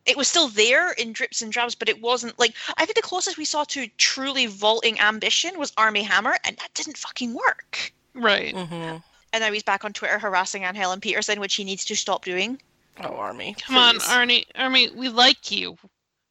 It 0.06 0.16
was 0.16 0.28
still 0.28 0.48
there 0.48 0.93
in 0.93 1.12
drips 1.12 1.40
and 1.40 1.51
drabs, 1.51 1.74
but 1.74 1.89
it 1.89 2.01
wasn't 2.01 2.39
like 2.39 2.55
I 2.76 2.85
think 2.85 2.97
the 2.97 3.02
closest 3.02 3.39
we 3.39 3.44
saw 3.44 3.64
to 3.64 3.89
truly 3.97 4.47
vaulting 4.47 5.01
ambition 5.01 5.59
was 5.59 5.72
Armie 5.76 6.02
Hammer, 6.02 6.36
and 6.44 6.56
that 6.59 6.74
didn't 6.74 6.98
fucking 6.98 7.32
work. 7.35 7.93
Right. 8.14 8.55
hmm 8.55 8.97
And 9.32 9.40
now 9.40 9.51
he's 9.52 9.62
back 9.62 9.85
on 9.85 9.93
Twitter 9.93 10.18
harassing 10.18 10.64
Anne 10.64 10.74
Helen 10.74 11.01
Petersen, 11.01 11.40
which 11.40 11.55
he 11.55 11.64
needs 11.64 11.85
to 11.86 11.97
stop 11.97 12.24
doing. 12.24 12.60
Oh, 13.01 13.16
Armie. 13.16 13.56
Come 13.59 13.76
on, 13.76 13.94
please. 13.94 14.09
Armie. 14.10 14.47
Armie, 14.55 14.90
we 14.90 15.09
like 15.09 15.51
you. 15.51 15.76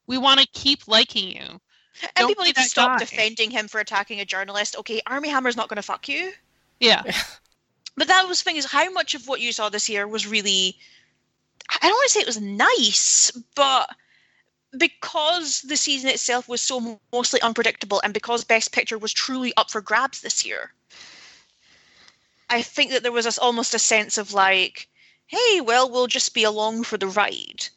We 0.08 0.18
want 0.18 0.40
to 0.40 0.48
keep 0.54 0.88
liking 0.88 1.30
you. 1.30 1.60
And 2.02 2.12
Don't 2.16 2.28
people 2.30 2.46
need 2.46 2.56
to 2.56 2.64
stop 2.64 2.92
guy. 2.92 3.06
defending 3.06 3.52
him 3.52 3.68
for 3.68 3.80
attacking 3.80 4.20
a 4.20 4.26
journalist. 4.26 4.78
Okay, 4.78 5.02
Armie 5.06 5.30
Hammer's 5.30 5.58
not 5.58 5.68
going 5.70 5.76
to 5.78 5.82
fuck 5.84 6.08
you. 6.08 6.32
Yeah. 6.80 7.04
But 7.96 8.08
that 8.08 8.28
was 8.28 8.40
the 8.40 8.46
thing 8.46 8.56
is 8.58 8.66
how 8.66 8.90
much 8.90 9.14
of 9.14 9.28
what 9.28 9.40
you 9.40 9.52
saw 9.52 9.70
this 9.70 9.88
year 9.88 10.08
was 10.08 10.26
really 10.26 10.78
I 11.70 11.88
don't 11.88 11.94
want 11.94 12.08
to 12.08 12.14
say 12.14 12.20
it 12.22 12.28
was 12.28 12.42
nice, 12.42 13.32
but 13.56 13.90
because 14.78 15.62
the 15.62 15.78
season 15.78 16.10
itself 16.10 16.48
was 16.50 16.62
so 16.62 17.00
mostly 17.12 17.42
unpredictable 17.42 18.02
and 18.04 18.14
because 18.14 18.44
Best 18.44 18.72
Picture 18.72 18.98
was 18.98 19.14
truly 19.14 19.54
up 19.58 19.70
for 19.70 19.82
grabs 19.82 20.22
this 20.22 20.46
year, 20.46 20.74
I 22.50 22.62
think 22.62 22.92
that 22.92 23.04
there 23.04 23.12
was 23.12 23.26
this, 23.26 23.38
almost 23.38 23.74
a 23.74 23.80
sense 23.80 24.18
of 24.18 24.34
like, 24.34 24.88
hey, 25.28 25.62
well, 25.62 25.90
we'll 25.90 26.08
just 26.08 26.34
be 26.34 26.44
along 26.44 26.84
for 26.84 26.98
the 26.98 27.08
ride. 27.08 27.68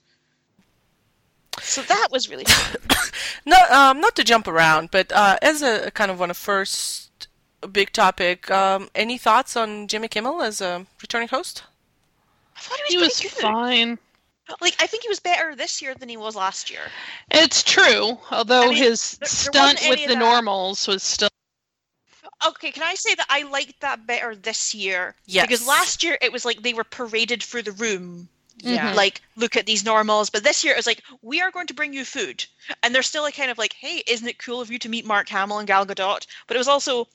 So 1.60 1.82
that 1.82 2.08
was 2.10 2.28
really 2.28 2.44
fun. 2.44 2.80
No, 3.48 3.56
um, 3.70 4.00
not 4.00 4.16
to 4.16 4.24
jump 4.24 4.48
around, 4.48 4.90
but 4.90 5.12
uh, 5.12 5.38
as 5.40 5.62
a 5.62 5.92
kind 5.92 6.10
of 6.10 6.20
on 6.20 6.32
a 6.32 6.34
first 6.34 7.28
big 7.70 7.92
topic, 7.92 8.50
um, 8.50 8.88
any 8.92 9.18
thoughts 9.18 9.56
on 9.56 9.86
Jimmy 9.86 10.08
Kimmel 10.08 10.42
as 10.42 10.60
a 10.60 10.86
returning 11.00 11.28
host? 11.28 11.62
I 12.56 12.60
thought 12.60 12.78
He 12.88 12.94
he 12.94 12.98
was, 12.98 13.08
was 13.08 13.32
good. 13.32 13.42
fine. 13.42 13.98
Like 14.60 14.76
I 14.80 14.86
think 14.86 15.02
he 15.02 15.08
was 15.08 15.18
better 15.20 15.54
this 15.56 15.82
year 15.82 15.94
than 15.94 16.08
he 16.08 16.16
was 16.16 16.36
last 16.36 16.70
year. 16.70 16.82
It's 17.30 17.62
true, 17.62 18.18
although 18.30 18.64
I 18.64 18.68
mean, 18.68 18.76
his 18.76 19.12
there- 19.12 19.18
there 19.20 19.28
stunt 19.28 19.78
wasn't 19.78 19.90
with 19.90 20.00
the 20.08 20.14
that. 20.14 20.18
normals 20.18 20.86
was 20.86 21.02
still. 21.02 21.28
Okay, 22.46 22.70
can 22.70 22.82
I 22.82 22.94
say 22.94 23.14
that 23.14 23.26
I 23.30 23.42
liked 23.42 23.80
that 23.80 24.06
better 24.06 24.36
this 24.36 24.74
year? 24.74 25.14
Yes. 25.26 25.46
Because 25.46 25.66
last 25.66 26.02
year 26.02 26.18
it 26.20 26.30
was 26.32 26.44
like 26.44 26.62
they 26.62 26.74
were 26.74 26.84
paraded 26.84 27.42
through 27.42 27.62
the 27.62 27.72
room, 27.72 28.28
Yeah. 28.58 28.88
Mm-hmm. 28.88 28.96
like 28.96 29.20
look 29.36 29.56
at 29.56 29.66
these 29.66 29.84
normals. 29.84 30.30
But 30.30 30.44
this 30.44 30.62
year 30.62 30.74
it 30.74 30.76
was 30.76 30.86
like 30.86 31.02
we 31.22 31.40
are 31.40 31.50
going 31.50 31.66
to 31.66 31.74
bring 31.74 31.92
you 31.92 32.04
food, 32.04 32.44
and 32.82 32.94
they're 32.94 33.02
still 33.02 33.22
like 33.22 33.34
kind 33.36 33.50
of 33.50 33.58
like, 33.58 33.72
hey, 33.72 34.02
isn't 34.06 34.28
it 34.28 34.38
cool 34.38 34.60
of 34.60 34.70
you 34.70 34.78
to 34.80 34.88
meet 34.88 35.04
Mark 35.06 35.28
Hamill 35.28 35.58
and 35.58 35.66
Gal 35.66 35.86
Gadot? 35.86 36.26
But 36.46 36.56
it 36.56 36.58
was 36.58 36.68
also 36.68 37.08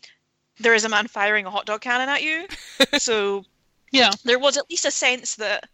there 0.60 0.74
is 0.74 0.84
a 0.86 0.90
man 0.90 1.08
firing 1.08 1.46
a 1.46 1.52
hot 1.52 1.66
dog 1.66 1.82
cannon 1.82 2.10
at 2.10 2.24
you, 2.24 2.48
so 2.98 3.46
Yeah. 3.92 4.12
there 4.24 4.40
was 4.40 4.58
at 4.58 4.70
least 4.70 4.86
a 4.86 4.92
sense 4.92 5.36
that 5.36 5.70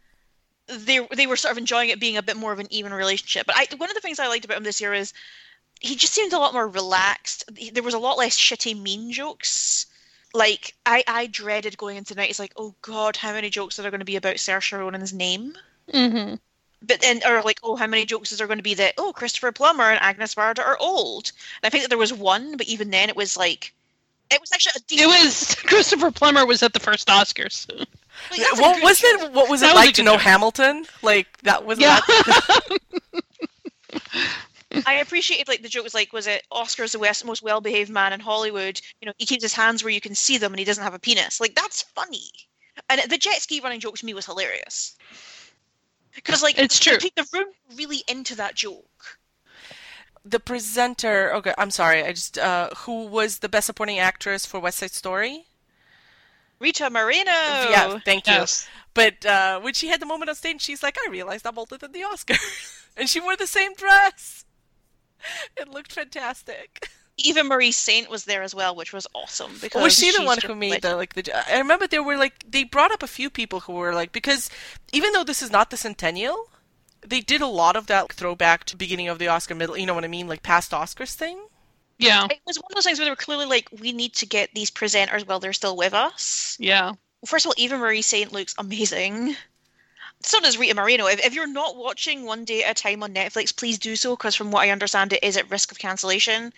they 0.68 1.06
they 1.15 1.27
were 1.27 1.38
sort 1.38 1.53
of 1.53 1.57
enjoying 1.57 1.89
it 1.89 1.99
being 1.99 2.18
a 2.18 2.23
bit 2.23 2.38
more 2.38 2.52
of 2.52 2.60
an 2.60 2.68
even 2.69 2.94
relationship. 2.94 3.48
But 3.48 3.56
I 3.57 3.68
one 3.77 3.89
of 3.89 3.95
the 3.95 4.02
things 4.02 4.19
I 4.19 4.27
liked 4.27 4.45
about 4.45 4.57
him 4.57 4.64
this 4.64 4.81
year 4.81 4.94
is 4.94 5.14
he 5.80 5.95
just 5.95 6.14
seemed 6.14 6.34
a 6.34 6.39
lot 6.39 6.53
more 6.53 6.68
relaxed. 6.68 7.45
There 7.73 7.84
was 7.84 7.94
a 7.94 7.99
lot 7.99 8.18
less 8.18 8.38
shitty 8.38 8.80
mean 8.80 9.11
jokes. 9.11 9.85
Like 10.34 10.76
I 10.85 11.03
I 11.07 11.27
dreaded 11.27 11.77
going 11.77 11.98
into 11.98 12.14
tonight. 12.14 12.30
It's 12.30 12.39
like 12.39 12.53
oh 12.57 12.76
god, 12.81 13.15
how 13.15 13.34
many 13.34 13.49
jokes 13.49 13.80
are 13.80 13.81
there 13.81 13.91
going 13.91 13.99
to 13.99 14.06
be 14.06 14.18
about 14.18 14.35
Saoirse 14.35 14.77
Ronan's 14.77 15.14
name? 15.14 15.57
Mm-hmm. 15.94 16.35
But 16.84 17.02
then, 17.02 17.22
or 17.26 17.41
like, 17.41 17.60
oh, 17.64 17.76
how 17.76 17.88
many 17.88 18.06
jokes 18.06 18.31
is 18.31 18.38
there 18.38 18.45
going 18.45 18.60
to 18.60 18.64
be 18.64 18.76
that, 18.76 18.94
oh, 18.99 19.11
Christopher 19.11 19.52
Plummer 19.52 19.89
and 19.89 19.99
Agnes 19.99 20.35
Varda 20.35 20.60
are 20.60 20.77
old? 20.80 21.31
And 21.61 21.68
I 21.68 21.69
think 21.72 21.84
that 21.84 21.89
there 21.89 21.98
was 21.98 22.14
one, 22.14 22.56
but 22.56 22.68
even 22.68 22.91
then 22.91 23.10
it 23.10 23.15
was 23.15 23.35
like, 23.35 23.73
it 24.31 24.39
was 24.41 24.51
actually 24.51 24.81
a 24.99 25.03
It 25.03 25.07
was 25.07 25.55
Christopher 25.65 26.11
Plummer 26.11 26.45
was 26.45 26.63
at 26.63 26.73
the 26.73 26.79
first 26.79 27.07
Oscars. 27.07 27.67
like, 27.77 27.87
What 28.59 28.81
was 28.83 28.99
joke. 28.99 29.21
it? 29.21 29.31
What 29.33 29.49
was 29.49 29.61
That 29.61 29.67
it 29.71 29.73
was 29.75 29.85
like 29.85 29.95
to 29.95 30.03
know 30.03 30.13
joke. 30.13 30.21
Hamilton? 30.21 30.85
Like 31.01 31.27
that 31.43 31.65
was 31.65 31.79
Yeah. 31.79 31.99
that. 32.07 32.77
I 34.85 34.95
appreciated 34.95 35.47
like 35.47 35.61
the 35.63 35.69
joke 35.69 35.83
was 35.85 35.93
like, 35.93 36.11
was 36.13 36.27
it 36.27 36.43
Oscar's 36.51 36.91
the 36.91 36.99
west, 36.99 37.23
most 37.25 37.41
well-behaved 37.41 37.89
man 37.89 38.13
in 38.13 38.19
Hollywood? 38.19 38.79
You 39.01 39.05
know, 39.07 39.13
he 39.17 39.25
keeps 39.25 39.43
his 39.43 39.53
hands 39.53 39.83
where 39.83 39.93
you 39.93 40.01
can 40.01 40.13
see 40.13 40.37
them, 40.37 40.51
and 40.51 40.59
he 40.59 40.65
doesn't 40.65 40.83
have 40.83 40.93
a 40.93 40.99
penis. 40.99 41.39
Like 41.39 41.55
that's 41.55 41.81
funny. 41.81 42.29
And 42.89 43.01
the 43.09 43.17
jet 43.17 43.41
ski 43.41 43.59
running 43.63 43.79
joke 43.79 43.97
to 43.97 44.05
me 44.05 44.13
was 44.13 44.25
hilarious. 44.25 44.95
Because 46.15 46.43
like 46.43 46.57
It's 46.57 46.79
true. 46.79 46.97
pe- 46.97 47.09
the 47.15 47.27
room 47.33 47.45
really 47.75 48.03
into 48.07 48.35
that 48.35 48.55
joke. 48.55 48.85
The 50.29 50.39
presenter. 50.39 51.33
Okay, 51.35 51.53
I'm 51.57 51.71
sorry. 51.71 52.03
I 52.03 52.11
just 52.11 52.37
uh, 52.37 52.69
who 52.85 53.05
was 53.07 53.39
the 53.39 53.49
best 53.49 53.65
supporting 53.67 53.99
actress 53.99 54.45
for 54.45 54.59
West 54.59 54.79
Side 54.79 54.91
Story? 54.91 55.45
Rita 56.59 56.89
Moreno. 56.89 57.31
Yeah, 57.31 57.99
thank 58.03 58.27
you. 58.27 58.33
Yes. 58.33 58.67
But 58.93 59.25
uh, 59.25 59.59
when 59.59 59.73
she 59.73 59.87
had 59.87 60.01
the 60.01 60.07
moment 60.07 60.29
on 60.29 60.35
stage, 60.35 60.61
she's 60.61 60.81
like, 60.81 60.97
"I 61.05 61.09
realized 61.11 61.45
I'm 61.45 61.57
older 61.57 61.77
than 61.77 61.91
the 61.91 62.03
Oscar," 62.03 62.35
and 62.97 63.07
she 63.07 63.19
wore 63.19 63.35
the 63.35 63.47
same 63.47 63.73
dress. 63.75 64.45
It 65.55 65.67
looked 65.67 65.93
fantastic. 65.93 66.89
Eva 67.17 67.43
Marie 67.43 67.71
Saint 67.71 68.09
was 68.09 68.25
there 68.25 68.43
as 68.43 68.53
well, 68.53 68.75
which 68.75 68.93
was 68.93 69.07
awesome. 69.15 69.51
Because 69.59 69.81
was 69.81 69.95
she 69.95 70.11
the 70.15 70.23
one 70.23 70.37
who 70.43 70.53
made 70.55 70.71
like- 70.71 70.81
the 70.81 70.95
like 70.95 71.13
the? 71.13 71.51
I 71.53 71.57
remember 71.59 71.87
there 71.87 72.03
were 72.03 72.17
like 72.17 72.43
they 72.49 72.63
brought 72.63 72.91
up 72.91 73.03
a 73.03 73.07
few 73.07 73.29
people 73.29 73.61
who 73.61 73.73
were 73.73 73.93
like 73.93 74.11
because 74.11 74.49
even 74.93 75.13
though 75.13 75.23
this 75.23 75.41
is 75.41 75.51
not 75.51 75.69
the 75.69 75.77
centennial, 75.77 76.49
they 77.09 77.21
did 77.21 77.41
a 77.41 77.47
lot 77.47 77.75
of 77.75 77.88
that 77.88 78.11
throwback 78.11 78.63
to 78.65 78.77
beginning 78.77 79.07
of 79.07 79.19
the 79.19 79.27
Oscar 79.27 79.55
middle. 79.55 79.77
You 79.77 79.85
know 79.85 79.93
what 79.93 80.03
I 80.03 80.07
mean, 80.09 80.27
like 80.27 80.43
past 80.43 80.71
Oscars 80.71 81.13
thing. 81.13 81.39
Yeah. 81.99 82.25
It 82.29 82.39
was 82.45 82.57
one 82.57 82.71
of 82.71 82.75
those 82.75 82.84
things 82.84 82.99
where 82.99 83.05
they 83.05 83.11
were 83.11 83.15
clearly 83.15 83.45
like, 83.45 83.69
we 83.79 83.91
need 83.91 84.13
to 84.15 84.25
get 84.25 84.53
these 84.53 84.69
presenters 84.69 85.25
while 85.27 85.39
they're 85.39 85.53
still 85.53 85.75
with 85.75 85.93
us. 85.93 86.55
Yeah. 86.59 86.93
First 87.25 87.45
of 87.45 87.49
all, 87.49 87.53
Eva 87.57 87.77
Marie 87.77 88.03
Saint 88.03 88.31
looks 88.31 88.53
amazing. 88.57 89.35
So 90.21 90.39
does 90.39 90.57
Rita 90.57 90.75
Moreno. 90.75 91.07
If, 91.07 91.25
if 91.25 91.34
you're 91.34 91.47
not 91.51 91.75
watching 91.75 92.25
One 92.25 92.43
Day 92.45 92.63
at 92.63 92.79
a 92.79 92.81
Time 92.81 93.03
on 93.03 93.13
Netflix, 93.13 93.55
please 93.55 93.77
do 93.79 93.95
so, 93.95 94.15
because 94.15 94.35
from 94.35 94.51
what 94.51 94.63
I 94.63 94.69
understand, 94.71 95.13
it 95.13 95.23
is 95.23 95.38
at 95.38 95.49
risk 95.49 95.71
of 95.71 95.79
cancellation. 95.79 96.53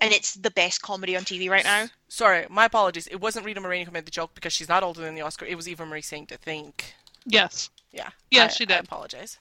And 0.00 0.12
it's 0.12 0.34
the 0.34 0.50
best 0.50 0.82
comedy 0.82 1.16
on 1.16 1.22
TV 1.22 1.48
right 1.48 1.64
now. 1.64 1.86
Sorry, 2.08 2.46
my 2.50 2.66
apologies. 2.66 3.06
It 3.06 3.20
wasn't 3.20 3.46
Rita 3.46 3.60
Moreno 3.60 3.86
who 3.86 3.90
made 3.92 4.04
the 4.06 4.10
joke 4.10 4.34
because 4.34 4.52
she's 4.52 4.68
not 4.68 4.82
older 4.82 5.00
than 5.00 5.14
the 5.14 5.22
Oscar. 5.22 5.46
It 5.46 5.56
was 5.56 5.68
Eva 5.68 5.86
Marie 5.86 6.02
Saint, 6.02 6.30
I 6.32 6.36
think. 6.36 6.94
Yes. 7.24 7.70
Yeah. 7.92 8.10
Yeah, 8.30 8.44
I- 8.44 8.48
she 8.48 8.64
I 8.64 8.66
did. 8.66 8.80
apologize. 8.84 9.38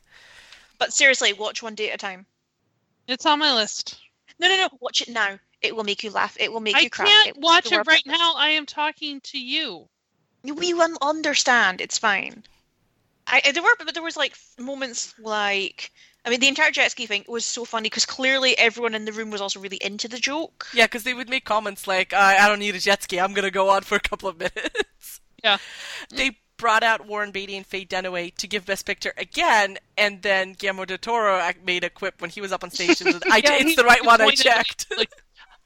But 0.77 0.93
seriously, 0.93 1.33
watch 1.33 1.63
One 1.63 1.75
Day 1.75 1.89
at 1.89 1.95
a 1.95 1.97
Time. 1.97 2.25
It's 3.07 3.25
on 3.25 3.39
my 3.39 3.53
list. 3.53 3.99
No, 4.39 4.47
no, 4.47 4.57
no. 4.57 4.69
Watch 4.81 5.01
it 5.01 5.09
now. 5.09 5.39
It 5.61 5.75
will 5.75 5.83
make 5.83 6.03
you 6.03 6.11
laugh. 6.11 6.35
It 6.39 6.51
will 6.51 6.59
make 6.59 6.75
I 6.75 6.81
you 6.81 6.89
cry. 6.89 7.05
I 7.05 7.09
can't 7.09 7.37
will 7.37 7.43
watch 7.43 7.71
it 7.71 7.87
right 7.87 8.05
now. 8.05 8.33
I 8.35 8.49
am 8.49 8.65
talking 8.65 9.21
to 9.21 9.39
you. 9.39 9.87
We 10.43 10.73
will 10.73 10.97
understand. 11.01 11.81
It's 11.81 11.97
fine. 11.97 12.43
I 13.27 13.41
I- 13.45 13.51
there 13.51 13.63
were, 13.63 13.75
but 13.77 13.93
there 13.93 14.03
was 14.03 14.17
like 14.17 14.35
moments 14.59 15.15
like 15.19 15.91
I 16.25 16.29
mean, 16.31 16.39
the 16.39 16.47
entire 16.47 16.71
jet 16.71 16.89
ski 16.89 17.05
thing 17.05 17.23
was 17.27 17.45
so 17.45 17.65
funny 17.65 17.85
because 17.85 18.05
clearly 18.05 18.57
everyone 18.57 18.95
in 18.95 19.05
the 19.05 19.11
room 19.11 19.29
was 19.29 19.41
also 19.41 19.59
really 19.59 19.77
into 19.77 20.07
the 20.07 20.17
joke. 20.17 20.67
Yeah, 20.73 20.85
because 20.85 21.03
they 21.03 21.13
would 21.13 21.29
make 21.29 21.45
comments 21.45 21.85
like, 21.85 22.13
I, 22.13 22.37
"I 22.37 22.47
don't 22.47 22.57
need 22.59 22.73
a 22.73 22.79
jet 22.79 23.03
ski. 23.03 23.19
I'm 23.19 23.33
gonna 23.33 23.51
go 23.51 23.69
on 23.69 23.83
for 23.83 23.95
a 23.95 23.99
couple 23.99 24.27
of 24.29 24.39
minutes." 24.39 25.21
Yeah. 25.43 25.57
They 26.09 26.37
brought 26.57 26.83
out 26.83 27.05
Warren 27.05 27.31
Beatty 27.31 27.57
and 27.57 27.65
Faye 27.65 27.85
Dunaway 27.85 28.33
to 28.35 28.47
give 28.47 28.65
Best 28.65 28.85
Picture 28.85 29.13
again, 29.17 29.77
and 29.97 30.21
then 30.21 30.53
Guillermo 30.53 30.85
del 30.85 30.97
Toro 30.97 31.41
made 31.63 31.83
a 31.83 31.89
quip 31.89 32.21
when 32.21 32.29
he 32.29 32.41
was 32.41 32.51
up 32.51 32.63
on 32.63 32.71
stage 32.71 33.01
and 33.01 33.13
said, 33.13 33.23
I, 33.29 33.37
Yeah, 33.43 33.53
"It's 33.53 33.69
he- 33.71 33.75
the 33.75 33.83
right 33.83 34.03
one. 34.05 34.21
I 34.21 34.25
pointed 34.25 34.43
checked." 34.43 34.87
like- 34.97 35.11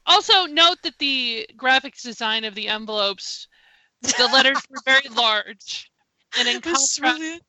Also, 0.06 0.46
note 0.46 0.78
that 0.82 0.98
the 0.98 1.46
graphics 1.56 2.02
design 2.02 2.44
of 2.44 2.54
the 2.54 2.68
envelopes, 2.68 3.46
the 4.02 4.28
letters 4.32 4.58
were 4.68 4.80
very 4.84 5.08
large 5.14 5.90
and 6.38 6.48
in 6.48 6.60
contrast 6.60 6.98
brilliant. 7.00 7.42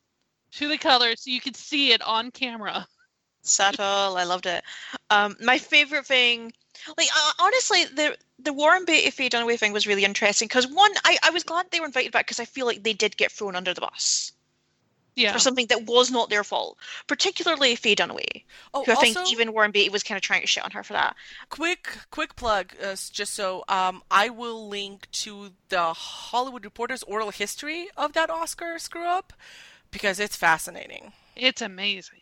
to 0.52 0.68
the 0.68 0.78
color, 0.78 1.14
so 1.16 1.30
you 1.30 1.40
could 1.40 1.56
see 1.56 1.92
it 1.92 2.02
on 2.02 2.30
camera. 2.30 2.86
Subtle. 3.42 4.16
I 4.16 4.22
loved 4.24 4.46
it. 4.46 4.62
Um, 5.10 5.34
my 5.42 5.58
favorite 5.58 6.06
thing, 6.06 6.52
like 6.96 7.08
uh, 7.14 7.32
honestly, 7.40 7.84
the 7.84 8.16
the 8.38 8.52
Warren 8.52 8.84
Beatty 8.84 9.10
Faye 9.10 9.28
Dunaway 9.28 9.58
thing 9.58 9.72
was 9.72 9.86
really 9.86 10.04
interesting 10.04 10.48
because 10.48 10.66
one, 10.66 10.90
I, 11.04 11.16
I 11.22 11.30
was 11.30 11.44
glad 11.44 11.66
they 11.70 11.80
were 11.80 11.86
invited 11.86 12.12
back 12.12 12.26
because 12.26 12.40
I 12.40 12.44
feel 12.44 12.66
like 12.66 12.82
they 12.82 12.92
did 12.92 13.16
get 13.16 13.30
thrown 13.30 13.54
under 13.54 13.72
the 13.72 13.80
bus 13.80 14.32
Yeah. 15.14 15.32
for 15.32 15.38
something 15.38 15.66
that 15.68 15.84
was 15.86 16.10
not 16.10 16.28
their 16.28 16.42
fault, 16.42 16.76
particularly 17.06 17.76
Faye 17.76 17.94
Dunaway, 17.94 18.42
oh, 18.74 18.82
who 18.84 18.92
I 18.92 18.94
also, 18.96 19.12
think 19.14 19.32
even 19.32 19.52
Warren 19.52 19.70
Beatty 19.70 19.90
was 19.90 20.02
kind 20.02 20.16
of 20.16 20.22
trying 20.22 20.40
to 20.40 20.46
shit 20.48 20.64
on 20.64 20.72
her 20.72 20.82
for 20.82 20.94
that. 20.94 21.14
quick, 21.50 21.88
quick 22.10 22.34
plug, 22.34 22.74
uh, 22.82 22.96
just 23.12 23.34
so 23.34 23.62
um, 23.68 24.02
I 24.10 24.28
will 24.30 24.68
link 24.68 25.08
to 25.12 25.50
the 25.68 25.92
Hollywood 25.92 26.64
Reporter's 26.64 27.04
oral 27.04 27.30
history 27.30 27.88
of 27.96 28.12
that 28.14 28.28
Oscar 28.30 28.78
screw 28.80 29.06
up 29.06 29.32
because 29.92 30.18
it's 30.18 30.36
fascinating. 30.36 31.12
It's 31.36 31.62
amazing. 31.62 32.20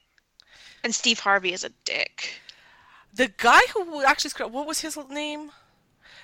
And 0.85 0.94
Steve 0.94 1.20
Harvey 1.20 1.52
is 1.52 1.64
a 1.64 1.70
dick. 1.85 2.40
The 3.12 3.32
guy 3.36 3.60
who 3.74 4.02
actually 4.04 4.30
screwed, 4.30 4.52
what 4.52 4.66
was 4.66 4.80
his 4.80 4.98
name? 5.08 5.50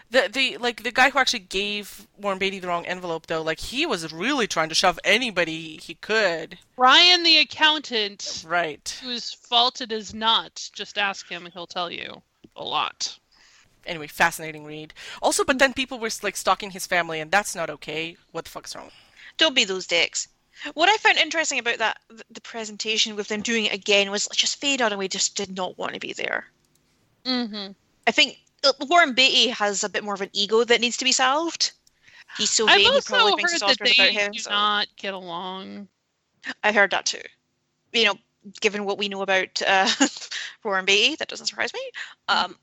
The 0.09 0.29
the 0.33 0.57
like 0.59 0.85
the 0.85 0.93
guy 0.93 1.11
who 1.11 1.19
actually 1.19 1.41
gave 1.41 2.07
Warren 2.17 2.39
Beatty 2.39 2.61
the 2.61 2.69
wrong 2.69 2.87
envelope 2.87 3.27
though, 3.27 3.43
like 3.43 3.59
he 3.59 3.87
was 3.87 4.13
really 4.13 4.47
trying 4.47 4.69
to 4.69 4.75
shove 4.75 5.01
anybody 5.03 5.79
he 5.79 5.95
could. 5.95 6.59
Ryan, 6.77 7.25
the 7.25 7.39
accountant, 7.39 8.45
Right. 8.47 9.01
whose 9.03 9.33
fault 9.33 9.81
it 9.81 9.91
is 9.91 10.15
not, 10.15 10.71
just 10.73 10.97
ask 10.97 11.29
him 11.29 11.45
and 11.45 11.53
he'll 11.53 11.67
tell 11.67 11.91
you 11.91 12.23
a 12.55 12.63
lot. 12.63 13.19
Anyway, 13.85 14.07
fascinating 14.07 14.65
read. 14.65 14.95
Also, 15.21 15.45
but 15.45 15.59
then 15.59 15.73
people 15.75 15.99
were 15.99 16.11
like 16.23 16.37
stalking 16.37 16.71
his 16.71 16.87
family, 16.87 17.19
and 17.21 17.31
that's 17.33 17.57
not 17.57 17.71
okay. 17.71 18.17
What 18.31 18.45
the 18.45 18.51
fuck's 18.51 18.77
wrong? 18.77 18.91
Don't 19.39 19.55
be 19.57 19.65
those 19.65 19.87
dicks. 19.89 20.29
What 20.75 20.89
I 20.89 20.97
found 20.99 21.19
interesting 21.19 21.59
about 21.59 21.79
that 21.79 21.99
the 22.31 22.41
presentation 22.41 23.17
with 23.17 23.27
them 23.29 23.43
doing 23.43 23.67
it 23.67 23.75
again 23.75 24.11
was 24.13 24.29
just 24.29 24.61
Faye 24.61 24.77
Dunaway 24.77 25.11
just 25.11 25.35
did 25.37 25.55
not 25.55 25.77
want 25.79 25.95
to 25.95 26.01
be 26.01 26.13
there. 26.13 26.47
Mm-hmm. 27.27 27.73
I 28.07 28.11
think 28.11 28.39
uh, 28.65 28.73
Warren 28.89 29.15
Beatty 29.15 29.49
has 29.49 29.85
a 29.85 29.89
bit 29.89 30.05
more 30.05 30.15
of 30.15 30.21
an 30.21 30.31
ego 30.33 30.65
that 30.65 30.81
needs 30.81 30.97
to 30.99 31.05
be 31.05 31.13
solved. 31.13 31.73
He's 32.39 32.51
so 32.51 32.67
vain. 32.67 32.75
I've 32.75 32.79
vain, 32.79 32.85
he 32.85 32.95
also 32.95 33.15
probably 33.15 33.43
heard 33.43 33.61
that 33.61 33.79
they 33.83 33.93
about 33.93 34.11
him. 34.11 34.33
do 34.33 34.39
so- 34.39 34.51
not 34.51 34.87
get 34.97 35.15
along. 35.15 35.89
I 36.63 36.73
heard 36.73 36.91
that 36.93 37.07
too. 37.07 37.23
You 37.93 38.05
know, 38.05 38.15
given 38.61 38.85
what 38.85 38.99
we 38.99 39.09
know 39.09 39.23
about 39.23 39.61
uh, 39.67 39.91
Warren 40.65 40.85
Beatty, 40.85 41.17
that 41.17 41.29
doesn't 41.29 41.47
surprise 41.47 41.73
me. 41.73 41.81
Um, 42.29 42.57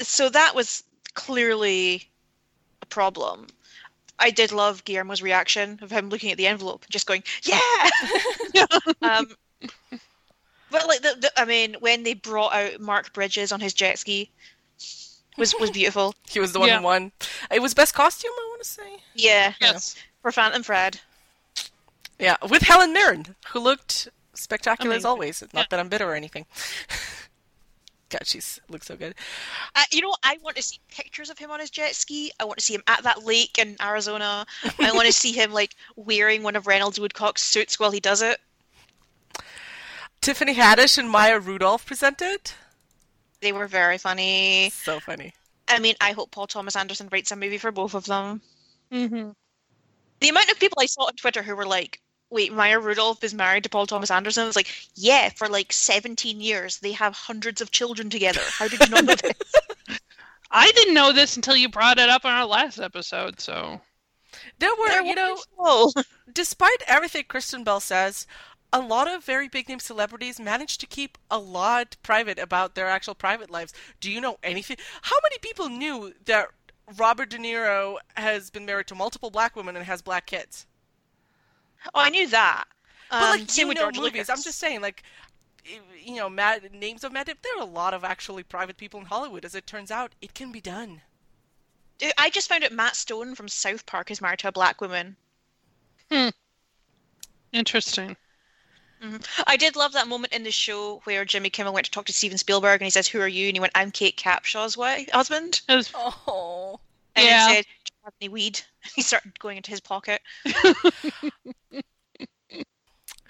so 0.00 0.28
that 0.28 0.54
was 0.54 0.82
clearly 1.14 2.08
a 2.82 2.86
problem. 2.86 3.46
I 4.18 4.30
did 4.30 4.50
love 4.50 4.84
Guillermo's 4.84 5.22
reaction 5.22 5.78
of 5.82 5.90
him 5.90 6.08
looking 6.08 6.32
at 6.32 6.36
the 6.36 6.46
envelope 6.48 6.84
and 6.84 6.90
just 6.90 7.06
going, 7.06 7.22
"Yeah." 7.42 7.88
um, 9.02 9.28
but 10.70 10.86
like 10.86 11.02
the, 11.02 11.16
the, 11.20 11.40
I 11.40 11.44
mean, 11.44 11.76
when 11.80 12.02
they 12.02 12.14
brought 12.14 12.52
out 12.52 12.80
Mark 12.80 13.12
Bridges 13.12 13.52
on 13.52 13.60
his 13.60 13.72
jet 13.74 13.98
ski, 13.98 14.30
was 15.36 15.54
was 15.60 15.70
beautiful. 15.70 16.14
He 16.30 16.40
was 16.40 16.52
the 16.52 16.58
one 16.60 16.68
Yeah. 16.68 16.78
who 16.78 16.84
won. 16.84 17.12
It 17.50 17.62
was 17.62 17.74
best 17.74 17.94
costume, 17.94 18.32
I 18.34 18.46
want 18.50 18.62
to 18.62 18.68
say. 18.68 18.96
Yeah, 19.14 19.54
Yes. 19.60 19.96
for 20.22 20.32
Phantom 20.32 20.62
Fred. 20.62 21.00
Yeah, 22.18 22.36
with 22.48 22.62
Helen 22.62 22.92
Mirren, 22.92 23.36
who 23.50 23.60
looked 23.60 24.08
spectacular 24.34 24.94
as 24.96 25.04
always. 25.04 25.40
Not 25.42 25.54
Yeah. 25.54 25.64
that 25.70 25.80
I'm 25.80 25.88
bitter 25.88 26.10
or 26.10 26.14
anything. 26.14 26.46
God, 28.10 28.26
she's 28.26 28.58
looks 28.70 28.86
so 28.86 28.96
good. 28.96 29.14
Uh, 29.74 29.82
you 29.92 30.00
know. 30.00 30.14
I 30.24 30.38
want 30.42 30.56
to 30.56 30.62
see 30.62 30.80
pictures 30.90 31.28
of 31.28 31.36
him 31.38 31.50
on 31.50 31.60
his 31.60 31.68
jet 31.68 31.94
ski. 31.94 32.32
I 32.40 32.44
want 32.46 32.58
to 32.58 32.64
see 32.64 32.74
him 32.74 32.82
at 32.86 33.02
that 33.02 33.24
lake 33.24 33.58
in 33.58 33.76
Arizona. 33.82 34.46
I 34.78 34.92
want 34.92 35.06
to 35.06 35.12
see 35.24 35.30
him 35.32 35.52
like 35.52 35.74
wearing 35.94 36.42
one 36.42 36.56
of 36.56 36.66
Reynolds 36.66 36.98
Woodcock's 36.98 37.42
suits 37.42 37.78
while 37.78 37.90
he 37.90 38.00
does 38.00 38.22
it. 38.22 38.40
Tiffany 40.20 40.54
Haddish 40.54 40.98
and 40.98 41.10
Maya 41.10 41.38
Rudolph 41.38 41.86
presented. 41.86 42.52
They 43.40 43.52
were 43.52 43.66
very 43.66 43.98
funny. 43.98 44.70
So 44.70 45.00
funny. 45.00 45.32
I 45.68 45.78
mean, 45.78 45.94
I 46.00 46.12
hope 46.12 46.30
Paul 46.30 46.46
Thomas 46.46 46.76
Anderson 46.76 47.08
writes 47.12 47.30
a 47.30 47.36
movie 47.36 47.58
for 47.58 47.70
both 47.70 47.94
of 47.94 48.04
them. 48.06 48.40
Mm-hmm. 48.92 49.30
The 50.20 50.28
amount 50.28 50.50
of 50.50 50.58
people 50.58 50.78
I 50.80 50.86
saw 50.86 51.04
on 51.04 51.14
Twitter 51.14 51.42
who 51.42 51.54
were 51.54 51.66
like, 51.66 52.00
"Wait, 52.30 52.52
Maya 52.52 52.80
Rudolph 52.80 53.22
is 53.22 53.34
married 53.34 53.64
to 53.64 53.68
Paul 53.68 53.86
Thomas 53.86 54.10
Anderson." 54.10 54.44
I 54.44 54.46
was 54.46 54.56
like, 54.56 54.70
"Yeah, 54.94 55.28
for 55.30 55.48
like 55.48 55.72
17 55.72 56.40
years, 56.40 56.78
they 56.78 56.92
have 56.92 57.14
hundreds 57.14 57.60
of 57.60 57.70
children 57.70 58.10
together. 58.10 58.40
How 58.58 58.66
did 58.68 58.80
you 58.80 58.88
not 58.88 59.04
know 59.04 59.14
this?" 59.14 59.32
I 60.50 60.70
didn't 60.72 60.94
know 60.94 61.12
this 61.12 61.36
until 61.36 61.56
you 61.56 61.68
brought 61.68 61.98
it 61.98 62.08
up 62.08 62.24
on 62.24 62.32
our 62.32 62.46
last 62.46 62.78
episode, 62.78 63.38
so 63.40 63.80
There 64.58 64.74
were, 64.78 64.88
They're 64.88 65.04
you 65.04 65.14
know, 65.14 65.92
despite 66.32 66.82
everything 66.86 67.24
Kristen 67.28 67.64
Bell 67.64 67.80
says, 67.80 68.26
a 68.72 68.80
lot 68.80 69.08
of 69.08 69.24
very 69.24 69.48
big 69.48 69.68
name 69.68 69.78
celebrities 69.80 70.38
manage 70.38 70.78
to 70.78 70.86
keep 70.86 71.18
a 71.30 71.38
lot 71.38 71.96
private 72.02 72.38
about 72.38 72.74
their 72.74 72.86
actual 72.86 73.14
private 73.14 73.50
lives. 73.50 73.72
Do 74.00 74.10
you 74.10 74.20
know 74.20 74.38
anything? 74.42 74.76
How 75.02 75.16
many 75.22 75.38
people 75.38 75.68
knew 75.68 76.14
that 76.26 76.48
Robert 76.96 77.30
De 77.30 77.38
Niro 77.38 77.96
has 78.16 78.50
been 78.50 78.66
married 78.66 78.86
to 78.88 78.94
multiple 78.94 79.30
black 79.30 79.56
women 79.56 79.76
and 79.76 79.84
has 79.86 80.02
black 80.02 80.26
kids? 80.26 80.66
Oh, 81.94 82.00
I 82.00 82.10
knew 82.10 82.28
that. 82.28 82.64
But 83.18 83.22
Um, 83.22 83.40
like 83.40 83.50
same 83.50 83.68
you 83.68 83.74
know 83.74 83.82
George 83.82 83.96
movies. 83.96 84.12
Lucas. 84.12 84.30
I'm 84.30 84.42
just 84.42 84.58
saying, 84.58 84.80
like 84.80 85.02
you 85.64 86.16
know, 86.16 86.28
Matt, 86.28 86.72
names 86.72 87.04
of 87.04 87.12
Matt. 87.12 87.26
There 87.26 87.56
are 87.58 87.62
a 87.62 87.64
lot 87.64 87.94
of 87.94 88.04
actually 88.04 88.42
private 88.42 88.76
people 88.76 89.00
in 89.00 89.06
Hollywood. 89.06 89.44
As 89.44 89.54
it 89.54 89.66
turns 89.66 89.90
out, 89.90 90.14
it 90.20 90.34
can 90.34 90.52
be 90.52 90.60
done. 90.60 91.02
I 92.16 92.30
just 92.30 92.48
found 92.48 92.64
out 92.64 92.72
Matt 92.72 92.96
Stone 92.96 93.34
from 93.34 93.48
South 93.48 93.86
Park 93.86 94.10
is 94.10 94.20
married 94.20 94.38
to 94.40 94.48
a 94.48 94.52
black 94.52 94.80
woman. 94.80 95.16
Hmm. 96.10 96.28
Interesting. 97.52 98.16
Mm-hmm. 99.02 99.42
I 99.46 99.56
did 99.56 99.76
love 99.76 99.92
that 99.92 100.08
moment 100.08 100.32
in 100.32 100.42
the 100.42 100.50
show 100.50 101.00
where 101.04 101.24
Jimmy 101.24 101.50
Kimmel 101.50 101.72
went 101.72 101.84
to 101.86 101.90
talk 101.90 102.06
to 102.06 102.12
Steven 102.12 102.38
Spielberg 102.38 102.80
and 102.80 102.86
he 102.86 102.90
says, 102.90 103.06
"Who 103.08 103.20
are 103.20 103.28
you?" 103.28 103.46
and 103.48 103.56
he 103.56 103.60
went, 103.60 103.72
"I'm 103.74 103.90
Kate 103.90 104.16
Capshaw's 104.16 104.76
wife, 104.76 105.08
husband." 105.10 105.60
Was- 105.68 105.90
Oh. 105.94 106.80
And 107.16 107.26
Yeah. 107.26 107.48
he 107.48 107.54
said, 107.54 107.64
"Do 107.84 107.92
you 107.92 108.04
have 108.04 108.14
any 108.20 108.28
weed?" 108.28 108.60
He 108.94 109.02
started 109.02 109.38
going 109.38 109.56
into 109.58 109.70
his 109.70 109.80
pocket. 109.80 110.20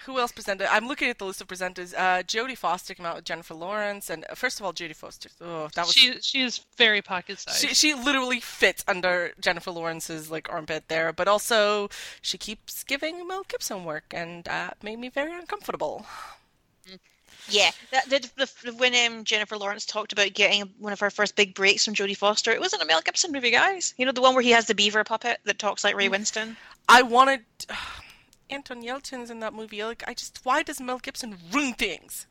Who 0.05 0.17
else 0.19 0.31
presented? 0.31 0.71
I'm 0.73 0.87
looking 0.87 1.09
at 1.09 1.17
the 1.19 1.25
list 1.25 1.41
of 1.41 1.47
presenters. 1.47 1.93
Uh, 1.93 2.23
Jodie 2.23 2.57
Foster 2.57 2.93
came 2.93 3.05
out 3.05 3.17
with 3.17 3.25
Jennifer 3.25 3.53
Lawrence, 3.53 4.09
and 4.09 4.25
uh, 4.29 4.35
first 4.35 4.59
of 4.59 4.65
all, 4.65 4.71
Jodie 4.73 4.95
Foster. 4.95 5.29
Oh, 5.41 5.67
that 5.75 5.85
was 5.85 5.93
she 5.93 6.19
she's 6.21 6.61
very 6.77 7.01
pocket 7.01 7.39
sized. 7.39 7.59
She 7.59 7.73
she 7.73 7.93
literally 7.93 8.39
fits 8.39 8.83
under 8.87 9.33
Jennifer 9.41 9.71
Lawrence's 9.71 10.31
like 10.31 10.49
armpit 10.49 10.85
there, 10.87 11.11
but 11.11 11.27
also 11.27 11.89
she 12.21 12.37
keeps 12.37 12.83
giving 12.83 13.27
Mel 13.27 13.43
Gibson 13.47 13.83
work, 13.83 14.05
and 14.11 14.43
that 14.45 14.77
made 14.83 14.99
me 14.99 15.09
very 15.09 15.33
uncomfortable. 15.33 16.05
Yeah, 17.51 17.71
that 17.91 18.07
did 18.09 18.29
the, 18.37 18.49
the- 18.63 18.73
when 18.75 18.93
um, 19.11 19.23
Jennifer 19.23 19.57
Lawrence 19.57 19.85
talked 19.85 20.13
about 20.13 20.33
getting 20.33 20.61
one 20.77 20.93
of 20.93 20.99
her 20.99 21.09
first 21.09 21.35
big 21.35 21.55
breaks 21.55 21.83
from 21.83 21.95
Jodie 21.95 22.15
Foster. 22.15 22.51
It 22.51 22.59
wasn't 22.59 22.83
a 22.83 22.85
Mel 22.85 23.01
Gibson 23.01 23.31
movie, 23.31 23.49
guys. 23.49 23.95
You 23.97 24.05
know 24.05 24.11
the 24.11 24.21
one 24.21 24.35
where 24.35 24.43
he 24.43 24.51
has 24.51 24.67
the 24.67 24.75
beaver 24.75 25.03
puppet 25.03 25.39
that 25.45 25.57
talks 25.57 25.83
like 25.83 25.95
Ray 25.95 26.09
Winstone. 26.09 26.55
I 26.87 27.01
wanted 27.01 27.41
Anton 28.49 28.81
Yelchin's 28.83 29.29
in 29.29 29.39
that 29.41 29.53
movie. 29.53 29.83
Like, 29.83 30.03
I 30.07 30.13
just 30.13 30.39
why 30.43 30.63
does 30.63 30.79
Mel 30.81 30.99
Gibson 30.99 31.37
ruin 31.51 31.73
things? 31.73 32.25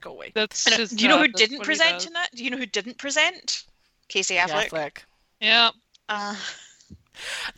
Go 0.00 0.10
away. 0.12 0.32
That's 0.34 0.66
And, 0.66 0.76
just 0.76 0.96
do 0.96 1.02
you 1.04 1.08
know 1.08 1.16
uh, 1.18 1.22
who 1.22 1.28
didn't 1.28 1.62
present 1.62 1.98
does. 2.00 2.10
that? 2.10 2.30
Do 2.34 2.44
you 2.44 2.50
know 2.50 2.56
who 2.58 2.66
didn't 2.66 2.98
present? 2.98 3.64
Casey 4.08 4.34
Affleck. 4.36 4.70
Affleck. 4.70 4.96
Yeah. 5.40 5.70
Uh, 6.08 6.34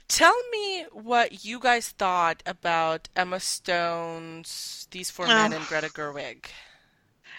Tell 0.08 0.34
me 0.50 0.84
what 0.92 1.44
you 1.44 1.58
guys 1.60 1.88
thought 1.88 2.42
about 2.44 3.08
Emma 3.16 3.40
Stone's 3.40 4.86
These 4.90 5.10
Four 5.10 5.26
Men 5.26 5.52
Ugh. 5.52 5.58
and 5.60 5.66
Greta 5.66 5.88
Gerwig. 5.88 6.46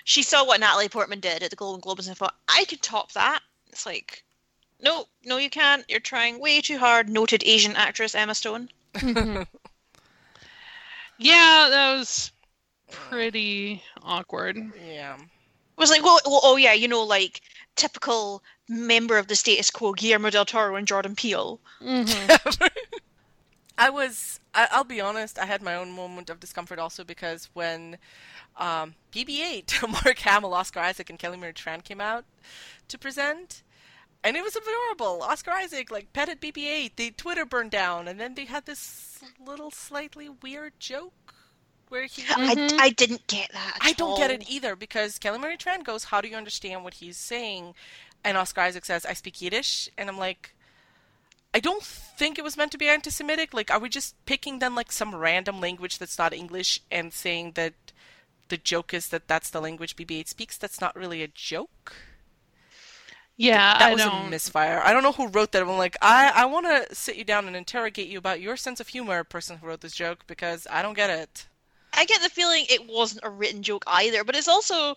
she 0.04 0.24
saw 0.24 0.46
what 0.46 0.60
Natalie 0.60 0.90
Portman 0.90 1.20
did 1.20 1.44
at 1.44 1.50
the 1.50 1.56
Golden 1.56 1.82
Globes 1.82 2.08
and 2.08 2.18
thought, 2.18 2.36
I 2.48 2.66
could 2.66 2.82
top 2.82 3.12
that. 3.14 3.42
It's 3.70 3.86
like, 3.86 4.24
no, 4.82 5.06
no, 5.24 5.38
you 5.38 5.50
can't. 5.50 5.84
You're 5.90 6.00
trying 6.00 6.40
way 6.40 6.62
too 6.62 6.78
hard. 6.78 7.10
Noted 7.10 7.44
Asian 7.46 7.76
actress 7.76 8.16
Emma 8.16 8.34
Stone. 8.36 8.70
Yeah, 11.18 11.68
that 11.70 11.98
was 11.98 12.32
pretty 12.92 13.82
awkward. 14.04 14.58
Yeah. 14.88 15.16
It 15.16 15.80
was 15.82 15.90
like, 15.90 16.04
well, 16.04 16.20
well, 16.26 16.42
oh 16.44 16.56
yeah, 16.56 16.74
you 16.74 16.88
know, 16.88 17.04
like 17.04 17.42
typical 17.76 18.42
member 18.70 19.18
of 19.18 19.28
the 19.28 19.36
status 19.36 19.70
quo, 19.70 19.94
Guillermo 19.94 20.30
del 20.30 20.46
Toro 20.46 20.76
and 20.76 20.88
Jordan 20.88 21.16
Peele. 21.16 21.60
Mhm. 21.82 22.70
I 23.78 23.90
was. 23.90 24.40
I, 24.54 24.70
I'll 24.72 24.86
be 24.86 25.02
honest. 25.02 25.38
I 25.38 25.46
had 25.46 25.62
my 25.62 25.76
own 25.76 25.92
moment 25.92 26.30
of 26.30 26.40
discomfort 26.40 26.80
also 26.80 27.04
because 27.04 27.50
when 27.54 27.98
um, 28.58 28.96
BB-8, 29.12 29.88
Mark 30.06 30.18
Hamill, 30.20 30.54
Oscar 30.54 30.80
Isaac, 30.80 31.10
and 31.10 31.20
Kelly 31.20 31.38
Marie 31.38 31.52
Tran 31.52 31.84
came 31.84 32.00
out 32.00 32.24
to 32.88 32.98
present, 32.98 33.64
and 34.26 34.36
it 34.36 34.44
was 34.44 34.56
adorable. 34.56 35.22
Oscar 35.24 35.52
Isaac 35.52 35.90
like 35.92 36.12
petted 36.14 36.42
BB-8. 36.42 36.96
The 36.96 37.12
Twitter 37.12 37.46
burned 37.46 37.72
down, 37.72 38.08
and 38.08 38.20
then 38.20 38.36
they 38.36 38.46
had 38.46 38.66
this 38.66 39.20
little 39.46 39.72
slightly 39.72 40.28
weird 40.30 40.74
joke 40.80 41.14
where 41.90 42.06
he. 42.06 42.24
Mhm. 42.24 42.80
I, 42.80 42.86
I 42.86 42.90
didn't 42.90 43.28
get 43.28 43.52
that. 43.54 43.78
at 43.78 43.86
I 43.86 43.94
don't 43.94 44.18
get 44.18 44.32
it 44.32 44.50
either 44.50 44.76
because 44.76 45.18
Kelly 45.20 45.38
Marie 45.40 45.58
Tran 45.58 45.84
goes, 45.84 46.06
"How 46.06 46.20
do 46.22 46.28
you 46.28 46.36
understand 46.36 46.84
what 46.84 46.96
he's 46.96 47.18
saying?" 47.18 47.76
And 48.24 48.38
Oscar 48.38 48.62
Isaac 48.62 48.86
says, 48.86 49.06
"I 49.06 49.14
speak 49.14 49.42
Yiddish," 49.42 49.90
and 49.98 50.10
I'm 50.10 50.18
like. 50.18 50.52
I 51.54 51.62
don't 51.62 51.84
think 51.84 52.38
it 52.38 52.44
was 52.44 52.58
meant 52.58 52.74
to 52.74 52.78
be 52.78 52.90
anti-Semitic. 52.90 53.54
Like, 53.54 53.72
are 53.72 53.80
we 53.80 53.88
just 53.88 54.14
picking 54.26 54.60
then 54.60 54.76
like 54.76 54.92
some 54.92 55.16
random 55.16 55.62
language 55.62 56.00
that's 56.00 56.18
not 56.18 56.34
English 56.34 56.82
and 56.92 57.14
saying 57.14 57.54
that 57.54 57.76
the 58.50 58.58
joke 58.58 58.94
is 58.94 59.08
that 59.08 59.30
that's 59.30 59.50
the 59.52 59.62
language 59.62 59.96
BB-8 59.96 60.28
speaks? 60.28 60.58
That's 60.58 60.82
not 60.82 60.98
really 60.98 61.24
a 61.24 61.30
joke. 61.30 61.94
Yeah, 63.38 63.78
That 63.78 63.90
I 63.90 63.94
was 63.94 64.03
don't. 64.03 64.12
a 64.12 64.12
misfire. 64.14 64.82
I 64.84 64.91
don't 64.94 65.03
know 65.03 65.12
who 65.14 65.28
wrote 65.28 65.52
that. 65.53 65.62
I'm 65.62 65.70
like, 65.78 65.95
I 66.02 66.32
I 66.36 66.45
want 66.45 66.66
to 66.66 66.94
sit 66.95 67.16
you 67.16 67.24
down 67.24 67.48
and 67.48 67.56
interrogate 67.56 68.07
you 68.07 68.18
about 68.18 68.41
your 68.41 68.57
sense 68.57 68.80
of 68.80 68.90
humor, 68.90 69.24
person 69.24 69.57
who 69.57 69.68
wrote 69.68 69.82
this 69.82 69.95
joke, 69.95 70.26
because 70.28 70.68
I 70.70 70.82
don't 70.82 70.94
get 70.95 71.10
it. 71.10 71.48
I 71.94 72.06
get 72.06 72.22
the 72.22 72.30
feeling 72.30 72.66
it 72.70 72.86
wasn't 72.86 73.22
a 73.24 73.30
written 73.30 73.64
joke 73.64 73.84
either, 73.88 74.24
but 74.24 74.36
it's 74.36 74.48
also. 74.48 74.95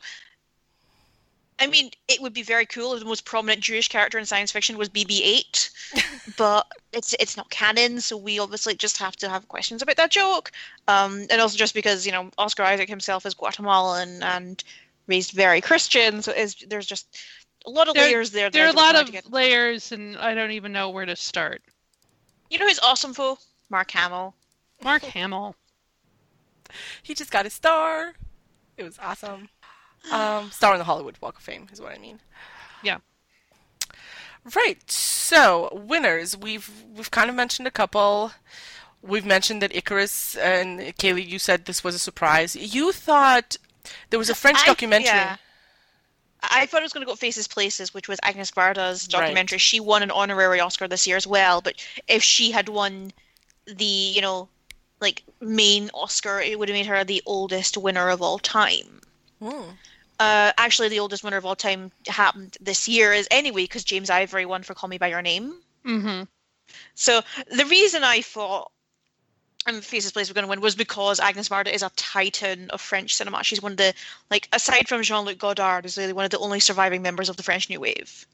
I 1.61 1.67
mean, 1.67 1.91
it 2.07 2.21
would 2.23 2.33
be 2.33 2.43
very 2.43 2.67
cool 2.67 2.95
if 2.95 3.01
the 3.01 3.05
most 3.07 3.25
prominent 3.25 3.63
Jewish 3.63 3.89
character 3.89 4.17
in 4.17 4.27
science 4.27 4.53
fiction 4.53 4.79
was 4.79 4.89
BB-8, 4.89 5.71
but 6.37 6.67
it's 6.93 7.15
it's 7.19 7.37
not 7.37 7.51
canon, 7.51 8.01
so 8.01 8.17
we 8.17 8.39
obviously 8.39 8.77
just 8.77 8.97
have 8.99 9.17
to 9.17 9.29
have 9.29 9.49
questions 9.49 9.83
about 9.83 9.97
that 9.97 10.13
joke. 10.13 10.53
Um, 10.87 11.27
and 11.31 11.41
also 11.41 11.57
just 11.59 11.75
because 11.75 12.07
you 12.07 12.13
know 12.13 12.31
Oscar 12.39 12.63
Isaac 12.63 12.89
himself 12.89 13.27
is 13.27 13.35
Guatemalan 13.35 14.23
and 14.23 14.63
raised 15.09 15.33
very 15.33 15.61
Christian, 15.61 16.23
so 16.23 16.31
is 16.33 16.55
there's 16.69 16.87
just 16.87 17.17
a 17.67 17.71
lot 17.71 17.89
of 17.89 17.95
There- 17.95 18.05
layers 18.05 18.31
there. 18.31 18.51
There 18.51 18.67
are 18.67 18.71
a 18.71 18.73
lot 18.73 18.95
of 18.97 19.11
get- 19.13 19.31
layers, 19.31 19.93
and 19.93 20.17
I 20.17 20.35
don't 20.35 20.53
even 20.53 20.73
know 20.73 20.91
where 20.91 21.07
to 21.07 21.17
start. 21.17 21.63
You 22.51 22.59
know 22.59 22.67
who's 22.67 22.79
awesome, 22.79 23.15
Fo? 23.15 23.39
Mark 23.69 23.91
Hamill. 23.91 24.35
Mark 24.83 25.03
Hamill. 25.03 25.55
He 27.03 27.15
just 27.15 27.31
got 27.31 27.47
his 27.47 27.55
star. 27.55 28.13
It 28.77 28.83
was 28.83 28.99
awesome. 28.99 29.49
Um, 30.13 30.51
star 30.53 30.75
in 30.75 30.79
the 30.79 30.85
Hollywood 30.85 31.17
Walk 31.21 31.39
of 31.39 31.43
Fame 31.43 31.67
is 31.73 31.81
what 31.81 31.93
I 31.95 31.99
mean. 31.99 32.21
Yeah. 32.83 32.99
Right. 34.55 34.79
So 34.91 35.71
winners, 35.73 36.37
we've 36.37 36.71
we've 36.95 37.11
kind 37.11 37.31
of 37.31 37.37
mentioned 37.37 37.67
a 37.67 37.71
couple. 37.71 38.33
We've 39.03 39.25
mentioned 39.25 39.63
that 39.63 39.75
Icarus 39.75 40.37
and 40.37 40.81
Kaylee, 40.81 41.27
you 41.27 41.39
said 41.39 41.65
this 41.65 41.83
was 41.83 41.95
a 41.95 41.99
surprise. 41.99 42.55
You 42.55 42.93
thought 42.93 43.57
there 44.11 44.19
was 44.19 44.29
a 44.31 44.35
French 44.35 44.59
I- 44.63 44.67
documentary. 44.67 45.07
yeah. 45.07 45.37
I 46.43 46.67
thought 46.67 46.83
it 46.83 46.85
was 46.85 46.93
going 46.93 47.05
to 47.05 47.11
go 47.11 47.17
Faces 47.17 47.49
Places, 47.49 47.93
which 47.93 48.09
was 48.09 48.19
Agnes 48.23 48.51
Varda's 48.51 49.05
Right. 49.05 49.21
documentary. 49.21 49.59
She 49.59 49.81
won 49.81 50.03
an 50.03 50.11
honorary 50.11 50.61
Oscar 50.61 50.89
this 50.89 51.07
year 51.07 51.17
as 51.17 51.27
well, 51.27 51.61
but 51.61 51.75
if 52.07 52.23
she 52.23 52.51
had 52.53 52.69
won 52.69 53.13
the, 53.67 53.85
you 53.85 54.21
know, 54.21 54.49
like 55.01 55.23
main 55.41 55.91
Oscar, 55.95 56.41
it 56.41 56.59
would 56.59 56.69
have 56.69 56.77
made 56.77 56.87
her 56.87 57.05
the 57.05 57.23
oldest 57.27 57.77
winner 57.77 58.09
of 58.09 58.23
all 58.23 58.39
time. 58.39 59.01
Hmm. 59.41 59.71
Uh, 60.21 60.53
actually, 60.59 60.89
the 60.89 60.99
oldest 60.99 61.23
winner 61.23 61.37
of 61.37 61.47
all 61.47 61.55
time 61.55 61.93
happened 62.09 62.57
this 62.61 62.89
year 62.89 63.13
is 63.13 63.29
anyway 63.31 63.65
because 63.65 63.85
James 63.85 64.11
Ivory 64.11 64.47
won 64.47 64.65
for 64.65 64.75
Call 64.75 64.89
Me 64.89 64.99
by 64.99 65.09
Your 65.09 65.23
Name. 65.23 65.55
Mm-hmm. 65.85 66.25
So 66.95 67.23
the 67.51 67.65
reason 67.67 68.03
I 68.03 68.23
thought 68.23 68.73
um, 69.69 69.81
Faces 69.81 70.13
Place 70.13 70.29
was 70.29 70.35
going 70.35 70.45
to 70.45 70.49
win 70.49 70.61
was 70.61 70.75
because 70.75 71.21
Agnes 71.21 71.49
Varda 71.49 71.73
is 71.73 71.83
a 71.83 71.91
titan 71.97 72.71
of 72.71 72.81
French 72.81 73.15
cinema. 73.15 73.45
She's 73.45 73.63
one 73.63 73.73
of 73.73 73.79
the 73.79 73.95
like 74.31 74.49
aside 74.53 74.89
from 74.89 75.03
Jean-Luc 75.03 75.39
Godard, 75.39 75.87
is 75.87 75.97
really 75.97 76.13
one 76.13 76.25
of 76.25 76.31
the 76.31 76.39
only 76.39 76.61
surviving 76.61 77.03
members 77.03 77.29
of 77.29 77.37
the 77.37 77.43
French 77.43 77.69
New 77.69 77.81
Wave. 77.81 78.27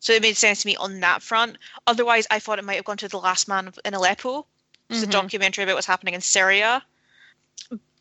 So 0.00 0.12
it 0.12 0.22
made 0.22 0.36
sense 0.36 0.62
to 0.62 0.66
me 0.66 0.76
on 0.76 1.00
that 1.00 1.22
front. 1.22 1.58
Otherwise, 1.86 2.26
I 2.30 2.38
thought 2.38 2.58
it 2.58 2.64
might 2.64 2.76
have 2.76 2.84
gone 2.84 2.98
to 2.98 3.08
The 3.08 3.18
Last 3.18 3.48
Man 3.48 3.72
in 3.84 3.94
Aleppo, 3.94 4.46
which 4.86 4.98
is 4.98 5.02
a 5.02 5.06
documentary 5.08 5.64
about 5.64 5.74
what's 5.74 5.88
happening 5.88 6.14
in 6.14 6.20
Syria. 6.20 6.84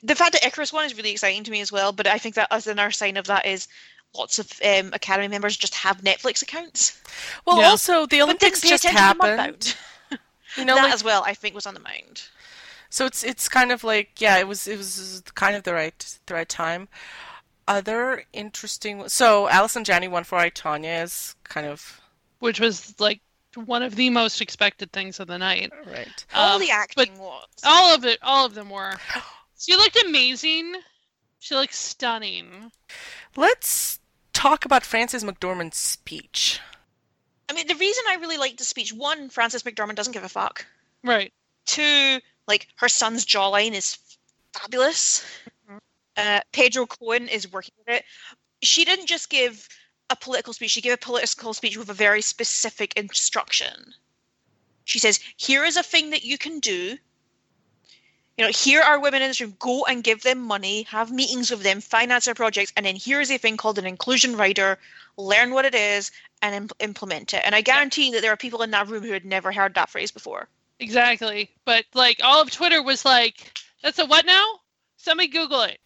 The 0.04 0.16
fact 0.16 0.34
that 0.34 0.46
Icarus 0.46 0.72
won 0.72 0.86
is 0.86 0.96
really 0.96 1.12
exciting 1.12 1.44
to 1.46 1.52
me 1.52 1.60
as 1.60 1.72
well. 1.72 1.92
But 1.92 2.06
I 2.06 2.20
think 2.20 2.36
that 2.36 2.50
as 2.52 2.68
another 2.68 2.92
sign 2.92 3.18
of 3.18 3.26
that 3.26 3.48
is 3.48 3.68
lots 4.16 4.38
of 4.38 4.52
um, 4.64 4.94
Academy 4.94 5.28
members 5.28 5.58
just 5.58 5.74
have 5.76 6.02
Netflix 6.02 6.42
accounts, 6.42 7.02
Well, 7.46 7.60
Yeah. 7.60 7.70
also 7.70 8.06
the 8.06 8.20
but 8.20 8.24
Olympics 8.26 8.62
just 8.62 8.86
attention 8.86 9.18
to 9.20 9.26
happened. 9.28 9.76
You 10.56 10.66
know, 10.66 10.76
that 10.76 10.86
like, 10.86 10.94
as 10.94 11.04
well, 11.04 11.24
I 11.24 11.36
think, 11.36 11.54
was 11.54 11.68
on 11.68 11.76
the 11.76 11.80
mind. 11.80 12.24
So 12.90 13.06
it's 13.06 13.24
it's 13.24 13.50
kind 13.50 13.72
of 13.72 13.84
like 13.84 14.20
yeah, 14.22 14.38
it 14.38 14.48
was 14.48 14.68
it 14.68 14.78
was 14.78 15.22
kind 15.36 15.56
of 15.56 15.64
the 15.64 15.74
right 15.74 16.20
the 16.26 16.34
right 16.34 16.50
time. 16.50 16.88
Other 17.68 18.24
interesting. 18.32 19.10
So 19.10 19.50
Allison 19.50 19.84
Janney 19.84 20.08
won 20.08 20.24
for 20.24 20.38
I 20.38 20.50
Tonya 20.50 21.04
is 21.04 21.36
kind 21.44 21.68
of 21.68 22.00
Which 22.40 22.60
was 22.60 22.98
like 23.00 23.22
one 23.56 23.84
of 23.84 23.96
the 23.96 24.10
most 24.10 24.40
expected 24.42 24.92
things 24.92 25.20
of 25.20 25.28
the 25.28 25.38
night. 25.38 25.72
right. 25.86 26.26
All 26.34 26.56
Um, 26.56 26.62
the 26.62 26.70
acting 26.72 27.18
was. 27.18 27.46
All 27.64 27.94
of 27.94 28.06
it, 28.06 28.20
all 28.22 28.46
of 28.46 28.54
them 28.54 28.70
were. 28.70 28.94
She 29.60 29.76
looked 29.76 29.98
amazing. 30.06 30.76
She 31.40 31.56
looked 31.56 31.74
stunning. 31.74 32.72
Let's 33.36 34.00
talk 34.32 34.66
about 34.66 34.84
Frances 34.86 35.24
McDormand's 35.24 35.78
speech. 35.78 36.60
I 37.50 37.54
mean, 37.54 37.66
the 37.66 37.74
reason 37.74 38.04
I 38.08 38.18
really 38.18 38.38
liked 38.38 38.60
the 38.60 38.64
speech 38.64 38.94
one, 38.94 39.30
Frances 39.30 39.64
McDormand 39.64 39.96
doesn't 39.96 40.14
give 40.14 40.24
a 40.24 40.30
fuck. 40.30 40.68
Right. 41.04 41.34
Two, 41.66 42.20
like 42.48 42.68
her 42.78 42.90
son's 42.90 43.26
jawline 43.26 43.74
is 43.74 43.98
fabulous. 44.54 45.26
Uh, 46.16 46.42
Pedro 46.52 46.86
Coen 46.86 47.30
is 47.30 47.52
working 47.52 47.76
with 47.78 47.98
it. 47.98 48.04
She 48.64 48.86
didn't 48.86 49.06
just 49.06 49.30
give 49.30 49.68
a 50.10 50.16
political 50.16 50.54
speech; 50.54 50.72
she 50.72 50.82
gave 50.82 50.94
a 50.94 50.98
political 50.98 51.54
speech 51.54 51.78
with 51.78 51.90
a 51.90 51.94
very 51.94 52.22
specific 52.22 52.94
instruction. 52.96 53.94
She 54.86 55.00
says, 55.00 55.20
"Here 55.36 55.64
is 55.66 55.78
a 55.78 55.84
thing 55.84 56.10
that 56.12 56.24
you 56.24 56.38
can 56.38 56.60
do. 56.60 56.98
You 58.38 58.46
know, 58.46 58.52
here 58.52 58.82
are 58.82 59.00
women 59.00 59.22
in 59.22 59.30
this 59.30 59.42
room. 59.42 59.56
Go 59.60 59.86
and 59.86 60.04
give 60.04 60.22
them 60.22 60.40
money, 60.40 60.84
have 60.84 61.12
meetings 61.12 61.52
with 61.52 61.64
them, 61.64 61.82
finance 61.82 62.26
their 62.26 62.36
projects, 62.36 62.72
and 62.76 62.86
then 62.86 62.96
here 62.96 63.20
is 63.20 63.32
a 63.32 63.38
thing 63.38 63.58
called 63.58 63.78
an 63.78 63.86
inclusion 63.86 64.36
rider. 64.36 64.80
Learn 65.18 65.52
what 65.52 65.66
it 65.66 65.76
is 65.76 66.12
and 66.42 66.56
im- 66.56 66.70
implement 66.80 67.34
it." 67.34 67.42
And 67.44 67.54
I 67.54 67.62
guarantee 67.62 68.12
that 68.12 68.22
there 68.22 68.32
are 68.32 68.38
people 68.38 68.64
in 68.64 68.72
that 68.72 68.88
room 68.88 69.04
who 69.04 69.12
had 69.12 69.26
never 69.26 69.52
heard 69.52 69.74
that 69.76 69.90
phrase 69.90 70.12
before. 70.12 70.50
Exactly. 70.80 71.50
But 71.66 71.86
like 71.94 72.20
all 72.24 72.42
of 72.42 72.52
Twitter 72.52 72.82
was 72.84 73.06
like, 73.06 73.58
"That's 73.84 74.00
a 74.00 74.06
what 74.06 74.26
now?" 74.26 74.46
Somebody 74.98 75.30
Google 75.30 75.62
it. 75.62 75.80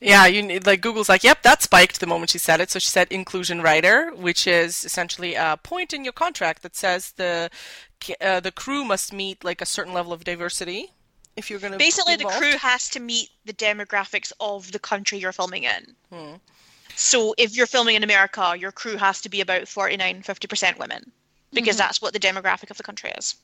Yeah, 0.00 0.26
you 0.26 0.42
need, 0.42 0.64
like 0.64 0.80
Google's 0.80 1.08
like, 1.08 1.24
yep, 1.24 1.42
that 1.42 1.60
spiked 1.60 1.98
the 1.98 2.06
moment 2.06 2.30
she 2.30 2.38
said 2.38 2.60
it. 2.60 2.70
So 2.70 2.78
she 2.78 2.86
said 2.88 3.08
inclusion 3.10 3.62
rider, 3.62 4.12
which 4.14 4.46
is 4.46 4.84
essentially 4.84 5.34
a 5.34 5.58
point 5.60 5.92
in 5.92 6.04
your 6.04 6.12
contract 6.12 6.62
that 6.62 6.76
says 6.76 7.12
the 7.12 7.50
uh, 8.20 8.38
the 8.38 8.52
crew 8.52 8.84
must 8.84 9.12
meet 9.12 9.42
like 9.42 9.60
a 9.60 9.66
certain 9.66 9.92
level 9.92 10.12
of 10.12 10.22
diversity 10.22 10.92
if 11.38 11.50
you're 11.50 11.60
going 11.60 11.72
to 11.72 11.78
Basically, 11.78 12.16
the 12.16 12.24
crew 12.24 12.56
has 12.58 12.88
to 12.90 13.00
meet 13.00 13.30
the 13.44 13.52
demographics 13.52 14.32
of 14.40 14.70
the 14.72 14.78
country 14.78 15.18
you're 15.18 15.32
filming 15.32 15.64
in. 15.64 15.94
Hmm. 16.12 16.34
So 16.96 17.34
if 17.38 17.56
you're 17.56 17.66
filming 17.66 17.94
in 17.94 18.02
America, 18.02 18.56
your 18.58 18.72
crew 18.72 18.96
has 18.96 19.20
to 19.20 19.28
be 19.28 19.40
about 19.40 19.68
49, 19.68 20.22
50% 20.22 20.78
women 20.78 21.12
because 21.52 21.76
Mhm. 21.76 21.78
that's 21.78 22.02
what 22.02 22.12
the 22.12 22.18
demographic 22.18 22.70
of 22.70 22.76
the 22.76 22.82
country 22.82 23.12
is. 23.16 23.36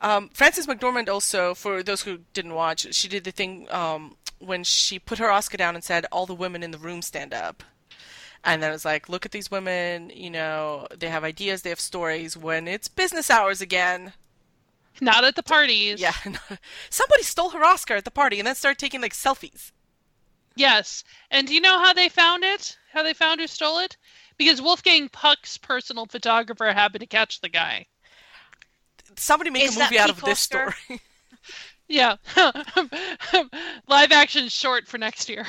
Um, 0.00 0.30
Frances 0.32 0.66
McDormand 0.66 1.08
also, 1.08 1.54
for 1.54 1.82
those 1.82 2.02
who 2.02 2.20
didn't 2.32 2.54
watch, 2.54 2.94
she 2.94 3.08
did 3.08 3.24
the 3.24 3.30
thing 3.30 3.70
um, 3.70 4.16
when 4.38 4.64
she 4.64 4.98
put 4.98 5.18
her 5.18 5.30
Oscar 5.30 5.56
down 5.58 5.74
and 5.74 5.84
said, 5.84 6.06
"All 6.10 6.26
the 6.26 6.34
women 6.34 6.62
in 6.62 6.70
the 6.70 6.78
room 6.78 7.02
stand 7.02 7.34
up," 7.34 7.62
and 8.42 8.62
then 8.62 8.70
it 8.70 8.72
was 8.74 8.84
like, 8.86 9.08
"Look 9.10 9.26
at 9.26 9.32
these 9.32 9.50
women. 9.50 10.10
You 10.10 10.30
know, 10.30 10.86
they 10.98 11.08
have 11.10 11.22
ideas, 11.24 11.62
they 11.62 11.70
have 11.70 11.80
stories. 11.80 12.36
When 12.36 12.66
it's 12.66 12.88
business 12.88 13.30
hours 13.30 13.60
again, 13.60 14.14
Not 15.02 15.24
at 15.24 15.36
the 15.36 15.42
parties. 15.42 16.00
yeah, 16.00 16.14
somebody 16.90 17.22
stole 17.22 17.50
her 17.50 17.64
Oscar 17.64 17.94
at 17.96 18.04
the 18.06 18.10
party 18.10 18.38
and 18.38 18.46
then 18.46 18.54
started 18.54 18.78
taking 18.78 19.02
like 19.02 19.12
selfies." 19.12 19.72
Yes. 20.56 21.04
And 21.30 21.46
do 21.46 21.54
you 21.54 21.60
know 21.60 21.78
how 21.78 21.92
they 21.92 22.08
found 22.08 22.42
it? 22.42 22.76
How 22.92 23.02
they 23.02 23.14
found 23.14 23.40
who 23.40 23.46
stole 23.46 23.78
it? 23.78 23.96
Because 24.36 24.60
Wolfgang 24.60 25.08
Puck's 25.08 25.56
personal 25.58 26.06
photographer 26.06 26.72
happened 26.72 27.00
to 27.02 27.06
catch 27.06 27.40
the 27.40 27.48
guy. 27.48 27.86
Somebody 29.16 29.50
make 29.50 29.64
Is 29.64 29.76
a 29.76 29.80
movie 29.80 29.98
out 29.98 30.10
of 30.10 30.20
this 30.22 30.40
Oscar? 30.52 30.74
story. 30.88 31.00
Yeah. 31.88 32.14
Live 33.88 34.12
action 34.12 34.48
short 34.48 34.86
for 34.86 34.96
next 34.96 35.28
year. 35.28 35.44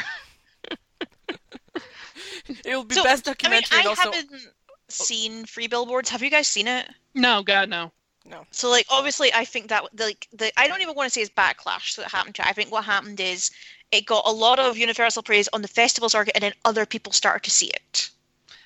it 2.48 2.76
will 2.76 2.84
be 2.84 2.96
So, 2.96 3.04
best 3.04 3.28
I 3.28 3.30
mean, 3.50 3.62
documentary. 3.62 3.78
I 3.78 3.86
also, 3.88 4.12
haven't 4.12 4.32
seen 4.90 5.46
Free 5.46 5.68
Billboards. 5.68 6.10
Have 6.10 6.24
you 6.24 6.32
guys 6.32 6.48
seen 6.48 6.68
it? 6.68 6.90
No, 7.14 7.44
God, 7.44 7.70
no. 7.70 7.92
no. 8.26 8.46
So, 8.50 8.72
like, 8.72 8.88
obviously, 8.90 9.32
I 9.34 9.46
think 9.46 9.68
that 9.70 9.84
like 10.00 10.28
the 10.34 10.52
I 10.60 10.68
don't 10.68 10.82
even 10.82 10.96
want 10.96 11.06
to 11.08 11.12
say 11.12 11.22
it's 11.22 11.30
backlash 11.30 11.96
that 11.98 12.10
happened 12.10 12.34
to. 12.36 12.42
it. 12.42 12.48
I 12.48 12.54
think 12.54 12.72
what 12.72 12.86
happened 12.86 13.20
is 13.20 13.52
it 13.92 14.08
got 14.08 14.24
a 14.26 14.32
lot 14.32 14.58
of 14.58 14.78
universal 14.78 15.22
praise 15.22 15.48
on 15.54 15.62
the 15.62 15.68
festival 15.68 16.10
circuit, 16.10 16.34
and 16.36 16.44
then 16.44 16.54
other 16.66 16.88
people 16.88 17.14
started 17.14 17.44
to 17.44 17.52
see 17.52 17.68
it. 17.68 18.10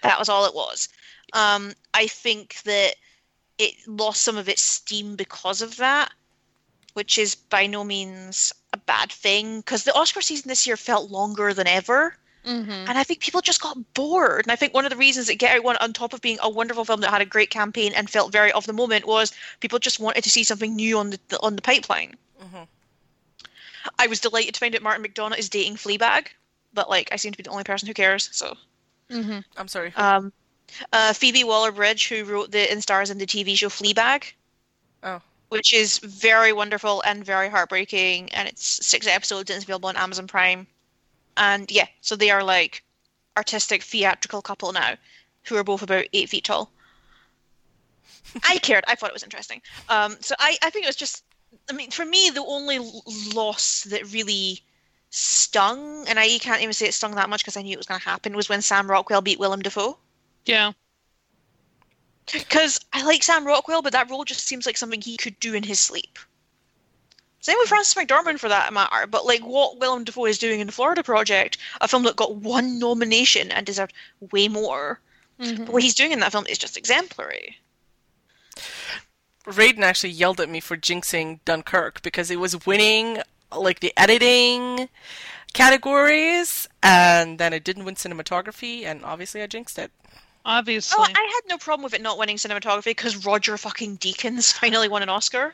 That 0.01 0.17
was 0.17 0.30
all 0.30 0.45
it 0.45 0.55
was. 0.55 0.88
Um, 1.34 1.73
I 1.93 2.07
think 2.07 2.61
that 2.63 2.95
it 3.57 3.73
lost 3.88 4.22
some 4.22 4.38
of 4.38 4.49
its 4.49 4.61
steam 4.61 5.15
because 5.15 5.61
of 5.61 5.77
that, 5.77 6.11
which 6.94 7.18
is 7.18 7.36
by 7.36 7.68
no 7.68 7.84
means 7.84 8.53
a 8.73 8.77
bad 8.77 9.11
thing. 9.11 9.60
Because 9.60 9.84
the 9.84 9.94
Oscar 9.95 10.22
season 10.22 10.49
this 10.49 10.65
year 10.68 10.77
felt 10.77 11.10
longer 11.11 11.53
than 11.53 11.68
ever. 11.68 12.15
Mm-hmm. 12.45 12.69
And 12.72 12.91
I 12.98 13.03
think 13.03 13.22
people 13.22 13.41
just 13.41 13.61
got 13.61 13.77
bored. 13.95 14.45
And 14.45 14.52
I 14.52 14.56
think 14.56 14.73
one 14.73 14.86
of 14.86 14.91
the 14.91 14.98
reasons 14.98 15.26
that 15.27 15.40
Get 15.40 15.57
Out 15.57 15.64
won, 15.64 15.77
on 15.82 15.94
top 15.94 16.14
of 16.14 16.22
being 16.22 16.38
a 16.44 16.49
wonderful 16.49 16.86
film 16.86 17.02
that 17.02 17.10
had 17.10 17.22
a 17.22 17.26
great 17.26 17.49
campaign 17.49 17.91
and 17.95 18.07
felt 18.10 18.32
very 18.32 18.52
of 18.52 18.68
the 18.68 18.73
moment, 18.73 19.07
was 19.07 19.32
people 19.61 19.80
just 19.80 19.99
wanted 19.99 20.23
to 20.26 20.30
see 20.30 20.44
something 20.44 20.76
new 20.76 20.99
on 20.99 21.10
the 21.10 21.19
on 21.41 21.56
the 21.56 21.61
pipeline. 21.64 22.15
Mhm. 22.44 22.68
I 23.98 24.07
was 24.07 24.19
delighted 24.19 24.53
to 24.53 24.60
find 24.60 24.76
out 24.76 24.82
Martin 24.84 25.03
McDonagh 25.06 25.38
is 25.40 25.49
dating 25.49 25.76
Fleabag, 25.77 26.27
but 26.73 26.90
like 26.90 27.10
I 27.11 27.15
seem 27.15 27.32
to 27.32 27.38
be 27.38 27.44
the 27.44 27.49
only 27.49 27.64
person 27.64 27.88
who 27.88 27.94
cares. 27.94 28.30
So, 28.32 28.56
Mm-hmm. 29.10 29.40
I'm 29.57 29.68
sorry. 29.68 29.94
um, 29.95 30.34
uh, 30.91 31.13
Phoebe 31.13 31.43
Waller-Bridge, 31.43 32.07
who 32.07 32.23
wrote 32.25 32.51
the 32.51 32.71
and 32.71 32.81
stars 32.81 33.09
in 33.09 33.17
the 33.17 33.25
TV 33.25 33.55
show 33.55 33.69
Fleabag, 33.69 34.33
Oh. 35.03 35.21
which 35.49 35.73
is 35.73 35.99
very 35.99 36.51
wonderful 36.51 37.01
and 37.05 37.23
very 37.23 37.49
heartbreaking, 37.49 38.33
and 38.33 38.47
it's 38.47 38.85
six 38.85 39.07
episodes 39.07 39.49
and 39.49 39.57
it's 39.57 39.65
available 39.65 39.89
on 39.89 39.97
Amazon 39.97 40.27
Prime. 40.27 40.67
And 41.37 41.69
yeah, 41.69 41.87
so 42.01 42.15
they 42.15 42.31
are 42.31 42.43
like 42.43 42.83
artistic 43.37 43.83
theatrical 43.83 44.41
couple 44.41 44.71
now, 44.71 44.95
who 45.43 45.55
are 45.57 45.63
both 45.63 45.81
about 45.81 46.05
eight 46.13 46.29
feet 46.29 46.45
tall. 46.45 46.71
I 48.43 48.57
cared. 48.57 48.83
I 48.87 48.95
thought 48.95 49.09
it 49.09 49.13
was 49.13 49.23
interesting. 49.23 49.61
Um, 49.89 50.17
so 50.19 50.35
I, 50.39 50.57
I 50.61 50.69
think 50.69 50.85
it 50.85 50.89
was 50.89 50.95
just. 50.95 51.23
I 51.69 51.73
mean, 51.73 51.89
for 51.91 52.05
me, 52.05 52.29
the 52.29 52.43
only 52.43 52.79
loss 53.33 53.83
that 53.83 54.11
really 54.11 54.61
stung, 55.09 56.05
and 56.07 56.19
I 56.19 56.37
can't 56.39 56.61
even 56.61 56.73
say 56.73 56.87
it 56.87 56.93
stung 56.93 57.15
that 57.15 57.29
much 57.29 57.41
because 57.41 57.55
I 57.57 57.61
knew 57.61 57.73
it 57.73 57.77
was 57.77 57.87
going 57.87 57.99
to 57.99 58.05
happen, 58.07 58.35
was 58.35 58.49
when 58.49 58.61
Sam 58.61 58.89
Rockwell 58.89 59.21
beat 59.21 59.39
Willem 59.39 59.61
Dafoe. 59.61 59.97
Yeah. 60.45 60.72
Because 62.31 62.80
I 62.93 63.03
like 63.03 63.23
Sam 63.23 63.45
Rockwell, 63.45 63.81
but 63.81 63.93
that 63.93 64.09
role 64.09 64.26
just 64.26 64.47
seems 64.47 64.65
like 64.65 64.77
something 64.77 65.01
he 65.01 65.17
could 65.17 65.39
do 65.39 65.53
in 65.53 65.63
his 65.63 65.80
sleep. 65.80 66.17
Same 67.39 67.57
with 67.59 67.69
Frances 67.69 67.93
McDormand 67.93 68.39
for 68.39 68.49
that 68.49 68.73
matter, 68.73 69.05
but 69.05 69.26
like 69.26 69.41
what 69.41 69.80
Willem 69.80 70.03
Dafoe 70.03 70.26
is 70.26 70.39
doing 70.39 70.59
in 70.59 70.65
the 70.65 70.73
Florida 70.73 71.03
Project, 71.03 71.59
a 71.80 71.88
film 71.88 72.01
that 72.03 72.15
got 72.15 72.38
one 72.38 72.80
nomination 72.80 73.51
and 73.51 73.65
deserved 73.65 73.93
way 74.31 74.47
more. 74.47 74.99
Mm-hmm. 75.39 75.65
But 75.65 75.73
what 75.73 75.84
he's 75.84 75.93
doing 75.93 76.11
in 76.11 76.22
that 76.22 76.31
film 76.31 76.47
is 76.49 76.57
just 76.57 76.76
exemplary. 76.76 77.57
Raiden 79.45 79.81
actually 79.81 80.09
yelled 80.09 80.41
at 80.41 80.49
me 80.49 80.59
for 80.59 80.76
jinxing 80.76 81.39
Dunkirk 81.45 82.01
because 82.01 82.31
it 82.31 82.39
was 82.39 82.65
winning 82.65 83.19
like 83.55 83.80
the 83.80 83.93
editing 83.95 84.89
categories, 85.53 86.67
and 86.81 87.38
then 87.38 87.53
it 87.53 87.63
didn't 87.63 87.85
win 87.85 87.93
cinematography, 87.93 88.85
and 88.85 89.05
obviously 89.05 89.43
I 89.43 89.47
jinxed 89.47 89.77
it. 89.77 89.91
Obviously. 90.45 90.97
Oh, 90.99 91.03
I 91.03 91.31
had 91.34 91.49
no 91.49 91.57
problem 91.57 91.84
with 91.84 91.95
it 91.95 92.01
not 92.01 92.17
winning 92.17 92.38
cinematography 92.38 92.85
because 92.85 93.26
Roger 93.26 93.57
fucking 93.57 93.97
Deakins 93.97 94.53
finally 94.53 94.88
won 94.88 95.01
an 95.01 95.09
Oscar. 95.09 95.53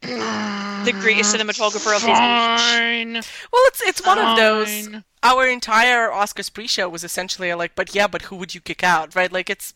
the 0.00 0.96
greatest 1.00 1.36
cinematographer 1.36 1.94
of 1.94 2.00
his 2.00 2.08
age. 2.08 2.16
Fine. 2.16 3.12
Well, 3.12 3.62
it's 3.66 3.82
it's 3.82 4.04
one 4.04 4.18
of 4.18 4.36
those. 4.36 4.88
Our 5.22 5.46
entire 5.46 6.08
Oscars 6.08 6.52
pre-show 6.52 6.88
was 6.88 7.04
essentially 7.04 7.52
like, 7.52 7.74
but 7.74 7.94
yeah, 7.94 8.06
but 8.06 8.22
who 8.22 8.36
would 8.36 8.54
you 8.54 8.62
kick 8.62 8.82
out, 8.82 9.14
right? 9.14 9.30
Like 9.30 9.50
it's 9.50 9.74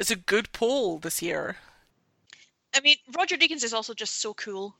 it's 0.00 0.10
a 0.10 0.16
good 0.16 0.50
poll 0.52 0.98
this 0.98 1.22
year. 1.22 1.56
I 2.74 2.80
mean, 2.80 2.96
Roger 3.16 3.36
Deakins 3.36 3.62
is 3.62 3.72
also 3.72 3.94
just 3.94 4.20
so 4.20 4.34
cool. 4.34 4.74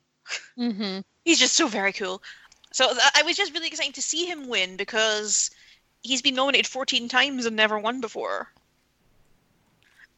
Mm-hmm. 0.58 1.00
He's 1.24 1.38
just 1.38 1.54
so 1.54 1.68
very 1.68 1.92
cool. 1.92 2.20
So 2.72 2.90
I 3.14 3.22
was 3.22 3.36
just 3.36 3.54
really 3.54 3.68
excited 3.68 3.94
to 3.94 4.02
see 4.02 4.26
him 4.26 4.48
win 4.48 4.76
because 4.76 5.50
he's 6.06 6.22
been 6.22 6.34
nominated 6.34 6.66
14 6.66 7.08
times 7.08 7.46
and 7.46 7.56
never 7.56 7.78
won 7.78 8.00
before. 8.00 8.48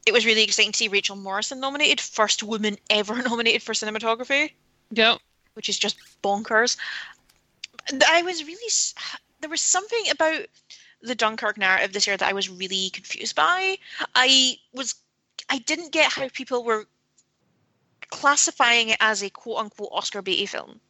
It 0.07 0.13
was 0.13 0.25
really 0.25 0.45
exciting 0.45 0.73
to 0.73 0.77
see 0.77 0.89
Rachel 0.89 1.17
Morrison 1.17 1.61
nominated, 1.61 2.01
first 2.01 2.43
woman 2.43 2.77
ever 2.91 3.23
nominated 3.23 3.63
for 3.63 3.73
cinematography, 3.73 4.53
Yep. 4.93 5.19
which 5.55 5.69
is 5.69 5.79
just 5.79 5.99
bonkers. 6.23 6.77
I 8.07 8.23
was 8.23 8.45
really 8.45 8.71
there 9.41 9.51
was 9.51 9.61
something 9.61 10.05
about 10.11 10.47
the 11.01 11.15
Dunkirk 11.15 11.57
narrative 11.57 11.93
this 11.93 12.07
year 12.07 12.17
that 12.17 12.29
I 12.29 12.33
was 12.33 12.49
really 12.49 12.91
confused 12.91 13.37
by. 13.37 13.79
I 14.15 14.57
was 14.73 14.95
I 15.49 15.59
didn't 15.59 15.93
get 15.93 16.13
how 16.13 16.29
people 16.29 16.65
were 16.65 16.87
classifying 18.11 18.91
it 18.91 18.97
as 19.01 19.23
a 19.23 19.31
quote 19.31 19.59
unquote 19.59 19.91
Oscar 19.93 20.23
baity 20.23 20.49
film. 20.49 20.81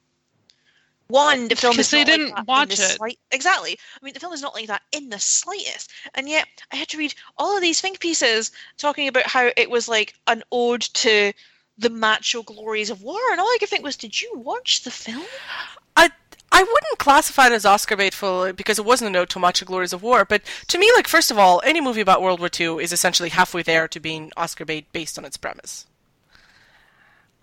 One, 1.08 1.48
the 1.48 1.56
film 1.56 1.72
Because 1.72 1.86
is 1.86 1.90
they 1.90 1.98
not 2.04 2.06
didn't 2.06 2.34
that 2.34 2.46
watch 2.46 2.76
the 2.76 2.82
it. 2.84 2.96
slight- 2.96 3.18
exactly. 3.30 3.78
I 4.00 4.04
mean, 4.04 4.12
the 4.14 4.20
film 4.20 4.34
is 4.34 4.42
not 4.42 4.54
like 4.54 4.66
that 4.66 4.82
in 4.92 5.08
the 5.08 5.18
slightest, 5.18 5.90
and 6.14 6.28
yet 6.28 6.46
I 6.70 6.76
had 6.76 6.88
to 6.88 6.98
read 6.98 7.14
all 7.38 7.56
of 7.56 7.62
these 7.62 7.80
think 7.80 7.98
pieces 7.98 8.52
talking 8.76 9.08
about 9.08 9.26
how 9.26 9.50
it 9.56 9.70
was 9.70 9.88
like 9.88 10.14
an 10.26 10.42
ode 10.52 10.82
to 10.82 11.32
the 11.78 11.88
macho 11.90 12.42
glories 12.42 12.90
of 12.90 13.02
war, 13.02 13.20
and 13.30 13.40
all 13.40 13.46
I 13.46 13.56
could 13.58 13.68
think 13.70 13.82
was, 13.84 13.96
did 13.96 14.20
you 14.20 14.30
watch 14.36 14.82
the 14.82 14.90
film? 14.90 15.24
I 15.96 16.10
I 16.52 16.62
wouldn't 16.62 16.98
classify 16.98 17.46
it 17.46 17.52
as 17.52 17.64
Oscar 17.64 17.96
baitful 17.96 18.52
because 18.52 18.78
it 18.78 18.84
wasn't 18.84 19.08
a 19.08 19.12
note 19.12 19.28
to 19.30 19.38
macho 19.38 19.64
Glories 19.66 19.92
of 19.92 20.02
War. 20.02 20.24
But 20.24 20.42
to 20.68 20.78
me, 20.78 20.90
like 20.96 21.06
first 21.06 21.30
of 21.30 21.38
all, 21.38 21.60
any 21.64 21.80
movie 21.80 22.00
about 22.00 22.20
World 22.22 22.40
War 22.40 22.48
II 22.58 22.82
is 22.82 22.92
essentially 22.92 23.28
halfway 23.28 23.62
there 23.62 23.86
to 23.88 24.00
being 24.00 24.32
Oscar 24.36 24.64
bait 24.64 24.90
based 24.92 25.18
on 25.18 25.24
its 25.24 25.36
premise. 25.36 25.86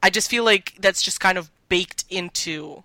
I 0.04 0.10
just 0.10 0.30
feel 0.30 0.44
like 0.44 0.74
that's 0.80 1.02
just 1.02 1.20
kind 1.20 1.38
of 1.38 1.50
baked 1.70 2.04
into 2.10 2.84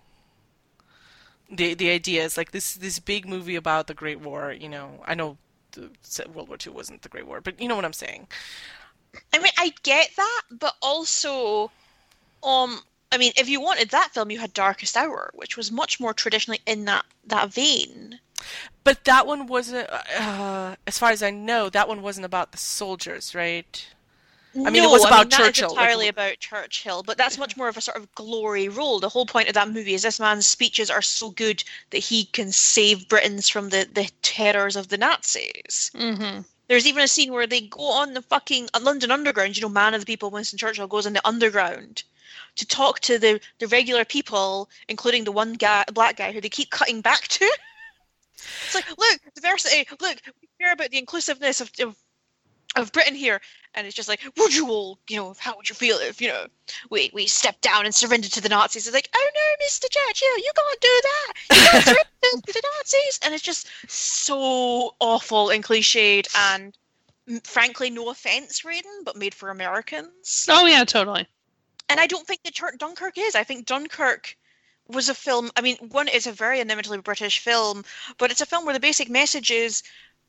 the 1.50 1.74
the 1.74 1.90
idea. 1.90 2.24
Is 2.24 2.36
like 2.36 2.52
this 2.52 2.74
this 2.74 2.98
big 2.98 3.28
movie 3.28 3.56
about 3.56 3.86
the 3.86 3.94
Great 3.94 4.20
War. 4.20 4.52
You 4.52 4.68
know, 4.68 5.02
I 5.04 5.14
know 5.14 5.36
the, 5.72 5.90
World 6.32 6.48
War 6.48 6.58
II 6.64 6.72
wasn't 6.72 7.02
the 7.02 7.08
Great 7.08 7.26
War, 7.26 7.40
but 7.40 7.60
you 7.60 7.68
know 7.68 7.76
what 7.76 7.84
I'm 7.84 7.92
saying. 7.92 8.26
I 9.32 9.38
mean, 9.38 9.52
I 9.58 9.72
get 9.82 10.10
that, 10.16 10.42
but 10.50 10.74
also, 10.80 11.72
um, 12.44 12.80
I 13.10 13.18
mean, 13.18 13.32
if 13.36 13.48
you 13.48 13.60
wanted 13.60 13.90
that 13.90 14.10
film, 14.12 14.30
you 14.30 14.38
had 14.38 14.52
Darkest 14.52 14.96
Hour, 14.96 15.30
which 15.34 15.56
was 15.56 15.72
much 15.72 15.98
more 15.98 16.14
traditionally 16.14 16.60
in 16.66 16.84
that 16.86 17.04
that 17.26 17.52
vein. 17.52 18.20
But 18.84 19.04
that 19.04 19.26
one 19.26 19.46
wasn't, 19.46 19.88
uh, 19.90 20.76
as 20.86 20.98
far 20.98 21.10
as 21.10 21.22
I 21.22 21.30
know, 21.30 21.68
that 21.68 21.88
one 21.88 22.00
wasn't 22.00 22.24
about 22.24 22.52
the 22.52 22.58
soldiers, 22.58 23.34
right? 23.34 23.86
I 24.54 24.70
mean, 24.70 24.82
it 24.82 24.86
no, 24.86 24.90
was 24.90 25.04
I 25.04 25.08
about 25.08 25.20
mean, 25.20 25.28
that 25.30 25.40
is 25.40 25.46
Churchill, 25.46 25.74
like- 25.74 25.78
entirely 25.78 26.08
about 26.08 26.38
Churchill, 26.40 27.02
but 27.04 27.16
that's 27.16 27.38
much 27.38 27.56
more 27.56 27.68
of 27.68 27.76
a 27.76 27.80
sort 27.80 27.96
of 27.96 28.12
glory 28.14 28.68
role. 28.68 28.98
The 28.98 29.08
whole 29.08 29.26
point 29.26 29.48
of 29.48 29.54
that 29.54 29.68
movie 29.68 29.94
is 29.94 30.02
this 30.02 30.18
man's 30.18 30.46
speeches 30.46 30.90
are 30.90 31.02
so 31.02 31.30
good 31.30 31.62
that 31.90 31.98
he 31.98 32.24
can 32.24 32.50
save 32.50 33.08
Britons 33.08 33.48
from 33.48 33.68
the, 33.68 33.88
the 33.92 34.10
terrors 34.22 34.74
of 34.74 34.88
the 34.88 34.98
Nazis. 34.98 35.92
Mm-hmm. 35.94 36.40
There's 36.66 36.86
even 36.86 37.02
a 37.02 37.08
scene 37.08 37.32
where 37.32 37.46
they 37.46 37.62
go 37.62 37.82
on 37.82 38.14
the 38.14 38.22
fucking 38.22 38.70
uh, 38.74 38.80
London 38.80 39.10
Underground. 39.10 39.56
You 39.56 39.62
know, 39.62 39.68
man 39.68 39.94
of 39.94 40.00
the 40.00 40.06
people, 40.06 40.30
Winston 40.30 40.58
Churchill 40.58 40.86
goes 40.86 41.06
in 41.06 41.12
the 41.12 41.26
underground 41.26 42.02
to 42.56 42.66
talk 42.66 43.00
to 43.00 43.18
the, 43.18 43.40
the 43.58 43.66
regular 43.68 44.04
people, 44.04 44.68
including 44.88 45.24
the 45.24 45.32
one 45.32 45.54
guy, 45.54 45.84
black 45.92 46.16
guy 46.16 46.32
who 46.32 46.40
they 46.40 46.48
keep 46.48 46.70
cutting 46.70 47.00
back 47.00 47.28
to. 47.28 47.58
It's 48.64 48.74
like, 48.74 48.88
look, 48.96 49.20
diversity. 49.34 49.86
Look, 50.00 50.16
we 50.40 50.48
care 50.58 50.72
about 50.72 50.90
the 50.90 50.98
inclusiveness 50.98 51.60
of, 51.60 51.70
of 51.80 51.94
of 52.76 52.92
Britain 52.92 53.14
here, 53.14 53.40
and 53.74 53.86
it's 53.86 53.96
just 53.96 54.08
like, 54.08 54.20
would 54.36 54.54
you 54.54 54.68
all, 54.68 54.98
you 55.08 55.16
know, 55.16 55.34
how 55.38 55.56
would 55.56 55.68
you 55.68 55.74
feel 55.74 55.96
if, 55.98 56.20
you 56.20 56.28
know, 56.28 56.46
we 56.90 57.10
we 57.12 57.26
stepped 57.26 57.62
down 57.62 57.84
and 57.84 57.94
surrendered 57.94 58.32
to 58.32 58.40
the 58.40 58.48
Nazis? 58.48 58.86
It's 58.86 58.94
like, 58.94 59.08
oh 59.14 59.30
no, 59.34 59.66
Mr. 59.66 59.86
Churchill, 59.90 60.38
you 60.38 60.52
can't 60.56 60.80
do 60.80 61.00
that. 61.02 61.32
You 61.50 61.68
can't 61.70 61.84
surrender 61.84 62.46
to 62.46 62.52
the 62.52 62.62
Nazis, 62.76 63.20
and 63.24 63.34
it's 63.34 63.42
just 63.42 63.68
so 63.88 64.94
awful 65.00 65.50
and 65.50 65.64
cliched, 65.64 66.28
and 66.36 66.76
frankly, 67.44 67.90
no 67.90 68.10
offense, 68.10 68.62
Raiden, 68.62 69.04
but 69.04 69.16
made 69.16 69.34
for 69.34 69.50
Americans. 69.50 70.46
Oh 70.48 70.66
yeah, 70.66 70.84
totally. 70.84 71.26
And 71.88 71.98
I 71.98 72.06
don't 72.06 72.26
think 72.26 72.42
that 72.44 72.54
Tur- 72.54 72.76
Dunkirk 72.78 73.18
is. 73.18 73.34
I 73.34 73.42
think 73.42 73.66
Dunkirk 73.66 74.36
was 74.88 75.08
a 75.08 75.14
film. 75.14 75.50
I 75.56 75.60
mean, 75.60 75.76
one 75.90 76.08
is 76.08 76.26
a 76.26 76.32
very 76.32 76.60
inimitable 76.60 77.02
British 77.02 77.40
film, 77.40 77.84
but 78.18 78.30
it's 78.30 78.40
a 78.40 78.46
film 78.46 78.64
where 78.64 78.74
the 78.74 78.80
basic 78.80 79.10
message 79.10 79.50
is 79.50 79.82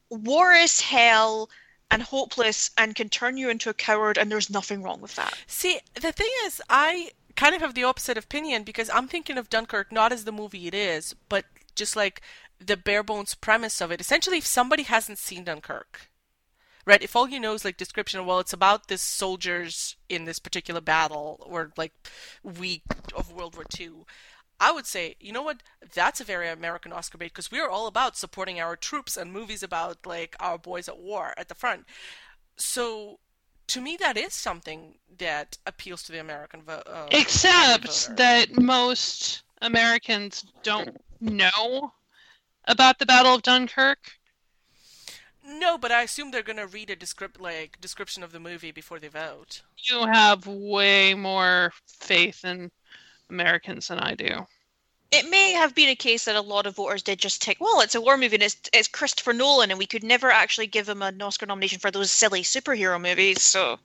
war 0.09 0.53
is 0.53 0.81
hell 0.81 1.49
and 1.91 2.01
hopeless 2.01 2.71
and 2.77 2.95
can 2.95 3.09
turn 3.09 3.37
you 3.37 3.49
into 3.49 3.69
a 3.69 3.73
coward, 3.73 4.17
and 4.17 4.31
there's 4.31 4.49
nothing 4.49 4.81
wrong 4.81 5.01
with 5.01 5.15
that. 5.15 5.37
See, 5.45 5.79
the 5.93 6.11
thing 6.11 6.31
is, 6.45 6.61
I 6.69 7.11
kind 7.35 7.53
of 7.53 7.61
have 7.61 7.73
the 7.75 7.83
opposite 7.83 8.17
opinion 8.17 8.63
because 8.63 8.89
I'm 8.89 9.07
thinking 9.07 9.37
of 9.37 9.49
Dunkirk 9.49 9.91
not 9.91 10.11
as 10.11 10.23
the 10.23 10.31
movie 10.31 10.67
it 10.67 10.73
is, 10.73 11.13
but 11.29 11.45
just 11.75 11.95
like 11.95 12.21
the 12.59 12.77
bare 12.77 13.03
bones 13.03 13.35
premise 13.35 13.81
of 13.81 13.91
it. 13.91 14.01
Essentially, 14.01 14.37
if 14.37 14.45
somebody 14.45 14.83
hasn't 14.83 15.17
seen 15.17 15.43
Dunkirk, 15.43 16.09
right? 16.85 17.01
If 17.01 17.15
all 17.15 17.27
you 17.27 17.39
know 17.39 17.53
is 17.53 17.65
like 17.65 17.77
description, 17.77 18.25
well, 18.25 18.39
it's 18.39 18.53
about 18.53 18.87
this 18.87 19.01
soldiers 19.01 19.97
in 20.09 20.25
this 20.25 20.39
particular 20.39 20.81
battle 20.81 21.45
or 21.45 21.71
like 21.77 21.93
week 22.43 22.83
of 23.15 23.31
World 23.31 23.55
War 23.55 23.65
II. 23.77 24.05
I 24.61 24.71
would 24.71 24.85
say, 24.85 25.15
you 25.19 25.33
know 25.33 25.41
what? 25.41 25.63
That's 25.95 26.21
a 26.21 26.23
very 26.23 26.47
American 26.47 26.93
Oscar 26.93 27.17
bait 27.17 27.33
because 27.33 27.49
we 27.49 27.59
are 27.59 27.67
all 27.67 27.87
about 27.87 28.15
supporting 28.15 28.59
our 28.59 28.75
troops 28.75 29.17
and 29.17 29.33
movies 29.33 29.63
about 29.63 30.05
like 30.05 30.35
our 30.39 30.59
boys 30.59 30.87
at 30.87 30.99
war 30.99 31.33
at 31.35 31.49
the 31.49 31.55
front. 31.55 31.85
So, 32.57 33.19
to 33.67 33.81
me, 33.81 33.97
that 33.99 34.17
is 34.17 34.35
something 34.35 34.99
that 35.17 35.57
appeals 35.65 36.03
to 36.03 36.11
the 36.11 36.19
American 36.19 36.61
vote. 36.61 36.83
Uh, 36.85 37.07
Except 37.09 37.87
voter. 37.87 38.15
that 38.17 38.61
most 38.61 39.41
Americans 39.63 40.45
don't 40.61 40.95
know 41.19 41.93
about 42.65 42.99
the 42.99 43.07
Battle 43.07 43.33
of 43.33 43.41
Dunkirk. 43.41 44.11
No, 45.43 45.75
but 45.79 45.91
I 45.91 46.03
assume 46.03 46.29
they're 46.29 46.43
gonna 46.43 46.67
read 46.67 46.91
a 46.91 46.95
descript 46.95 47.41
like 47.41 47.81
description 47.81 48.21
of 48.21 48.31
the 48.31 48.39
movie 48.39 48.71
before 48.71 48.99
they 48.99 49.07
vote. 49.07 49.63
You 49.89 50.05
have 50.05 50.45
way 50.45 51.15
more 51.15 51.73
faith 51.87 52.45
in 52.45 52.69
Americans 53.31 53.87
than 53.87 53.99
I 53.99 54.13
do. 54.13 54.45
It 55.11 55.29
may 55.29 55.51
have 55.51 55.75
been 55.75 55.89
a 55.89 55.95
case 55.95 56.25
that 56.25 56.35
a 56.35 56.41
lot 56.41 56.65
of 56.65 56.75
voters 56.75 57.03
did 57.03 57.19
just 57.19 57.41
take, 57.41 57.59
well, 57.59 57.81
it's 57.81 57.95
a 57.95 58.01
war 58.01 58.15
movie 58.17 58.35
and 58.35 58.43
it's, 58.43 58.57
it's 58.71 58.87
Christopher 58.87 59.33
Nolan, 59.33 59.71
and 59.71 59.77
we 59.77 59.85
could 59.85 60.03
never 60.03 60.31
actually 60.31 60.67
give 60.67 60.87
him 60.87 61.01
an 61.01 61.21
Oscar 61.21 61.45
nomination 61.45 61.79
for 61.79 61.91
those 61.91 62.11
silly 62.11 62.43
superhero 62.43 63.01
movies, 63.01 63.41
so 63.41 63.77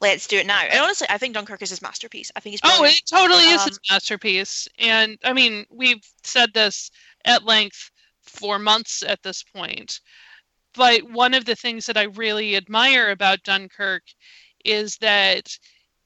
let's 0.00 0.28
do 0.28 0.38
it 0.38 0.46
now. 0.46 0.60
And 0.60 0.80
honestly, 0.80 1.08
I 1.10 1.18
think 1.18 1.34
Dunkirk 1.34 1.62
is 1.62 1.70
his 1.70 1.82
masterpiece. 1.82 2.30
I 2.36 2.40
think 2.40 2.52
he's 2.52 2.60
Oh, 2.62 2.84
it 2.84 3.02
totally 3.04 3.50
is 3.50 3.62
Um, 3.62 3.68
his 3.68 3.80
masterpiece. 3.90 4.68
And 4.78 5.18
I 5.24 5.32
mean, 5.32 5.66
we've 5.70 6.06
said 6.22 6.54
this 6.54 6.90
at 7.24 7.44
length 7.44 7.90
for 8.22 8.58
months 8.58 9.02
at 9.02 9.22
this 9.22 9.42
point. 9.42 10.00
But 10.74 11.02
one 11.10 11.34
of 11.34 11.46
the 11.46 11.56
things 11.56 11.86
that 11.86 11.96
I 11.96 12.04
really 12.04 12.54
admire 12.54 13.10
about 13.10 13.42
Dunkirk 13.42 14.04
is 14.64 14.96
that 14.98 15.58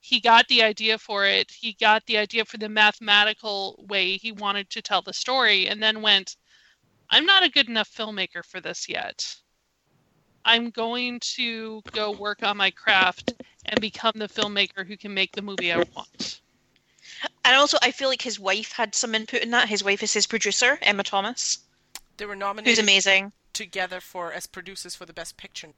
he 0.05 0.19
got 0.19 0.49
the 0.49 0.65
idea 0.65 0.99
for 0.99 1.25
it. 1.27 1.49
He 1.51 1.75
got 1.75 2.05
the 2.07 2.19
idea 2.19 2.45
for 2.45 2.59
the 2.59 2.69
mathematical 2.69 3.85
way 3.89 4.17
he 4.17 4.33
wanted 4.33 4.69
to 4.71 4.83
tell 4.83 5.01
the 5.01 5.13
story, 5.13 5.69
and 5.69 5.81
then 5.81 6.03
went, 6.03 6.37
I'm 7.09 7.25
not 7.25 7.45
a 7.45 7.49
good 7.49 7.69
enough 7.69 7.89
filmmaker 7.89 8.45
for 8.45 8.61
this 8.61 8.89
yet. 8.89 9.37
I'm 10.45 10.71
going 10.71 11.21
to 11.37 11.83
go 11.93 12.11
work 12.11 12.43
on 12.43 12.57
my 12.57 12.73
craft 12.73 13.33
and 13.67 13.81
become 13.81 14.15
the 14.17 14.27
filmmaker 14.29 14.85
who 14.85 14.97
can 14.97 15.15
make 15.15 15.31
the 15.33 15.43
movie 15.43 15.73
I 15.73 15.85
want. 15.95 16.41
And 17.45 17.55
also, 17.55 17.79
I 17.81 17.93
feel 17.93 18.09
like 18.09 18.23
his 18.23 18.41
wife 18.41 18.73
had 18.73 18.97
some 18.97 19.15
input 19.15 19.43
in 19.43 19.51
that. 19.53 19.69
His 19.69 19.85
wife 19.85 20.03
is 20.03 20.13
his 20.13 20.27
producer, 20.27 20.79
Emma 20.83 21.05
Thomas, 21.05 21.59
They 22.17 22.27
were 22.27 22.35
nominated. 22.35 22.71
who's 22.73 22.79
amazing. 22.83 23.31
together 23.53 24.01
for 24.01 24.33
as 24.33 24.49
producers 24.49 24.97
for 24.97 25.07
the 25.07 25.13
best 25.13 25.37
picture. 25.37 25.75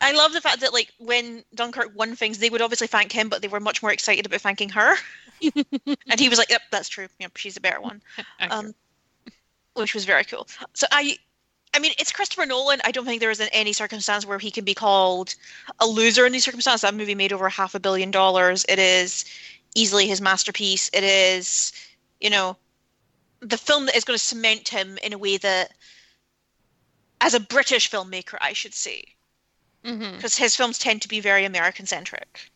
I 0.00 0.12
love 0.12 0.32
the 0.32 0.40
fact 0.40 0.60
that, 0.60 0.72
like, 0.72 0.92
when 0.98 1.44
Dunkirk 1.54 1.92
won 1.94 2.16
things, 2.16 2.38
they 2.38 2.50
would 2.50 2.62
obviously 2.62 2.86
thank 2.86 3.12
him, 3.12 3.28
but 3.28 3.42
they 3.42 3.48
were 3.48 3.60
much 3.60 3.82
more 3.82 3.92
excited 3.92 4.26
about 4.26 4.40
thanking 4.40 4.68
her. 4.70 4.96
and 5.42 6.18
he 6.20 6.28
was 6.28 6.38
like, 6.38 6.50
"Yep, 6.50 6.62
that's 6.70 6.88
true. 6.88 7.08
Yep, 7.18 7.36
she's 7.36 7.56
a 7.56 7.60
better 7.60 7.80
one." 7.80 8.02
um, 8.50 8.74
which 9.74 9.94
was 9.94 10.04
very 10.04 10.24
cool. 10.24 10.46
So 10.74 10.86
I, 10.90 11.16
I 11.74 11.78
mean, 11.78 11.92
it's 11.98 12.12
Christopher 12.12 12.46
Nolan. 12.46 12.80
I 12.84 12.90
don't 12.90 13.04
think 13.04 13.20
there 13.20 13.30
is 13.30 13.42
any 13.52 13.72
circumstance 13.72 14.26
where 14.26 14.38
he 14.38 14.50
can 14.50 14.64
be 14.64 14.74
called 14.74 15.34
a 15.78 15.86
loser 15.86 16.26
in 16.26 16.32
these 16.32 16.44
circumstances. 16.44 16.82
That 16.82 16.94
movie 16.94 17.14
made 17.14 17.32
over 17.32 17.48
half 17.48 17.74
a 17.74 17.80
billion 17.80 18.10
dollars. 18.10 18.64
It 18.68 18.78
is 18.78 19.24
easily 19.74 20.06
his 20.06 20.20
masterpiece. 20.20 20.90
It 20.92 21.04
is, 21.04 21.72
you 22.20 22.30
know, 22.30 22.56
the 23.40 23.56
film 23.56 23.86
that 23.86 23.96
is 23.96 24.04
going 24.04 24.18
to 24.18 24.24
cement 24.24 24.68
him 24.68 24.98
in 25.02 25.12
a 25.12 25.18
way 25.18 25.36
that, 25.38 25.72
as 27.20 27.34
a 27.34 27.40
British 27.40 27.90
filmmaker, 27.90 28.36
I 28.40 28.52
should 28.52 28.74
say, 28.74 29.04
hmm 29.84 30.14
because 30.16 30.36
his 30.36 30.54
films 30.56 30.78
tend 30.78 31.02
to 31.02 31.08
be 31.08 31.20
very 31.20 31.44
American 31.44 31.86
centric. 31.86 32.50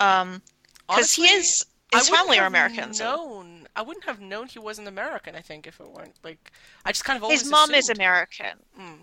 Um, 0.00 0.42
because 0.88 1.12
he 1.12 1.24
is 1.24 1.64
his 1.92 2.08
family 2.08 2.38
are 2.38 2.42
have 2.44 2.52
American. 2.52 2.94
so- 2.94 3.04
Known, 3.16 3.68
I 3.76 3.82
wouldn't 3.82 4.04
have 4.04 4.20
known 4.20 4.46
he 4.48 4.58
was 4.58 4.78
an 4.78 4.86
American. 4.86 5.34
I 5.34 5.40
think 5.40 5.66
if 5.66 5.80
it 5.80 5.88
weren't 5.88 6.16
like, 6.22 6.52
I 6.84 6.92
just 6.92 7.04
kind 7.04 7.16
of 7.16 7.22
always 7.24 7.40
His 7.42 7.50
mom 7.50 7.72
is. 7.74 7.88
American. 7.88 8.58
Mm. 8.78 8.98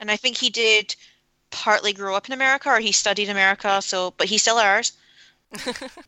and 0.00 0.10
I 0.10 0.16
think 0.16 0.36
he 0.36 0.50
did 0.50 0.94
partly 1.50 1.92
grow 1.92 2.14
up 2.16 2.26
in 2.28 2.32
America 2.32 2.68
or 2.70 2.78
he 2.80 2.92
studied 2.92 3.28
America. 3.28 3.80
So, 3.82 4.12
but 4.16 4.26
he's 4.26 4.42
still 4.42 4.58
ours. 4.58 4.92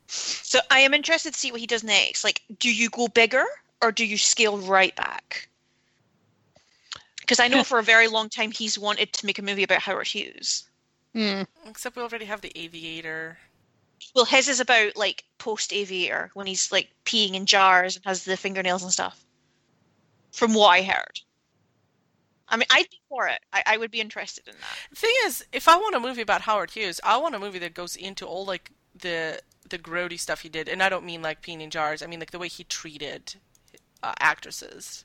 So 0.06 0.60
I 0.70 0.80
am 0.80 0.94
interested 0.94 1.34
to 1.34 1.38
see 1.38 1.50
what 1.50 1.60
he 1.60 1.66
does 1.66 1.82
next. 1.84 2.22
Like, 2.24 2.40
do 2.58 2.72
you 2.72 2.88
go 2.90 3.08
bigger 3.08 3.44
or 3.82 3.90
do 3.92 4.06
you 4.06 4.16
scale 4.16 4.56
right 4.58 4.94
back? 4.96 5.48
Because 7.20 7.40
I 7.40 7.48
know 7.48 7.62
for 7.70 7.78
a 7.78 7.82
very 7.82 8.08
long 8.08 8.28
time 8.28 8.50
he's 8.52 8.78
wanted 8.78 9.12
to 9.12 9.26
make 9.26 9.38
a 9.38 9.42
movie 9.42 9.64
about 9.64 9.80
Howard 9.80 10.06
Hughes. 10.06 10.64
Mm. 11.14 11.46
Except 11.66 11.96
we 11.96 12.02
already 12.02 12.24
have 12.24 12.40
the 12.40 12.56
Aviator. 12.58 13.38
Well, 14.14 14.24
his 14.24 14.48
is 14.48 14.60
about 14.60 14.96
like 14.96 15.24
post 15.38 15.72
Aviator 15.72 16.30
when 16.34 16.46
he's 16.46 16.72
like 16.72 16.90
peeing 17.04 17.34
in 17.34 17.46
jars 17.46 17.96
and 17.96 18.04
has 18.04 18.24
the 18.24 18.36
fingernails 18.36 18.82
and 18.82 18.92
stuff. 18.92 19.24
From 20.32 20.54
what 20.54 20.68
I 20.68 20.82
heard. 20.82 21.20
I 22.48 22.56
mean, 22.56 22.66
I'd 22.70 22.90
be 22.90 23.00
for 23.08 23.26
it. 23.28 23.40
I, 23.52 23.62
I 23.66 23.76
would 23.78 23.90
be 23.90 24.00
interested 24.00 24.46
in 24.46 24.54
that. 24.54 24.90
The 24.90 24.96
thing 24.96 25.14
is, 25.24 25.44
if 25.52 25.68
I 25.68 25.76
want 25.76 25.94
a 25.94 26.00
movie 26.00 26.22
about 26.22 26.42
Howard 26.42 26.70
Hughes, 26.70 27.00
I 27.02 27.16
want 27.16 27.34
a 27.34 27.38
movie 27.38 27.58
that 27.60 27.74
goes 27.74 27.96
into 27.96 28.26
all 28.26 28.44
like 28.44 28.70
the 28.94 29.40
the 29.68 29.78
grody 29.78 30.18
stuff 30.18 30.40
he 30.42 30.48
did, 30.48 30.68
and 30.68 30.82
I 30.82 30.88
don't 30.88 31.06
mean 31.06 31.22
like 31.22 31.40
peeing 31.40 31.60
in 31.60 31.70
jars. 31.70 32.02
I 32.02 32.06
mean 32.06 32.20
like 32.20 32.32
the 32.32 32.38
way 32.38 32.48
he 32.48 32.64
treated 32.64 33.36
uh, 34.02 34.12
actresses. 34.20 35.04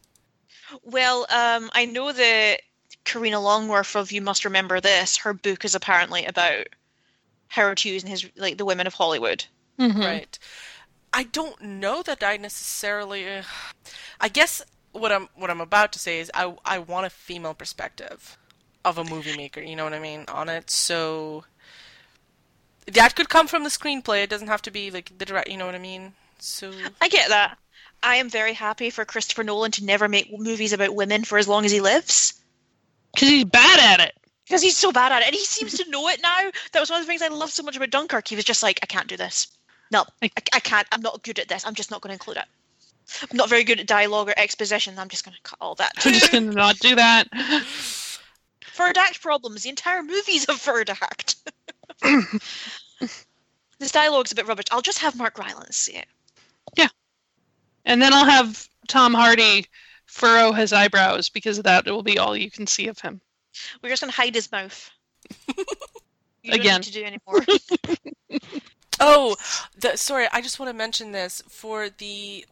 Well, 0.83 1.25
um, 1.29 1.69
I 1.73 1.85
know 1.85 2.11
that 2.11 2.61
Karina 3.09 3.39
Longworth 3.39 3.95
of 3.95 4.11
You 4.11 4.21
Must 4.21 4.45
Remember 4.45 4.79
This, 4.79 5.17
her 5.17 5.33
book 5.33 5.65
is 5.65 5.73
apparently 5.73 6.25
about 6.25 6.67
Howard 7.47 7.79
Hughes 7.79 8.03
and 8.03 8.09
his 8.09 8.29
like 8.35 8.57
the 8.57 8.65
women 8.65 8.85
of 8.85 8.93
Hollywood. 8.93 9.45
Mhm. 9.79 10.05
Right. 10.05 10.39
I 11.11 11.23
don't 11.23 11.59
know 11.59 12.03
that 12.03 12.21
I 12.21 12.37
necessarily. 12.37 13.27
Uh, 13.27 13.43
I 14.21 14.29
guess 14.29 14.61
what 14.91 15.11
I'm 15.11 15.27
what 15.35 15.49
I'm 15.49 15.61
about 15.61 15.91
to 15.93 15.99
say 15.99 16.19
is 16.19 16.29
I 16.33 16.55
I 16.63 16.77
want 16.77 17.07
a 17.07 17.09
female 17.09 17.55
perspective 17.55 18.37
of 18.85 18.99
a 18.99 19.03
movie 19.03 19.35
maker. 19.35 19.61
You 19.61 19.75
know 19.75 19.85
what 19.85 19.93
I 19.93 19.99
mean 19.99 20.25
on 20.27 20.47
it. 20.47 20.69
So 20.69 21.45
that 22.85 23.15
could 23.15 23.29
come 23.29 23.47
from 23.47 23.63
the 23.63 23.69
screenplay. 23.69 24.23
It 24.23 24.29
doesn't 24.29 24.47
have 24.47 24.61
to 24.63 24.71
be 24.71 24.91
like 24.91 25.17
the 25.17 25.25
direct. 25.25 25.49
You 25.49 25.57
know 25.57 25.65
what 25.65 25.75
I 25.75 25.79
mean. 25.79 26.13
So 26.37 26.71
I 27.01 27.07
get 27.07 27.29
that. 27.29 27.57
I 28.03 28.15
am 28.17 28.29
very 28.29 28.53
happy 28.53 28.91
for 28.91 29.03
Christopher 29.03 29.43
Nolan 29.43 29.71
to 29.71 29.83
never 29.83 30.07
make 30.07 30.31
movies 30.37 30.73
about 30.73 30.95
women 30.95 31.23
for 31.23 31.37
as 31.37 31.47
long 31.47 31.65
as 31.65 31.71
he 31.71 31.81
lives. 31.81 32.38
Because 33.13 33.29
he's 33.29 33.45
bad 33.45 33.79
at 33.79 34.07
it. 34.07 34.15
Because 34.45 34.61
he's 34.61 34.77
so 34.77 34.91
bad 34.91 35.11
at 35.11 35.21
it. 35.21 35.27
And 35.27 35.35
he 35.35 35.43
seems 35.43 35.75
to 35.75 35.89
know 35.89 36.07
it 36.09 36.21
now. 36.21 36.49
That 36.73 36.79
was 36.79 36.89
one 36.89 36.99
of 36.99 37.05
the 37.05 37.09
things 37.09 37.21
I 37.21 37.27
loved 37.27 37.53
so 37.53 37.63
much 37.63 37.75
about 37.75 37.91
Dunkirk. 37.91 38.27
He 38.27 38.35
was 38.35 38.45
just 38.45 38.63
like, 38.63 38.79
I 38.81 38.87
can't 38.87 39.07
do 39.07 39.17
this. 39.17 39.47
No, 39.91 40.05
I- 40.21 40.31
I, 40.53 40.59
can't. 40.59 40.87
I'm 40.91 41.01
not 41.01 41.23
good 41.23 41.39
at 41.39 41.47
this. 41.47 41.65
I'm 41.65 41.75
just 41.75 41.91
not 41.91 42.01
going 42.01 42.09
to 42.09 42.15
include 42.15 42.37
it. 42.37 42.45
I'm 43.29 43.37
not 43.37 43.49
very 43.49 43.63
good 43.63 43.79
at 43.79 43.87
dialogue 43.87 44.29
or 44.29 44.33
exposition. 44.37 44.97
I'm 44.97 45.09
just 45.09 45.25
going 45.25 45.35
to 45.35 45.41
cut 45.41 45.57
all 45.61 45.75
that. 45.75 45.93
I'm 46.05 46.13
just 46.13 46.31
gonna 46.31 46.51
not 46.51 46.77
do 46.77 46.95
that. 46.95 47.27
Third 48.79 48.97
act 48.97 49.21
problems. 49.21 49.63
The 49.63 49.69
entire 49.69 50.01
movie's 50.03 50.47
a 50.47 50.53
third 50.53 50.89
act. 50.89 51.35
this 53.79 53.91
dialogue's 53.91 54.31
a 54.31 54.35
bit 54.35 54.47
rubbish. 54.47 54.67
I'll 54.71 54.81
just 54.81 54.99
have 54.99 55.17
Mark 55.17 55.37
Rylance 55.37 55.75
see 55.75 55.97
it. 55.97 56.05
Yeah. 56.77 56.87
And 57.83 58.01
then 58.01 58.13
I'll 58.13 58.25
have 58.25 58.69
Tom 58.87 59.13
Hardy 59.13 59.65
furrow 60.19 60.51
his 60.51 60.73
eyebrows 60.73 61.29
because 61.29 61.61
that 61.61 61.85
will 61.85 62.03
be 62.03 62.19
all 62.19 62.35
you 62.35 62.51
can 62.51 62.67
see 62.67 62.87
of 62.87 62.99
him. 62.99 63.21
We're 63.81 63.89
just 63.89 64.01
going 64.01 64.11
to 64.11 64.17
hide 64.17 64.35
his 64.35 64.51
mouth. 64.51 64.89
You 66.41 66.53
Again. 66.53 66.81
don't 66.81 66.85
need 66.85 66.93
to 66.93 66.99
do 66.99 67.03
any 67.03 67.17
more. 67.27 68.41
Oh, 68.99 69.37
the, 69.79 69.97
sorry. 69.97 70.27
I 70.31 70.41
just 70.41 70.59
want 70.59 70.69
to 70.69 70.77
mention 70.77 71.11
this 71.13 71.41
for 71.47 71.89
the. 71.89 72.45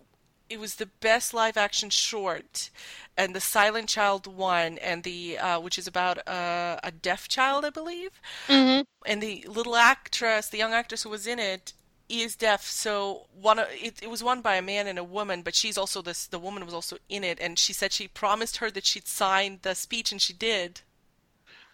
It 0.50 0.62
was 0.62 0.76
the 0.76 0.86
best 1.02 1.34
live 1.34 1.58
action 1.58 1.90
short, 1.90 2.70
and 3.18 3.36
the 3.36 3.42
Silent 3.42 3.90
Child 3.90 4.28
won, 4.28 4.78
and 4.78 5.04
the 5.04 5.38
uh, 5.38 5.60
which 5.60 5.78
is 5.78 5.88
about 5.88 6.26
uh, 6.26 6.78
a 6.82 6.92
deaf 6.92 7.28
child, 7.28 7.66
I 7.66 7.70
believe. 7.70 8.22
Mm-hmm. 8.48 8.84
And 9.06 9.22
the 9.22 9.46
little 9.50 9.76
actress, 9.76 10.48
the 10.48 10.58
young 10.58 10.74
actress 10.74 11.04
who 11.04 11.10
was 11.10 11.28
in 11.28 11.38
it, 11.38 11.74
is 12.10 12.36
deaf. 12.36 12.64
So 12.64 13.28
one, 13.40 13.60
of- 13.60 13.68
it, 13.72 14.02
it 14.02 14.10
was 14.10 14.24
won 14.24 14.42
by 14.42 14.56
a 14.56 14.62
man 14.62 14.88
and 14.88 14.98
a 15.00 15.04
woman, 15.04 15.42
but 15.42 15.56
she's 15.56 15.78
also 15.78 16.02
this. 16.02 16.26
The 16.28 16.40
woman 16.40 16.66
was 16.66 16.74
also 16.74 16.98
in 17.10 17.24
it, 17.24 17.40
and 17.40 17.58
she 17.60 17.74
said 17.74 17.92
she 17.92 18.08
promised 18.08 18.58
her 18.58 18.72
that 18.72 18.86
she'd 18.86 19.08
sign 19.08 19.60
the 19.62 19.76
speech, 19.76 20.12
and 20.12 20.22
she 20.22 20.34
did. 20.34 20.82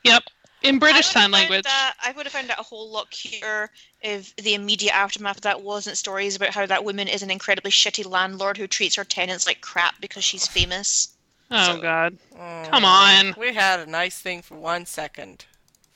Yep. 0.03 0.23
In 0.63 0.79
British 0.79 1.07
Sign 1.07 1.29
Language. 1.31 1.63
That, 1.63 1.95
I 2.03 2.13
would 2.13 2.25
have 2.25 2.31
found 2.31 2.47
that 2.49 2.59
a 2.59 2.63
whole 2.63 2.89
lot 2.89 3.11
cuter 3.11 3.69
if 4.01 4.33
the 4.37 4.53
immediate 4.53 4.95
aftermath 4.95 5.35
of 5.37 5.41
that 5.41 5.61
wasn't 5.61 5.97
stories 5.97 6.37
about 6.37 6.49
how 6.51 6.65
that 6.65 6.85
woman 6.85 7.09
is 7.09 7.21
an 7.21 7.29
incredibly 7.29 7.69
shitty 7.71 8.05
landlord 8.09 8.55
who 8.57 8.65
treats 8.67 8.95
her 8.95 9.03
tenants 9.03 9.45
like 9.45 9.59
crap 9.59 9.99
because 9.99 10.23
she's 10.23 10.47
famous. 10.47 11.09
Oh 11.51 11.75
so- 11.75 11.81
God. 11.81 12.17
Oh, 12.33 12.63
Come 12.69 12.85
on. 12.85 13.35
We 13.37 13.53
had 13.53 13.81
a 13.81 13.85
nice 13.85 14.19
thing 14.19 14.41
for 14.41 14.55
one 14.55 14.85
second. 14.85 15.45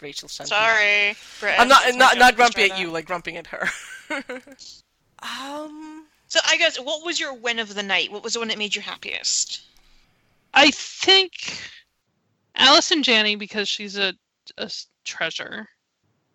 Rachel 0.01 0.29
Shenton. 0.29 0.55
Sorry, 0.55 1.15
British. 1.39 1.59
I'm 1.59 1.67
not 1.67 1.95
not 1.95 2.17
not 2.17 2.35
grumpy 2.35 2.53
try 2.53 2.63
at 2.65 2.69
that. 2.71 2.79
you, 2.79 2.91
like 2.91 3.05
grumping 3.05 3.37
at 3.37 3.47
her. 3.47 3.67
um, 5.19 6.05
So 6.27 6.39
I 6.45 6.57
guess 6.57 6.79
what 6.79 7.05
was 7.05 7.19
your 7.19 7.33
win 7.33 7.59
of 7.59 7.73
the 7.73 7.83
night? 7.83 8.11
What 8.11 8.23
was 8.23 8.33
the 8.33 8.39
one 8.39 8.47
that 8.49 8.57
made 8.57 8.75
you 8.75 8.81
happiest? 8.81 9.61
I 10.53 10.71
think 10.71 11.31
Allison 12.55 13.03
Janney 13.03 13.35
because 13.35 13.69
she's 13.69 13.97
a, 13.97 14.13
a 14.57 14.71
treasure, 15.03 15.67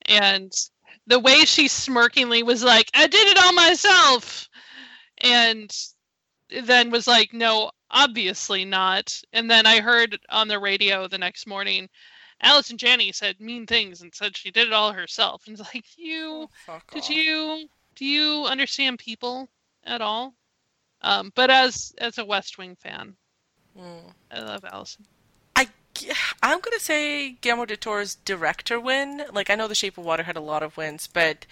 and 0.07 0.53
the 1.07 1.19
way 1.19 1.45
she 1.45 1.69
smirkingly 1.69 2.43
was 2.43 2.63
like, 2.63 2.91
"I 2.95 3.07
did 3.07 3.29
it 3.29 3.39
all 3.39 3.53
myself," 3.53 4.49
and 5.19 5.75
then 6.63 6.91
was 6.91 7.07
like, 7.07 7.33
"No, 7.33 7.71
obviously 7.91 8.65
not." 8.65 9.21
And 9.33 9.51
then 9.51 9.67
I 9.67 9.81
heard 9.81 10.19
on 10.29 10.49
the 10.49 10.59
radio 10.59 11.09
the 11.09 11.19
next 11.19 11.47
morning, 11.47 11.89
Allison 12.43 12.77
Janney 12.77 13.13
said 13.13 13.41
mean 13.41 13.67
things 13.67 14.03
and 14.03 14.15
said 14.15 14.37
she 14.37 14.51
did 14.51 14.67
it 14.69 14.73
all 14.73 14.93
herself, 14.93 15.45
and 15.47 15.59
it's 15.59 15.75
like, 15.75 15.85
you 15.97 16.49
fuck 16.67 16.91
did 16.93 17.05
off. 17.05 17.11
you 17.11 17.69
do 17.95 18.05
you 18.05 18.47
understand 18.47 18.99
people 18.99 19.49
at 19.85 20.01
all? 20.01 20.35
Um, 21.03 21.33
but 21.35 21.51
as 21.51 21.95
as 21.99 22.19
a 22.19 22.25
West 22.25 22.59
Wing 22.59 22.77
fan, 22.77 23.17
Mm. 23.79 24.13
I 24.31 24.41
love 24.41 24.65
Allison. 24.71 25.07
I 25.57 25.69
I'm 26.43 26.61
gonna 26.61 26.79
say 26.79 27.31
Guillermo 27.41 27.65
del 27.65 27.77
Toro's 27.79 28.17
director 28.17 28.79
win. 28.79 29.23
Like 29.33 29.49
I 29.49 29.55
know 29.55 29.67
The 29.69 29.75
Shape 29.75 29.97
of 29.99 30.05
Water 30.05 30.25
had 30.25 30.37
a 30.37 30.41
lot 30.41 30.63
of 30.63 30.77
wins, 30.77 31.07
but 31.07 31.47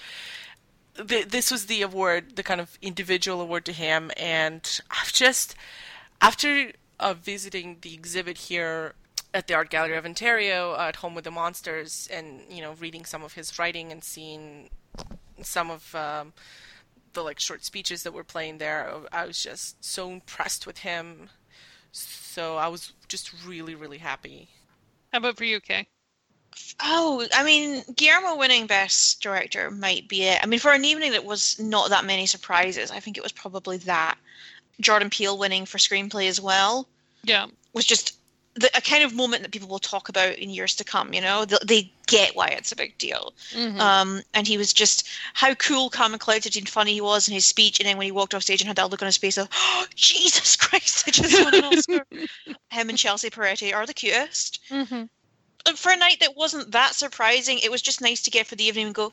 th- 1.08 1.28
this 1.28 1.50
was 1.50 1.66
the 1.66 1.82
award, 1.82 2.36
the 2.36 2.42
kind 2.42 2.60
of 2.60 2.78
individual 2.82 3.40
award 3.40 3.64
to 3.66 3.72
him. 3.72 4.10
And 4.16 4.80
I've 4.90 5.12
just 5.12 5.54
after 6.20 6.72
uh, 6.98 7.14
visiting 7.14 7.78
the 7.80 7.94
exhibit 7.94 8.36
here 8.36 8.94
at 9.32 9.46
the 9.46 9.54
Art 9.54 9.70
Gallery 9.70 9.96
of 9.96 10.04
Ontario 10.04 10.72
uh, 10.72 10.86
at 10.88 10.96
Home 10.96 11.14
with 11.14 11.24
the 11.24 11.30
Monsters, 11.30 12.08
and 12.12 12.40
you 12.50 12.60
know 12.62 12.72
reading 12.80 13.04
some 13.04 13.22
of 13.22 13.34
his 13.34 13.58
writing 13.58 13.92
and 13.92 14.02
seeing 14.02 14.70
some 15.42 15.70
of 15.70 15.94
um, 15.94 16.32
the 17.12 17.22
like 17.22 17.40
short 17.40 17.64
speeches 17.64 18.02
that 18.02 18.12
were 18.12 18.24
playing 18.24 18.58
there, 18.58 18.92
I 19.12 19.26
was 19.26 19.42
just 19.42 19.82
so 19.84 20.10
impressed 20.10 20.66
with 20.66 20.78
him. 20.78 21.28
So 21.92 22.56
I 22.56 22.68
was 22.68 22.92
just 23.08 23.32
really, 23.44 23.74
really 23.74 23.98
happy. 23.98 24.48
How 25.12 25.18
about 25.18 25.36
for 25.36 25.44
you, 25.44 25.60
Kay? 25.60 25.88
Oh, 26.80 27.26
I 27.34 27.42
mean, 27.42 27.82
Guillermo 27.96 28.36
winning 28.36 28.66
Best 28.66 29.20
Director 29.22 29.70
might 29.70 30.08
be 30.08 30.22
it. 30.24 30.38
I 30.42 30.46
mean, 30.46 30.60
for 30.60 30.72
an 30.72 30.84
evening 30.84 31.12
that 31.12 31.24
was 31.24 31.58
not 31.58 31.90
that 31.90 32.04
many 32.04 32.26
surprises, 32.26 32.90
I 32.90 33.00
think 33.00 33.16
it 33.16 33.22
was 33.22 33.32
probably 33.32 33.78
that. 33.78 34.18
Jordan 34.80 35.10
Peele 35.10 35.36
winning 35.36 35.66
for 35.66 35.78
screenplay 35.78 36.28
as 36.28 36.40
well 36.40 36.88
Yeah. 37.22 37.46
was 37.72 37.84
just 37.84 38.16
the, 38.54 38.68
a 38.76 38.80
kind 38.80 39.04
of 39.04 39.14
moment 39.14 39.42
that 39.42 39.52
people 39.52 39.68
will 39.68 39.78
talk 39.78 40.08
about 40.08 40.34
in 40.34 40.50
years 40.50 40.74
to 40.76 40.84
come. 40.84 41.14
You 41.14 41.20
know, 41.20 41.44
they, 41.44 41.56
they 41.66 41.92
get 42.06 42.34
why 42.34 42.48
it's 42.48 42.72
a 42.72 42.76
big 42.76 42.98
deal. 42.98 43.32
Mhm. 43.52 43.78
Um, 43.78 44.22
and 44.34 44.46
he 44.46 44.58
was 44.58 44.72
just 44.72 45.08
how 45.34 45.54
cool, 45.54 45.88
calm, 45.90 46.12
and 46.12 46.20
collected 46.20 46.56
and 46.56 46.68
funny 46.68 46.92
he 46.94 47.00
was 47.00 47.28
in 47.28 47.34
his 47.34 47.46
speech. 47.46 47.78
And 47.78 47.86
then 47.88 47.96
when 47.96 48.06
he 48.06 48.10
walked 48.12 48.34
off 48.34 48.42
stage 48.42 48.60
and 48.60 48.68
had 48.68 48.76
that 48.76 48.90
look 48.90 49.02
on 49.02 49.06
his 49.06 49.16
face 49.16 49.38
of, 49.38 49.48
oh, 49.52 49.86
Jesus 49.94 50.56
Christ, 50.56 51.04
I 51.06 51.10
just 51.12 51.44
won 51.44 51.54
an 51.54 51.64
Oscar. 51.64 52.04
Him 52.70 52.88
and 52.88 52.98
Chelsea 52.98 53.30
Peretti 53.30 53.74
are 53.74 53.86
the 53.86 53.94
cutest. 53.94 54.60
Mhm. 54.68 55.08
And 55.66 55.78
for 55.78 55.92
a 55.92 55.96
night 55.96 56.18
that 56.20 56.36
wasn't 56.36 56.72
that 56.72 56.94
surprising, 56.94 57.58
it 57.58 57.70
was 57.70 57.82
just 57.82 58.00
nice 58.00 58.22
to 58.22 58.30
get 58.30 58.46
for 58.46 58.56
the 58.56 58.64
evening 58.64 58.86
and 58.86 58.94
go, 58.94 59.12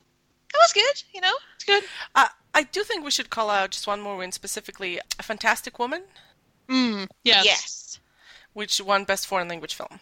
that 0.53 0.59
was 0.59 0.73
good, 0.73 1.03
you 1.13 1.21
know? 1.21 1.33
It's 1.55 1.65
good. 1.65 1.83
Uh, 2.15 2.27
I 2.55 2.63
do 2.63 2.83
think 2.83 3.03
we 3.03 3.11
should 3.11 3.29
call 3.29 3.49
out 3.49 3.71
just 3.71 3.85
one 3.85 4.01
more 4.01 4.15
win, 4.17 4.31
specifically 4.31 4.99
A 5.19 5.23
Fantastic 5.23 5.77
Woman, 5.77 6.03
Mm, 6.69 7.07
yes. 7.23 7.45
Yes. 7.45 7.99
Which 8.57 8.81
won 8.81 9.03
Best 9.03 9.27
Foreign 9.27 9.47
Language 9.47 9.75
Film. 9.75 9.99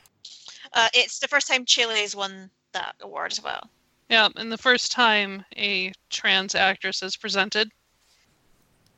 Uh, 0.71 0.87
it's 0.93 1.19
the 1.19 1.27
first 1.27 1.45
time 1.45 1.65
Chile's 1.65 2.15
won 2.15 2.49
that 2.71 2.95
award 3.01 3.33
as 3.33 3.43
well. 3.43 3.69
Yeah, 4.09 4.29
and 4.37 4.49
the 4.49 4.57
first 4.57 4.93
time 4.93 5.43
a 5.57 5.91
trans 6.09 6.55
actress 6.55 7.03
is 7.03 7.17
presented, 7.17 7.69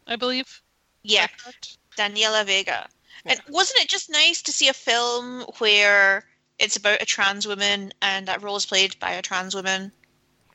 I 0.06 0.16
believe. 0.16 0.62
Yeah, 1.02 1.24
Is 1.24 1.30
that 1.30 1.38
correct? 1.44 1.78
Daniela 1.98 2.46
Vega. 2.46 2.88
And 3.26 3.42
wasn't 3.50 3.80
it 3.80 3.90
just 3.90 4.12
nice 4.12 4.44
to 4.44 4.52
see 4.52 4.68
a 4.68 4.74
film 4.74 5.42
where 5.58 6.26
it's 6.60 6.76
about 6.76 7.02
a 7.02 7.06
trans 7.06 7.48
woman 7.48 7.92
and 8.04 8.28
that 8.28 8.44
role 8.44 8.58
is 8.58 8.66
played 8.68 9.00
by 9.00 9.14
a 9.14 9.24
trans 9.24 9.56
woman 9.56 9.92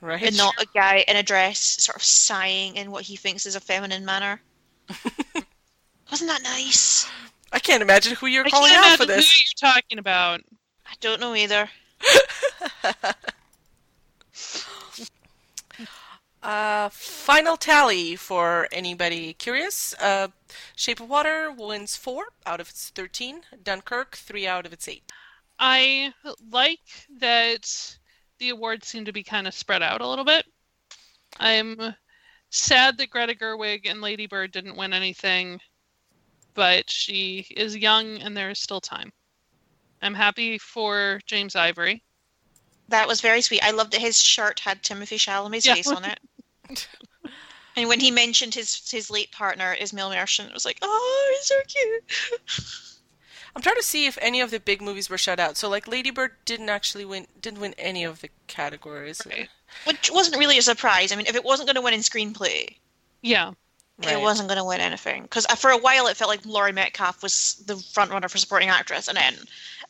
Right? 0.01 0.23
and 0.23 0.37
not 0.37 0.55
a 0.63 0.67
guy 0.73 1.05
in 1.09 1.17
a 1.17 1.25
dress 1.25 1.59
sort 1.59 1.97
of 1.97 2.05
sighing 2.05 2.77
in 2.77 2.93
what 2.93 3.03
he 3.03 3.17
thinks 3.17 3.47
is 3.47 3.57
a 3.57 3.61
feminine 3.61 4.05
manner? 4.05 4.41
wasn't 6.09 6.31
that 6.31 6.45
nice? 6.45 7.11
I 7.53 7.59
can't 7.59 7.83
imagine 7.83 8.15
who 8.17 8.27
you're 8.27 8.47
I 8.47 8.51
calling 8.51 8.71
can't 8.73 8.85
out 8.87 8.97
for 8.97 9.05
imagine 9.05 9.17
this. 9.17 9.33
who 9.33 9.43
you're 9.43 9.73
talking 9.73 9.99
about. 9.99 10.41
I 10.87 10.95
don't 11.01 11.21
know 11.21 11.35
either. 11.35 11.69
Uh, 16.43 16.89
final 16.89 17.57
tally 17.57 18.17
for 18.17 18.67
anybody 18.73 19.33
curious. 19.35 19.95
Uh, 20.01 20.27
Shape 20.75 20.99
of 21.01 21.09
Water 21.09 21.53
wins 21.53 21.97
four 21.97 22.25
out 22.45 22.61
of 22.61 22.69
its 22.69 22.89
13. 22.91 23.43
Dunkirk, 23.63 24.17
three 24.17 24.47
out 24.47 24.67
of 24.67 24.73
its 24.73 24.89
eight. 24.89 25.05
I 25.61 26.13
like 26.51 26.81
that 27.21 27.97
the 28.39 28.49
awards 28.51 28.89
seem 28.89 29.05
to 29.05 29.13
be 29.13 29.23
kind 29.23 29.47
of 29.47 29.55
spread 29.55 29.83
out 29.83 30.01
a 30.01 30.09
little 30.09 30.25
bit. 30.25 30.45
I'm 31.39 31.95
sad 32.51 32.99
that 32.99 33.11
Greta 33.11 33.35
Gerwig 33.35 33.89
and 33.89 34.01
Lady 34.01 34.27
Bird 34.27 34.51
didn't 34.51 34.77
win 34.77 34.93
anything, 34.93 35.61
but 36.55 36.91
she 36.91 37.47
is 37.57 37.77
young 37.77 38.19
and 38.19 38.37
there 38.37 38.51
is 38.51 38.59
still 38.59 38.81
time. 38.81 39.13
I'm 40.03 40.15
happy 40.15 40.59
for 40.59 41.21
James 41.27 41.55
Ivory. 41.57 42.03
That 42.89 43.09
was 43.09 43.21
very 43.21 43.41
sweet. 43.41 43.63
I 43.63 43.71
loved 43.71 43.93
that 43.93 44.01
his 44.01 44.23
shirt 44.23 44.61
had 44.61 44.83
Timothée 44.83 45.17
Chalamet's 45.19 45.65
Yeah. 45.65 45.75
face 45.75 45.89
on 45.89 46.05
it. 46.05 46.19
and 47.77 47.89
when 47.89 48.01
he 48.01 48.11
mentioned 48.11 48.55
his 48.55 48.91
his 48.91 49.11
late 49.11 49.31
partner, 49.33 49.75
Ismail 49.81 50.11
Merchant, 50.11 50.49
it 50.51 50.55
was 50.55 50.65
like, 50.65 50.79
oh, 50.83 51.35
he's 51.39 51.47
so 51.47 51.61
cute. 51.69 52.93
I'm 53.55 53.63
trying 53.63 53.77
to 53.77 53.83
see 53.83 54.07
if 54.07 54.17
any 54.21 54.41
of 54.41 54.51
the 54.51 54.59
big 54.61 54.81
movies 54.81 55.11
were 55.11 55.19
shut 55.19 55.39
out. 55.39 55.57
So, 55.59 55.69
like, 55.69 55.87
Lady 55.87 56.11
Bird 56.11 56.33
didn't 56.47 56.71
actually 56.71 57.05
win, 57.05 57.27
didn't 57.41 57.61
win 57.61 57.75
any 57.77 58.03
of 58.03 58.21
the 58.23 58.31
categories. 58.47 59.21
Right. 59.27 59.49
Which 59.85 60.11
wasn't 60.11 60.39
really 60.39 60.57
a 60.59 60.63
surprise. 60.63 61.13
I 61.13 61.17
mean, 61.17 61.27
if 61.27 61.37
it 61.37 61.45
wasn't 61.45 61.67
going 61.67 61.77
to 61.77 61.83
win 61.83 61.93
in 61.95 62.01
screenplay, 62.01 62.77
Yeah. 63.21 63.53
Right. 63.99 64.15
it 64.15 64.21
wasn't 64.21 64.49
going 64.49 64.59
to 64.59 64.65
win 64.65 64.81
anything. 64.81 65.23
Because 65.23 65.47
uh, 65.47 65.55
for 65.55 65.71
a 65.71 65.79
while, 65.79 66.07
it 66.09 66.17
felt 66.17 66.29
like 66.31 66.45
Laurie 66.47 66.73
Metcalf 66.73 67.23
was 67.23 67.63
the 67.67 67.77
front 67.77 68.11
runner 68.11 68.29
for 68.29 68.39
supporting 68.39 68.69
actress, 68.69 69.07
and 69.09 69.17
then 69.17 69.35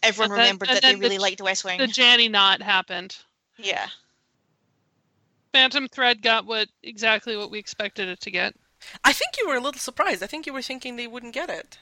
everyone 0.03 0.31
And 0.33 0.39
then- 0.39 0.45
remembered 0.47 0.69
that 0.69 0.83
they 0.83 0.89
then 0.91 0.99
the- 0.99 1.01
really 1.05 1.19
liked 1.19 1.39
The 1.39 1.45
West 1.45 1.65
Wing. 1.65 1.79
The 1.79 1.87
Janny 1.87 2.31
knot 2.31 2.61
happened. 2.63 3.17
yeah. 3.57 3.89
Phantom 5.53 5.87
Thread 5.89 6.23
got 6.23 6.47
what 6.47 6.69
exactly 6.83 7.37
what 7.37 7.51
we 7.51 7.59
expected 7.59 8.09
it 8.09 8.21
to 8.21 8.31
get. 8.31 8.55
I 9.05 9.13
think 9.13 9.37
you 9.39 9.47
were 9.49 9.57
a 9.57 9.61
little 9.61 9.79
surprised. 9.79 10.23
I 10.23 10.27
think 10.27 10.47
you 10.47 10.53
were 10.53 10.63
thinking 10.63 10.97
they 10.97 11.07
wouldn't 11.07 11.35
get 11.35 11.51
it. 11.51 11.79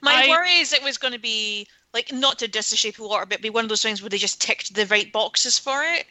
My 0.00 0.24
I- 0.24 0.28
worry 0.28 0.54
is 0.54 0.72
it 0.72 0.82
was 0.82 0.96
going 0.98 1.12
to 1.12 1.18
be 1.18 1.66
like 1.92 2.12
not 2.12 2.38
to 2.38 2.48
diss 2.48 2.70
the 2.70 2.76
shape 2.76 2.98
of 2.98 3.06
water, 3.06 3.26
but 3.26 3.42
be 3.42 3.50
one 3.50 3.64
of 3.64 3.68
those 3.68 3.82
things 3.82 4.00
where 4.00 4.08
they 4.08 4.18
just 4.18 4.40
ticked 4.40 4.74
the 4.74 4.86
right 4.86 5.12
boxes 5.12 5.58
for 5.58 5.82
it. 5.84 6.06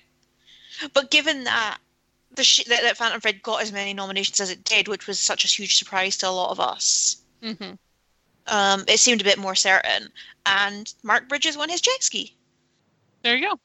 But 0.94 1.10
given 1.12 1.46
that 1.46 1.78
the 2.36 2.44
sh- 2.44 2.66
that, 2.66 2.82
that 2.82 2.98
Phantom 2.98 3.20
Thread 3.22 3.42
got 3.42 3.62
as 3.62 3.72
many 3.72 3.94
nominations 3.94 4.40
as 4.40 4.50
it 4.50 4.64
did, 4.64 4.88
which 4.88 5.08
was 5.08 5.20
such 5.20 5.46
a 5.46 5.48
huge 5.48 5.78
surprise 5.78 6.18
to 6.18 6.28
a 6.28 6.32
lot 6.32 6.52
of 6.52 6.60
us. 6.60 7.18
hmm 7.42 7.74
Um, 8.48 8.84
it 8.88 9.00
seemed 9.00 9.22
a 9.22 9.26
bit 9.26 9.38
more 9.38 9.56
certain, 9.56 10.12
and 10.46 10.94
Mark 11.04 11.30
Bridges 11.30 11.58
won 11.58 11.70
his 11.70 11.82
jet 11.82 12.04
ski. 12.04 12.36
There 13.24 13.36
you 13.36 13.50
go. 13.50 13.60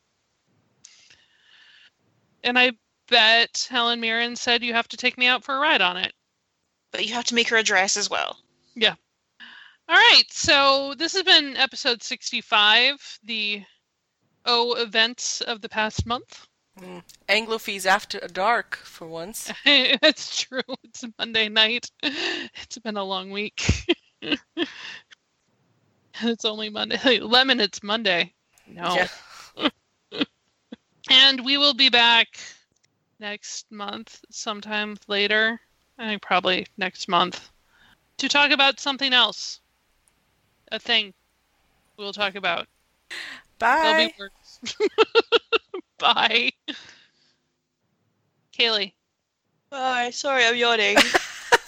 And 2.45 2.59
I 2.59 2.73
bet 3.09 3.67
Helen 3.69 4.01
Mirren 4.01 4.37
said 4.37 4.63
you 4.63 4.75
have 4.75 4.89
to 4.89 4.97
take 4.97 5.19
me 5.19 5.27
out 5.27 5.45
for 5.45 5.57
a 5.57 5.61
ride 5.61 5.81
on 5.81 5.97
it. 5.97 6.13
But 6.91 7.07
you 7.07 7.15
have 7.15 7.25
to 7.27 7.35
make 7.35 7.49
her 7.49 7.57
a 7.57 7.63
dress 7.63 7.97
as 7.97 8.09
well. 8.09 8.39
Yeah. 8.75 8.95
All 9.89 9.97
right, 9.97 10.25
so 10.31 10.95
this 10.97 11.15
has 11.15 11.23
been 11.23 11.57
episode 11.57 12.03
65, 12.03 13.19
the 13.25 13.65
O 14.45 14.75
events 14.75 15.41
of 15.41 15.61
the 15.61 15.69
past 15.69 16.07
month. 16.07 16.47
Mm. 16.81 17.03
Anglophies 17.29 17.87
after 17.87 18.21
dark 18.33 18.77
for 18.77 19.07
once. 19.07 19.53
That's 19.65 20.41
true. 20.41 20.63
It's 20.85 21.05
Monday 21.19 21.49
night. 21.49 21.91
It's 22.03 22.79
been 22.79 22.97
a 22.97 23.05
long 23.05 23.31
week. 23.31 23.97
it's 26.23 26.45
only 26.45 26.69
Monday. 26.69 27.21
Lemon, 27.21 27.61
it's 27.61 27.83
Monday. 27.83 28.33
No. 28.67 28.95
Yeah. 28.95 29.09
And 31.11 31.43
we 31.43 31.57
will 31.57 31.73
be 31.73 31.89
back 31.89 32.39
next 33.19 33.73
month, 33.73 34.21
sometime 34.31 34.97
later. 35.07 35.59
I 35.99 36.07
think 36.07 36.23
probably 36.23 36.67
next 36.77 37.09
month, 37.09 37.51
to 38.19 38.29
talk 38.29 38.51
about 38.51 38.79
something 38.79 39.15
else. 39.15 39.61
A 40.71 40.79
thing 40.79 41.15
we'll 41.97 42.13
talk 42.13 42.35
about. 42.35 42.69
Bye. 43.59 44.13
Be 45.99 46.05
words. 46.05 46.53
Bye. 46.69 46.75
Kaylee. 48.59 48.93
Bye. 49.71 50.11
Sorry, 50.11 50.45
I'm 50.45 50.57
yawning. 50.57 50.97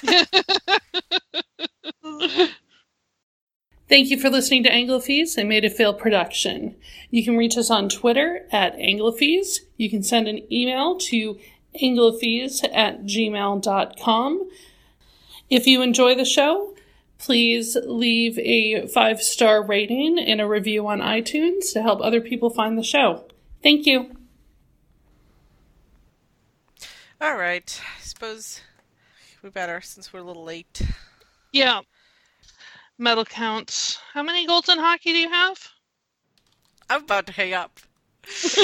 Thank 3.88 4.10
you 4.10 4.20
for 4.20 4.30
listening 4.30 4.62
to 4.64 4.70
Anglophies, 4.70 5.36
a 5.36 5.44
Made 5.44 5.62
to 5.62 5.70
Fail 5.70 5.92
production. 5.92 6.76
You 7.10 7.24
can 7.24 7.36
reach 7.36 7.58
us 7.58 7.70
on 7.70 7.88
Twitter 7.88 8.46
at 8.52 8.78
Anglophies. 8.78 9.58
You 9.76 9.90
can 9.90 10.04
send 10.04 10.28
an 10.28 10.40
email 10.52 10.96
to 10.98 11.38
anglophies 11.80 12.64
at 12.72 13.02
gmail.com. 13.02 14.50
If 15.48 15.66
you 15.66 15.82
enjoy 15.82 16.14
the 16.14 16.24
show, 16.24 16.74
please 17.18 17.76
leave 17.84 18.38
a 18.38 18.86
five 18.86 19.20
star 19.20 19.60
rating 19.62 20.18
and 20.18 20.40
a 20.40 20.46
review 20.46 20.86
on 20.86 21.00
iTunes 21.00 21.72
to 21.72 21.82
help 21.82 22.00
other 22.00 22.20
people 22.20 22.50
find 22.50 22.78
the 22.78 22.84
show. 22.84 23.24
Thank 23.62 23.86
you. 23.86 24.19
All 27.20 27.36
right. 27.36 27.80
I 27.98 28.00
suppose 28.00 28.62
we 29.42 29.50
better 29.50 29.82
since 29.82 30.12
we're 30.12 30.20
a 30.20 30.24
little 30.24 30.44
late. 30.44 30.80
Yeah. 31.52 31.80
Medal 32.96 33.26
counts. 33.26 33.98
How 34.14 34.22
many 34.22 34.46
golds 34.46 34.68
in 34.70 34.78
hockey 34.78 35.12
do 35.12 35.18
you 35.18 35.28
have? 35.28 35.68
I'm 36.88 37.02
about 37.04 37.26
to 37.26 37.32
hang 37.32 37.52
up. 37.52 37.78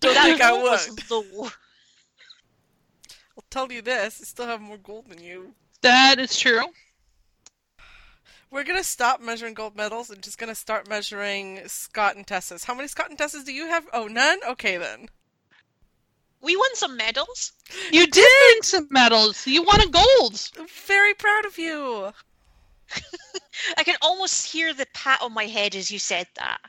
Don't 0.00 0.16
think 0.16 0.40
I 0.40 0.52
would. 0.52 1.10
Low. 1.10 1.24
I'll 3.36 3.44
tell 3.50 3.72
you 3.72 3.82
this: 3.82 4.20
I 4.20 4.24
still 4.24 4.46
have 4.46 4.60
more 4.60 4.78
gold 4.78 5.08
than 5.08 5.22
you. 5.22 5.54
That 5.82 6.18
is 6.18 6.38
true. 6.38 6.62
We're 8.50 8.64
gonna 8.64 8.84
stop 8.84 9.20
measuring 9.20 9.54
gold 9.54 9.76
medals 9.76 10.10
and 10.10 10.22
just 10.22 10.38
gonna 10.38 10.54
start 10.54 10.88
measuring 10.88 11.60
Scott 11.66 12.16
and 12.16 12.26
Tessa's. 12.26 12.64
How 12.64 12.74
many 12.74 12.88
Scott 12.88 13.10
and 13.10 13.18
Tessa's 13.18 13.44
do 13.44 13.52
you 13.52 13.66
have? 13.66 13.86
Oh, 13.92 14.06
none. 14.06 14.38
Okay 14.48 14.76
then. 14.76 15.08
We 16.44 16.56
won 16.56 16.74
some 16.74 16.96
medals. 16.96 17.52
You 17.90 18.06
did 18.06 18.28
win 18.50 18.62
some 18.62 18.86
medals. 18.90 19.46
You 19.46 19.62
won 19.62 19.80
a 19.80 19.88
gold. 19.88 20.50
I'm 20.58 20.66
very 20.86 21.14
proud 21.14 21.46
of 21.46 21.58
you. 21.58 22.12
I 23.78 23.84
can 23.84 23.96
almost 24.02 24.52
hear 24.52 24.74
the 24.74 24.86
pat 24.94 25.22
on 25.22 25.32
my 25.32 25.46
head 25.46 25.74
as 25.74 25.90
you 25.90 25.98
said 25.98 26.26
that. 26.36 26.60